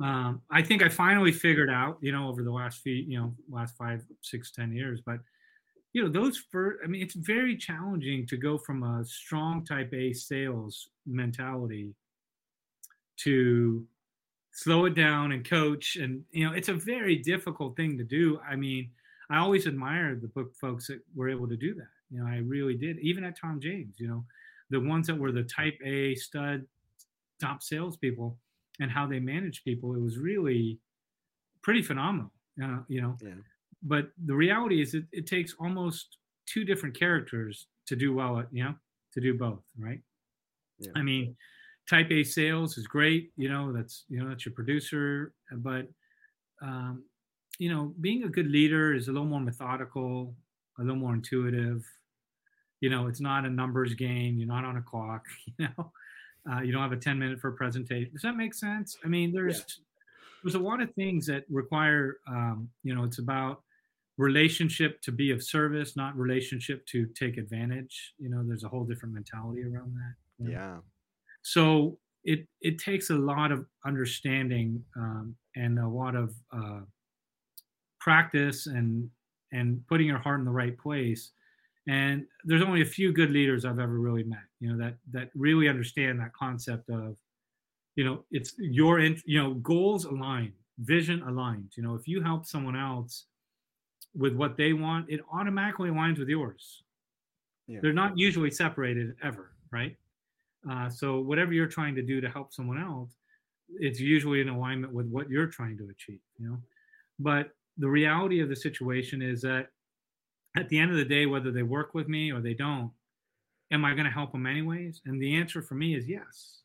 Um, 0.01 0.41
I 0.49 0.61
think 0.61 0.81
I 0.81 0.89
finally 0.89 1.31
figured 1.31 1.69
out, 1.69 1.97
you 2.01 2.11
know, 2.11 2.27
over 2.29 2.43
the 2.43 2.51
last 2.51 2.81
few, 2.81 2.93
you 2.93 3.19
know, 3.19 3.33
last 3.49 3.75
five, 3.77 4.03
six, 4.21 4.51
ten 4.51 4.71
years. 4.71 5.01
But 5.05 5.19
you 5.93 6.03
know, 6.03 6.09
those 6.09 6.37
first, 6.51 6.79
I 6.83 6.87
mean, 6.87 7.01
it's 7.01 7.15
very 7.15 7.57
challenging 7.57 8.27
to 8.27 8.37
go 8.37 8.57
from 8.57 8.83
a 8.83 9.03
strong 9.03 9.65
Type 9.65 9.91
A 9.93 10.13
sales 10.13 10.89
mentality 11.05 11.93
to 13.17 13.85
slow 14.51 14.85
it 14.85 14.95
down 14.95 15.31
and 15.31 15.47
coach 15.47 15.95
and 15.95 16.23
you 16.31 16.45
know 16.45 16.53
it's 16.53 16.69
a 16.69 16.73
very 16.73 17.15
difficult 17.15 17.75
thing 17.77 17.97
to 17.97 18.03
do 18.03 18.39
i 18.49 18.55
mean 18.55 18.89
i 19.29 19.37
always 19.37 19.67
admired 19.67 20.21
the 20.21 20.27
book 20.29 20.55
folks 20.55 20.87
that 20.87 20.99
were 21.15 21.29
able 21.29 21.47
to 21.47 21.55
do 21.55 21.73
that 21.73 21.87
you 22.09 22.19
know 22.19 22.25
i 22.25 22.37
really 22.37 22.75
did 22.75 22.97
even 22.99 23.23
at 23.23 23.39
tom 23.39 23.59
james 23.61 23.93
you 23.97 24.07
know 24.07 24.23
the 24.69 24.79
ones 24.79 25.07
that 25.07 25.17
were 25.17 25.31
the 25.31 25.43
type 25.43 25.77
a 25.85 26.15
stud 26.15 26.65
top 27.39 27.61
salespeople 27.63 28.37
and 28.79 28.91
how 28.91 29.05
they 29.07 29.19
managed 29.19 29.63
people 29.63 29.95
it 29.95 30.01
was 30.01 30.17
really 30.17 30.79
pretty 31.61 31.81
phenomenal 31.81 32.31
uh, 32.63 32.79
you 32.87 33.01
know 33.01 33.17
Yeah. 33.21 33.35
but 33.83 34.11
the 34.25 34.35
reality 34.35 34.81
is 34.81 34.93
it, 34.93 35.05
it 35.11 35.27
takes 35.27 35.53
almost 35.59 36.17
two 36.45 36.63
different 36.65 36.97
characters 36.97 37.67
to 37.87 37.95
do 37.95 38.13
well 38.13 38.39
at 38.39 38.47
you 38.51 38.63
know 38.63 38.75
to 39.13 39.21
do 39.21 39.33
both 39.37 39.63
right 39.77 40.01
Yeah. 40.79 40.91
i 40.95 41.01
mean 41.01 41.35
type 41.89 42.11
a 42.11 42.23
sales 42.23 42.77
is 42.77 42.87
great 42.87 43.31
you 43.35 43.49
know 43.49 43.73
that's 43.73 44.05
you 44.09 44.19
know 44.21 44.29
that's 44.29 44.45
your 44.45 44.53
producer 44.55 45.33
but 45.57 45.87
um, 46.61 47.03
you 47.57 47.69
know 47.69 47.93
being 48.01 48.23
a 48.23 48.29
good 48.29 48.47
leader 48.47 48.93
is 48.93 49.07
a 49.07 49.11
little 49.11 49.27
more 49.27 49.39
methodical 49.41 50.35
a 50.79 50.81
little 50.83 50.95
more 50.99 51.13
intuitive 51.13 51.83
you 52.81 52.89
know 52.89 53.07
it's 53.07 53.19
not 53.21 53.45
a 53.45 53.49
numbers 53.49 53.93
game 53.95 54.37
you're 54.37 54.47
not 54.47 54.63
on 54.65 54.77
a 54.77 54.81
clock 54.81 55.25
you 55.57 55.67
know 55.77 55.91
uh, 56.51 56.61
you 56.61 56.71
don't 56.71 56.81
have 56.81 56.91
a 56.91 56.97
10 56.97 57.19
minute 57.19 57.39
for 57.39 57.49
a 57.49 57.53
presentation. 57.53 58.11
Does 58.11 58.21
that 58.21 58.35
make 58.35 58.53
sense? 58.53 58.97
I 59.03 59.07
mean 59.07 59.31
there's 59.31 59.63
there's 60.43 60.55
a 60.55 60.59
lot 60.59 60.81
of 60.81 60.93
things 60.93 61.25
that 61.27 61.43
require 61.49 62.17
um, 62.27 62.69
you 62.83 62.95
know 62.95 63.03
it's 63.03 63.19
about 63.19 63.61
relationship 64.17 65.01
to 65.01 65.11
be 65.11 65.31
of 65.31 65.41
service 65.41 65.95
not 65.95 66.15
relationship 66.17 66.85
to 66.87 67.05
take 67.17 67.37
advantage. 67.37 68.13
You 68.17 68.29
know 68.29 68.43
there's 68.45 68.63
a 68.63 68.69
whole 68.69 68.83
different 68.83 69.13
mentality 69.13 69.63
around 69.63 69.95
that. 69.95 70.43
You 70.43 70.45
know? 70.45 70.51
Yeah. 70.51 70.77
so 71.41 71.97
it 72.23 72.47
it 72.61 72.79
takes 72.79 73.09
a 73.09 73.15
lot 73.15 73.51
of 73.51 73.65
understanding 73.85 74.83
um, 74.95 75.35
and 75.55 75.79
a 75.79 75.87
lot 75.87 76.15
of 76.15 76.33
uh, 76.51 76.81
practice 77.99 78.67
and 78.67 79.09
and 79.51 79.85
putting 79.87 80.07
your 80.07 80.19
heart 80.19 80.39
in 80.39 80.45
the 80.45 80.51
right 80.51 80.77
place 80.77 81.31
and 81.89 82.25
there's 82.45 82.61
only 82.61 82.81
a 82.81 82.85
few 82.85 83.11
good 83.11 83.31
leaders 83.31 83.65
i've 83.65 83.79
ever 83.79 83.99
really 83.99 84.23
met 84.23 84.45
you 84.59 84.69
know 84.69 84.77
that 84.77 84.95
that 85.11 85.29
really 85.35 85.67
understand 85.67 86.19
that 86.19 86.31
concept 86.33 86.89
of 86.89 87.17
you 87.95 88.03
know 88.03 88.23
it's 88.31 88.53
your 88.59 88.99
in, 88.99 89.19
you 89.25 89.41
know 89.41 89.55
goals 89.55 90.05
aligned 90.05 90.53
vision 90.79 91.21
aligned 91.23 91.71
you 91.75 91.83
know 91.83 91.95
if 91.95 92.07
you 92.07 92.21
help 92.21 92.45
someone 92.45 92.75
else 92.75 93.25
with 94.15 94.33
what 94.33 94.55
they 94.55 94.71
want 94.71 95.09
it 95.09 95.19
automatically 95.33 95.89
aligns 95.89 96.17
with 96.19 96.29
yours. 96.29 96.83
Yeah. 97.67 97.79
they're 97.81 97.93
not 97.93 98.17
usually 98.17 98.51
separated 98.51 99.15
ever 99.23 99.51
right? 99.71 99.95
Uh, 100.69 100.89
so 100.89 101.19
whatever 101.19 101.53
you're 101.53 101.67
trying 101.67 101.95
to 101.95 102.01
do 102.01 102.19
to 102.21 102.29
help 102.29 102.53
someone 102.53 102.81
else 102.81 103.11
it's 103.75 103.99
usually 103.99 104.41
in 104.41 104.49
alignment 104.49 104.91
with 104.91 105.07
what 105.07 105.29
you're 105.29 105.47
trying 105.47 105.77
to 105.77 105.89
achieve 105.89 106.21
you 106.37 106.47
know? 106.47 106.57
But 107.19 107.51
the 107.77 107.89
reality 107.89 108.41
of 108.41 108.49
the 108.49 108.55
situation 108.55 109.21
is 109.21 109.41
that 109.41 109.69
at 110.57 110.69
the 110.69 110.79
end 110.79 110.91
of 110.91 110.97
the 110.97 111.05
day 111.05 111.25
whether 111.25 111.51
they 111.51 111.63
work 111.63 111.93
with 111.93 112.07
me 112.07 112.31
or 112.31 112.41
they 112.41 112.53
don't 112.53 112.91
am 113.71 113.85
i 113.85 113.93
going 113.93 114.05
to 114.05 114.11
help 114.11 114.31
them 114.31 114.45
anyways? 114.45 115.01
And 115.05 115.21
the 115.21 115.35
answer 115.35 115.61
for 115.61 115.75
me 115.75 115.95
is 115.95 116.07
yes. 116.07 116.61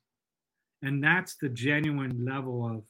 And 0.83 1.03
that's 1.03 1.37
the 1.37 1.49
genuine 1.49 2.25
level 2.25 2.67
of 2.67 2.83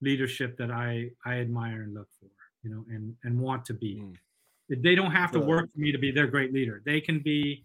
leadership 0.00 0.56
that 0.58 0.70
i 0.70 1.08
i 1.24 1.36
admire 1.36 1.82
and 1.82 1.94
look 1.94 2.08
for 2.20 2.26
you 2.62 2.70
know 2.70 2.84
and 2.90 3.14
and 3.24 3.38
want 3.38 3.64
to 3.66 3.74
be. 3.74 4.02
Mm. 4.02 4.82
they 4.82 4.94
don't 4.94 5.12
have 5.12 5.30
to 5.32 5.40
work 5.40 5.72
for 5.72 5.80
me 5.80 5.92
to 5.92 5.98
be 5.98 6.10
their 6.10 6.26
great 6.26 6.52
leader. 6.52 6.82
They 6.84 7.00
can 7.00 7.20
be 7.20 7.64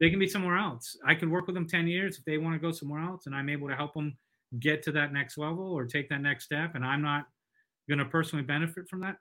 they 0.00 0.10
can 0.10 0.18
be 0.18 0.28
somewhere 0.28 0.56
else. 0.56 0.96
I 1.06 1.14
can 1.14 1.30
work 1.30 1.46
with 1.46 1.54
them 1.54 1.68
10 1.68 1.86
years 1.86 2.16
if 2.18 2.24
they 2.24 2.38
want 2.38 2.54
to 2.54 2.58
go 2.58 2.72
somewhere 2.72 3.02
else 3.02 3.26
and 3.26 3.34
i'm 3.34 3.48
able 3.48 3.68
to 3.68 3.76
help 3.76 3.94
them 3.94 4.16
get 4.58 4.82
to 4.82 4.92
that 4.92 5.12
next 5.12 5.38
level 5.38 5.72
or 5.72 5.84
take 5.84 6.08
that 6.08 6.20
next 6.20 6.44
step 6.44 6.74
and 6.74 6.84
i'm 6.84 7.02
not 7.02 7.26
going 7.88 7.98
to 7.98 8.04
personally 8.04 8.44
benefit 8.44 8.88
from 8.88 9.00
that 9.00 9.16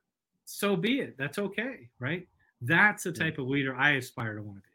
so 0.45 0.75
be 0.75 0.99
it. 0.99 1.15
That's 1.17 1.37
okay 1.37 1.89
right 1.99 2.27
that's 2.61 3.03
the 3.03 3.11
Yeah. 3.11 3.23
type 3.25 3.37
of 3.37 3.47
leader 3.47 3.75
i 3.75 3.91
aspire 3.91 4.35
to 4.35 4.41
want 4.43 4.57
to 4.57 4.61
be 4.61 4.69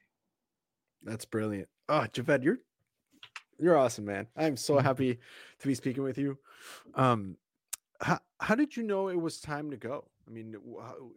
That's 1.11 1.25
brilliant. 1.27 1.69
Oh, 1.89 2.07
Javed, 2.13 2.43
you're 2.45 2.59
you're 3.59 3.77
awesome, 3.77 4.07
man. 4.07 4.27
I'm 4.37 4.57
so 4.57 4.79
happy 4.79 5.19
to 5.59 5.67
be 5.67 5.75
speaking 5.75 6.03
with 6.03 6.19
you. 6.19 6.39
Um, 6.95 7.37
how 8.01 8.19
how 8.41 8.55
did 8.55 8.77
you 8.77 8.83
know 8.83 9.09
it 9.09 9.21
was 9.21 9.41
time 9.41 9.71
to 9.71 9.77
go? 9.77 10.05
I 10.27 10.31
mean, 10.31 10.55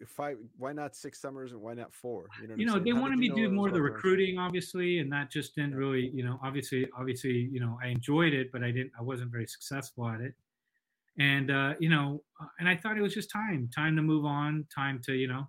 if 0.01 0.19
I 0.19 0.35
why 0.57 0.73
not 0.73 0.95
six 0.95 1.21
summers 1.21 1.53
and 1.53 1.61
why 1.61 1.73
not 1.73 1.93
four? 1.93 2.25
You 2.41 2.47
know, 2.49 2.55
you 2.55 2.65
know 2.65 2.73
saying? 2.73 2.83
they 2.83 2.91
How 2.91 3.01
wanted 3.01 3.19
me 3.19 3.29
to 3.29 3.35
do 3.35 3.49
more 3.49 3.69
of 3.69 3.73
the 3.73 3.81
recruiting 3.81 4.37
obviously 4.37 4.99
and 4.99 5.11
that 5.13 5.31
just 5.31 5.55
didn't 5.55 5.71
Yeah. 5.71 5.77
really 5.77 6.09
you 6.13 6.23
know 6.25 6.37
obviously 6.43 6.87
obviously 6.97 7.31
you 7.51 7.59
know 7.61 7.79
i 7.81 7.87
enjoyed 7.87 8.33
it 8.33 8.51
but 8.51 8.63
i 8.63 8.71
didn't 8.71 8.91
i 8.99 9.01
wasn't 9.01 9.31
very 9.31 9.47
successful 9.47 10.07
at 10.09 10.19
it 10.19 10.33
and 11.17 11.49
uh 11.49 11.73
you 11.79 11.87
know 11.89 12.21
uh, 12.41 12.47
and 12.59 12.67
i 12.67 12.75
thought 12.75 12.97
it 12.97 13.01
was 13.01 13.13
just 13.13 13.31
time 13.31 13.69
time 13.73 13.95
to 13.95 14.01
move 14.01 14.25
on 14.25 14.65
time 14.75 14.99
to 15.05 15.13
you 15.13 15.27
know 15.27 15.47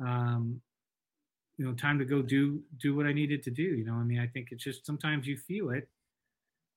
um 0.00 0.60
you 1.56 1.64
know 1.64 1.72
time 1.74 1.98
to 1.98 2.04
go 2.04 2.22
do 2.22 2.62
do 2.78 2.94
what 2.94 3.06
i 3.06 3.12
needed 3.12 3.42
to 3.42 3.50
do 3.50 3.62
you 3.62 3.84
know? 3.84 3.94
I 3.94 4.02
mean 4.04 4.18
i 4.20 4.26
think 4.26 4.48
it's 4.50 4.64
just 4.64 4.86
sometimes 4.86 5.26
you 5.26 5.36
feel 5.36 5.70
it 5.70 5.88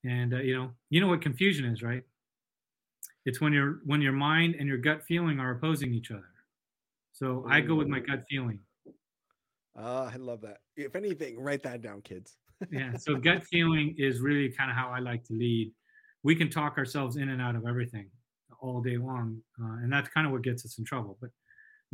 and 0.04 0.34
uh, 0.34 0.38
you 0.38 0.56
know 0.56 0.72
you 0.90 1.02
know 1.02 1.08
what 1.08 1.22
confusion 1.22 1.66
is 1.66 1.82
right? 1.82 2.04
It's 3.26 3.40
when 3.40 3.54
your 3.54 3.80
when 3.86 4.02
your 4.02 4.12
mind 4.12 4.56
and 4.60 4.68
your 4.68 4.78
gut 4.78 5.04
feeling 5.04 5.40
are 5.40 5.52
opposing 5.52 5.94
each 5.94 6.12
other. 6.12 6.30
So 7.14 7.46
i 7.50 7.62
go 7.62 7.76
with 7.76 7.88
my 7.88 8.00
gut 8.00 8.24
feeling. 8.30 8.60
Ah, 9.78 10.12
I 10.12 10.18
love 10.18 10.42
that. 10.42 10.58
If 10.76 10.96
anything, 10.96 11.40
write 11.40 11.64
that 11.64 11.82
down, 11.82 12.02
kids. 12.02 12.38
yeah 12.72 12.96
so 12.98 13.16
gut 13.16 13.44
feeling 13.44 13.94
is 13.98 14.22
really 14.22 14.48
kind 14.50 14.70
of 14.70 14.78
how 14.78 14.88
i 14.90 15.00
like 15.00 15.24
to 15.26 15.34
lead. 15.34 15.72
We 16.24 16.36
can 16.36 16.50
talk 16.50 16.78
ourselves 16.78 17.18
in 17.18 17.30
and 17.30 17.42
out 17.42 17.56
of 17.56 17.66
everything 17.68 18.10
all 18.62 18.82
day 18.82 18.98
long 18.98 19.42
uh, 19.62 19.78
and 19.84 19.92
that's 19.92 20.08
kind 20.10 20.26
of 20.26 20.32
what 20.32 20.42
gets 20.42 20.64
us 20.64 20.78
in 20.78 20.86
trouble 20.86 21.18
but 21.20 21.30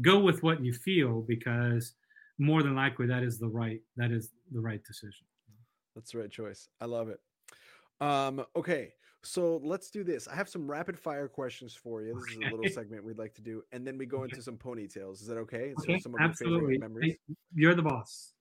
go 0.02 0.20
with 0.20 0.44
what 0.44 0.64
you 0.64 0.74
feel 0.74 1.22
because 1.22 1.94
more 2.38 2.64
than 2.64 2.76
likely 2.76 3.06
that 3.08 3.24
is 3.24 3.38
the 3.38 3.48
right 3.48 3.82
that 3.98 4.12
is 4.12 4.32
the 4.52 4.60
right 4.60 4.84
decision 4.84 5.26
That's 5.96 6.12
the 6.12 6.20
right 6.20 6.32
choice. 6.32 6.70
I 6.80 6.86
love 6.86 7.10
it. 7.10 7.20
Um, 8.00 8.46
okay, 8.56 8.94
so 9.24 9.60
let's 9.64 9.90
do 9.90 10.06
this. 10.06 10.28
I 10.28 10.36
have 10.36 10.48
some 10.48 10.70
rapid 10.70 10.98
fire 10.98 11.28
questions 11.28 11.76
for 11.76 12.02
you. 12.02 12.14
This 12.14 12.38
is 12.38 12.38
a 12.38 12.56
little 12.56 12.72
segment 12.74 13.04
we'd 13.04 13.18
like 13.18 13.34
to 13.36 13.42
do, 13.42 13.64
and 13.74 13.86
then 13.86 13.98
we 13.98 14.06
go 14.06 14.24
into 14.24 14.42
some 14.42 14.56
ponytails. 14.56 15.22
Is 15.22 15.28
that 15.28 15.38
okay? 15.38 15.74
So 15.78 15.84
okay 15.84 16.00
some 16.00 16.16
of 16.16 16.22
your 16.22 16.34
favorite 16.34 16.80
memories. 16.80 17.18
You're 17.54 17.76
the 17.76 17.82
boss 17.82 18.34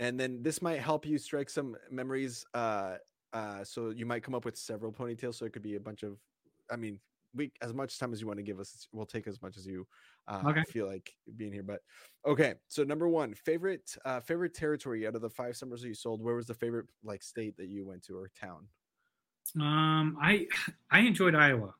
and 0.00 0.18
then 0.18 0.42
this 0.42 0.62
might 0.62 0.80
help 0.80 1.04
you 1.06 1.18
strike 1.18 1.50
some 1.50 1.76
memories 1.90 2.44
uh 2.54 2.94
uh 3.32 3.62
so 3.64 3.90
you 3.90 4.06
might 4.06 4.22
come 4.22 4.34
up 4.34 4.44
with 4.44 4.56
several 4.56 4.92
ponytails 4.92 5.34
so 5.34 5.44
it 5.44 5.52
could 5.52 5.62
be 5.62 5.76
a 5.76 5.80
bunch 5.80 6.02
of 6.02 6.18
i 6.70 6.76
mean 6.76 6.98
we 7.34 7.52
as 7.62 7.74
much 7.74 7.98
time 7.98 8.12
as 8.12 8.20
you 8.20 8.26
want 8.26 8.38
to 8.38 8.42
give 8.42 8.58
us 8.60 8.88
we'll 8.92 9.06
take 9.06 9.26
as 9.26 9.40
much 9.42 9.56
as 9.56 9.66
you 9.66 9.86
uh 10.28 10.42
Okay. 10.46 10.62
feel 10.68 10.86
like 10.86 11.10
being 11.36 11.52
here 11.52 11.62
but 11.62 11.80
okay 12.26 12.54
so 12.68 12.82
number 12.84 13.08
one 13.08 13.34
favorite 13.34 13.96
uh 14.04 14.20
favorite 14.20 14.54
territory 14.54 15.06
out 15.06 15.14
of 15.14 15.20
the 15.22 15.30
five 15.30 15.56
summers 15.56 15.82
that 15.82 15.88
you 15.88 15.94
sold 15.94 16.22
where 16.22 16.34
was 16.34 16.46
the 16.46 16.54
favorite 16.54 16.86
like 17.02 17.22
state 17.22 17.56
that 17.56 17.68
you 17.68 17.86
went 17.86 18.02
to 18.02 18.16
or 18.16 18.30
town 18.38 18.66
um 19.56 20.16
i 20.22 20.46
i 20.90 21.00
enjoyed 21.00 21.34
iowa 21.34 21.74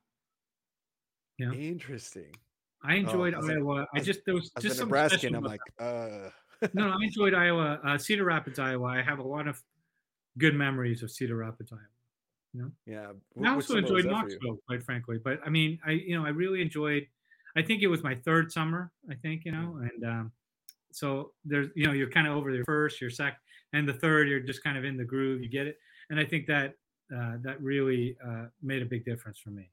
Yeah. 1.38 1.52
interesting 1.52 2.34
i 2.82 2.94
enjoyed 2.96 3.34
as 3.34 3.48
a- 3.48 3.52
iowa 3.52 3.86
i 3.94 4.00
just 4.00 4.20
there 4.26 4.34
was 4.34 4.50
as 4.56 4.62
just 4.62 4.76
a 4.76 4.78
something 4.80 4.92
nebraskan 4.94 5.34
i'm 5.34 5.44
like 5.44 5.60
uh 5.78 6.30
no, 6.74 6.88
no, 6.88 6.92
I 6.92 6.96
enjoyed 7.04 7.34
Iowa, 7.34 7.78
uh, 7.84 7.96
Cedar 7.96 8.24
Rapids, 8.24 8.58
Iowa. 8.58 8.86
I 8.86 9.00
have 9.00 9.20
a 9.20 9.22
lot 9.22 9.46
of 9.46 9.62
good 10.38 10.54
memories 10.56 11.04
of 11.04 11.10
Cedar 11.12 11.36
Rapids, 11.36 11.70
Iowa. 11.72 11.82
You 12.58 12.64
know. 12.64 12.70
Yeah. 12.86 13.48
I 13.48 13.54
also 13.54 13.76
enjoyed 13.76 14.06
Knoxville, 14.06 14.58
quite 14.66 14.82
frankly. 14.82 15.18
But 15.22 15.40
I 15.44 15.48
mean, 15.50 15.78
I 15.86 15.92
you 15.92 16.18
know 16.18 16.26
I 16.26 16.30
really 16.30 16.60
enjoyed. 16.60 17.06
I 17.56 17.62
think 17.62 17.82
it 17.82 17.86
was 17.86 18.02
my 18.02 18.14
third 18.14 18.50
summer. 18.52 18.90
I 19.10 19.14
think 19.14 19.44
you 19.44 19.52
know, 19.52 19.80
and 19.82 20.04
um, 20.04 20.32
so 20.92 21.32
there's 21.44 21.68
you 21.74 21.86
know 21.86 21.92
you're 21.92 22.10
kind 22.10 22.26
of 22.26 22.36
over 22.36 22.50
your 22.50 22.64
first, 22.64 23.00
your 23.00 23.10
second, 23.10 23.38
and 23.72 23.88
the 23.88 23.92
third 23.94 24.28
you're 24.28 24.40
just 24.40 24.62
kind 24.64 24.76
of 24.76 24.84
in 24.84 24.96
the 24.96 25.04
groove. 25.04 25.42
You 25.42 25.48
get 25.48 25.66
it, 25.66 25.78
and 26.10 26.18
I 26.18 26.24
think 26.24 26.46
that 26.46 26.74
uh, 27.14 27.34
that 27.42 27.60
really 27.62 28.16
uh, 28.26 28.46
made 28.62 28.82
a 28.82 28.86
big 28.86 29.04
difference 29.04 29.38
for 29.38 29.50
me. 29.50 29.70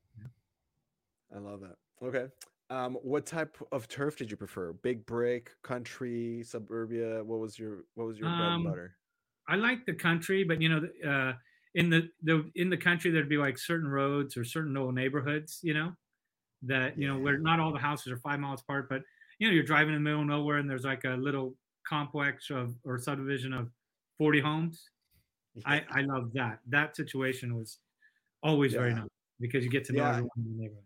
I 1.35 1.39
love 1.39 1.59
that. 1.61 1.75
Okay. 2.05 2.27
Um, 2.69 2.95
what 3.03 3.25
type 3.25 3.57
of 3.71 3.87
turf 3.87 4.17
did 4.17 4.31
you 4.31 4.37
prefer? 4.37 4.73
Big 4.73 5.05
brick, 5.05 5.51
country, 5.63 6.43
suburbia? 6.43 7.23
What 7.23 7.39
was 7.39 7.57
your 7.59 7.85
what 7.95 8.07
was 8.07 8.17
your 8.17 8.29
bread 8.29 8.41
and 8.41 8.53
Um, 8.53 8.63
butter? 8.63 8.95
I 9.47 9.55
like 9.55 9.85
the 9.85 9.93
country, 9.93 10.43
but 10.43 10.61
you 10.61 10.69
know, 10.69 10.87
uh, 11.07 11.33
in 11.75 11.91
the, 11.91 12.09
the 12.23 12.51
in 12.55 12.71
the 12.71 12.77
country 12.77 13.11
there'd 13.11 13.29
be 13.29 13.37
like 13.37 13.59
certain 13.59 13.89
roads 13.89 14.37
or 14.37 14.45
certain 14.45 14.77
old 14.77 14.95
neighborhoods, 14.95 15.59
you 15.63 15.75
know, 15.75 15.95
that 16.63 16.97
you 16.99 17.07
know 17.07 17.19
where 17.19 17.37
not 17.39 17.59
all 17.59 17.73
the 17.73 17.79
houses 17.79 18.11
are 18.11 18.17
five 18.17 18.39
miles 18.39 18.61
apart, 18.61 18.89
but 18.89 19.03
you 19.39 19.47
know 19.47 19.53
you're 19.53 19.63
driving 19.63 19.95
in 19.95 20.03
the 20.03 20.09
middle 20.09 20.21
of 20.21 20.27
nowhere 20.27 20.57
and 20.57 20.69
there's 20.69 20.85
like 20.85 21.05
a 21.05 21.11
little 21.11 21.55
complex 21.87 22.49
of 22.51 22.75
or 22.85 22.99
subdivision 22.99 23.53
of 23.53 23.71
40 24.17 24.41
homes. 24.41 24.91
I 25.65 25.85
I 25.89 26.01
love 26.01 26.33
that. 26.33 26.59
That 26.67 26.95
situation 26.95 27.55
was 27.57 27.79
always 28.43 28.75
very 28.75 28.93
nice 28.93 29.09
because 29.39 29.63
you 29.65 29.71
get 29.71 29.85
to 29.85 29.93
know 29.93 30.03
Yeah. 30.03 30.09
everyone 30.09 30.29
in 30.37 30.57
the 30.57 30.63
neighborhood. 30.63 30.85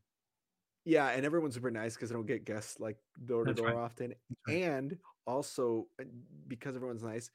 Yeah, 0.85 1.09
and 1.09 1.25
everyone's 1.25 1.55
super 1.55 1.71
nice 1.71 1.95
because 1.95 2.09
they 2.09 2.15
don't 2.15 2.25
get 2.25 2.45
guests 2.45 2.79
like 2.79 2.97
door 3.25 3.45
to 3.45 3.53
door 3.53 3.77
often. 3.77 4.15
right. 4.47 4.55
And 4.55 4.97
also 5.27 5.87
uh, 6.01 6.05
because 6.47 6.75
everyone's 6.75 7.03
nice, 7.03 7.29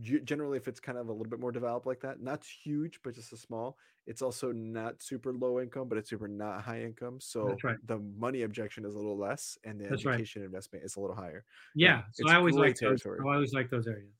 ge- 0.00 0.24
generally 0.24 0.56
if 0.56 0.68
it's 0.68 0.80
kind 0.80 0.98
of 0.98 1.08
a 1.08 1.12
little 1.12 1.28
bit 1.28 1.40
more 1.40 1.52
developed 1.52 1.86
like 1.86 2.00
that, 2.00 2.20
not 2.20 2.44
huge, 2.44 3.00
but 3.02 3.14
just 3.14 3.32
a 3.32 3.36
small, 3.36 3.76
it's 4.06 4.22
also 4.22 4.52
not 4.52 5.02
super 5.02 5.32
low 5.32 5.60
income, 5.60 5.88
but 5.88 5.98
it's 5.98 6.10
super 6.10 6.28
not 6.28 6.62
high 6.62 6.82
income. 6.82 7.18
So 7.20 7.56
right. 7.62 7.76
the 7.86 7.98
money 8.18 8.42
objection 8.42 8.84
is 8.84 8.94
a 8.94 8.98
little 8.98 9.18
less 9.18 9.58
and 9.64 9.80
the 9.80 9.88
That's 9.88 10.04
right. 10.04 10.14
education 10.14 10.42
investment 10.42 10.84
is 10.84 10.96
a 10.96 11.00
little 11.00 11.16
higher. 11.16 11.44
Yeah, 11.74 12.02
so 12.12 12.28
I 12.28 12.36
always 12.36 12.56
like 12.56 12.76
those. 12.76 13.04
I 13.06 13.34
always 13.34 13.52
like 13.52 13.70
those 13.70 13.86
areas. 13.86 14.14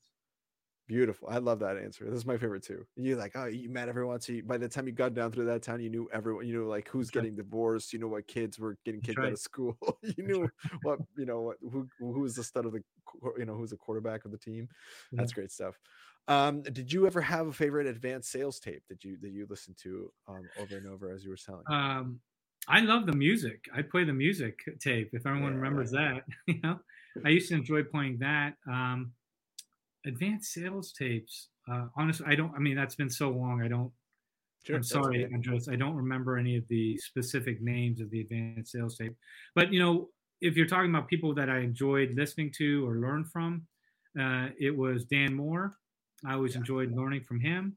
Beautiful. 0.91 1.29
I 1.31 1.37
love 1.37 1.59
that 1.59 1.77
answer. 1.77 2.03
This 2.03 2.17
is 2.17 2.25
my 2.25 2.35
favorite 2.37 2.63
too. 2.63 2.85
You're 2.97 3.17
like, 3.17 3.31
oh, 3.35 3.45
you 3.45 3.69
met 3.69 3.87
everyone. 3.87 4.19
So 4.19 4.33
you, 4.33 4.43
by 4.43 4.57
the 4.57 4.67
time 4.67 4.87
you 4.87 4.91
got 4.91 5.13
down 5.13 5.31
through 5.31 5.45
that 5.45 5.63
town, 5.63 5.79
you 5.79 5.89
knew 5.89 6.09
everyone. 6.11 6.45
You 6.45 6.51
knew 6.51 6.67
like 6.67 6.89
who's 6.89 7.07
That's 7.07 7.15
right. 7.15 7.23
getting 7.23 7.33
divorced. 7.33 7.93
You 7.93 7.99
know 7.99 8.09
what 8.09 8.27
kids 8.27 8.59
were 8.59 8.77
getting 8.83 8.99
That's 8.99 9.15
kicked 9.15 9.23
out 9.23 9.31
of 9.31 9.39
school. 9.39 9.77
you 10.03 10.21
knew 10.21 10.51
what 10.81 10.99
you 11.15 11.25
know 11.25 11.39
what 11.43 11.55
who 11.61 11.87
who 11.97 12.19
was 12.19 12.35
the 12.35 12.43
stud 12.43 12.65
of 12.65 12.73
the 12.73 12.83
you 13.37 13.45
know 13.45 13.55
who's 13.55 13.69
the 13.69 13.77
quarterback 13.77 14.25
of 14.25 14.31
the 14.31 14.37
team. 14.37 14.67
That's 15.15 15.31
great 15.31 15.53
stuff. 15.53 15.79
Um, 16.27 16.61
did 16.61 16.91
you 16.91 17.07
ever 17.07 17.21
have 17.21 17.47
a 17.47 17.53
favorite 17.53 17.87
advanced 17.87 18.29
sales 18.29 18.59
tape 18.59 18.83
that 18.89 19.05
you 19.05 19.17
that 19.21 19.31
you 19.31 19.47
listened 19.49 19.77
to 19.83 20.11
um, 20.27 20.49
over 20.57 20.75
and 20.75 20.87
over 20.87 21.09
as 21.13 21.23
you 21.23 21.29
were 21.29 21.37
selling? 21.37 21.67
um, 21.67 22.19
I 22.67 22.81
love 22.81 23.05
the 23.05 23.13
music. 23.13 23.67
I 23.73 23.81
play 23.81 24.03
the 24.03 24.13
music 24.13 24.59
tape. 24.79 25.09
If 25.13 25.25
anyone 25.25 25.53
Yeah. 25.53 25.55
remembers 25.55 25.91
that, 25.91 26.25
you 26.47 26.59
know, 26.61 26.79
I 27.25 27.29
used 27.29 27.49
to 27.49 27.55
enjoy 27.55 27.83
playing 27.83 28.19
that. 28.19 28.55
Um, 28.67 29.13
advanced 30.05 30.51
sales 30.53 30.91
tapes. 30.93 31.49
Uh, 31.69 31.87
honestly, 31.95 32.25
I 32.27 32.35
don't. 32.35 32.53
I 32.55 32.59
mean, 32.59 32.75
that's 32.75 32.95
been 32.95 33.09
so 33.09 33.29
long. 33.29 33.61
I 33.61 33.67
don't. 33.67 33.91
I'm 34.73 34.83
sorry, 34.83 35.25
okay. 35.25 35.33
Andres. 35.33 35.67
I 35.69 35.75
don't 35.75 35.95
remember 35.95 36.37
any 36.37 36.55
of 36.55 36.67
the 36.67 36.95
specific 36.97 37.61
names 37.61 37.99
of 37.99 38.11
the 38.11 38.21
advanced 38.21 38.71
sales 38.71 38.95
tape. 38.97 39.15
But 39.55 39.73
you 39.73 39.79
know, 39.79 40.09
if 40.39 40.55
you're 40.55 40.67
talking 40.67 40.89
about 40.91 41.07
people 41.07 41.33
that 41.35 41.49
I 41.49 41.59
enjoyed 41.59 42.13
listening 42.15 42.51
to 42.57 42.87
or 42.87 42.97
learned 42.97 43.31
from, 43.31 43.65
uh, 44.19 44.49
it 44.59 44.75
was 44.75 45.05
Dan 45.05 45.33
Moore. 45.33 45.77
I 46.25 46.33
always 46.33 46.53
Yeah. 46.53 46.59
enjoyed 46.59 46.91
learning 46.91 47.23
from 47.23 47.39
him, 47.39 47.75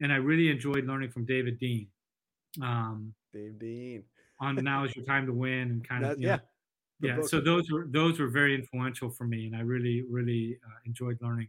and 0.00 0.10
I 0.12 0.16
really 0.16 0.48
enjoyed 0.50 0.86
learning 0.86 1.10
from 1.10 1.26
David 1.26 1.58
Dean. 1.58 1.88
Um, 2.62 3.14
Dave 3.32 3.58
Dean. 3.58 4.04
on 4.40 4.56
now 4.56 4.84
is 4.84 4.94
your 4.96 5.04
time 5.04 5.24
to 5.26 5.32
win 5.32 5.70
and 5.70 5.88
kind 5.88 6.04
of 6.04 6.10
That- 6.10 6.18
know, 6.18 6.28
yeah. 6.28 6.38
the 7.00 7.08
yeah 7.08 7.22
so 7.22 7.40
those 7.40 7.70
were 7.70 7.86
those 7.88 8.18
were 8.20 8.28
very 8.28 8.54
influential 8.54 9.08
for 9.10 9.24
me 9.24 9.46
and 9.46 9.56
i 9.56 9.60
really 9.60 10.02
really 10.10 10.58
uh, 10.66 10.78
enjoyed 10.84 11.16
learning 11.22 11.48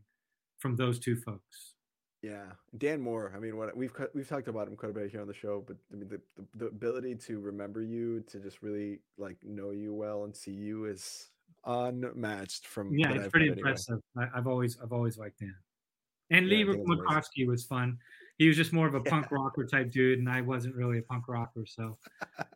from 0.64 0.76
those 0.78 0.98
two 0.98 1.16
folks 1.18 1.76
Yeah, 2.24 2.48
Dan 2.78 3.02
Moore. 3.02 3.34
I 3.36 3.40
mean, 3.44 3.58
what 3.58 3.76
we've 3.76 3.92
we've 4.16 4.30
talked 4.34 4.48
about 4.48 4.68
him 4.70 4.78
quite 4.78 4.92
a 4.92 4.94
bit 4.94 5.12
here 5.12 5.20
on 5.22 5.28
the 5.28 5.34
show, 5.34 5.62
but 5.68 5.76
I 5.92 5.96
mean, 5.98 6.08
the, 6.08 6.22
the 6.38 6.46
the 6.62 6.66
ability 6.68 7.16
to 7.28 7.34
remember 7.42 7.82
you, 7.84 8.22
to 8.32 8.40
just 8.40 8.62
really 8.62 9.02
like 9.18 9.38
know 9.44 9.72
you 9.72 9.94
well 9.94 10.24
and 10.24 10.34
see 10.44 10.52
you 10.54 10.86
is 10.86 11.28
unmatched 11.66 12.66
from. 12.68 12.86
yeah 12.98 13.12
it's 13.12 13.26
I've 13.26 13.32
pretty 13.32 13.50
met 13.50 13.58
anyway. 13.58 13.70
impressive 13.72 14.00
I, 14.18 14.24
i've 14.38 14.48
always 14.48 14.78
i've 14.82 14.92
always 14.98 15.18
liked 15.18 15.40
dan 15.40 15.56
and 16.32 16.48
Yeah, 16.48 16.64
lee. 16.66 16.84
Murkowski 16.90 17.46
was 17.48 17.64
fun 17.64 17.98
he 18.38 18.48
was 18.50 18.58
just 18.58 18.74
more 18.74 18.88
of 18.88 18.96
a 18.96 19.02
Yeah. 19.06 19.12
punk 19.14 19.32
rocker 19.32 19.66
type 19.66 19.90
dude 19.92 20.20
and 20.20 20.30
i 20.30 20.42
wasn't 20.42 20.76
really 20.76 21.00
a 21.00 21.02
punk 21.04 21.26
rocker 21.30 21.66
so 21.66 21.98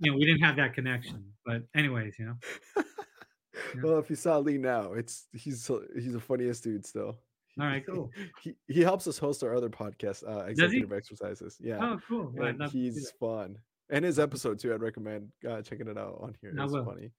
you 0.02 0.12
know 0.12 0.18
we 0.18 0.26
didn't 0.26 0.42
have 0.48 0.56
that 0.58 0.74
connection 0.74 1.24
but 1.46 1.62
anyways 1.76 2.18
you 2.20 2.26
know 2.28 2.38
Yeah. 3.76 3.82
well, 3.84 3.98
if 4.00 4.10
you 4.10 4.16
saw 4.16 4.38
Lee 4.38 4.58
now, 4.60 4.94
it's 4.94 5.26
he's 5.34 5.70
he's 5.96 6.14
the 6.14 6.20
funniest 6.20 6.64
dude 6.64 6.86
still. 6.86 7.18
All 7.60 7.68
right 7.68 7.84
cool 7.90 8.10
He 8.42 8.56
he 8.68 8.82
helps 8.82 9.08
us 9.08 9.18
host 9.18 9.44
our 9.44 9.56
other 9.56 9.70
podcast, 9.70 10.28
uh, 10.28 10.46
executive 10.46 10.94
exercises. 10.94 11.58
Yeah, 11.60 11.80
oh 11.82 12.00
cool 12.08 12.32
Well, 12.34 12.48
and 12.48 12.64
he's 12.72 13.12
fun. 13.20 13.58
And 13.90 14.04
his 14.04 14.20
episode 14.20 14.60
too, 14.60 14.74
I'd 14.74 14.82
recommend 14.82 15.30
uh, 15.50 15.62
checking 15.62 15.88
it 15.88 15.98
out 15.98 16.18
on 16.22 16.36
here. 16.42 16.54
It's 16.58 16.74
funny. 16.74 17.12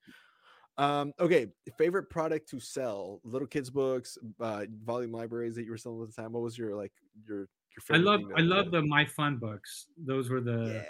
Um, 0.77 1.13
okay, 1.19 1.49
favorite 1.77 2.09
product 2.09 2.49
to 2.51 2.61
sell? 2.61 3.21
Little 3.25 3.49
kids 3.49 3.69
books, 3.69 4.17
uh, 4.39 4.67
volume 4.85 5.13
libraries 5.13 5.57
that 5.57 5.65
you 5.65 5.71
were 5.71 5.77
selling 5.77 6.03
at 6.03 6.15
the 6.15 6.23
time. 6.23 6.33
What 6.33 6.43
was 6.43 6.57
your 6.57 6.77
like 6.77 6.93
your 7.27 7.39
your 7.39 7.83
favorite? 7.83 8.09
i 8.09 8.11
love 8.11 8.21
i 8.37 8.41
love 8.41 8.71
the 8.71 8.83
my 8.83 9.05
fun 9.05 9.37
books 9.37 9.87
those 9.97 10.31
were 10.31 10.41
the 10.41 10.85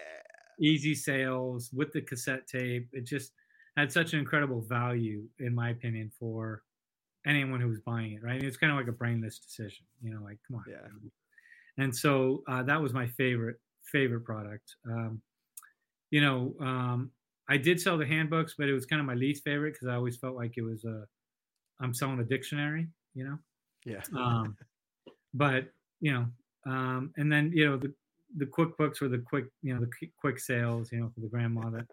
yeah. 0.61 0.69
easy 0.69 0.95
sales 0.95 1.70
with 1.73 1.93
the 1.93 2.03
cassette 2.03 2.47
tape. 2.47 2.89
It 2.93 3.07
just 3.07 3.33
had 3.77 3.93
such 3.93 4.12
an 4.12 4.19
incredible 4.19 4.61
value, 4.61 5.25
in 5.39 5.55
my 5.55 5.70
opinion, 5.70 6.11
for 6.19 6.62
anyone 7.29 7.61
who 7.61 7.69
was 7.69 7.81
buying 7.81 8.13
it. 8.13 8.23
Right? 8.23 8.43
It's 8.43 8.57
kind 8.57 8.73
of 8.73 8.79
like 8.79 8.89
a 8.89 8.93
brainless 8.93 9.39
decision. 9.39 9.87
You 10.03 10.15
know, 10.15 10.23
like 10.23 10.39
come 10.47 10.57
on. 10.57 10.65
Yeah. 10.69 10.87
And 11.83 11.95
so 11.95 12.43
uh, 12.49 12.63
that 12.65 12.81
was 12.81 12.93
my 12.93 13.07
favorite 13.07 13.57
favorite 13.85 14.25
product. 14.25 14.75
Um, 14.91 15.21
you 16.11 16.21
know, 16.21 16.55
um, 16.61 17.11
I 17.49 17.57
did 17.57 17.81
sell 17.81 17.97
the 17.99 18.07
handbooks, 18.07 18.55
but 18.59 18.69
it 18.69 18.73
was 18.73 18.85
kind 18.87 19.01
of 19.01 19.07
my 19.07 19.15
least 19.15 19.45
favorite 19.45 19.73
because 19.75 19.89
I 19.89 19.95
always 19.95 20.17
felt 20.17 20.37
like 20.37 20.55
it 20.57 20.63
was 20.63 20.85
a 20.85 21.05
I'm 21.81 21.95
selling 21.95 22.19
a 22.21 22.25
dictionary. 22.25 22.89
You 23.15 23.25
know 23.25 23.39
Yeah. 23.85 24.03
um, 24.17 24.57
but 25.35 25.73
you 26.01 26.13
know, 26.13 26.27
um, 26.67 27.13
and 27.17 27.31
then 27.33 27.53
you 27.55 27.67
know 27.67 27.77
the 27.77 27.93
the 28.37 28.47
quick 28.47 28.77
books 28.77 29.01
were 29.01 29.09
the 29.09 29.19
quick 29.19 29.47
you 29.63 29.75
know 29.75 29.81
the 29.81 29.91
quick 30.21 30.39
sales 30.39 30.93
you 30.93 31.01
know 31.01 31.11
for 31.15 31.21
the 31.21 31.29
grandma 31.29 31.71
that 31.71 31.87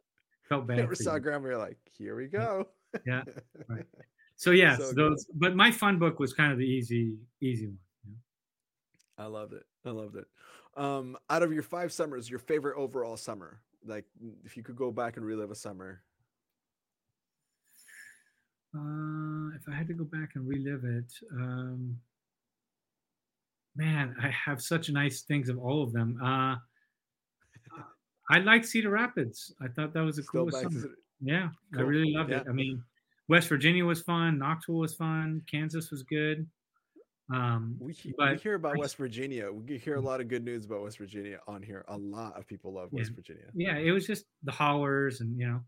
felt 0.50 0.68
bad. 0.68 0.78
Never 0.78 0.96
saw 0.96 1.16
you. 1.16 1.22
grandma. 1.22 1.48
You're 1.50 1.58
like, 1.58 1.78
here 1.98 2.16
we 2.16 2.28
go. 2.28 2.68
Yeah, 3.06 3.24
right. 3.68 3.86
So 4.38 4.52
yes, 4.52 4.80
So 4.80 4.88
good. 4.90 4.98
those. 4.98 5.26
But 5.34 5.56
my 5.56 5.72
fun 5.72 5.98
book 6.00 6.20
was 6.20 6.34
kind 6.34 6.52
of 6.52 6.58
the 6.58 6.66
easy 6.66 7.16
easy 7.42 7.68
one. 7.68 7.78
you 8.06 8.12
know. 8.12 9.24
I 9.24 9.28
loved 9.28 9.54
it. 9.54 9.64
I 9.86 9.90
loved 9.92 10.16
it. 10.18 10.26
Um, 10.76 11.18
out 11.30 11.42
of 11.44 11.54
your 11.54 11.64
five 11.64 11.94
summers, 11.94 12.30
your 12.30 12.40
favorite 12.40 12.78
overall 12.78 13.16
summer? 13.18 13.62
Like, 13.86 14.06
if 14.44 14.58
you 14.58 14.64
could 14.64 14.76
go 14.76 14.92
back 14.92 15.16
and 15.18 15.26
relive 15.26 15.52
a 15.52 15.56
summer. 15.56 16.02
Uh, 18.76 19.56
if 19.56 19.62
I 19.72 19.76
had 19.76 19.88
to 19.88 19.94
go 19.94 20.04
back 20.04 20.32
and 20.36 20.46
relive 20.46 20.84
it, 20.84 21.12
um, 21.34 21.98
man, 23.76 24.16
I 24.22 24.30
have 24.30 24.62
such 24.62 24.90
nice 24.90 25.22
things 25.22 25.48
of 25.48 25.58
all 25.58 25.82
of 25.82 25.94
them. 25.94 26.20
Uh, 26.22 26.56
I 28.30 28.40
liked 28.40 28.66
Cedar 28.66 28.90
Rapids. 28.90 29.54
I 29.62 29.68
thought 29.70 29.94
that 29.94 30.02
was 30.02 30.18
a 30.18 30.24
Still 30.24 30.42
coolest 30.42 30.58
back 30.64 30.72
to 30.72 30.80
summer. 30.80 30.82
Cedar- 30.82 30.96
Yeah, 31.22 31.50
I 31.78 31.82
really 31.84 32.12
loved 32.12 32.32
it. 32.32 32.44
I 32.50 32.52
mean, 32.52 32.84
West 33.28 33.48
Virginia 33.50 33.86
was 33.86 34.02
fun, 34.02 34.38
Knoxville 34.38 34.76
was 34.76 34.94
fun, 34.94 35.42
Kansas 35.50 35.90
was 35.92 36.04
good. 36.04 36.48
Um, 37.34 37.76
We, 37.80 37.96
we 38.20 38.38
hear 38.38 38.54
about 38.54 38.76
I- 38.76 38.80
West 38.80 38.98
Virginia. 38.98 39.52
We 39.52 39.78
hear 39.80 39.96
a 39.96 40.02
lot 40.02 40.22
of 40.22 40.28
good 40.28 40.44
news 40.46 40.66
about 40.66 40.84
West 40.84 41.00
Virginia 41.00 41.40
on 41.48 41.64
here. 41.64 41.84
A 41.88 41.98
lot 41.98 42.38
of 42.38 42.46
people 42.46 42.74
love 42.74 42.90
Yeah. 42.92 43.00
West 43.00 43.14
Virginia. 43.16 43.46
yeah, 43.56 43.78
it 43.78 43.92
was 43.92 44.06
just 44.06 44.26
the 44.44 44.52
hollers, 44.52 45.22
and 45.22 45.36
you 45.40 45.48
know, 45.48 45.62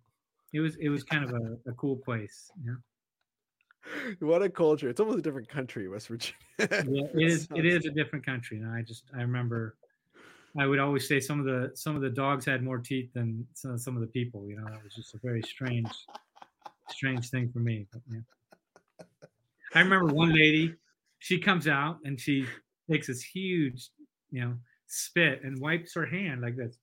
it 0.54 0.60
was 0.60 0.76
it 0.76 0.90
was 0.90 1.04
kind 1.04 1.24
of 1.24 1.32
a, 1.32 1.58
a 1.70 1.74
cool 1.74 1.96
place. 1.98 2.52
You 2.64 2.72
know? 4.20 4.28
What 4.28 4.44
a 4.44 4.50
culture! 4.50 4.88
It's 4.90 5.00
almost 5.00 5.18
a 5.18 5.22
different 5.24 5.50
country, 5.50 5.88
West 5.88 6.10
Virginia. 6.10 6.36
Yeah, 6.60 7.08
it 7.16 7.28
is 7.28 7.48
it 7.56 7.66
is 7.66 7.86
a 7.86 7.92
different 7.92 8.24
country, 8.24 8.60
and 8.60 8.70
I 8.72 8.84
just 8.84 9.06
I 9.18 9.22
remember. 9.22 9.76
I 10.60 10.66
would 10.66 10.80
always 10.80 11.08
say 11.08 11.20
some 11.20 11.40
of 11.40 11.46
the 11.46 11.72
some 11.76 11.96
of 11.96 12.02
the 12.02 12.10
dogs 12.10 12.46
had 12.46 12.62
more 12.64 12.78
teeth 12.80 13.12
than 13.14 13.46
some, 13.54 13.78
some 13.80 13.96
of 13.96 14.02
the 14.02 14.08
people. 14.08 14.48
You 14.48 14.58
know, 14.58 14.66
that 14.66 14.84
was 14.84 14.94
just 14.94 15.14
a 15.16 15.20
very 15.24 15.42
strange, 15.42 15.88
strange 16.90 17.30
thing 17.30 17.50
for 17.52 17.60
me. 17.60 17.88
But, 17.92 18.02
yeah. 18.12 18.20
I 19.74 19.80
remember 19.82 20.14
one 20.14 20.34
lady, 20.34 20.74
she 21.20 21.40
comes 21.40 21.68
out 21.68 22.00
and 22.04 22.20
she 22.20 22.46
takes 22.90 23.08
this 23.08 23.22
huge, 23.22 23.90
you 24.32 24.42
know, 24.42 24.54
spit 24.88 25.42
and 25.44 25.60
wipes 25.60 25.94
her 25.96 26.06
hand 26.06 26.42
like 26.42 26.56
this. 26.56 26.78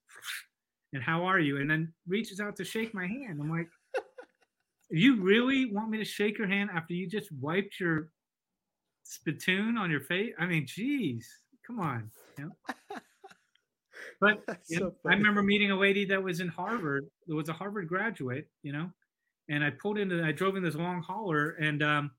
And 0.92 1.02
how 1.02 1.24
are 1.24 1.40
you? 1.40 1.58
And 1.58 1.68
then 1.68 1.92
reaches 2.06 2.40
out 2.40 2.56
to 2.56 2.64
shake 2.64 2.94
my 2.94 3.06
hand. 3.06 3.40
I'm 3.40 3.50
like, 3.50 3.68
you 4.90 5.20
really 5.20 5.72
want 5.72 5.90
me 5.90 5.98
to 5.98 6.04
shake 6.04 6.38
your 6.38 6.46
hand 6.46 6.70
after 6.72 6.94
you 6.94 7.08
just 7.08 7.32
wiped 7.40 7.80
your 7.80 8.10
spittoon 9.02 9.76
on 9.76 9.90
your 9.90 10.00
face? 10.00 10.32
I 10.38 10.46
mean, 10.46 10.66
geez, 10.66 11.28
come 11.66 11.80
on. 11.80 12.10
You 12.38 12.44
know? 12.44 12.96
but 14.20 14.44
you 14.68 14.80
know, 14.80 14.94
so 15.02 15.10
I 15.10 15.14
remember 15.14 15.42
meeting 15.42 15.70
a 15.70 15.78
lady 15.78 16.04
that 16.06 16.22
was 16.22 16.40
in 16.40 16.48
Harvard. 16.48 17.06
That 17.26 17.34
was 17.34 17.48
a 17.48 17.52
Harvard 17.52 17.88
graduate, 17.88 18.48
you 18.62 18.72
know, 18.72 18.90
and 19.48 19.64
I 19.64 19.70
pulled 19.70 19.98
into. 19.98 20.22
I 20.24 20.32
drove 20.32 20.56
in 20.56 20.62
this 20.62 20.74
long 20.74 21.02
hauler, 21.02 21.50
and 21.50 21.82
um, 21.82 22.10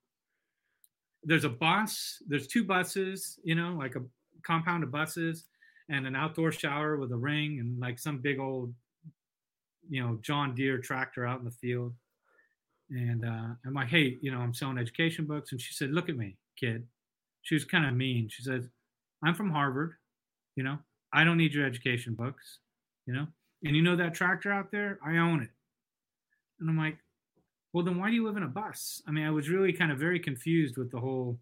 there's 1.23 1.43
a 1.43 1.49
bus. 1.49 2.21
There's 2.27 2.47
two 2.47 2.63
buses, 2.63 3.39
you 3.43 3.55
know, 3.55 3.75
like 3.77 3.95
a 3.95 4.03
compound 4.43 4.83
of 4.83 4.91
buses, 4.91 5.45
and 5.89 6.05
an 6.05 6.15
outdoor 6.15 6.51
shower 6.51 6.97
with 6.97 7.11
a 7.11 7.17
ring, 7.17 7.59
and 7.59 7.79
like 7.79 7.99
some 7.99 8.19
big 8.19 8.39
old, 8.39 8.73
you 9.89 10.01
know, 10.01 10.19
John 10.21 10.55
Deere 10.55 10.77
tractor 10.77 11.25
out 11.25 11.39
in 11.39 11.45
the 11.45 11.51
field. 11.51 11.93
And 12.91 13.25
uh, 13.25 13.55
I'm 13.65 13.73
like, 13.73 13.87
hey, 13.87 14.17
you 14.21 14.31
know, 14.31 14.37
I'm 14.37 14.53
selling 14.53 14.77
education 14.77 15.25
books, 15.25 15.51
and 15.51 15.59
she 15.59 15.73
said, 15.73 15.91
look 15.91 16.09
at 16.09 16.17
me, 16.17 16.37
kid. 16.59 16.85
She 17.41 17.55
was 17.55 17.65
kind 17.65 17.85
of 17.85 17.95
mean. 17.95 18.29
She 18.29 18.43
said, 18.43 18.69
I'm 19.23 19.33
from 19.33 19.49
Harvard, 19.49 19.93
you 20.55 20.63
know, 20.63 20.77
I 21.11 21.23
don't 21.23 21.37
need 21.37 21.53
your 21.53 21.65
education 21.65 22.13
books, 22.13 22.59
you 23.07 23.13
know, 23.13 23.25
and 23.63 23.75
you 23.75 23.81
know 23.81 23.95
that 23.95 24.13
tractor 24.13 24.51
out 24.51 24.71
there, 24.71 24.99
I 25.03 25.17
own 25.17 25.41
it. 25.41 25.49
And 26.59 26.69
I'm 26.69 26.77
like, 26.77 26.97
well, 27.75 27.83
then 27.83 27.99
why 27.99 28.09
do 28.09 28.15
you 28.15 28.25
live 28.25 28.37
in 28.37 28.43
a 28.43 28.47
bus? 28.47 29.01
I 29.05 29.11
mean, 29.11 29.25
I 29.25 29.31
was 29.31 29.49
really 29.49 29.73
kind 29.73 29.91
of 29.91 29.97
very 29.97 30.17
confused 30.17 30.77
with 30.77 30.89
the 30.91 30.97
whole. 30.97 31.37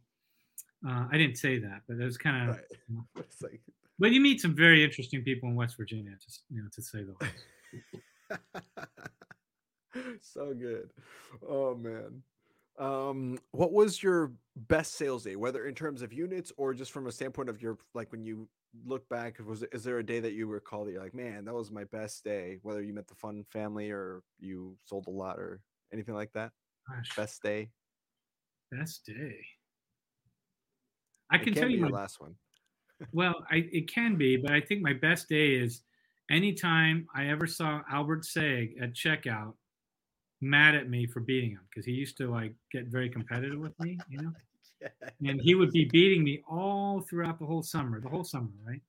Uh, 0.84 1.06
I 1.12 1.16
didn't 1.20 1.36
say 1.38 1.60
that, 1.60 1.82
but 1.88 2.00
it 2.00 2.04
was 2.04 2.18
kind 2.18 2.50
of. 2.50 2.56
Right. 2.56 2.66
You 2.90 2.96
know, 2.96 3.24
like... 3.44 3.62
But 4.00 4.14
you 4.14 4.20
meet 4.20 4.42
some 4.42 4.56
very 4.56 4.84
interesting 4.84 5.22
people 5.22 5.48
in 5.50 5.56
West 5.56 5.78
Virginia, 5.78 6.14
just 6.20 6.46
you 6.50 6.64
know, 6.64 6.70
to 6.74 6.82
say 6.82 7.04
the 7.04 7.14
least. 8.32 8.42
so 10.34 10.56
good. 10.56 10.90
Oh 11.48 11.76
man. 11.76 12.24
Um, 12.80 13.38
what 13.52 13.72
was 13.72 14.02
your 14.02 14.32
best 14.56 14.96
sales 14.96 15.26
day, 15.26 15.36
whether 15.36 15.68
in 15.68 15.76
terms 15.76 16.02
of 16.02 16.12
units 16.12 16.52
or 16.58 16.74
just 16.74 16.92
from 16.92 17.06
a 17.06 17.12
standpoint 17.12 17.50
of 17.50 17.62
your 17.62 17.78
like 17.94 18.12
when 18.12 18.24
you 18.24 18.50
look 18.84 19.08
back? 19.08 19.38
Was 19.46 19.62
is 19.72 19.84
there 19.84 20.00
a 20.00 20.06
day 20.06 20.20
that 20.20 20.34
you 20.34 20.48
recall 20.48 20.84
that 20.84 20.94
you're 20.94 21.04
like, 21.04 21.14
man, 21.14 21.46
that 21.46 21.54
was 21.54 21.70
my 21.70 21.84
best 21.84 22.24
day? 22.24 22.58
Whether 22.64 22.82
you 22.82 22.92
met 22.92 23.08
the 23.08 23.14
fun 23.14 23.46
family 23.52 23.92
or 23.92 24.24
you 24.40 24.76
sold 24.84 25.06
a 25.06 25.12
lot 25.12 25.38
or 25.38 25.62
Anything 25.94 26.16
like 26.16 26.34
that? 26.34 26.52
Gosh. 26.90 27.16
Best 27.16 27.42
day. 27.44 27.70
Best 28.72 29.06
day. 29.06 29.38
I 31.32 31.38
can, 31.38 31.54
can 31.54 31.56
tell 31.56 31.70
you 31.70 31.80
my 31.82 31.88
last 31.88 32.20
one. 32.20 32.36
well, 33.14 33.46
I, 33.50 33.68
it 33.72 33.94
can 33.94 34.16
be, 34.16 34.36
but 34.38 34.52
I 34.52 34.60
think 34.60 34.82
my 34.82 34.94
best 34.94 35.30
day 35.30 35.54
is 35.54 35.82
anytime 36.30 37.08
I 37.16 37.28
ever 37.28 37.48
saw 37.48 37.82
Albert 37.90 38.26
Sag 38.26 38.76
at 38.82 38.94
checkout 38.94 39.54
mad 40.42 40.76
at 40.76 40.90
me 40.90 41.06
for 41.06 41.22
beating 41.22 41.52
him 41.52 41.62
because 41.70 41.86
he 41.86 41.94
used 41.94 42.18
to 42.18 42.30
like 42.30 42.54
get 42.72 42.88
very 42.88 43.10
competitive 43.10 43.60
with 43.60 43.80
me, 43.80 43.98
you 44.10 44.22
know. 44.22 44.32
And 45.26 45.40
he 45.40 45.56
would 45.56 45.72
be 45.72 45.86
beating 45.86 46.26
me 46.26 46.44
all 46.46 47.00
throughout 47.10 47.40
the 47.40 47.46
whole 47.46 47.64
summer, 47.64 48.02
the 48.02 48.10
whole 48.10 48.26
summer, 48.26 48.50
right? 48.68 48.82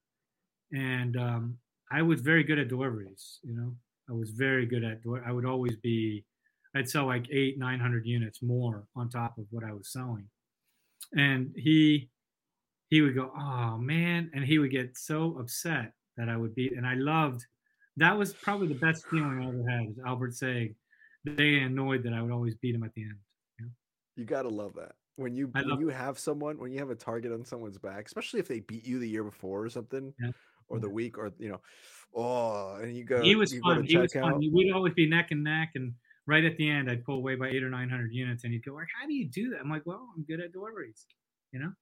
And 0.73 1.17
um, 1.17 1.57
I 1.89 2.03
was 2.03 2.21
very 2.21 2.43
good 2.43 2.59
at 2.59 2.67
deliveries, 2.67 3.39
you 3.45 3.55
know. 3.55 3.73
I 4.11 4.13
was 4.13 4.31
very 4.31 4.67
good 4.67 4.83
at. 4.83 4.99
I 5.25 5.31
would 5.31 5.45
always 5.45 5.77
be 5.77 6.25
I'd 6.75 6.89
sell 6.89 7.07
like 7.07 7.27
eight, 7.31 7.59
900 7.59 8.05
units 8.05 8.43
more 8.43 8.85
on 8.97 9.09
top 9.09 9.39
of 9.39 9.45
what 9.51 9.65
I 9.65 9.73
was 9.73 9.93
selling. 9.93 10.27
And 11.17 11.53
he, 11.57 12.11
he 12.89 13.01
would 13.01 13.15
go, 13.15 13.31
oh 13.37 13.79
man. 13.79 14.31
And 14.35 14.45
he 14.45 14.59
would 14.59 14.73
get 14.73 14.97
so 14.99 15.39
upset 15.39 15.93
that 16.17 16.29
I 16.29 16.37
would 16.37 16.55
beat. 16.55 16.73
And 16.77 16.87
I 16.87 16.95
loved, 16.95 17.47
that 17.97 18.17
was 18.17 18.33
probably 18.33 18.69
the 18.69 18.75
best 18.75 19.07
feeling 19.07 19.41
I 19.41 19.49
ever 19.49 19.71
had 19.71 19.91
is 19.91 19.99
Albert 20.05 20.35
saying, 20.35 20.75
they 21.25 21.61
annoyed 21.61 22.03
that 22.03 22.13
I 22.13 22.21
would 22.21 22.33
always 22.33 22.55
beat 22.57 22.75
him 22.75 22.83
at 22.83 22.93
the 22.95 23.03
end. 23.03 23.19
You, 23.59 23.67
know? 23.67 23.73
you 24.17 24.25
got 24.25 24.43
to 24.43 24.49
love 24.49 24.75
that. 24.75 24.93
When 25.17 25.37
you, 25.37 25.47
when 25.47 25.79
you 25.79 25.91
have 25.91 26.19
someone, 26.19 26.59
when 26.59 26.73
you 26.73 26.81
have 26.81 26.91
a 26.91 26.97
target 26.97 27.33
on 27.33 27.45
someone's 27.45 27.79
back, 27.79 28.07
especially 28.07 28.41
if 28.41 28.49
they 28.49 28.61
beat 28.61 28.85
you 28.85 28.99
the 28.99 29.09
year 29.09 29.23
before 29.23 29.63
or 29.65 29.71
something, 29.71 30.13
yeah. 30.21 30.33
or 30.69 30.81
the 30.81 30.91
week, 30.91 31.19
or, 31.19 31.33
you 31.39 31.51
know, 31.51 31.61
oh, 32.17 32.75
and 32.83 32.97
you 32.97 33.05
go, 33.05 33.23
he 33.23 33.37
was 33.37 33.57
fun. 33.59 33.85
He 33.85 33.97
was 33.97 34.13
fun. 34.13 34.41
We'd 34.53 34.73
always 34.73 34.93
be 34.93 35.09
neck 35.09 35.31
and 35.31 35.45
neck. 35.45 35.71
And, 35.77 35.95
right 36.27 36.45
at 36.45 36.57
the 36.57 36.69
end, 36.69 36.91
I'd 36.91 37.05
pull 37.05 37.17
away 37.17 37.35
by 37.35 37.49
eight 37.49 37.63
or 37.63 37.71
900 37.71 38.13
units 38.13 38.45
and 38.45 38.53
he'd 38.53 38.65
go 38.65 38.75
like, 38.75 38.89
how 38.99 39.07
do 39.07 39.15
you 39.15 39.29
do 39.29 39.51
that? 39.51 39.61
I'm 39.61 39.71
like, 39.71 39.83
well, 39.85 40.09
I'm 40.17 40.25
good 40.25 40.41
at 40.41 40.53
deliveries, 40.53 41.07
you 41.53 41.61
know, 41.61 41.73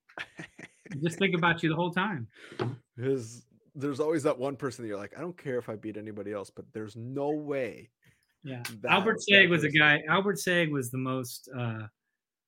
just 1.03 1.17
think 1.17 1.35
about 1.35 1.63
you 1.63 1.69
the 1.69 1.75
whole 1.75 1.91
time. 1.91 2.27
Because 2.95 3.45
there's 3.75 3.99
always 3.99 4.23
that 4.23 4.37
one 4.37 4.55
person 4.55 4.83
that 4.83 4.89
you're 4.89 4.97
like, 4.97 5.13
I 5.17 5.21
don't 5.21 5.37
care 5.37 5.57
if 5.57 5.69
I 5.69 5.75
beat 5.75 5.97
anybody 5.97 6.33
else, 6.33 6.51
but 6.53 6.65
there's 6.73 6.95
no 6.95 7.29
way. 7.29 7.89
Yeah. 8.43 8.63
Albert 8.89 9.21
Sag 9.21 9.49
was 9.49 9.63
a 9.63 9.69
guy, 9.69 10.01
Albert 10.09 10.39
Sag 10.39 10.71
was 10.71 10.91
the 10.91 10.97
most, 10.97 11.49
uh, 11.57 11.83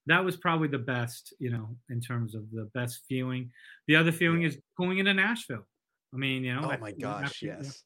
that 0.08 0.24
was 0.24 0.38
probably 0.38 0.68
the 0.68 0.78
best, 0.78 1.34
you 1.40 1.50
know, 1.50 1.76
in 1.90 2.00
terms 2.00 2.36
of 2.36 2.44
the 2.52 2.70
best 2.74 3.04
feeling. 3.08 3.50
The 3.88 3.96
other 3.96 4.12
feeling 4.12 4.42
yeah. 4.42 4.50
is 4.50 4.58
going 4.78 5.00
into 5.00 5.14
Nashville. 5.14 5.66
I 6.14 6.18
mean, 6.18 6.44
you 6.44 6.54
know, 6.54 6.70
oh 6.72 6.78
my 6.80 6.92
gosh, 6.92 7.42
yes 7.42 7.85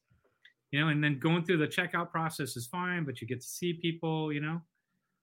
you 0.70 0.80
know, 0.80 0.88
and 0.88 1.02
then 1.02 1.18
going 1.18 1.44
through 1.44 1.58
the 1.58 1.66
checkout 1.66 2.10
process 2.10 2.56
is 2.56 2.66
fine, 2.66 3.04
but 3.04 3.20
you 3.20 3.26
get 3.26 3.40
to 3.40 3.46
see 3.46 3.72
people, 3.72 4.32
you 4.32 4.40
know, 4.40 4.60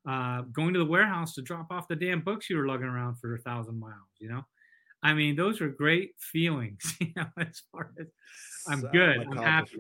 uh, 0.08 0.42
going 0.54 0.74
to 0.74 0.80
the 0.80 0.86
warehouse 0.86 1.34
to 1.36 1.42
drop 1.42 1.72
off 1.72 1.88
the 1.88 1.96
damn 1.96 2.22
books 2.22 2.50
you 2.50 2.58
were 2.58 2.68
lugging 2.68 2.88
around 2.88 3.16
for 3.16 3.36
a 3.36 3.40
thousand 3.40 3.80
miles, 3.80 4.10
you 4.20 4.30
know. 4.30 4.46
I 5.04 5.14
mean, 5.14 5.36
those 5.36 5.62
are 5.62 5.70
great 5.70 6.12
feelings, 6.20 6.96
you 7.02 7.12
know, 7.16 7.28
as 7.40 7.62
far 7.72 7.92
as 8.00 8.08
I'm 8.68 8.82
good, 8.92 9.20
I'm 9.20 9.38
happy. 9.38 9.78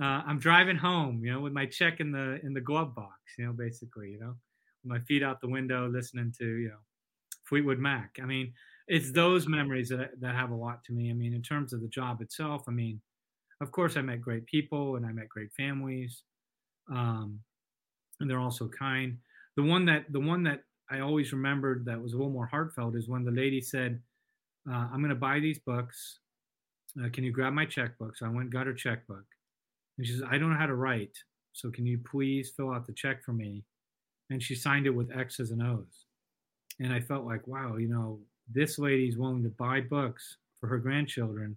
Uh, 0.00 0.22
I'm 0.26 0.38
driving 0.38 0.76
home, 0.76 1.22
you 1.22 1.32
know, 1.32 1.40
with 1.40 1.52
my 1.52 1.66
check 1.66 2.00
in 2.00 2.10
the 2.10 2.40
in 2.42 2.54
the 2.54 2.60
glove 2.60 2.94
box, 2.94 3.18
you 3.38 3.44
know, 3.44 3.52
basically, 3.52 4.10
you 4.10 4.18
know, 4.18 4.34
with 4.82 4.90
my 4.90 4.98
feet 5.00 5.22
out 5.22 5.40
the 5.42 5.48
window, 5.48 5.86
listening 5.88 6.32
to, 6.38 6.46
you 6.46 6.68
know, 6.68 6.78
Fleetwood 7.44 7.78
Mac. 7.78 8.18
I 8.22 8.24
mean, 8.24 8.54
it's 8.88 9.12
those 9.12 9.46
memories 9.46 9.90
that 9.90 10.18
that 10.20 10.34
have 10.34 10.50
a 10.50 10.54
lot 10.54 10.82
to 10.84 10.92
me. 10.92 11.10
I 11.10 11.12
mean, 11.12 11.34
in 11.34 11.42
terms 11.42 11.72
of 11.72 11.82
the 11.82 11.88
job 11.88 12.22
itself, 12.22 12.62
I 12.68 12.70
mean, 12.70 13.00
of 13.60 13.72
course, 13.72 13.96
I 13.96 14.02
met 14.02 14.20
great 14.20 14.46
people 14.46 14.96
and 14.96 15.06
I 15.06 15.12
met 15.12 15.28
great 15.28 15.52
families, 15.52 16.22
um, 16.90 17.40
and 18.20 18.30
they're 18.30 18.40
also 18.40 18.68
kind. 18.68 19.18
The 19.56 19.62
one 19.62 19.84
that 19.86 20.12
the 20.12 20.20
one 20.20 20.42
that 20.44 20.64
I 20.90 21.00
always 21.00 21.32
remembered 21.32 21.84
that 21.86 22.00
was 22.00 22.12
a 22.12 22.16
little 22.16 22.32
more 22.32 22.46
heartfelt 22.46 22.96
is 22.96 23.08
when 23.08 23.24
the 23.24 23.30
lady 23.30 23.60
said, 23.60 24.02
uh, 24.68 24.88
"I'm 24.92 25.00
going 25.00 25.10
to 25.10 25.14
buy 25.14 25.40
these 25.40 25.58
books. 25.58 26.20
Uh, 27.00 27.08
can 27.10 27.24
you 27.24 27.32
grab 27.32 27.52
my 27.52 27.66
checkbook?" 27.66 28.16
So 28.16 28.26
I 28.26 28.30
went 28.30 28.50
got 28.50 28.66
her 28.66 28.74
checkbook, 28.74 29.24
and 29.98 30.06
she 30.06 30.12
says, 30.12 30.22
"I 30.22 30.38
don't 30.38 30.50
know 30.50 30.58
how 30.58 30.66
to 30.66 30.74
write, 30.74 31.16
so 31.52 31.70
can 31.70 31.86
you 31.86 31.98
please 31.98 32.50
fill 32.50 32.72
out 32.72 32.86
the 32.86 32.92
check 32.92 33.24
for 33.24 33.32
me?" 33.32 33.64
And 34.30 34.42
she 34.42 34.54
signed 34.54 34.86
it 34.86 34.90
with 34.90 35.16
X's 35.16 35.50
and 35.50 35.62
O's, 35.62 36.06
and 36.80 36.92
I 36.92 37.00
felt 37.00 37.24
like, 37.24 37.46
wow, 37.46 37.76
you 37.76 37.88
know, 37.88 38.20
this 38.48 38.78
lady's 38.78 39.16
willing 39.18 39.42
to 39.44 39.50
buy 39.50 39.80
books 39.80 40.38
for 40.60 40.68
her 40.68 40.78
grandchildren 40.78 41.56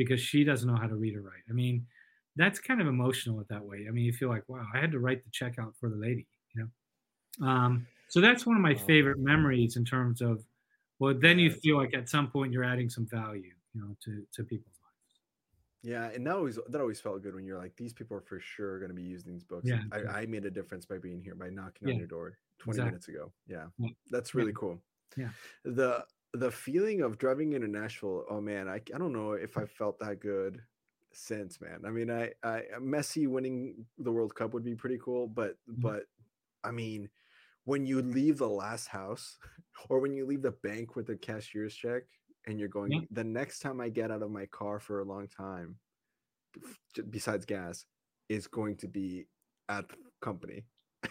because 0.00 0.18
she 0.18 0.44
doesn't 0.44 0.66
know 0.66 0.80
how 0.80 0.86
to 0.86 0.96
read 0.96 1.14
or 1.14 1.20
write. 1.20 1.42
I 1.50 1.52
mean, 1.52 1.86
that's 2.34 2.58
kind 2.58 2.80
of 2.80 2.86
emotional 2.86 3.38
at 3.38 3.48
that 3.48 3.62
way. 3.62 3.84
I 3.86 3.90
mean, 3.90 4.02
you 4.02 4.14
feel 4.14 4.30
like, 4.30 4.44
wow, 4.48 4.64
I 4.74 4.78
had 4.78 4.92
to 4.92 4.98
write 4.98 5.22
the 5.22 5.30
check 5.30 5.58
out 5.58 5.74
for 5.78 5.90
the 5.90 5.96
lady, 5.96 6.26
you 6.54 6.62
know? 7.38 7.46
Um, 7.46 7.86
so 8.08 8.22
that's 8.22 8.46
one 8.46 8.56
of 8.56 8.62
my 8.62 8.74
favorite 8.74 9.18
memories 9.18 9.76
in 9.76 9.84
terms 9.84 10.22
of, 10.22 10.42
well, 11.00 11.12
then 11.12 11.38
you 11.38 11.50
feel 11.50 11.76
like 11.76 11.92
at 11.92 12.08
some 12.08 12.30
point 12.30 12.50
you're 12.50 12.64
adding 12.64 12.88
some 12.88 13.06
value, 13.06 13.52
you 13.74 13.80
know, 13.82 13.94
to, 14.06 14.24
to 14.32 14.42
people's 14.42 14.78
lives. 14.80 15.20
Yeah. 15.82 16.16
And 16.16 16.26
that 16.26 16.34
always, 16.34 16.58
that 16.68 16.80
always 16.80 16.98
felt 16.98 17.22
good 17.22 17.34
when 17.34 17.44
you're 17.44 17.58
like, 17.58 17.76
these 17.76 17.92
people 17.92 18.16
are 18.16 18.22
for 18.22 18.40
sure 18.40 18.78
going 18.78 18.88
to 18.88 18.94
be 18.94 19.02
using 19.02 19.34
these 19.34 19.44
books. 19.44 19.68
Yeah. 19.68 19.82
I, 19.92 20.20
I, 20.20 20.26
made 20.26 20.46
a 20.46 20.50
difference 20.50 20.86
by 20.86 20.96
being 20.96 21.20
here, 21.20 21.34
by 21.34 21.50
knocking 21.50 21.88
yeah. 21.88 21.92
on 21.92 21.98
your 21.98 22.08
door 22.08 22.38
20 22.60 22.76
exactly. 22.78 22.90
minutes 22.90 23.08
ago. 23.08 23.32
Yeah. 23.46 23.66
yeah. 23.78 23.90
That's 24.10 24.34
really 24.34 24.54
cool. 24.54 24.80
Yeah. 25.14 25.28
The, 25.66 26.06
the 26.34 26.50
feeling 26.50 27.02
of 27.02 27.18
driving 27.18 27.52
into 27.52 27.68
Nashville, 27.68 28.24
oh 28.30 28.40
man, 28.40 28.68
I, 28.68 28.80
I 28.94 28.98
don't 28.98 29.12
know 29.12 29.32
if 29.32 29.56
I 29.56 29.64
felt 29.64 29.98
that 30.00 30.20
good 30.20 30.60
since, 31.12 31.60
man. 31.60 31.82
I 31.86 31.90
mean, 31.90 32.10
I, 32.10 32.30
I 32.44 32.62
Messi 32.80 33.26
winning 33.26 33.84
the 33.98 34.12
World 34.12 34.34
Cup 34.34 34.54
would 34.54 34.64
be 34.64 34.74
pretty 34.74 34.98
cool, 35.02 35.26
but 35.26 35.56
mm-hmm. 35.68 35.80
but 35.80 36.04
I 36.62 36.70
mean, 36.70 37.08
when 37.64 37.86
you 37.86 38.02
leave 38.02 38.38
the 38.38 38.48
last 38.48 38.88
house 38.88 39.38
or 39.88 39.98
when 40.00 40.12
you 40.12 40.26
leave 40.26 40.42
the 40.42 40.52
bank 40.62 40.96
with 40.96 41.06
the 41.06 41.16
cashier's 41.16 41.74
check 41.74 42.02
and 42.46 42.58
you're 42.58 42.68
going, 42.68 42.92
yeah. 42.92 43.00
the 43.10 43.24
next 43.24 43.60
time 43.60 43.80
I 43.80 43.88
get 43.88 44.10
out 44.10 44.22
of 44.22 44.30
my 44.30 44.46
car 44.46 44.78
for 44.78 45.00
a 45.00 45.04
long 45.04 45.28
time, 45.28 45.76
besides 47.10 47.44
gas, 47.44 47.84
is 48.28 48.46
going 48.46 48.76
to 48.76 48.88
be 48.88 49.26
at 49.68 49.88
the 49.88 49.96
company. 50.20 50.64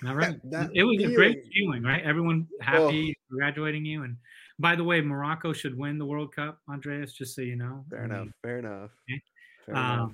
All 0.06 0.16
right. 0.16 0.36
it 0.74 0.84
was 0.84 0.98
feeling, 0.98 1.12
a 1.12 1.16
great 1.16 1.44
feeling, 1.54 1.84
right? 1.84 2.04
Everyone 2.04 2.48
happy, 2.62 3.16
oh. 3.16 3.30
congratulating 3.30 3.86
you. 3.86 4.04
And 4.04 4.18
by 4.60 4.76
the 4.76 4.84
way, 4.84 5.02
Morocco 5.02 5.54
should 5.54 5.78
win 5.78 5.98
the 5.98 6.06
World 6.06 6.36
Cup, 6.36 6.60
Andreas, 6.70 7.14
just 7.14 7.36
so 7.36 7.42
you 7.42 7.56
know. 7.56 7.86
Fair 7.90 8.02
I 8.02 8.06
enough. 8.06 8.28
Fair 8.44 8.60
enough. 8.60 8.92
Okay? 9.10 9.22
Fair 9.66 9.76
um, 9.76 9.94
enough. 9.94 10.12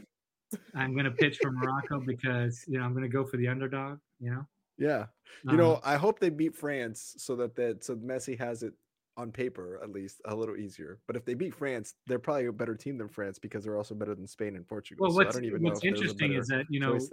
I'm 0.76 0.94
going 0.94 1.06
to 1.06 1.12
pitch 1.12 1.40
for 1.42 1.52
Morocco 1.52 2.00
because, 2.00 2.64
you 2.68 2.78
know, 2.78 2.86
I'm 2.86 2.92
going 2.92 3.04
to 3.04 3.10
go 3.10 3.26
for 3.26 3.38
the 3.38 3.48
underdog, 3.48 3.98
you 4.20 4.32
know? 4.32 4.46
Yeah. 4.78 5.06
You 5.44 5.52
um, 5.52 5.58
know, 5.58 5.80
I 5.84 5.96
hope 5.96 6.20
they 6.20 6.30
beat 6.30 6.56
France 6.56 7.16
so 7.18 7.36
that 7.38 7.56
that 7.56 7.84
so 7.84 7.96
Messi 7.96 8.38
has 8.38 8.62
it 8.62 8.74
on 9.18 9.32
paper 9.32 9.80
at 9.82 9.92
least 9.92 10.22
a 10.26 10.36
little 10.36 10.58
easier. 10.58 11.00
But 11.08 11.16
if 11.16 11.26
they 11.26 11.34
beat 11.34 11.56
France, 11.56 11.94
they're 12.08 12.20
probably 12.20 12.48
a 12.48 12.52
better 12.52 12.76
team 12.76 12.98
than 12.98 13.08
France 13.08 13.40
because 13.40 13.64
they're 13.64 13.78
also 13.78 13.96
better 13.96 14.14
than 14.14 14.28
Spain 14.28 14.56
and 14.56 14.68
Portugal. 14.68 15.08
Well, 15.08 15.16
what's, 15.16 15.36
so 15.36 15.42
what's 15.60 15.84
interesting 15.84 16.34
is 16.34 16.48
that 16.48 16.66
you 16.70 16.80
know 16.80 16.96
it's 16.96 17.10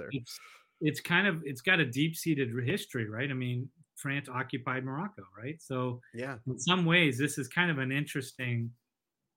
it's 0.80 1.00
kind 1.00 1.26
of 1.28 1.42
it's 1.44 1.60
got 1.60 1.78
a 1.78 1.86
deep 1.86 2.16
seated 2.16 2.50
history, 2.64 3.08
right? 3.08 3.30
I 3.30 3.34
mean, 3.34 3.68
France 3.96 4.28
occupied 4.28 4.84
Morocco, 4.84 5.22
right? 5.36 5.60
So 5.60 6.00
yeah, 6.14 6.36
in 6.46 6.58
some 6.58 6.84
ways, 6.84 7.18
this 7.18 7.38
is 7.38 7.48
kind 7.48 7.70
of 7.70 7.78
an 7.78 7.92
interesting 7.92 8.70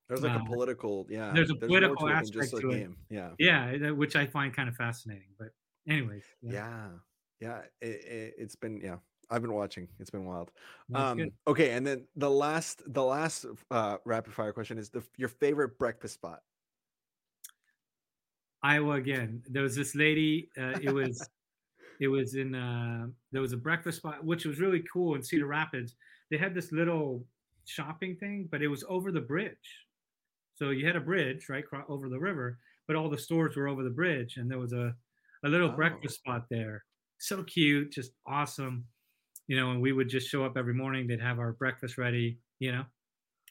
There's 0.07 0.21
like 0.21 0.39
a 0.39 0.45
political, 0.45 1.07
yeah. 1.09 1.31
There's 1.33 1.49
a 1.49 1.55
political 1.55 1.95
to 1.95 2.07
it 2.07 2.11
aspect 2.13 2.51
just 2.51 2.53
a 2.53 2.61
to 2.61 2.69
it. 2.71 2.89
Yeah. 3.09 3.29
Yeah, 3.39 3.91
which 3.91 4.15
I 4.15 4.25
find 4.25 4.55
kind 4.55 4.69
of 4.69 4.75
fascinating. 4.75 5.33
But 5.37 5.49
anyways, 5.89 6.23
Yeah. 6.41 6.89
Yeah. 7.39 7.61
It, 7.81 7.87
it, 8.05 8.33
has 8.39 8.55
been, 8.55 8.79
yeah. 8.81 8.97
I've 9.31 9.41
been 9.41 9.53
watching. 9.53 9.87
It's 9.99 10.11
been 10.11 10.25
wild. 10.25 10.51
Um, 10.93 11.31
okay, 11.47 11.71
and 11.71 11.85
then 11.85 12.05
the 12.15 12.29
last, 12.29 12.83
the 12.85 13.03
last 13.03 13.47
uh, 13.71 13.97
rapid 14.05 14.33
fire 14.33 14.53
question 14.53 14.77
is 14.77 14.89
the 14.89 15.03
your 15.17 15.29
favorite 15.29 15.79
breakfast 15.79 16.13
spot. 16.13 16.41
Iowa 18.61 18.93
again. 18.93 19.41
There 19.49 19.63
was 19.63 19.75
this 19.75 19.95
lady. 19.95 20.49
Uh, 20.55 20.77
it 20.79 20.93
was, 20.93 21.27
it 21.99 22.07
was 22.07 22.35
in. 22.35 22.55
Uh, 22.55 23.07
there 23.31 23.41
was 23.41 23.53
a 23.53 23.57
breakfast 23.57 23.97
spot, 23.99 24.23
which 24.23 24.45
was 24.45 24.59
really 24.59 24.83
cool 24.91 25.15
in 25.15 25.23
Cedar 25.23 25.47
Rapids. 25.47 25.95
They 26.29 26.37
had 26.37 26.53
this 26.53 26.71
little 26.71 27.25
shopping 27.65 28.15
thing, 28.17 28.47
but 28.51 28.61
it 28.61 28.67
was 28.67 28.83
over 28.89 29.11
the 29.11 29.21
bridge. 29.21 29.85
So 30.55 30.69
you 30.69 30.85
had 30.85 30.95
a 30.95 31.01
bridge 31.01 31.49
right 31.49 31.65
cro- 31.65 31.85
over 31.89 32.09
the 32.09 32.19
river, 32.19 32.59
but 32.87 32.95
all 32.95 33.09
the 33.09 33.17
stores 33.17 33.55
were 33.55 33.67
over 33.67 33.83
the 33.83 33.89
bridge, 33.89 34.37
and 34.37 34.49
there 34.49 34.59
was 34.59 34.73
a, 34.73 34.95
a 35.43 35.49
little 35.49 35.69
Oh. 35.71 35.75
breakfast 35.75 36.15
spot 36.17 36.47
there. 36.49 36.85
So 37.17 37.43
cute, 37.43 37.91
just 37.91 38.11
awesome. 38.25 38.85
You 39.47 39.57
know, 39.57 39.71
and 39.71 39.81
we 39.81 39.91
would 39.91 40.09
just 40.09 40.27
show 40.29 40.43
up 40.45 40.57
every 40.57 40.73
morning. 40.73 41.07
They'd 41.07 41.21
have 41.21 41.39
our 41.39 41.53
breakfast 41.53 41.97
ready. 41.97 42.39
You 42.59 42.71
know, 42.71 42.85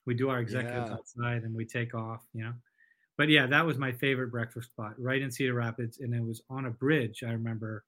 we 0.06 0.14
do 0.14 0.28
our 0.30 0.40
executives 0.40 0.88
Yeah. 0.90 0.94
outside, 0.96 1.42
and 1.44 1.54
we 1.54 1.64
take 1.66 1.94
off. 1.94 2.24
You 2.32 2.44
know, 2.44 2.54
but 3.16 3.28
yeah, 3.28 3.46
that 3.46 3.64
was 3.66 3.78
my 3.78 3.92
favorite 3.92 4.30
breakfast 4.30 4.70
spot, 4.70 4.98
right 5.00 5.22
in 5.22 5.30
Cedar 5.30 5.54
Rapids, 5.54 6.00
and 6.00 6.14
it 6.14 6.22
was 6.22 6.42
on 6.50 6.66
a 6.66 6.70
bridge. 6.70 7.22
I 7.22 7.30
remember 7.32 7.84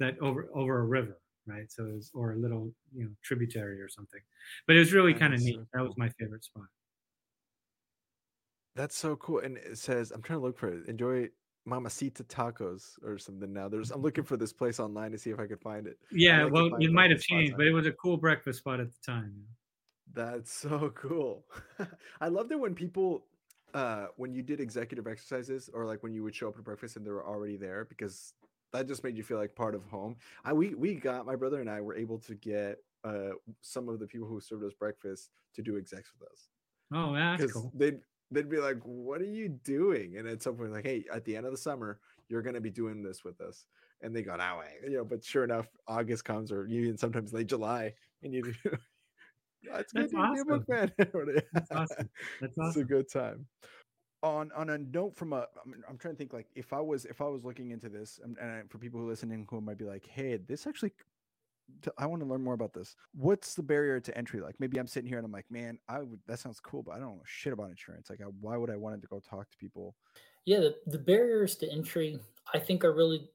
that 0.00 0.18
over 0.20 0.48
over 0.54 0.80
a 0.80 0.84
river, 0.84 1.20
right? 1.46 1.70
So 1.70 1.86
it 1.86 1.94
was 1.94 2.10
or 2.12 2.32
a 2.32 2.36
little 2.36 2.72
you 2.92 3.04
know 3.04 3.10
tributary 3.22 3.80
or 3.80 3.88
something. 3.88 4.20
But 4.66 4.76
it 4.76 4.80
was 4.80 4.92
really 4.92 5.14
kind 5.14 5.32
of 5.32 5.40
neat. 5.40 5.54
so 5.54 5.66
That 5.72 5.82
was 5.82 5.94
my 5.96 6.08
favorite 6.18 6.44
spot. 6.44 6.64
That's 8.76 8.96
so 8.96 9.16
cool. 9.16 9.40
And 9.40 9.56
it 9.58 9.78
says, 9.78 10.10
I'm 10.10 10.22
trying 10.22 10.38
to 10.38 10.44
look 10.44 10.58
for 10.58 10.68
it. 10.68 10.86
Enjoy 10.88 11.28
Mamacita 11.66 12.24
Tacos 12.24 13.02
or 13.04 13.18
something 13.18 13.52
now. 13.52 13.68
There's 13.68 13.90
I'm 13.90 14.02
looking 14.02 14.24
for 14.24 14.36
this 14.36 14.52
place 14.52 14.80
online 14.80 15.12
to 15.12 15.18
see 15.18 15.30
if 15.30 15.38
I 15.38 15.46
could 15.46 15.60
find 15.60 15.86
it. 15.86 15.98
Yeah, 16.10 16.44
like 16.44 16.52
well, 16.52 16.74
it 16.80 16.92
might 16.92 17.10
have 17.10 17.20
changed, 17.20 17.56
but 17.56 17.66
it 17.66 17.72
was 17.72 17.86
a 17.86 17.92
cool 17.92 18.16
breakfast 18.16 18.60
spot 18.60 18.80
at 18.80 18.88
the 18.90 19.12
time. 19.12 19.34
That's 20.12 20.52
so 20.52 20.92
cool. 20.94 21.44
I 22.20 22.28
loved 22.28 22.52
it 22.52 22.58
when 22.58 22.74
people 22.74 23.26
uh 23.72 24.06
when 24.16 24.34
you 24.34 24.42
did 24.42 24.60
executive 24.60 25.06
exercises 25.06 25.70
or 25.72 25.86
like 25.86 26.02
when 26.02 26.12
you 26.12 26.24
would 26.24 26.34
show 26.34 26.48
up 26.48 26.56
to 26.56 26.62
breakfast 26.62 26.96
and 26.96 27.06
they 27.06 27.10
were 27.10 27.24
already 27.24 27.56
there 27.56 27.84
because 27.84 28.34
that 28.72 28.86
just 28.88 29.04
made 29.04 29.16
you 29.16 29.22
feel 29.22 29.38
like 29.38 29.54
part 29.54 29.74
of 29.74 29.84
home. 29.84 30.16
I 30.44 30.52
we 30.52 30.74
we 30.74 30.94
got 30.94 31.26
my 31.26 31.36
brother 31.36 31.60
and 31.60 31.70
I 31.70 31.80
were 31.80 31.94
able 31.96 32.18
to 32.20 32.34
get 32.34 32.78
uh 33.04 33.30
some 33.62 33.88
of 33.88 33.98
the 33.98 34.06
people 34.06 34.28
who 34.28 34.40
served 34.40 34.64
us 34.64 34.74
breakfast 34.74 35.30
to 35.54 35.62
do 35.62 35.76
execs 35.78 36.12
with 36.18 36.28
us. 36.30 36.50
Oh, 36.92 37.14
yeah, 37.14 37.32
that's 37.32 37.44
because 37.46 37.52
cool. 37.52 37.74
they'd 37.74 38.00
they'd 38.30 38.48
be 38.48 38.58
like, 38.58 38.78
"What 38.84 39.20
are 39.20 39.24
you 39.26 39.48
doing?" 39.48 40.16
And 40.16 40.28
at 40.28 40.42
some 40.42 40.56
point, 40.56 40.72
like, 40.72 40.84
"Hey, 40.86 41.04
at 41.12 41.24
the 41.24 41.36
end 41.36 41.46
of 41.46 41.52
the 41.52 41.58
summer, 41.58 42.00
you're 42.28 42.42
gonna 42.42 42.60
be 42.60 42.70
doing 42.70 43.02
this 43.02 43.24
with 43.24 43.40
us." 43.40 43.66
And 44.02 44.14
they 44.14 44.22
go, 44.22 44.36
"No 44.36 44.58
way," 44.58 44.78
you 44.84 44.90
know. 44.90 45.04
But 45.04 45.24
sure 45.24 45.44
enough, 45.44 45.68
August 45.86 46.24
comes, 46.24 46.52
or 46.52 46.66
even 46.66 46.96
sometimes 46.98 47.32
late 47.32 47.48
July, 47.48 47.94
and 48.22 48.34
you. 48.34 48.54
That's 49.62 49.92
good, 49.92 50.10
That's 50.12 50.22
you're 50.32 50.54
a 50.54 50.64
man. 50.68 50.92
That's 51.52 51.70
awesome. 51.70 52.10
That's 52.40 52.56
It's 52.58 52.76
a 52.76 52.84
good 52.84 53.08
time. 53.10 53.48
On 54.22 54.50
on 54.54 54.70
a 54.70 54.78
note 54.78 55.16
from 55.16 55.32
a, 55.32 55.46
I'm, 55.64 55.82
I'm 55.88 55.96
trying 55.96 56.14
to 56.14 56.18
think 56.18 56.34
like 56.34 56.46
if 56.54 56.72
I 56.74 56.80
was 56.80 57.06
if 57.06 57.20
I 57.22 57.24
was 57.24 57.42
looking 57.42 57.70
into 57.70 57.88
this, 57.88 58.20
and, 58.22 58.36
and 58.38 58.70
for 58.70 58.76
people 58.78 59.00
who 59.00 59.08
listening 59.08 59.46
who 59.48 59.60
might 59.62 59.78
be 59.78 59.86
like, 59.86 60.06
"Hey, 60.06 60.36
this 60.36 60.66
actually." 60.66 60.92
I 61.98 62.06
want 62.06 62.20
to 62.20 62.28
learn 62.28 62.42
more 62.42 62.54
about 62.54 62.72
this. 62.72 62.96
What's 63.12 63.54
the 63.54 63.62
barrier 63.62 64.00
to 64.00 64.18
entry 64.18 64.40
like? 64.40 64.56
Maybe 64.58 64.78
I'm 64.78 64.88
sitting 64.88 65.08
here 65.08 65.18
and 65.18 65.24
I'm 65.24 65.30
like, 65.30 65.48
man, 65.50 65.78
I 65.88 66.00
would 66.00 66.18
that 66.26 66.40
sounds 66.40 66.60
cool, 66.60 66.82
but 66.82 66.92
I 66.92 66.98
don't 66.98 67.16
know 67.16 67.22
shit 67.24 67.52
about 67.52 67.70
insurance. 67.70 68.10
Like, 68.10 68.20
I, 68.20 68.24
why 68.40 68.56
would 68.56 68.70
I 68.70 68.76
want 68.76 69.00
to 69.00 69.08
go 69.08 69.20
talk 69.20 69.50
to 69.50 69.56
people? 69.56 69.94
Yeah, 70.44 70.58
the, 70.58 70.76
the 70.86 70.98
barriers 70.98 71.54
to 71.56 71.70
entry, 71.70 72.18
I 72.52 72.58
think, 72.58 72.84
are 72.84 72.92
really 72.92 73.28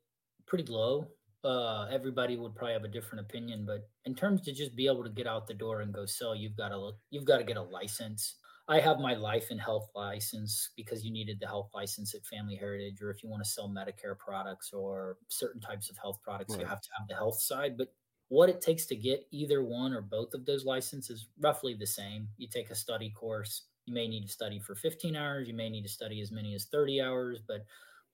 pretty 0.45 0.65
low. 0.65 1.07
Uh, 1.43 1.85
everybody 1.91 2.37
would 2.37 2.55
probably 2.55 2.73
have 2.73 2.83
a 2.83 2.89
different 2.89 3.23
opinion, 3.23 3.65
but 3.65 3.87
in 4.05 4.15
terms 4.15 4.41
to 4.41 4.51
just 4.51 4.75
be 4.75 4.87
able 4.87 5.03
to 5.03 5.11
get 5.11 5.27
out 5.27 5.45
the 5.47 5.53
door 5.53 5.81
and 5.81 5.93
go 5.93 6.05
sell, 6.05 6.35
you've 6.35 6.57
got 6.57 6.69
to 6.69 6.77
look, 6.77 6.97
you've 7.11 7.25
got 7.25 7.37
to 7.37 7.43
get 7.43 7.57
a 7.57 7.61
license. 7.61 8.35
I 8.67 8.79
have 8.79 8.99
my 8.99 9.13
life 9.13 9.47
and 9.51 9.61
health 9.61 9.89
license 9.95 10.71
because 10.75 11.05
you 11.05 11.11
needed 11.11 11.39
the 11.39 11.45
health 11.47 11.69
license 11.73 12.15
at 12.15 12.25
Family 12.25 12.55
Heritage, 12.55 13.01
or 13.01 13.11
if 13.11 13.21
you 13.21 13.29
want 13.29 13.43
to 13.43 13.49
sell 13.49 13.69
Medicare 13.69 14.17
products 14.17 14.73
or 14.73 15.17
certain 15.27 15.61
types 15.61 15.89
of 15.89 15.97
health 15.97 16.19
products, 16.23 16.55
you 16.57 16.65
have 16.65 16.81
to 16.81 16.89
have 16.97 17.07
the 17.07 17.15
health 17.15 17.39
side. 17.39 17.77
But 17.77 17.93
what 18.29 18.49
it 18.49 18.61
takes 18.61 18.87
to 18.87 18.95
get 18.95 19.27
either 19.31 19.63
one 19.63 19.93
or 19.93 20.01
both 20.01 20.33
of 20.33 20.45
those 20.45 20.65
licenses 20.65 21.19
is 21.21 21.27
roughly 21.39 21.75
the 21.75 21.85
same. 21.85 22.27
You 22.37 22.47
take 22.47 22.71
a 22.71 22.75
study 22.75 23.11
course. 23.11 23.67
You 23.85 23.93
may 23.93 24.07
need 24.07 24.23
to 24.23 24.31
study 24.31 24.59
for 24.59 24.73
15 24.73 25.15
hours. 25.15 25.47
You 25.47 25.53
may 25.53 25.69
need 25.69 25.83
to 25.83 25.89
study 25.89 26.19
as 26.21 26.31
many 26.31 26.55
as 26.55 26.65
30 26.65 27.01
hours. 27.01 27.39
But 27.47 27.65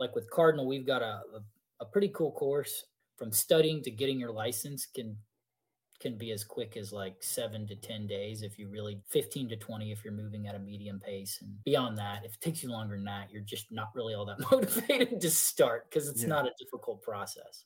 like 0.02 0.16
with 0.16 0.30
Cardinal, 0.30 0.68
we've 0.68 0.86
got 0.86 1.02
a, 1.02 1.22
a, 1.34 1.44
a 1.80 1.86
pretty 1.86 2.10
cool 2.10 2.34
course 2.34 2.86
from 3.16 3.32
studying 3.32 3.82
to 3.84 3.92
getting 3.92 4.20
your 4.20 4.32
license 4.32 4.86
can 4.86 5.16
can 6.02 6.18
be 6.18 6.32
as 6.32 6.44
quick 6.44 6.76
as 6.76 6.92
like 6.92 7.22
seven 7.22 7.68
to 7.68 7.76
10 7.76 8.08
days 8.08 8.42
if 8.42 8.58
you 8.58 8.68
really 8.68 9.00
15 9.10 9.50
to 9.50 9.56
20 9.56 9.92
if 9.92 10.04
you're 10.04 10.14
moving 10.14 10.48
at 10.48 10.56
a 10.56 10.60
medium 10.60 11.00
pace. 11.00 11.38
And 11.42 11.64
beyond 11.64 11.98
that, 12.00 12.26
if 12.26 12.34
it 12.34 12.42
takes 12.42 12.64
you 12.64 12.72
longer 12.72 12.96
than 12.96 13.06
that, 13.06 13.32
you're 13.32 13.44
just 13.44 13.72
not 13.72 13.90
really 13.94 14.14
all 14.16 14.26
that 14.26 14.40
motivated 14.52 15.22
to 15.22 15.30
start 15.30 15.90
because 15.90 16.10
it's 16.10 16.24
Yeah. 16.24 16.30
not 16.30 16.48
a 16.48 16.52
difficult 16.60 17.02
process. 17.02 17.64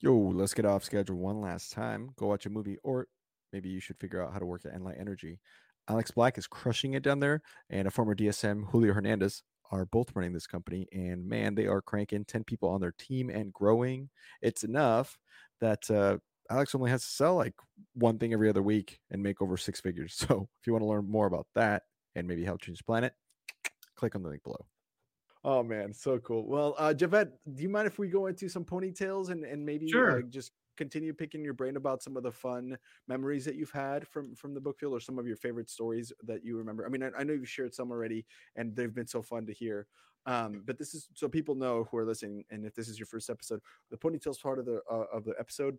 Yo, 0.00 0.14
let's 0.14 0.52
get 0.54 0.66
off 0.66 0.84
schedule 0.84 1.16
one 1.16 1.40
last 1.40 1.72
time. 1.72 2.10
Go 2.16 2.26
watch 2.26 2.44
a 2.46 2.50
movie, 2.50 2.76
or 2.84 3.08
maybe 3.52 3.70
you 3.70 3.80
should 3.80 3.98
figure 3.98 4.22
out 4.22 4.32
how 4.32 4.38
to 4.38 4.44
work 4.46 4.66
at 4.66 4.74
Enlight 4.74 5.00
Energy. 5.00 5.40
Alex 5.88 6.10
Black 6.10 6.36
is 6.36 6.46
crushing 6.46 6.92
it 6.94 7.02
down 7.02 7.20
there, 7.20 7.40
and 7.70 7.88
a 7.88 7.90
former 7.90 8.14
DSM, 8.14 8.68
Julio 8.70 8.92
Hernandez, 8.92 9.42
are 9.70 9.86
both 9.86 10.14
running 10.14 10.32
this 10.34 10.46
company. 10.46 10.86
And 10.92 11.26
man, 11.26 11.54
they 11.54 11.66
are 11.66 11.80
cranking 11.80 12.24
10 12.26 12.44
people 12.44 12.68
on 12.68 12.80
their 12.82 12.92
team 12.98 13.30
and 13.30 13.52
growing. 13.52 14.10
It's 14.42 14.62
enough 14.62 15.18
that 15.60 15.90
uh, 15.90 16.18
Alex 16.50 16.74
only 16.74 16.90
has 16.90 17.02
to 17.02 17.08
sell 17.08 17.34
like 17.36 17.54
one 17.94 18.18
thing 18.18 18.32
every 18.32 18.48
other 18.48 18.62
week 18.62 19.00
and 19.10 19.22
make 19.22 19.40
over 19.40 19.56
six 19.56 19.80
figures. 19.80 20.14
So 20.28 20.48
if 20.60 20.66
you 20.66 20.72
want 20.72 20.82
to 20.82 20.88
learn 20.88 21.10
more 21.10 21.26
about 21.26 21.46
that 21.54 21.84
and 22.14 22.26
maybe 22.26 22.44
help 22.44 22.60
change 22.60 22.78
the 22.78 22.84
planet, 22.84 23.14
click 23.96 24.14
on 24.14 24.22
the 24.22 24.28
link 24.28 24.42
below. 24.42 24.66
Oh 25.44 25.62
man, 25.62 25.92
so 25.92 26.18
cool. 26.18 26.46
Well, 26.46 26.74
uh 26.78 26.94
Javed, 26.96 27.32
do 27.54 27.62
you 27.62 27.68
mind 27.68 27.86
if 27.86 27.98
we 27.98 28.08
go 28.08 28.26
into 28.26 28.48
some 28.48 28.64
ponytails 28.64 29.28
and 29.30 29.44
and 29.44 29.64
maybe 29.64 29.90
Sure. 29.90 30.18
uh, 30.18 30.22
just 30.30 30.52
continue 30.76 31.12
picking 31.14 31.44
your 31.44 31.52
brain 31.54 31.76
about 31.76 32.02
some 32.02 32.16
of 32.16 32.22
the 32.22 32.32
fun 32.32 32.76
memories 33.06 33.44
that 33.44 33.54
you've 33.54 33.70
had 33.70 34.06
from 34.08 34.34
from 34.34 34.54
the 34.54 34.60
book 34.60 34.78
field 34.78 34.92
or 34.94 35.00
some 35.00 35.18
of 35.18 35.26
your 35.26 35.36
favorite 35.36 35.68
stories 35.70 36.12
that 36.22 36.44
you 36.44 36.56
remember? 36.56 36.86
I 36.86 36.88
mean, 36.88 37.02
I, 37.02 37.10
I 37.18 37.24
know 37.24 37.34
you've 37.34 37.48
shared 37.48 37.74
some 37.74 37.90
already, 37.90 38.26
and 38.56 38.74
they've 38.74 38.94
been 38.94 39.06
so 39.06 39.22
fun 39.22 39.46
to 39.46 39.52
hear. 39.52 39.86
Um, 40.26 40.62
but 40.64 40.78
this 40.78 40.94
is 40.94 41.08
so 41.12 41.28
people 41.28 41.54
know 41.54 41.84
who 41.90 41.98
are 41.98 42.06
listening, 42.06 42.44
and 42.50 42.64
if 42.64 42.74
this 42.74 42.88
is 42.88 42.98
your 42.98 43.06
first 43.06 43.28
episode, 43.28 43.60
the 43.90 43.98
ponytails 43.98 44.40
part 44.40 44.58
of 44.58 44.64
the 44.64 44.80
uh, 44.90 45.04
of 45.12 45.24
the 45.24 45.34
episode 45.38 45.76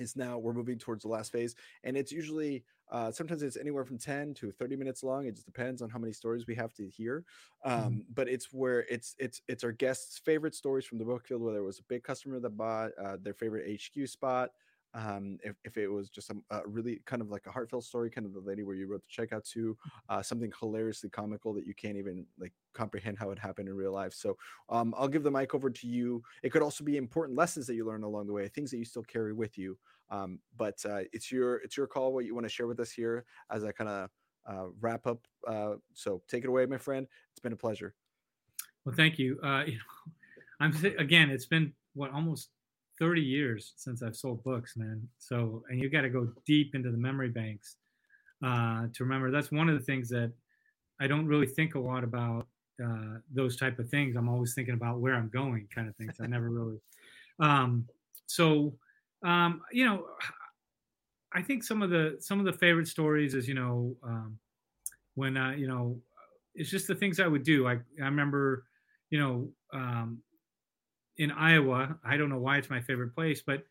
is 0.00 0.16
now 0.16 0.38
we're 0.38 0.52
moving 0.52 0.78
towards 0.78 1.02
the 1.02 1.08
last 1.08 1.32
phase 1.32 1.54
and 1.84 1.96
it's 1.96 2.12
usually 2.12 2.64
uh, 2.92 3.10
sometimes 3.10 3.42
it's 3.42 3.56
anywhere 3.56 3.84
from 3.84 3.98
10 3.98 4.34
to 4.34 4.52
30 4.52 4.76
minutes 4.76 5.02
long 5.02 5.26
it 5.26 5.34
just 5.34 5.46
depends 5.46 5.82
on 5.82 5.90
how 5.90 5.98
many 5.98 6.12
stories 6.12 6.46
we 6.46 6.54
have 6.54 6.72
to 6.74 6.88
hear 6.88 7.24
um, 7.64 8.04
but 8.14 8.28
it's 8.28 8.52
where 8.52 8.80
it's 8.88 9.14
it's 9.18 9.42
it's 9.48 9.64
our 9.64 9.72
guests 9.72 10.18
favorite 10.18 10.54
stories 10.54 10.84
from 10.84 10.98
the 10.98 11.04
book 11.04 11.26
field 11.26 11.42
whether 11.42 11.58
it 11.58 11.64
was 11.64 11.78
a 11.78 11.84
big 11.88 12.02
customer 12.02 12.38
that 12.38 12.56
bought 12.56 12.90
uh, 13.02 13.16
their 13.22 13.34
favorite 13.34 13.80
hq 13.80 14.06
spot 14.08 14.50
um, 14.96 15.38
if, 15.44 15.54
if 15.64 15.76
it 15.76 15.88
was 15.88 16.08
just 16.08 16.30
a, 16.30 16.34
a 16.50 16.66
really 16.66 17.02
kind 17.06 17.22
of 17.22 17.30
like 17.30 17.46
a 17.46 17.50
heartfelt 17.50 17.84
story 17.84 18.10
kind 18.10 18.26
of 18.26 18.32
the 18.32 18.40
lady 18.40 18.62
where 18.62 18.74
you 18.74 18.88
wrote 18.88 19.02
the 19.02 19.26
checkout 19.26 19.48
to 19.50 19.76
uh, 20.08 20.22
something 20.22 20.52
hilariously 20.58 21.10
comical 21.10 21.52
that 21.52 21.66
you 21.66 21.74
can't 21.74 21.96
even 21.96 22.26
like 22.38 22.52
comprehend 22.74 23.18
how 23.18 23.30
it 23.30 23.38
happened 23.38 23.68
in 23.68 23.74
real 23.74 23.92
life 23.92 24.14
so 24.14 24.36
um, 24.68 24.94
i'll 24.96 25.08
give 25.08 25.22
the 25.22 25.30
mic 25.30 25.54
over 25.54 25.70
to 25.70 25.86
you 25.86 26.22
it 26.42 26.50
could 26.50 26.62
also 26.62 26.82
be 26.82 26.96
important 26.96 27.38
lessons 27.38 27.66
that 27.66 27.74
you 27.74 27.86
learned 27.86 28.04
along 28.04 28.26
the 28.26 28.32
way 28.32 28.48
things 28.48 28.70
that 28.70 28.78
you 28.78 28.84
still 28.84 29.04
carry 29.04 29.32
with 29.32 29.56
you 29.56 29.78
um, 30.10 30.38
but 30.56 30.78
uh, 30.88 31.00
it's 31.12 31.32
your 31.32 31.56
it's 31.56 31.76
your 31.76 31.86
call 31.86 32.12
what 32.12 32.24
you 32.24 32.34
want 32.34 32.44
to 32.44 32.50
share 32.50 32.66
with 32.66 32.80
us 32.80 32.90
here 32.90 33.24
as 33.50 33.64
I 33.64 33.72
kind 33.72 33.90
of 33.90 34.10
uh, 34.46 34.66
wrap 34.80 35.06
up. 35.06 35.26
Uh, 35.46 35.74
so 35.94 36.22
take 36.28 36.44
it 36.44 36.48
away, 36.48 36.66
my 36.66 36.78
friend. 36.78 37.06
It's 37.32 37.40
been 37.40 37.52
a 37.52 37.56
pleasure. 37.56 37.94
Well, 38.84 38.94
thank 38.94 39.18
you. 39.18 39.38
Uh, 39.42 39.64
you 39.66 39.72
know, 39.74 40.12
I'm 40.60 40.72
again. 40.98 41.30
It's 41.30 41.46
been 41.46 41.72
what 41.94 42.12
almost 42.12 42.50
30 42.98 43.20
years 43.20 43.72
since 43.76 44.02
I've 44.02 44.16
sold 44.16 44.42
books, 44.42 44.76
man. 44.76 45.06
So, 45.18 45.62
and 45.68 45.80
you 45.80 45.88
got 45.90 46.02
to 46.02 46.10
go 46.10 46.32
deep 46.44 46.74
into 46.74 46.90
the 46.90 46.96
memory 46.96 47.28
banks 47.28 47.76
uh, 48.44 48.86
to 48.92 49.04
remember. 49.04 49.30
That's 49.30 49.52
one 49.52 49.68
of 49.68 49.78
the 49.78 49.84
things 49.84 50.08
that 50.10 50.32
I 51.00 51.06
don't 51.06 51.26
really 51.26 51.46
think 51.46 51.74
a 51.74 51.80
lot 51.80 52.04
about. 52.04 52.46
Uh, 52.82 53.20
those 53.32 53.56
type 53.56 53.78
of 53.78 53.88
things. 53.88 54.16
I'm 54.16 54.28
always 54.28 54.52
thinking 54.52 54.74
about 54.74 54.98
where 54.98 55.14
I'm 55.14 55.30
going, 55.30 55.66
kind 55.74 55.88
of 55.88 55.96
things. 55.96 56.16
I 56.20 56.26
never 56.26 56.50
really. 56.50 56.78
Um, 57.40 57.88
so, 58.26 58.74
um, 59.24 59.62
you 59.72 59.86
know, 59.86 60.04
I 61.32 61.42
think 61.42 61.64
some 61.64 61.82
of 61.82 61.90
the 61.90 62.16
some 62.20 62.38
of 62.38 62.46
the 62.46 62.52
favorite 62.52 62.88
stories 62.88 63.34
is 63.34 63.48
you 63.48 63.54
know 63.54 63.96
um, 64.02 64.38
when 65.14 65.36
uh, 65.36 65.52
you 65.52 65.66
know 65.66 66.00
it's 66.54 66.70
just 66.70 66.86
the 66.86 66.94
things 66.94 67.20
I 67.20 67.26
would 67.26 67.44
do. 67.44 67.66
I 67.66 67.78
I 68.00 68.04
remember 68.04 68.64
you 69.10 69.20
know 69.20 69.48
um, 69.72 70.22
in 71.18 71.30
Iowa. 71.30 71.98
I 72.04 72.16
don't 72.16 72.28
know 72.28 72.38
why 72.38 72.58
it's 72.58 72.70
my 72.70 72.80
favorite 72.80 73.14
place, 73.14 73.42
but 73.46 73.64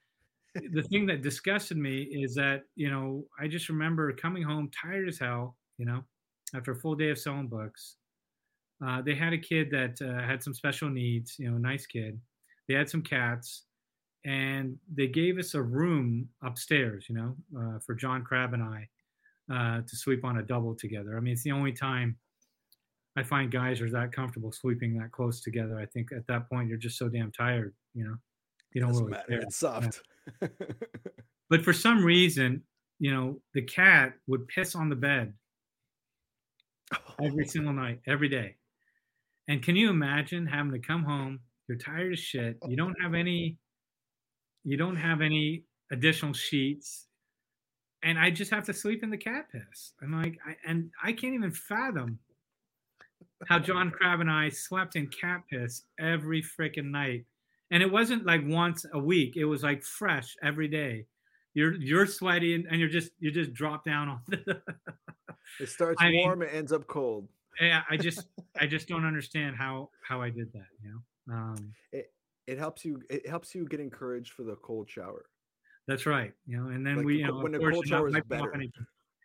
the 0.72 0.84
thing 0.84 1.06
that 1.08 1.22
disgusted 1.22 1.78
me 1.78 2.04
is 2.04 2.36
that 2.36 2.64
you 2.76 2.90
know 2.90 3.26
I 3.40 3.48
just 3.48 3.70
remember 3.70 4.12
coming 4.14 4.44
home 4.44 4.70
tired 4.70 5.08
as 5.08 5.20
hell. 5.20 5.58
You 5.78 5.86
know, 5.86 6.04
after 6.56 6.72
a 6.72 6.76
full 6.76 6.96
day 6.96 7.10
of 7.10 7.18
selling 7.20 7.48
books. 7.48 7.98
Uh, 8.86 9.02
they 9.02 9.16
had 9.16 9.32
a 9.32 9.38
kid 9.38 9.72
that 9.72 10.02
uh, 10.02 10.22
had 10.28 10.44
some 10.44 10.54
special 10.54 10.90
needs, 10.90 11.40
you 11.40 11.50
know, 11.50 11.58
nice 11.58 11.86
kid. 11.86 12.20
They 12.68 12.74
had 12.74 12.90
some 12.90 13.02
cats, 13.02 13.64
and 14.26 14.78
they 14.94 15.08
gave 15.08 15.38
us 15.38 15.54
a 15.54 15.62
room 15.62 16.28
upstairs, 16.44 17.06
you 17.08 17.16
know, 17.16 17.36
uh, 17.58 17.80
for 17.80 17.96
John 17.96 18.24
Crab 18.24 18.54
and 18.54 18.64
I 18.64 18.90
uh, 19.52 19.82
to 19.82 19.96
sleep 19.96 20.26
on 20.26 20.40
a 20.40 20.44
double 20.44 20.76
together. 20.76 21.16
I 21.16 21.22
mean, 21.22 21.34
it's 21.34 21.44
the 21.44 21.52
only 21.52 21.72
time 21.72 22.18
I 23.18 23.24
find 23.24 23.52
guys 23.52 23.82
are 23.82 23.90
that 23.92 24.12
comfortable 24.12 24.52
sleeping 24.52 24.98
that 24.98 25.12
close 25.12 25.42
together. 25.42 25.80
I 25.80 25.86
think 25.86 26.12
at 26.12 26.28
that 26.28 26.50
point 26.50 26.68
you're 26.68 26.78
just 26.78 26.98
so 26.98 27.08
damn 27.08 27.32
tired, 27.32 27.74
you 27.94 28.04
know, 28.04 28.16
you 28.74 28.82
don't 28.82 28.92
really 28.92 29.12
matter. 29.12 29.26
care. 29.30 29.42
It's 29.42 29.58
soft. 29.58 30.02
Yeah. 30.42 30.48
But 31.50 31.64
for 31.64 31.74
some 31.74 32.04
reason, 32.04 32.64
you 33.00 33.14
know, 33.14 33.40
the 33.54 33.62
cat 33.62 34.14
would 34.28 34.48
piss 34.48 34.76
on 34.76 34.90
the 34.90 34.96
bed 34.96 35.34
every 37.24 37.46
single 37.46 37.74
night, 37.74 38.02
every 38.08 38.30
day. 38.30 38.56
And 39.48 39.62
can 39.62 39.76
you 39.76 39.90
imagine 39.90 40.48
having 40.48 40.72
to 40.72 40.80
come 40.80 41.04
home? 41.04 41.40
You're 41.68 41.78
tired 41.78 42.14
as 42.14 42.20
shit. 42.20 42.58
You 42.68 42.76
don't 42.76 42.96
have 43.02 43.14
any. 43.14 43.58
You 44.64 44.78
don't 44.78 44.96
have 44.96 45.22
any 45.22 45.64
additional 45.92 46.34
sheets, 46.34 47.06
and 48.02 48.18
I 48.18 48.32
just 48.32 48.52
have 48.52 48.66
to 48.66 48.74
sleep 48.74 49.04
in 49.04 49.12
the 49.12 49.18
cat 49.18 49.46
piss. 49.52 49.94
I'm 50.02 50.12
like, 50.12 50.40
I, 50.46 50.56
and 50.68 50.90
I 51.04 51.12
can't 51.12 51.36
even 51.36 51.52
fathom 51.52 52.18
how 53.48 53.60
John 53.60 53.92
Crab 53.92 54.20
and 54.22 54.30
I 54.30 54.50
slept 54.50 54.96
in 54.96 55.08
cat 55.08 55.44
piss 55.50 55.84
every 56.00 56.42
freaking 56.42 56.92
night. 56.92 57.26
And 57.72 57.82
it 57.82 57.92
wasn't 57.92 58.26
like 58.26 58.42
once 58.46 58.86
a 58.94 59.00
week. 59.00 59.38
It 59.38 59.46
was 59.46 59.64
like 59.64 59.84
fresh 59.84 60.36
every 60.44 60.68
day. 60.68 61.06
You're 61.54 61.74
you're 61.74 62.06
sweaty 62.06 62.54
and, 62.56 62.66
and 62.70 62.80
you're 62.80 62.90
just 62.90 63.12
you 63.20 63.32
just 63.32 63.54
drop 63.54 63.86
down 63.86 64.10
on 64.10 64.20
the 64.28 64.62
it 65.60 65.70
starts 65.70 66.02
I 66.02 66.10
mean- 66.10 66.26
warm, 66.26 66.42
it 66.42 66.50
ends 66.54 66.72
up 66.72 66.86
cold. 66.88 67.28
yeah, 67.62 67.82
I 67.90 67.98
just 67.98 68.28
I 68.60 68.68
just 68.68 68.88
don't 68.88 69.06
understand 69.06 69.56
how 69.56 69.90
how 70.08 70.22
I 70.22 70.30
did 70.30 70.52
that, 70.54 70.68
you 70.84 70.90
know. 71.28 71.34
Um 71.36 71.74
It 72.48 72.60
helps 72.60 72.86
you. 72.86 73.02
It 73.10 73.28
helps 73.28 73.56
you 73.56 73.66
get 73.68 73.80
encouraged 73.80 74.34
for 74.34 74.44
the 74.44 74.56
cold 74.58 74.88
shower. 74.90 75.26
that's 75.88 76.06
right. 76.06 76.34
You 76.46 76.58
know, 76.58 76.68
and 76.70 76.86
then 76.86 76.98
Like 76.98 77.06
we 77.06 77.18
you 77.20 77.28
know 77.28 77.38
when 77.40 77.54
the 77.54 77.58
cold 77.60 77.72
you're 77.74 77.82
not 77.84 77.88
shower 77.88 78.08
is 78.10 78.16
better. 78.28 78.54
any- 78.54 78.72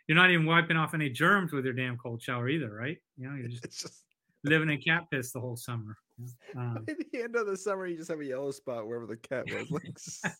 you're 0.08 0.16
not 0.16 0.30
even 0.30 0.46
wiping 0.46 0.76
off 0.76 0.94
any 0.94 1.08
germs 1.10 1.52
with 1.52 1.64
your 1.64 1.74
damn 1.74 1.96
cold 1.98 2.22
shower 2.22 2.48
either, 2.48 2.72
right? 2.72 2.96
You 3.18 3.28
know, 3.28 3.36
you're 3.36 3.48
just 3.54 3.64
It's 3.64 3.82
just 3.82 4.04
living 4.44 4.70
in 4.70 4.80
cat 4.80 5.04
piss 5.10 5.32
the 5.32 5.40
whole 5.40 5.56
summer. 5.56 5.96
you. 6.18 6.26
Um, 6.56 6.84
by 6.86 6.94
the 7.12 7.22
end 7.22 7.36
of 7.36 7.46
the 7.46 7.56
summer, 7.56 7.86
you 7.86 7.96
just 7.96 8.10
have 8.10 8.20
a 8.20 8.24
yellow 8.24 8.50
spot 8.50 8.86
wherever 8.86 9.06
the 9.06 9.16
cat 9.16 9.44
was. 9.70 10.20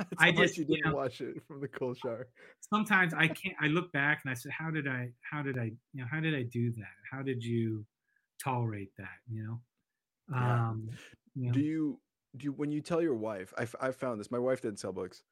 Like, 0.00 0.18
I 0.18 0.32
just- 0.32 0.56
you 0.56 0.64
you 0.68 0.76
didn't 0.76 0.90
know- 0.92 0.96
wash 0.96 1.20
it 1.20 1.42
from 1.46 1.60
the 1.60 1.68
cold 1.68 1.98
shower. 1.98 2.28
sometimes 2.72 3.14
I 3.14 3.28
can't. 3.28 3.54
I 3.60 3.66
look 3.66 3.92
back 3.92 4.20
and 4.24 4.30
I 4.30 4.34
said, 4.34 4.52
"How 4.52 4.70
did 4.70 4.86
I? 4.88 5.10
How 5.22 5.42
did 5.42 5.58
I? 5.58 5.64
You 5.92 6.02
know, 6.02 6.06
how 6.10 6.20
did 6.20 6.34
I 6.34 6.42
do 6.44 6.72
that? 6.72 6.94
How 7.10 7.22
did 7.22 7.42
you 7.44 7.84
tolerate 8.42 8.90
that? 8.98 9.18
You 9.30 9.42
know, 9.44 9.60
Yeah. 10.32 10.68
um, 10.70 10.90
you 11.34 11.46
know, 11.48 11.52
Do 11.52 11.60
you 11.60 12.00
do 12.36 12.44
you, 12.46 12.52
when 12.52 12.70
you 12.72 12.80
tell 12.80 13.02
your 13.02 13.14
wife? 13.14 13.52
I 13.58 13.66
I 13.80 13.90
found 13.92 14.18
this. 14.20 14.30
My 14.30 14.38
wife 14.38 14.60
didn't 14.62 14.78
sell 14.78 14.92
books. 14.92 15.22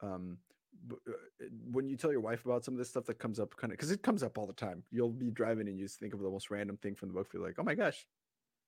Um, 0.00 0.38
when 1.70 1.88
you 1.88 1.96
tell 1.96 2.12
your 2.12 2.20
wife 2.20 2.44
about 2.44 2.64
some 2.64 2.74
of 2.74 2.78
this 2.78 2.88
stuff 2.90 3.04
that 3.06 3.18
comes 3.18 3.40
up, 3.40 3.56
kind 3.56 3.72
of 3.72 3.76
because 3.78 3.90
it 3.90 4.02
comes 4.02 4.22
up 4.22 4.38
all 4.38 4.46
the 4.46 4.52
time. 4.52 4.84
You'll 4.90 5.12
be 5.12 5.30
driving 5.30 5.68
and 5.68 5.78
you 5.78 5.84
just 5.86 5.98
think 6.00 6.14
of 6.14 6.20
the 6.20 6.30
most 6.30 6.50
random 6.50 6.76
thing 6.78 6.94
from 6.94 7.08
the 7.08 7.14
book. 7.14 7.30
Feel 7.30 7.42
like, 7.42 7.56
oh 7.58 7.64
my 7.64 7.74
gosh, 7.74 8.06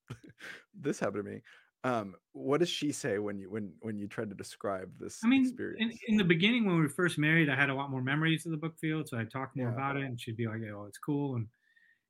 this 0.74 1.00
happened 1.00 1.24
to 1.24 1.30
me. 1.30 1.42
Um, 1.84 2.16
what 2.32 2.58
does 2.58 2.68
she 2.70 2.92
say 2.92 3.18
when 3.18 3.38
you 3.38 3.50
when 3.50 3.76
when 3.80 3.98
you 3.98 4.08
try 4.08 4.24
to 4.24 4.34
describe 4.34 4.98
this 4.98 5.24
I 5.24 5.26
mean, 5.28 5.60
in, 5.76 5.92
in 6.06 6.16
the 6.16 6.24
beginning 6.24 6.64
when 6.64 6.76
we 6.76 6.82
were 6.82 6.88
first 6.88 7.18
married, 7.18 7.48
I 7.48 7.56
had 7.56 7.70
a 7.70 7.74
lot 7.74 7.90
more 7.90 8.02
memories 8.02 8.46
of 8.46 8.52
the 8.52 8.56
book 8.58 8.78
field, 8.78 9.08
so 9.08 9.18
I 9.18 9.24
talked 9.24 9.56
more 9.56 9.68
Yeah. 9.68 9.70
about 9.70 9.96
it, 9.96 10.04
and 10.04 10.20
she'd 10.20 10.36
be 10.36 10.46
like, 10.46 10.62
"Oh, 10.62 10.84
it's 10.86 10.98
cool," 10.98 11.34
and 11.36 11.48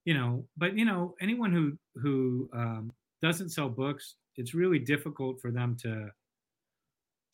you 0.04 0.14
know. 0.14 0.48
But 0.56 0.76
you 0.78 0.84
know, 0.84 1.16
anyone 1.20 1.52
who 1.52 1.78
who 2.00 2.50
um, 2.54 2.92
doesn't 3.22 3.50
sell 3.50 3.70
books, 3.70 4.16
it's 4.36 4.54
really 4.54 4.78
difficult 4.80 5.40
for 5.40 5.52
them 5.52 5.76
to 5.78 6.12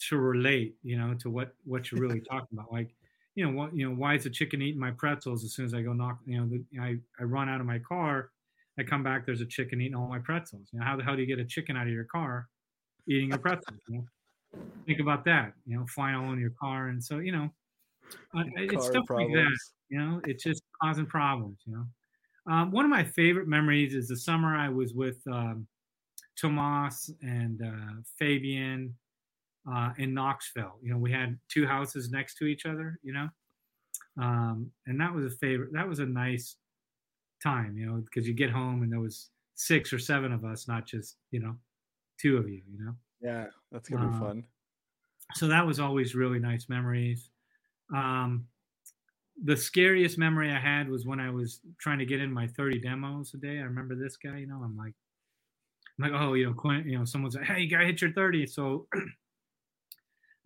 to 0.09 0.17
relate, 0.17 0.77
you 0.83 0.99
know, 0.99 1.15
to 1.15 1.31
what 1.31 1.55
what 1.65 1.91
you're 1.91 2.01
really 2.01 2.21
talking 2.21 2.49
about. 2.53 2.73
Like, 2.73 2.95
you 3.35 3.45
know, 3.45 3.53
what 3.53 3.75
you 3.75 3.89
know, 3.89 3.95
why 3.95 4.15
is 4.15 4.27
a 4.27 4.31
chicken 4.31 4.63
eating 4.63 4.81
my 4.81 4.91
pretzels 4.91 5.45
as 5.45 5.55
soon 5.55 5.67
as 5.67 5.75
I 5.75 5.83
go 5.83 5.93
knock? 5.93 6.19
You 6.27 6.41
know, 6.41 6.49
the, 6.49 6.65
I 6.81 6.97
I 7.21 7.25
run 7.25 7.49
out 7.49 7.61
of 7.61 7.67
my 7.67 7.79
car, 7.79 8.31
I 8.79 8.83
come 8.83 9.03
back, 9.03 9.27
there's 9.27 9.41
a 9.41 9.47
chicken 9.47 9.81
eating 9.81 9.95
all 9.95 10.09
my 10.09 10.19
pretzels. 10.19 10.69
You 10.73 10.81
know, 10.81 10.85
how 10.85 10.97
the 10.97 11.05
hell 11.05 11.17
do 11.17 11.23
you 11.23 11.29
get 11.29 11.39
a 11.39 11.45
chicken 11.45 11.77
out 11.77 11.87
of 11.87 11.93
your 11.93 12.05
car 12.05 12.49
eating 13.09 13.29
your 13.29 13.39
pretzels? 13.39 13.81
You 13.89 13.99
know? 13.99 14.05
think 14.87 15.01
about 15.01 15.25
that 15.25 15.53
you 15.67 15.77
know 15.77 15.87
flying 15.87 16.15
all 16.15 16.33
in 16.33 16.39
your 16.39 16.53
car 16.61 16.89
and 16.89 17.03
so 17.03 17.19
you 17.19 17.33
know 17.33 17.49
uh, 18.37 18.45
it's 18.57 18.87
stuff 18.87 19.05
like 19.11 19.29
that 19.29 19.57
you 19.89 19.99
know 19.99 20.21
it's 20.25 20.45
just 20.45 20.63
causing 20.83 21.07
problems 21.07 21.59
you 21.67 21.73
know 21.73 21.85
um, 22.53 22.71
one 22.71 22.85
of 22.85 22.91
my 22.91 23.03
favorite 23.03 23.49
memories 23.49 23.95
is 23.95 24.09
the 24.09 24.17
summer 24.17 24.57
i 24.57 24.69
was 24.69 24.93
with 24.95 25.17
um, 25.31 25.67
tomas 26.39 27.11
and 27.23 27.63
uh, 27.63 28.01
fabian 28.19 28.95
uh, 29.71 29.93
in 29.99 30.15
knoxville 30.15 30.79
you 30.83 30.91
know 30.93 30.99
we 30.99 31.11
had 31.13 31.39
two 31.49 31.67
houses 31.67 32.11
next 32.11 32.37
to 32.37 32.45
each 32.47 32.67
other 32.67 32.99
you 33.03 33.13
know 33.13 33.29
um, 34.21 34.71
and 34.87 35.01
that 35.01 35.13
was 35.15 35.25
a 35.27 35.37
favorite 35.39 35.73
that 35.73 35.89
was 35.89 35.99
a 35.99 36.07
nice 36.07 36.57
time 37.43 37.77
you 37.77 37.87
know 37.87 37.97
because 38.01 38.27
you 38.27 38.35
get 38.35 38.51
home 38.51 38.83
and 38.83 38.93
there 38.93 39.01
was 39.01 39.31
six 39.55 39.93
or 39.93 39.99
seven 39.99 40.33
of 40.33 40.45
us 40.45 40.69
not 40.69 40.87
just 40.87 41.19
you 41.31 41.41
know 41.41 41.57
two 42.21 42.37
of 42.39 42.49
you 42.49 42.63
you 42.71 42.79
know 42.85 42.95
Yeah, 43.21 43.49
that's 43.71 43.89
gonna 43.89 44.09
be 44.09 44.17
Uh, 44.17 44.19
fun. 44.19 44.45
so 45.35 45.47
that 45.49 45.67
was 45.67 45.81
always 45.81 46.15
really 46.15 46.39
nice 46.39 46.69
memories. 46.69 47.31
Um, 47.95 48.49
the 49.43 49.57
scariest 49.57 50.19
memory 50.19 50.51
I 50.51 50.59
had 50.61 50.89
was 50.89 51.07
when 51.07 51.21
I 51.21 51.31
was 51.31 51.61
trying 51.79 51.99
to 51.99 52.07
get 52.07 52.21
in 52.21 52.33
my 52.33 52.47
30 52.47 52.81
demos 52.81 53.35
a 53.35 53.39
day. 53.39 53.59
I 53.59 53.63
remember 53.63 53.95
this 53.97 54.17
guy, 54.17 54.39
you 54.39 54.47
know, 54.47 54.63
I'm 54.63 54.77
like, 54.77 54.95
I'm 55.99 56.11
like, 56.13 56.21
oh, 56.21 56.35
you 56.35 56.47
know, 56.47 56.55
Clint, 56.55 56.87
you 56.87 56.99
know, 56.99 57.05
someone's 57.05 57.35
like, 57.37 57.45
hey, 57.47 57.61
you 57.61 57.71
gotta 57.71 57.87
hit 57.87 58.01
your 58.01 58.13
30. 58.13 58.47
So 58.47 58.89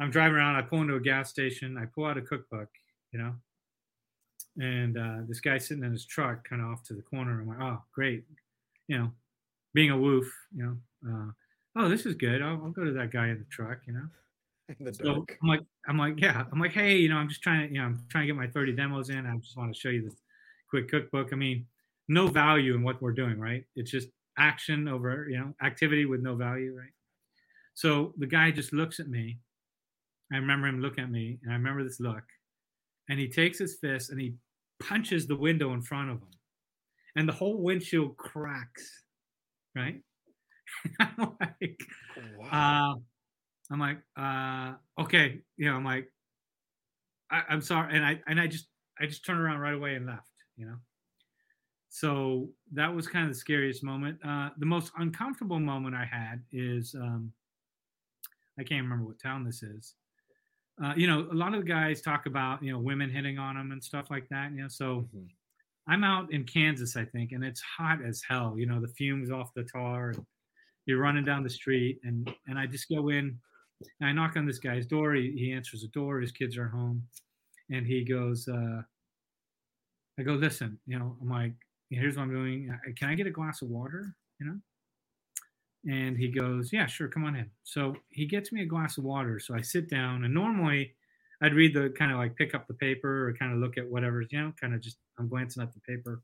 I'm 0.01 0.11
driving 0.11 0.37
around, 0.37 0.57
I 0.57 0.63
pull 0.63 0.83
into 0.83 0.95
a 0.95 1.01
gas 1.01 1.31
station, 1.31 1.77
I 1.77 1.87
pull 1.87 2.07
out 2.07 2.19
a 2.19 2.23
cookbook, 2.23 2.69
you 3.13 3.19
know, 3.19 3.35
and 4.61 4.97
uh, 4.97 5.19
this 5.27 5.41
guy's 5.41 5.67
sitting 5.67 5.85
in 5.85 5.93
his 5.93 6.07
truck 6.07 6.49
kind 6.49 6.63
of 6.63 6.69
off 6.69 6.83
to 6.85 6.95
the 6.95 7.03
corner. 7.03 7.41
I'm 7.41 7.49
like, 7.49 7.61
oh, 7.61 7.83
great, 7.93 8.25
you 8.87 8.99
know, 8.99 9.13
being 9.75 9.91
a 9.91 9.99
woof, 9.99 10.33
you 10.55 10.65
know, 10.65 10.77
uh, 11.11 11.31
oh, 11.77 11.89
this 11.89 12.07
is 12.07 12.15
good. 12.15 12.43
I'll, 12.43 12.61
I'll 12.65 12.71
go 12.71 12.85
to 12.85 12.93
that 12.93 13.11
guy 13.11 13.29
in 13.29 13.39
the 13.39 13.47
truck, 13.51 13.81
you 13.87 13.93
know. 13.95 14.07
In 14.79 14.85
the 14.85 14.93
So 14.93 15.05
dark. 15.05 15.39
I'm 15.43 15.49
like, 15.49 15.63
I'm 15.89 15.97
like, 15.97 16.21
yeah, 16.21 16.45
I'm 16.53 16.61
like, 16.61 16.73
hey, 16.73 16.97
you 16.97 17.09
know, 17.09 17.17
I'm 17.17 17.29
just 17.29 17.43
trying 17.43 17.67
to, 17.67 17.75
you 17.75 17.81
know, 17.81 17.87
I'm 17.87 18.05
trying 18.11 18.25
to 18.25 18.27
get 18.27 18.37
my 18.37 18.49
30 18.49 18.73
demos 18.73 19.09
in. 19.09 19.25
I 19.25 19.35
just 19.39 19.57
want 19.57 19.73
to 19.73 19.81
show 19.81 19.89
you 19.89 20.03
this 20.03 20.21
quick 20.69 20.91
cookbook. 20.91 21.33
I 21.33 21.37
mean, 21.37 21.67
no 22.09 22.27
value 22.27 22.75
in 22.75 22.83
what 22.83 23.01
we're 23.01 23.13
doing, 23.13 23.39
right? 23.39 23.65
It's 23.77 23.91
just 23.91 24.09
action 24.37 24.87
over, 24.87 25.27
you 25.29 25.39
know, 25.39 25.55
activity 25.63 26.05
with 26.05 26.21
no 26.21 26.35
value, 26.35 26.77
right? 26.77 26.93
So 27.75 28.13
the 28.19 28.27
guy 28.27 28.51
just 28.51 28.73
looks 28.73 29.01
at 29.01 29.09
me. 29.09 29.39
I 30.33 30.37
remember 30.37 30.67
him 30.69 30.81
looking 30.81 31.05
at 31.05 31.11
me, 31.11 31.39
and 31.43 31.53
I 31.53 31.57
remember 31.57 31.85
this 31.85 32.01
look. 32.01 32.25
And 33.09 33.19
he 33.19 33.29
takes 33.29 33.59
his 33.59 33.79
fist 33.81 34.11
and 34.11 34.21
he 34.21 34.37
punches 34.81 35.27
the 35.27 35.37
window 35.37 35.73
in 35.73 35.83
front 35.83 36.11
of 36.11 36.19
him, 36.21 36.31
and 37.17 37.29
the 37.29 37.33
whole 37.33 37.63
windshield 37.63 38.17
cracks, 38.17 39.05
right? 39.75 40.03
I'm 41.01 41.37
like, 41.41 41.81
Wow. 42.17 42.53
uh, 42.53 42.95
I'm 43.71 43.81
like, 43.81 44.03
uh, 44.17 44.75
okay, 45.03 45.43
you 45.57 45.67
know, 45.71 45.77
I'm 45.77 45.85
like, 45.85 46.13
I, 47.31 47.45
I'm 47.49 47.61
sorry, 47.61 47.95
and 47.95 48.05
I 48.05 48.21
and 48.27 48.41
I 48.41 48.47
just 48.47 48.69
I 48.99 49.07
just 49.07 49.25
turned 49.25 49.41
around 49.41 49.61
right 49.61 49.75
away 49.75 49.95
and 49.95 50.07
left, 50.07 50.31
you 50.57 50.67
know. 50.67 50.77
So 51.91 52.53
that 52.73 52.95
was 52.95 53.09
kind 53.09 53.27
of 53.27 53.33
the 53.33 53.39
scariest 53.39 53.83
moment. 53.83 54.19
Uh, 54.25 54.51
the 54.59 54.67
most 54.67 54.93
uncomfortable 54.97 55.59
moment 55.59 55.95
I 55.95 56.05
had 56.05 56.45
is 56.53 56.95
um, 56.95 57.33
I 58.59 58.65
can't 58.65 58.83
remember 58.83 59.07
what 59.07 59.19
town 59.19 59.45
this 59.45 59.63
is. 59.63 59.95
Uh, 60.83 60.95
you 60.97 61.07
know, 61.09 61.29
a 61.33 61.35
lot 61.35 61.55
of 61.55 61.61
the 61.61 61.67
guys 61.67 62.01
talk 62.01 62.27
about 62.27 62.63
you 62.63 62.73
know 62.73 62.79
women 62.79 63.11
hitting 63.11 63.39
on 63.39 63.57
them 63.57 63.73
and 63.73 63.83
stuff 63.83 64.11
like 64.11 64.29
that. 64.29 64.53
You 64.53 64.63
know, 64.63 64.69
so 64.69 65.09
Mhm. 65.15 65.29
I'm 65.89 66.05
out 66.05 66.33
in 66.33 66.45
Kansas, 66.45 66.97
I 66.97 67.05
think, 67.05 67.33
and 67.33 67.43
it's 67.45 67.61
hot 67.63 68.03
as 68.05 68.23
hell. 68.29 68.59
You 68.59 68.67
know, 68.67 68.81
the 68.81 68.89
fumes 68.89 69.31
off 69.31 69.55
the 69.55 69.65
tar. 69.65 70.11
And 70.11 70.27
you're 70.87 71.01
running 71.01 71.25
down 71.25 71.43
the 71.43 71.51
street, 71.51 71.99
and 72.05 72.33
and 72.47 72.59
I 72.59 72.67
just 72.67 72.89
go 72.89 73.09
in. 73.09 73.41
And 74.01 74.09
I 74.09 74.13
knock 74.13 74.37
on 74.37 74.45
this 74.47 74.59
guy's 74.59 74.87
door. 74.87 75.15
He, 75.15 75.31
he 75.33 75.53
answers 75.53 75.83
the 75.83 75.89
door. 75.89 76.21
His 76.21 76.33
kids 76.33 76.57
are 76.59 76.69
home, 76.69 77.03
and 77.71 77.87
he 77.87 78.05
goes. 78.05 78.47
Uh, 78.49 78.83
I 80.19 80.23
go, 80.25 80.35
listen. 80.35 80.79
You 80.87 80.99
know, 80.99 81.17
I'm 81.21 81.29
like, 81.29 81.55
here's 81.91 82.17
what 82.17 82.25
I'm 82.25 82.31
doing. 82.33 82.71
Uh, 82.71 82.93
Can 82.97 83.09
I 83.09 83.15
get 83.15 83.27
a 83.29 83.31
glass 83.31 83.63
of 83.63 83.69
water? 83.69 84.15
You 84.41 84.47
know. 84.47 84.61
And 85.87 86.17
he 86.17 86.29
goes, 86.29 86.73
yeah, 86.73 86.87
sure, 86.87 87.09
come 87.09 87.25
on 87.25 87.37
in. 87.37 87.51
So 87.63 87.95
he 88.11 88.27
gets 88.27 88.53
me 88.53 88.63
a 88.63 88.67
glass 88.67 88.99
of 88.99 89.05
water. 89.05 89.39
So 89.39 89.55
I 89.55 89.61
sit 89.63 89.89
down, 89.89 90.25
and 90.25 90.35
normally 90.35 90.95
I'd 91.41 91.55
read 91.55 91.73
the 91.75 91.91
kind 91.91 92.11
of 92.13 92.19
like 92.19 92.37
pick 92.37 92.55
up 92.55 92.67
the 92.67 92.75
paper 92.75 93.29
or 93.29 93.35
kind 93.35 93.53
of 93.53 93.59
look 93.59 93.79
at 93.79 93.89
whatever, 93.89 94.23
you 94.23 94.41
know, 94.41 94.53
kind 94.61 94.75
of 94.75 94.81
just 94.81 94.99
I'm 95.19 95.29
glancing 95.29 95.63
at 95.63 95.73
the 95.73 95.81
paper. 95.81 96.23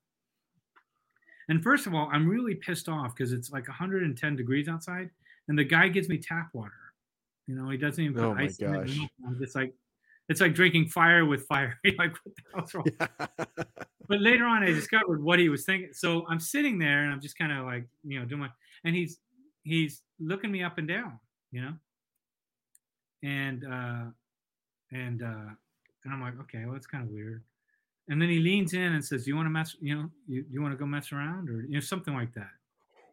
And 1.49 1.63
first 1.63 1.87
of 1.87 1.95
all, 1.95 2.09
I'm 2.13 2.27
really 2.29 2.55
pissed 2.55 2.89
off 2.89 3.15
because 3.15 3.33
it's 3.33 3.51
like 3.51 3.69
110 3.69 4.37
degrees 4.37 4.67
outside, 4.69 5.11
and 5.49 5.59
the 5.59 5.65
guy 5.65 5.89
gives 5.89 6.09
me 6.09 6.19
tap 6.19 6.49
water. 6.53 6.73
You 7.47 7.55
know, 7.55 7.69
he 7.69 7.77
doesn't 7.77 8.03
even 8.03 8.17
put 8.17 8.25
Oh 8.25 8.35
my 8.35 8.45
ice 8.45 8.59
in 8.59 8.75
it. 8.75 8.87
gosh. 8.87 8.99
I'm 9.27 9.39
like, 9.55 9.75
it's 10.29 10.41
like 10.41 10.55
drinking 10.55 10.89
fire 10.89 11.25
with 11.27 11.47
fire. 11.47 11.79
Like, 11.99 12.17
what 12.25 12.35
the 12.37 12.43
hell's 12.55 12.75
wrong? 12.75 12.87
Yeah. 13.01 13.27
but 14.09 14.21
later 14.21 14.47
on, 14.47 14.63
I 14.63 14.67
discovered 14.67 15.23
what 15.23 15.39
he 15.39 15.49
was 15.51 15.65
thinking. 15.65 15.91
So 15.93 16.27
I'm 16.29 16.41
sitting 16.41 16.79
there 16.79 17.05
and 17.05 17.13
I'm 17.13 17.21
just 17.21 17.37
kind 17.39 17.53
of 17.53 17.67
like, 17.67 17.87
you 18.03 18.19
know, 18.19 18.25
doing 18.25 18.41
my, 18.41 18.51
and 18.85 18.95
he's 18.95 19.19
he's 19.65 20.03
looking 20.21 20.53
me 20.53 20.63
up 20.63 20.79
and 20.79 20.87
down, 20.87 21.19
you 21.51 21.63
know, 21.63 21.73
and 23.23 23.65
uh, 23.65 24.05
and 24.93 25.23
uh, 25.23 25.51
and 26.05 26.13
I'm 26.13 26.21
like, 26.21 26.39
okay, 26.43 26.65
well, 26.65 26.75
that's 26.75 26.87
kind 26.87 27.05
of 27.05 27.11
weird. 27.11 27.43
And 28.09 28.21
then 28.21 28.29
he 28.29 28.39
leans 28.39 28.75
in 28.75 28.93
and 28.93 29.05
says, 29.05 29.27
"You 29.27 29.35
want 29.35 29.47
to 29.47 29.51
mess? 29.51 29.75
You 29.81 29.95
know, 29.97 30.11
you, 30.29 30.45
you 30.51 30.63
want 30.63 30.75
to 30.75 30.79
go 30.79 30.87
mess 30.87 31.11
around, 31.11 31.49
or 31.49 31.63
you 31.63 31.75
know, 31.75 31.81
something 31.81 32.15
like 32.15 32.35
that." 32.35 32.51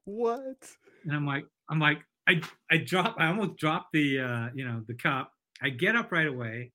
What? 0.05 0.67
And 1.05 1.15
I'm 1.15 1.25
like, 1.25 1.45
I'm 1.69 1.79
like, 1.79 1.99
I 2.27 2.41
I 2.69 2.77
drop, 2.77 3.15
I 3.17 3.27
almost 3.27 3.57
drop 3.57 3.87
the 3.93 4.19
uh, 4.19 4.49
you 4.53 4.65
know 4.65 4.83
the 4.87 4.93
cup. 4.93 5.31
I 5.61 5.69
get 5.69 5.95
up 5.95 6.11
right 6.11 6.27
away, 6.27 6.71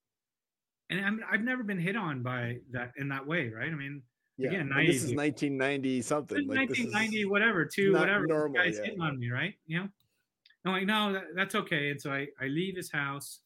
and 0.90 1.04
I'm, 1.04 1.20
I've 1.30 1.42
never 1.42 1.62
been 1.62 1.78
hit 1.78 1.96
on 1.96 2.22
by 2.22 2.58
that 2.70 2.92
in 2.96 3.08
that 3.08 3.26
way, 3.26 3.50
right? 3.50 3.70
I 3.70 3.74
mean, 3.74 4.02
Yeah, 4.38 4.50
Again, 4.50 4.70
this 4.86 4.96
is 4.96 5.14
1990 5.14 6.02
something. 6.02 6.46
Like, 6.46 6.68
this 6.68 6.78
is 6.78 6.92
1990, 6.92 7.24
whatever, 7.26 7.64
two, 7.64 7.94
whatever. 7.94 8.26
normal, 8.26 8.52
This 8.52 8.62
guy's 8.62 8.78
yeah. 8.78 8.84
hitting 8.84 9.00
on 9.00 9.18
me, 9.18 9.30
right? 9.30 9.54
You 9.66 9.80
know, 9.80 9.88
I'm 10.66 10.72
like, 10.72 10.86
no, 10.86 11.12
that, 11.14 11.24
that's 11.34 11.54
okay. 11.54 11.90
And 11.90 12.00
so 12.00 12.12
I, 12.12 12.26
I 12.40 12.46
leave 12.46 12.76
his 12.76 12.90
house, 12.90 13.40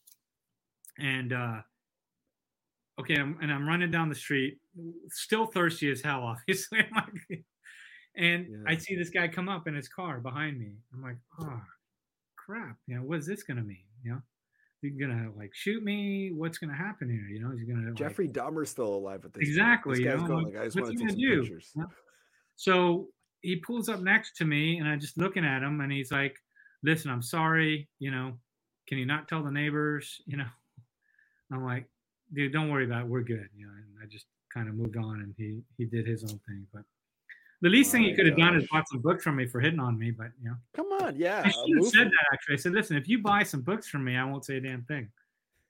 and 0.99 1.33
uh, 1.33 1.61
okay, 2.99 3.15
I'm, 3.15 3.39
and 3.41 3.53
I'm 3.53 3.69
running 3.69 3.91
down 3.91 4.09
the 4.09 4.15
street, 4.17 4.59
still 5.11 5.47
thirsty 5.47 5.91
as 5.93 6.03
hell, 6.03 6.23
obviously. 6.25 6.81
Like, 6.95 7.45
and 8.17 8.65
I 8.67 8.77
see 8.77 8.97
this 8.97 9.11
guy 9.11 9.29
come 9.29 9.49
up 9.49 9.69
in 9.69 9.75
his 9.75 9.89
car 9.89 10.19
behind 10.19 10.59
me. 10.59 10.73
I'm 10.93 11.03
like, 11.03 11.19
oh, 11.41 11.61
crap. 12.37 12.77
You 12.89 12.97
know, 12.97 13.03
what 13.03 13.19
is 13.19 13.27
this 13.27 13.45
gonna 13.45 13.63
mean? 13.63 13.85
You 14.03 14.13
know, 14.13 14.23
he's 14.83 14.97
gonna 14.97 15.31
like 15.37 15.55
shoot 15.55 15.83
me. 15.83 16.33
What's 16.33 16.59
gonna 16.59 16.75
happen 16.77 17.09
here? 17.09 17.27
You 17.29 17.41
know, 17.41 17.51
he's 17.57 17.65
gonna 17.65 17.89
like, 17.89 17.95
Jeffrey 17.95 18.29
Dahmer's 18.29 18.71
still 18.71 18.95
alive 18.95 19.25
at 19.25 19.33
this. 19.33 19.49
Exactly, 19.49 20.05
This 20.05 20.05
you 20.05 20.17
know, 20.17 20.27
going 20.27 20.45
like, 20.47 20.55
like, 20.55 20.63
I 20.63 20.65
just 20.67 20.81
want 20.81 20.99
to 20.99 21.07
take 21.07 21.17
do? 21.17 21.41
pictures. 21.43 21.75
So 22.57 23.09
he 23.43 23.57
pulls 23.57 23.89
up 23.89 24.01
next 24.01 24.37
to 24.37 24.45
me, 24.45 24.79
and 24.79 24.89
I'm 24.89 25.01
just 25.01 25.17
looking 25.19 25.45
at 25.45 25.63
him, 25.63 25.81
and 25.81 25.91
he's 25.91 26.13
like, 26.13 26.37
"Listen, 26.83 27.11
I'm 27.11 27.23
sorry. 27.23 27.89
You 27.99 28.11
know, 28.11 28.39
can 28.87 28.99
you 28.99 29.07
not 29.07 29.29
tell 29.29 29.43
the 29.43 29.51
neighbors? 29.51 30.21
You 30.27 30.39
know." 30.39 30.49
I'm 31.53 31.65
like, 31.65 31.87
"Dude, 32.33 32.53
don't 32.53 32.71
worry 32.71 32.85
about 32.85 33.03
it. 33.03 33.09
We're 33.09 33.23
good." 33.23 33.49
You 33.57 33.67
know, 33.67 33.73
and 33.73 34.03
I 34.03 34.07
just 34.07 34.27
kind 34.53 34.69
of 34.69 34.75
moved 34.75 34.97
on, 34.97 35.21
and 35.21 35.35
he 35.37 35.63
he 35.79 35.85
did 35.85 36.07
his 36.07 36.23
own 36.25 36.39
thing. 36.47 36.67
But 36.73 36.83
the 37.61 37.69
least 37.69 37.93
thing 37.93 38.03
you 38.03 38.15
could 38.15 38.27
have 38.27 38.37
done 38.37 38.57
is 38.57 38.67
bought 38.71 38.89
some 38.89 39.01
books 39.01 39.25
from 39.25 39.37
me 39.37 39.47
for 39.47 39.61
hitting 39.61 39.81
on 39.81 39.99
me. 39.99 40.11
But 40.11 40.29
you 40.43 40.51
know, 40.51 40.57
Come 40.75 40.87
on, 41.03 41.17
yeah. 41.17 41.43
I 41.45 41.51
should 41.51 41.77
have 41.77 41.87
said 41.87 42.07
that 42.07 42.27
actually. 42.33 42.55
I 42.55 42.57
said, 42.57 42.73
"Listen, 42.73 42.97
if 42.97 43.09
you 43.09 43.23
buy 43.23 43.43
some 43.43 43.61
books 43.61 43.89
from 43.89 44.05
me, 44.05 44.17
I 44.17 44.25
won't 44.25 44.45
say 44.45 44.57
a 44.57 44.61
damn 44.61 44.83
thing." 44.83 45.09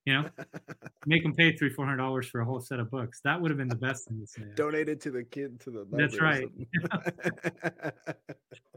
You 0.06 0.14
know, 0.14 0.28
make 1.06 1.22
them 1.22 1.34
pay 1.34 1.54
three, 1.56 1.70
four 1.70 1.84
hundred 1.84 1.98
dollars 1.98 2.26
for 2.26 2.40
a 2.40 2.44
whole 2.44 2.60
set 2.60 2.80
of 2.80 2.90
books. 2.90 3.20
That 3.24 3.40
would 3.40 3.50
have 3.50 3.58
been 3.58 3.68
the 3.68 3.76
best 3.76 4.08
thing 4.08 4.20
to 4.20 4.26
say. 4.26 4.42
Donated 4.54 5.00
to 5.02 5.10
the 5.10 5.24
kid 5.24 5.60
to 5.60 5.70
the. 5.70 5.86
That's 5.90 6.20
right. 6.20 6.48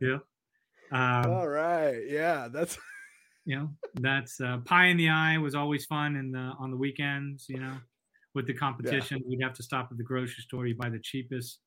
Yeah. 0.02 0.18
Um, 0.92 1.32
All 1.32 1.48
right, 1.48 2.02
yeah, 2.08 2.50
that's 2.52 2.78
you 3.46 3.58
know 3.58 3.70
that's 3.96 4.40
uh, 4.40 4.58
pie 4.66 4.88
in 4.88 4.98
the 4.98 5.10
eye 5.10 5.38
was 5.38 5.56
always 5.56 5.86
fun 5.86 6.16
in 6.16 6.32
the 6.32 6.54
on 6.60 6.72
the 6.72 6.78
weekends 6.78 7.48
you 7.50 7.60
know 7.60 7.74
with 8.34 8.48
the 8.48 8.54
competition 8.54 9.22
we'd 9.28 9.42
have 9.42 9.54
to 9.54 9.64
stop 9.64 9.90
at 9.92 9.98
the 9.98 10.04
grocery 10.04 10.42
store 10.42 10.66
you 10.66 10.76
buy 10.76 10.90
the 10.90 11.00
cheapest 11.00 11.60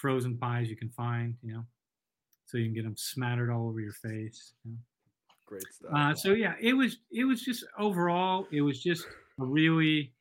frozen 0.00 0.36
pies 0.38 0.68
you 0.70 0.76
can 0.76 0.90
find 0.90 1.34
you 1.42 1.52
know 1.52 1.64
so 2.46 2.56
you 2.56 2.64
can 2.64 2.74
get 2.74 2.84
them 2.84 2.96
smattered 2.96 3.50
all 3.50 3.68
over 3.68 3.80
your 3.80 3.92
face 3.92 4.54
you 4.64 4.70
know? 4.72 4.78
great 5.46 5.64
stuff. 5.72 5.90
uh, 5.94 6.14
so 6.14 6.32
yeah 6.32 6.54
it 6.60 6.72
was 6.72 6.98
it 7.10 7.24
was 7.24 7.42
just 7.42 7.64
overall 7.78 8.46
it 8.52 8.60
was 8.60 8.82
just 8.82 9.06
a 9.40 9.44
really 9.44 10.12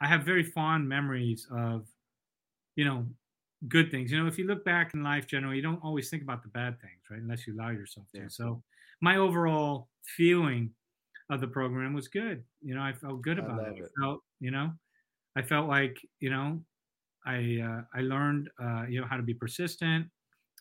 i 0.00 0.06
have 0.06 0.22
very 0.22 0.42
fond 0.44 0.88
memories 0.88 1.46
of 1.50 1.86
you 2.76 2.84
know 2.84 3.06
good 3.68 3.90
things 3.90 4.10
you 4.12 4.20
know 4.20 4.26
if 4.28 4.38
you 4.38 4.46
look 4.46 4.64
back 4.64 4.92
in 4.94 5.02
life 5.02 5.26
generally 5.26 5.56
you 5.56 5.62
don't 5.62 5.82
always 5.82 6.08
think 6.10 6.22
about 6.22 6.42
the 6.42 6.48
bad 6.50 6.78
things 6.80 7.00
right 7.10 7.20
unless 7.20 7.46
you 7.46 7.54
allow 7.54 7.70
yourself 7.70 8.06
to 8.14 8.20
Yeah. 8.20 8.28
so 8.28 8.62
my 9.00 9.16
overall 9.16 9.88
feeling 10.16 10.70
of 11.30 11.40
the 11.40 11.48
program 11.48 11.94
was 11.94 12.06
good 12.08 12.44
you 12.62 12.74
know 12.74 12.82
i 12.82 12.92
felt 12.92 13.22
good 13.22 13.38
I 13.40 13.42
about 13.44 13.58
love 13.58 13.76
it. 13.78 13.84
it. 13.84 13.90
I 13.98 14.00
felt 14.02 14.20
you 14.40 14.50
know 14.50 14.70
i 15.36 15.42
felt 15.42 15.68
like 15.68 15.96
you 16.20 16.28
know 16.30 16.60
i 17.26 17.58
uh, 17.60 17.82
i 17.94 18.00
learned 18.02 18.50
uh, 18.62 18.84
you 18.88 19.00
know 19.00 19.06
how 19.06 19.16
to 19.16 19.22
be 19.22 19.34
persistent. 19.34 20.06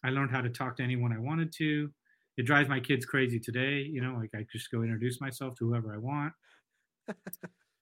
I 0.04 0.10
learned 0.10 0.32
how 0.32 0.42
to 0.42 0.50
talk 0.50 0.76
to 0.78 0.84
anyone 0.84 1.14
i 1.14 1.20
wanted 1.20 1.52
to. 1.58 1.92
It 2.38 2.46
drives 2.46 2.68
my 2.70 2.80
kids 2.80 3.06
crazy 3.06 3.40
today 3.40 3.82
you 3.82 4.02
know 4.02 4.16
like 4.16 4.32
i 4.36 4.46
just 4.52 4.72
go 4.72 4.82
introduce 4.84 5.22
myself 5.22 5.56
to 5.60 5.68
whoever 5.68 5.94
i 5.94 5.98
want. 5.98 6.34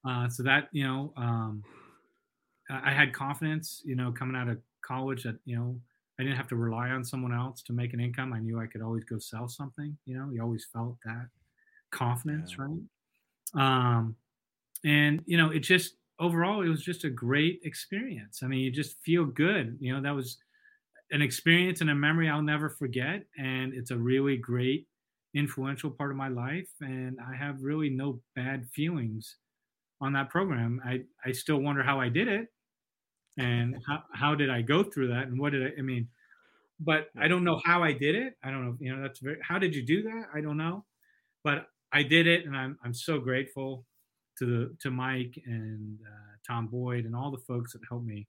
Uh, 0.08 0.28
so 0.30 0.42
that 0.42 0.68
you 0.72 0.84
know 0.84 1.14
um, 1.16 1.64
I 2.70 2.92
had 2.92 3.14
confidence 3.14 3.82
you 3.86 3.96
know 3.96 4.12
coming 4.12 4.36
out 4.36 4.48
of 4.48 4.60
college 4.82 5.24
that 5.24 5.38
you 5.46 5.56
know 5.56 5.80
i 6.20 6.24
didn't 6.24 6.38
have 6.38 6.48
to 6.48 6.56
rely 6.56 6.90
on 6.90 7.04
someone 7.04 7.34
else 7.34 7.62
to 7.64 7.74
make 7.74 7.94
an 7.94 8.00
income. 8.00 8.34
I 8.34 8.40
knew 8.40 8.60
i 8.60 8.66
could 8.68 8.82
always 8.82 9.04
go 9.04 9.20
sell 9.20 9.48
something 9.48 9.98
you 10.06 10.18
know 10.18 10.30
you 10.32 10.42
always 10.42 10.66
felt 10.74 10.98
that 11.06 11.28
confidence 11.92 12.58
Yeah. 12.58 12.66
right? 12.66 12.82
Um, 13.54 14.18
and 14.86 15.24
you 15.26 15.38
know 15.38 15.52
it 15.52 15.60
just 15.60 15.96
overall 16.22 16.64
it 16.64 16.70
was 16.70 16.84
just 16.84 17.06
a 17.06 17.12
great 17.12 17.62
experience. 17.66 18.44
I 18.44 18.48
mean 18.48 18.62
you 18.62 18.72
just 18.72 19.02
feel 19.04 19.26
good 19.26 19.78
you 19.82 19.94
know 19.94 20.02
that 20.02 20.16
was 20.16 20.40
an 21.12 21.22
experience 21.22 21.82
and 21.82 21.90
a 21.90 21.96
memory 21.96 22.30
i'll 22.30 22.42
never 22.42 22.70
forget 22.70 23.26
and 23.38 23.74
it's 23.74 23.92
a 23.92 23.98
really 23.98 24.38
great 24.38 24.88
influential 25.36 25.92
part 25.92 26.12
of 26.12 26.18
my 26.18 26.28
life 26.30 26.70
and 26.82 27.18
i 27.22 27.36
have 27.36 27.62
really 27.62 27.90
no 27.90 28.22
bad 28.36 28.68
feelings 28.70 29.38
on 30.02 30.14
that 30.14 30.30
program. 30.30 30.82
I 30.86 31.04
i 31.26 31.32
still 31.32 31.60
wonder 31.60 31.84
how 31.84 32.00
i 32.02 32.10
did 32.10 32.28
it 32.28 32.48
and 33.38 33.78
how, 33.88 34.04
how 34.14 34.36
did 34.36 34.50
i 34.50 34.62
go 34.62 34.84
through 34.84 35.10
that 35.10 35.28
and 35.28 35.40
what 35.40 35.52
did 35.52 35.64
i 35.68 35.80
i 35.80 35.82
mean 35.82 36.10
but 36.80 37.10
i 37.18 37.28
don't 37.28 37.44
know 37.44 37.62
how 37.66 37.84
i 37.84 37.94
did 37.94 38.16
it. 38.16 38.36
I 38.44 38.52
don't 38.52 38.66
know 38.66 38.78
you 38.80 38.96
know 38.96 39.02
that's 39.02 39.20
very 39.20 39.40
how 39.44 39.60
did 39.60 39.76
you 39.76 39.86
do 39.86 40.04
that? 40.04 40.28
I 40.34 40.42
don't 40.42 40.58
know 40.58 40.86
but 41.44 41.68
i 41.92 42.04
did 42.04 42.28
it 42.28 42.46
and 42.46 42.56
i'm 42.58 42.78
i'm 42.84 42.94
so 42.94 43.20
grateful 43.20 43.86
to 44.38 44.46
the 44.46 44.76
to 44.82 44.92
mike 44.92 45.42
and 45.46 46.00
uh, 46.06 46.34
tom 46.48 46.68
boyd 46.68 47.06
and 47.06 47.16
all 47.16 47.32
the 47.32 47.38
folks 47.38 47.74
that 47.74 47.82
helped 47.88 48.06
me 48.06 48.28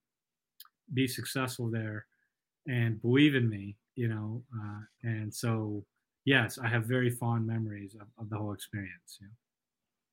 be 0.94 1.06
successful 1.06 1.70
there 1.70 2.06
and 2.68 3.00
believe 3.00 3.34
in 3.34 3.48
me 3.48 3.76
you 3.94 4.08
know 4.08 4.42
uh, 4.60 4.80
and 5.02 5.32
so 5.32 5.84
yes 6.24 6.58
i 6.58 6.68
have 6.68 6.84
very 6.84 7.10
fond 7.10 7.46
memories 7.46 7.94
of, 7.94 8.08
of 8.18 8.28
the 8.30 8.36
whole 8.36 8.52
experience? 8.52 9.18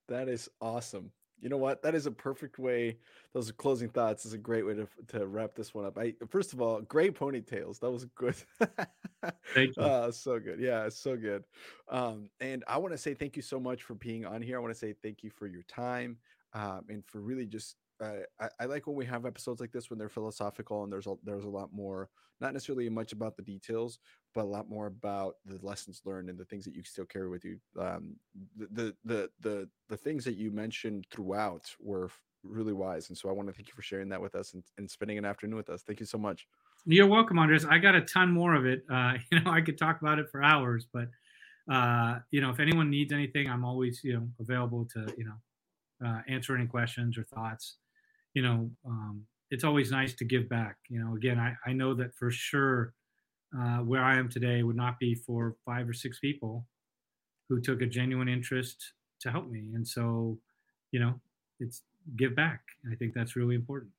That 0.09 0.27
is 0.27 0.49
awesome. 0.59 1.11
You 1.41 1.49
know 1.49 1.57
what? 1.57 1.81
That 1.81 1.95
is 1.95 2.05
a 2.05 2.11
perfect 2.11 2.59
way. 2.59 2.97
Those 3.33 3.49
are 3.49 3.53
closing 3.53 3.89
thoughts. 3.89 4.25
Is 4.25 4.33
a 4.33 4.37
great 4.37 4.65
way 4.65 4.73
to 4.75 4.87
to 5.07 5.27
wrap 5.27 5.55
this 5.55 5.73
one 5.73 5.85
up. 5.85 5.97
I 5.97 6.13
first 6.29 6.53
of 6.53 6.61
all, 6.61 6.81
great 6.81 7.17
ponytails. 7.17 7.79
That 7.79 7.91
was 7.91 8.05
good. 8.15 8.35
Thank 9.53 9.75
you. 9.77 9.83
Uh, 9.83 10.11
so 10.11 10.39
good. 10.39 10.59
Yeah, 10.59 10.85
it's 10.85 10.99
so 10.99 11.15
good. 11.15 11.43
Um, 11.89 12.29
and 12.39 12.63
I 12.67 12.77
want 12.77 12.93
to 12.93 12.97
say 12.97 13.13
thank 13.13 13.35
you 13.35 13.41
so 13.41 13.59
much 13.59 13.83
for 13.83 13.95
being 13.95 14.25
on 14.25 14.41
here. 14.41 14.57
I 14.57 14.61
want 14.61 14.73
to 14.73 14.79
say 14.79 14.93
thank 15.01 15.23
you 15.23 15.29
for 15.29 15.47
your 15.47 15.63
time 15.63 16.17
um, 16.53 16.81
and 16.89 17.03
for 17.05 17.19
really 17.21 17.45
just. 17.45 17.75
Uh, 18.01 18.21
I, 18.39 18.47
I 18.61 18.65
like 18.65 18.87
when 18.87 18.95
we 18.95 19.05
have 19.07 19.25
episodes 19.25 19.59
like 19.59 19.73
this 19.73 19.89
when 19.89 19.99
they're 19.99 20.07
philosophical 20.07 20.83
and 20.83 20.93
there's 20.93 21.05
a, 21.05 21.15
there's 21.21 21.43
a 21.43 21.49
lot 21.49 21.73
more, 21.73 22.07
not 22.39 22.53
necessarily 22.53 22.89
much 22.89 23.11
about 23.11 23.35
the 23.35 23.43
details, 23.43 23.99
but 24.35 24.43
a 24.43 24.47
lot 24.47 24.69
more 24.69 24.87
about 24.87 25.35
the 25.45 25.59
lessons 25.65 26.01
learned 26.05 26.29
and 26.29 26.37
the 26.37 26.45
things 26.45 26.65
that 26.65 26.75
you 26.75 26.83
still 26.83 27.05
carry 27.05 27.29
with 27.29 27.43
you. 27.43 27.57
Um, 27.79 28.15
the, 28.57 28.95
the 29.03 29.29
the 29.41 29.69
the 29.89 29.97
things 29.97 30.23
that 30.25 30.35
you 30.35 30.51
mentioned 30.51 31.07
throughout 31.11 31.73
were 31.79 32.09
really 32.43 32.73
wise, 32.73 33.09
and 33.09 33.17
so 33.17 33.29
I 33.29 33.31
want 33.31 33.47
to 33.49 33.53
thank 33.53 33.67
you 33.67 33.73
for 33.73 33.81
sharing 33.81 34.09
that 34.09 34.21
with 34.21 34.35
us 34.35 34.53
and, 34.53 34.63
and 34.77 34.89
spending 34.89 35.17
an 35.17 35.25
afternoon 35.25 35.57
with 35.57 35.69
us. 35.69 35.81
Thank 35.81 35.99
you 35.99 36.05
so 36.05 36.17
much. 36.17 36.47
You're 36.85 37.07
welcome, 37.07 37.39
Andres. 37.39 37.65
I 37.65 37.77
got 37.77 37.95
a 37.95 38.01
ton 38.01 38.31
more 38.31 38.55
of 38.55 38.65
it. 38.65 38.83
Uh, 38.89 39.13
you 39.31 39.39
know, 39.41 39.51
I 39.51 39.61
could 39.61 39.77
talk 39.77 40.01
about 40.01 40.19
it 40.19 40.29
for 40.31 40.43
hours, 40.43 40.87
but 40.91 41.07
uh, 41.71 42.19
you 42.31 42.41
know, 42.41 42.49
if 42.49 42.59
anyone 42.59 42.89
needs 42.89 43.11
anything, 43.11 43.49
I'm 43.49 43.65
always 43.65 44.01
you 44.03 44.13
know 44.13 44.27
available 44.39 44.85
to 44.93 45.13
you 45.17 45.25
know 45.25 46.07
uh, 46.07 46.21
answer 46.27 46.55
any 46.55 46.67
questions 46.67 47.17
or 47.17 47.23
thoughts. 47.23 47.77
You 48.35 48.43
know, 48.43 48.69
um, 48.85 49.23
it's 49.49 49.63
always 49.63 49.91
nice 49.91 50.13
to 50.13 50.25
give 50.25 50.47
back. 50.47 50.77
You 50.87 50.99
know, 50.99 51.15
again, 51.15 51.39
I, 51.39 51.55
I 51.65 51.73
know 51.73 51.95
that 51.95 52.15
for 52.15 52.29
sure 52.29 52.93
uh, 53.57 53.77
where 53.79 54.03
I 54.03 54.17
am 54.17 54.29
today 54.29 54.63
would 54.63 54.75
not 54.75 54.99
be 54.99 55.15
for 55.15 55.55
five 55.65 55.87
or 55.87 55.93
six 55.93 56.19
people 56.19 56.65
who 57.47 57.59
took 57.59 57.81
a 57.81 57.85
genuine 57.85 58.29
interest 58.29 58.93
to 59.21 59.31
help 59.31 59.49
me, 59.49 59.71
and 59.73 59.87
so 59.87 60.37
you 60.91 60.99
know, 60.99 61.19
it's 61.59 61.83
give 62.15 62.35
back. 62.35 62.61
I 62.91 62.95
think 62.95 63.13
that's 63.13 63.35
really 63.35 63.55
important. 63.55 63.91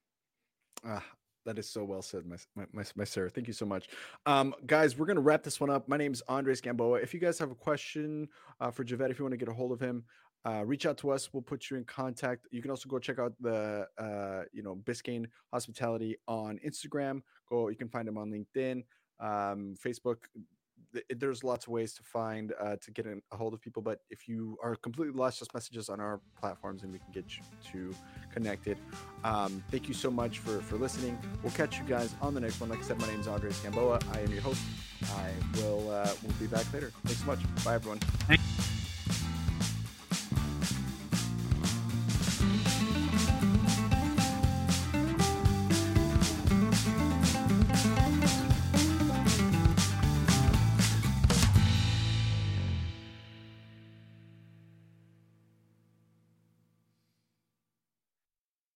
Ah, 0.85 1.05
that 1.47 1.59
is 1.59 1.69
so 1.69 1.85
well 1.85 2.03
said, 2.03 2.27
my, 2.27 2.37
my, 2.73 2.85
my, 2.95 3.05
sir. 3.05 3.29
Thank 3.29 3.47
you 3.47 3.53
so 3.53 3.67
much. 3.67 3.89
Um, 4.27 4.55
guys, 4.67 4.97
we're 4.97 5.07
going 5.07 5.17
to 5.17 5.23
wrap 5.23 5.43
this 5.43 5.61
one 5.61 5.71
up. 5.71 5.89
My 5.89 5.97
name 5.97 6.13
is 6.13 6.23
Andres 6.29 6.61
Gamboa. 6.61 6.99
If 6.99 7.15
you 7.15 7.21
guys 7.21 7.39
have 7.39 7.51
a 7.51 7.55
question 7.55 8.29
uh, 8.61 8.71
for 8.71 8.85
Javed, 8.85 9.11
if 9.11 9.19
you 9.19 9.25
want 9.25 9.33
to 9.33 9.39
get 9.39 9.49
a 9.49 9.53
hold 9.53 9.73
of 9.73 9.81
him, 9.81 10.05
uh, 10.45 10.65
reach 10.65 10.87
out 10.87 10.97
to 10.99 11.11
us. 11.11 11.33
We'll 11.33 11.43
put 11.43 11.71
you 11.71 11.77
in 11.77 11.85
contact. 11.85 12.47
You 12.51 12.63
can 12.63 12.71
also 12.71 12.89
go 12.89 12.99
check 12.99 13.19
out 13.19 13.35
the, 13.41 13.87
uh, 13.99 14.45
you 14.53 14.63
know, 14.63 14.77
Biscayne 14.77 15.27
Hospitality 15.53 16.17
on 16.27 16.59
Instagram. 16.67 17.23
Go, 17.49 17.69
you 17.69 17.77
can 17.77 17.89
find 17.89 18.09
him 18.09 18.17
on 18.17 18.31
LinkedIn, 18.31 18.83
um, 19.21 19.75
Facebook. 19.85 20.19
th- 20.93 21.05
there's 21.17 21.45
lots 21.45 21.67
of 21.67 21.73
ways 21.73 21.93
to 21.95 22.03
find 22.03 22.53
uh, 22.61 22.77
to 22.81 22.91
get 22.91 23.07
in, 23.07 23.23
a 23.33 23.37
hold 23.37 23.55
of 23.55 23.61
people. 23.61 23.83
But 23.83 24.01
if 24.11 24.29
you 24.29 24.59
are 24.63 24.75
completely 24.77 25.15
lost, 25.15 25.39
just 25.39 25.55
messages 25.55 25.89
on 25.89 26.01
our 26.01 26.21
platforms, 26.39 26.83
and 26.83 26.93
we 26.93 26.99
can 26.99 27.13
get 27.13 27.37
you 27.37 27.43
to 27.73 27.95
connected. 28.33 28.79
Um, 29.25 29.63
thank 29.71 29.89
you 29.89 29.95
so 29.95 30.11
much 30.11 30.39
for 30.39 30.61
for 30.61 30.77
listening. 30.77 31.19
We'll 31.43 31.53
catch 31.53 31.79
you 31.79 31.85
guys 31.85 32.15
on 32.21 32.35
the 32.35 32.41
next 32.41 32.61
one. 32.61 32.71
Like 32.71 32.81
I 32.81 32.83
said, 32.83 33.01
my 33.01 33.07
name 33.07 33.21
is 33.21 33.29
Andres 33.29 33.59
Gamboa. 33.61 34.01
I 34.13 34.21
am 34.21 34.33
your 34.33 34.43
host. 34.43 34.63
I 35.15 35.31
will 35.57 35.91
uh, 35.91 36.13
we'll 36.23 36.33
be 36.39 36.47
back 36.47 36.73
later. 36.73 36.93
Thanks 37.05 37.21
so 37.21 37.27
much. 37.27 37.65
Bye 37.65 37.75
everyone. 37.75 38.01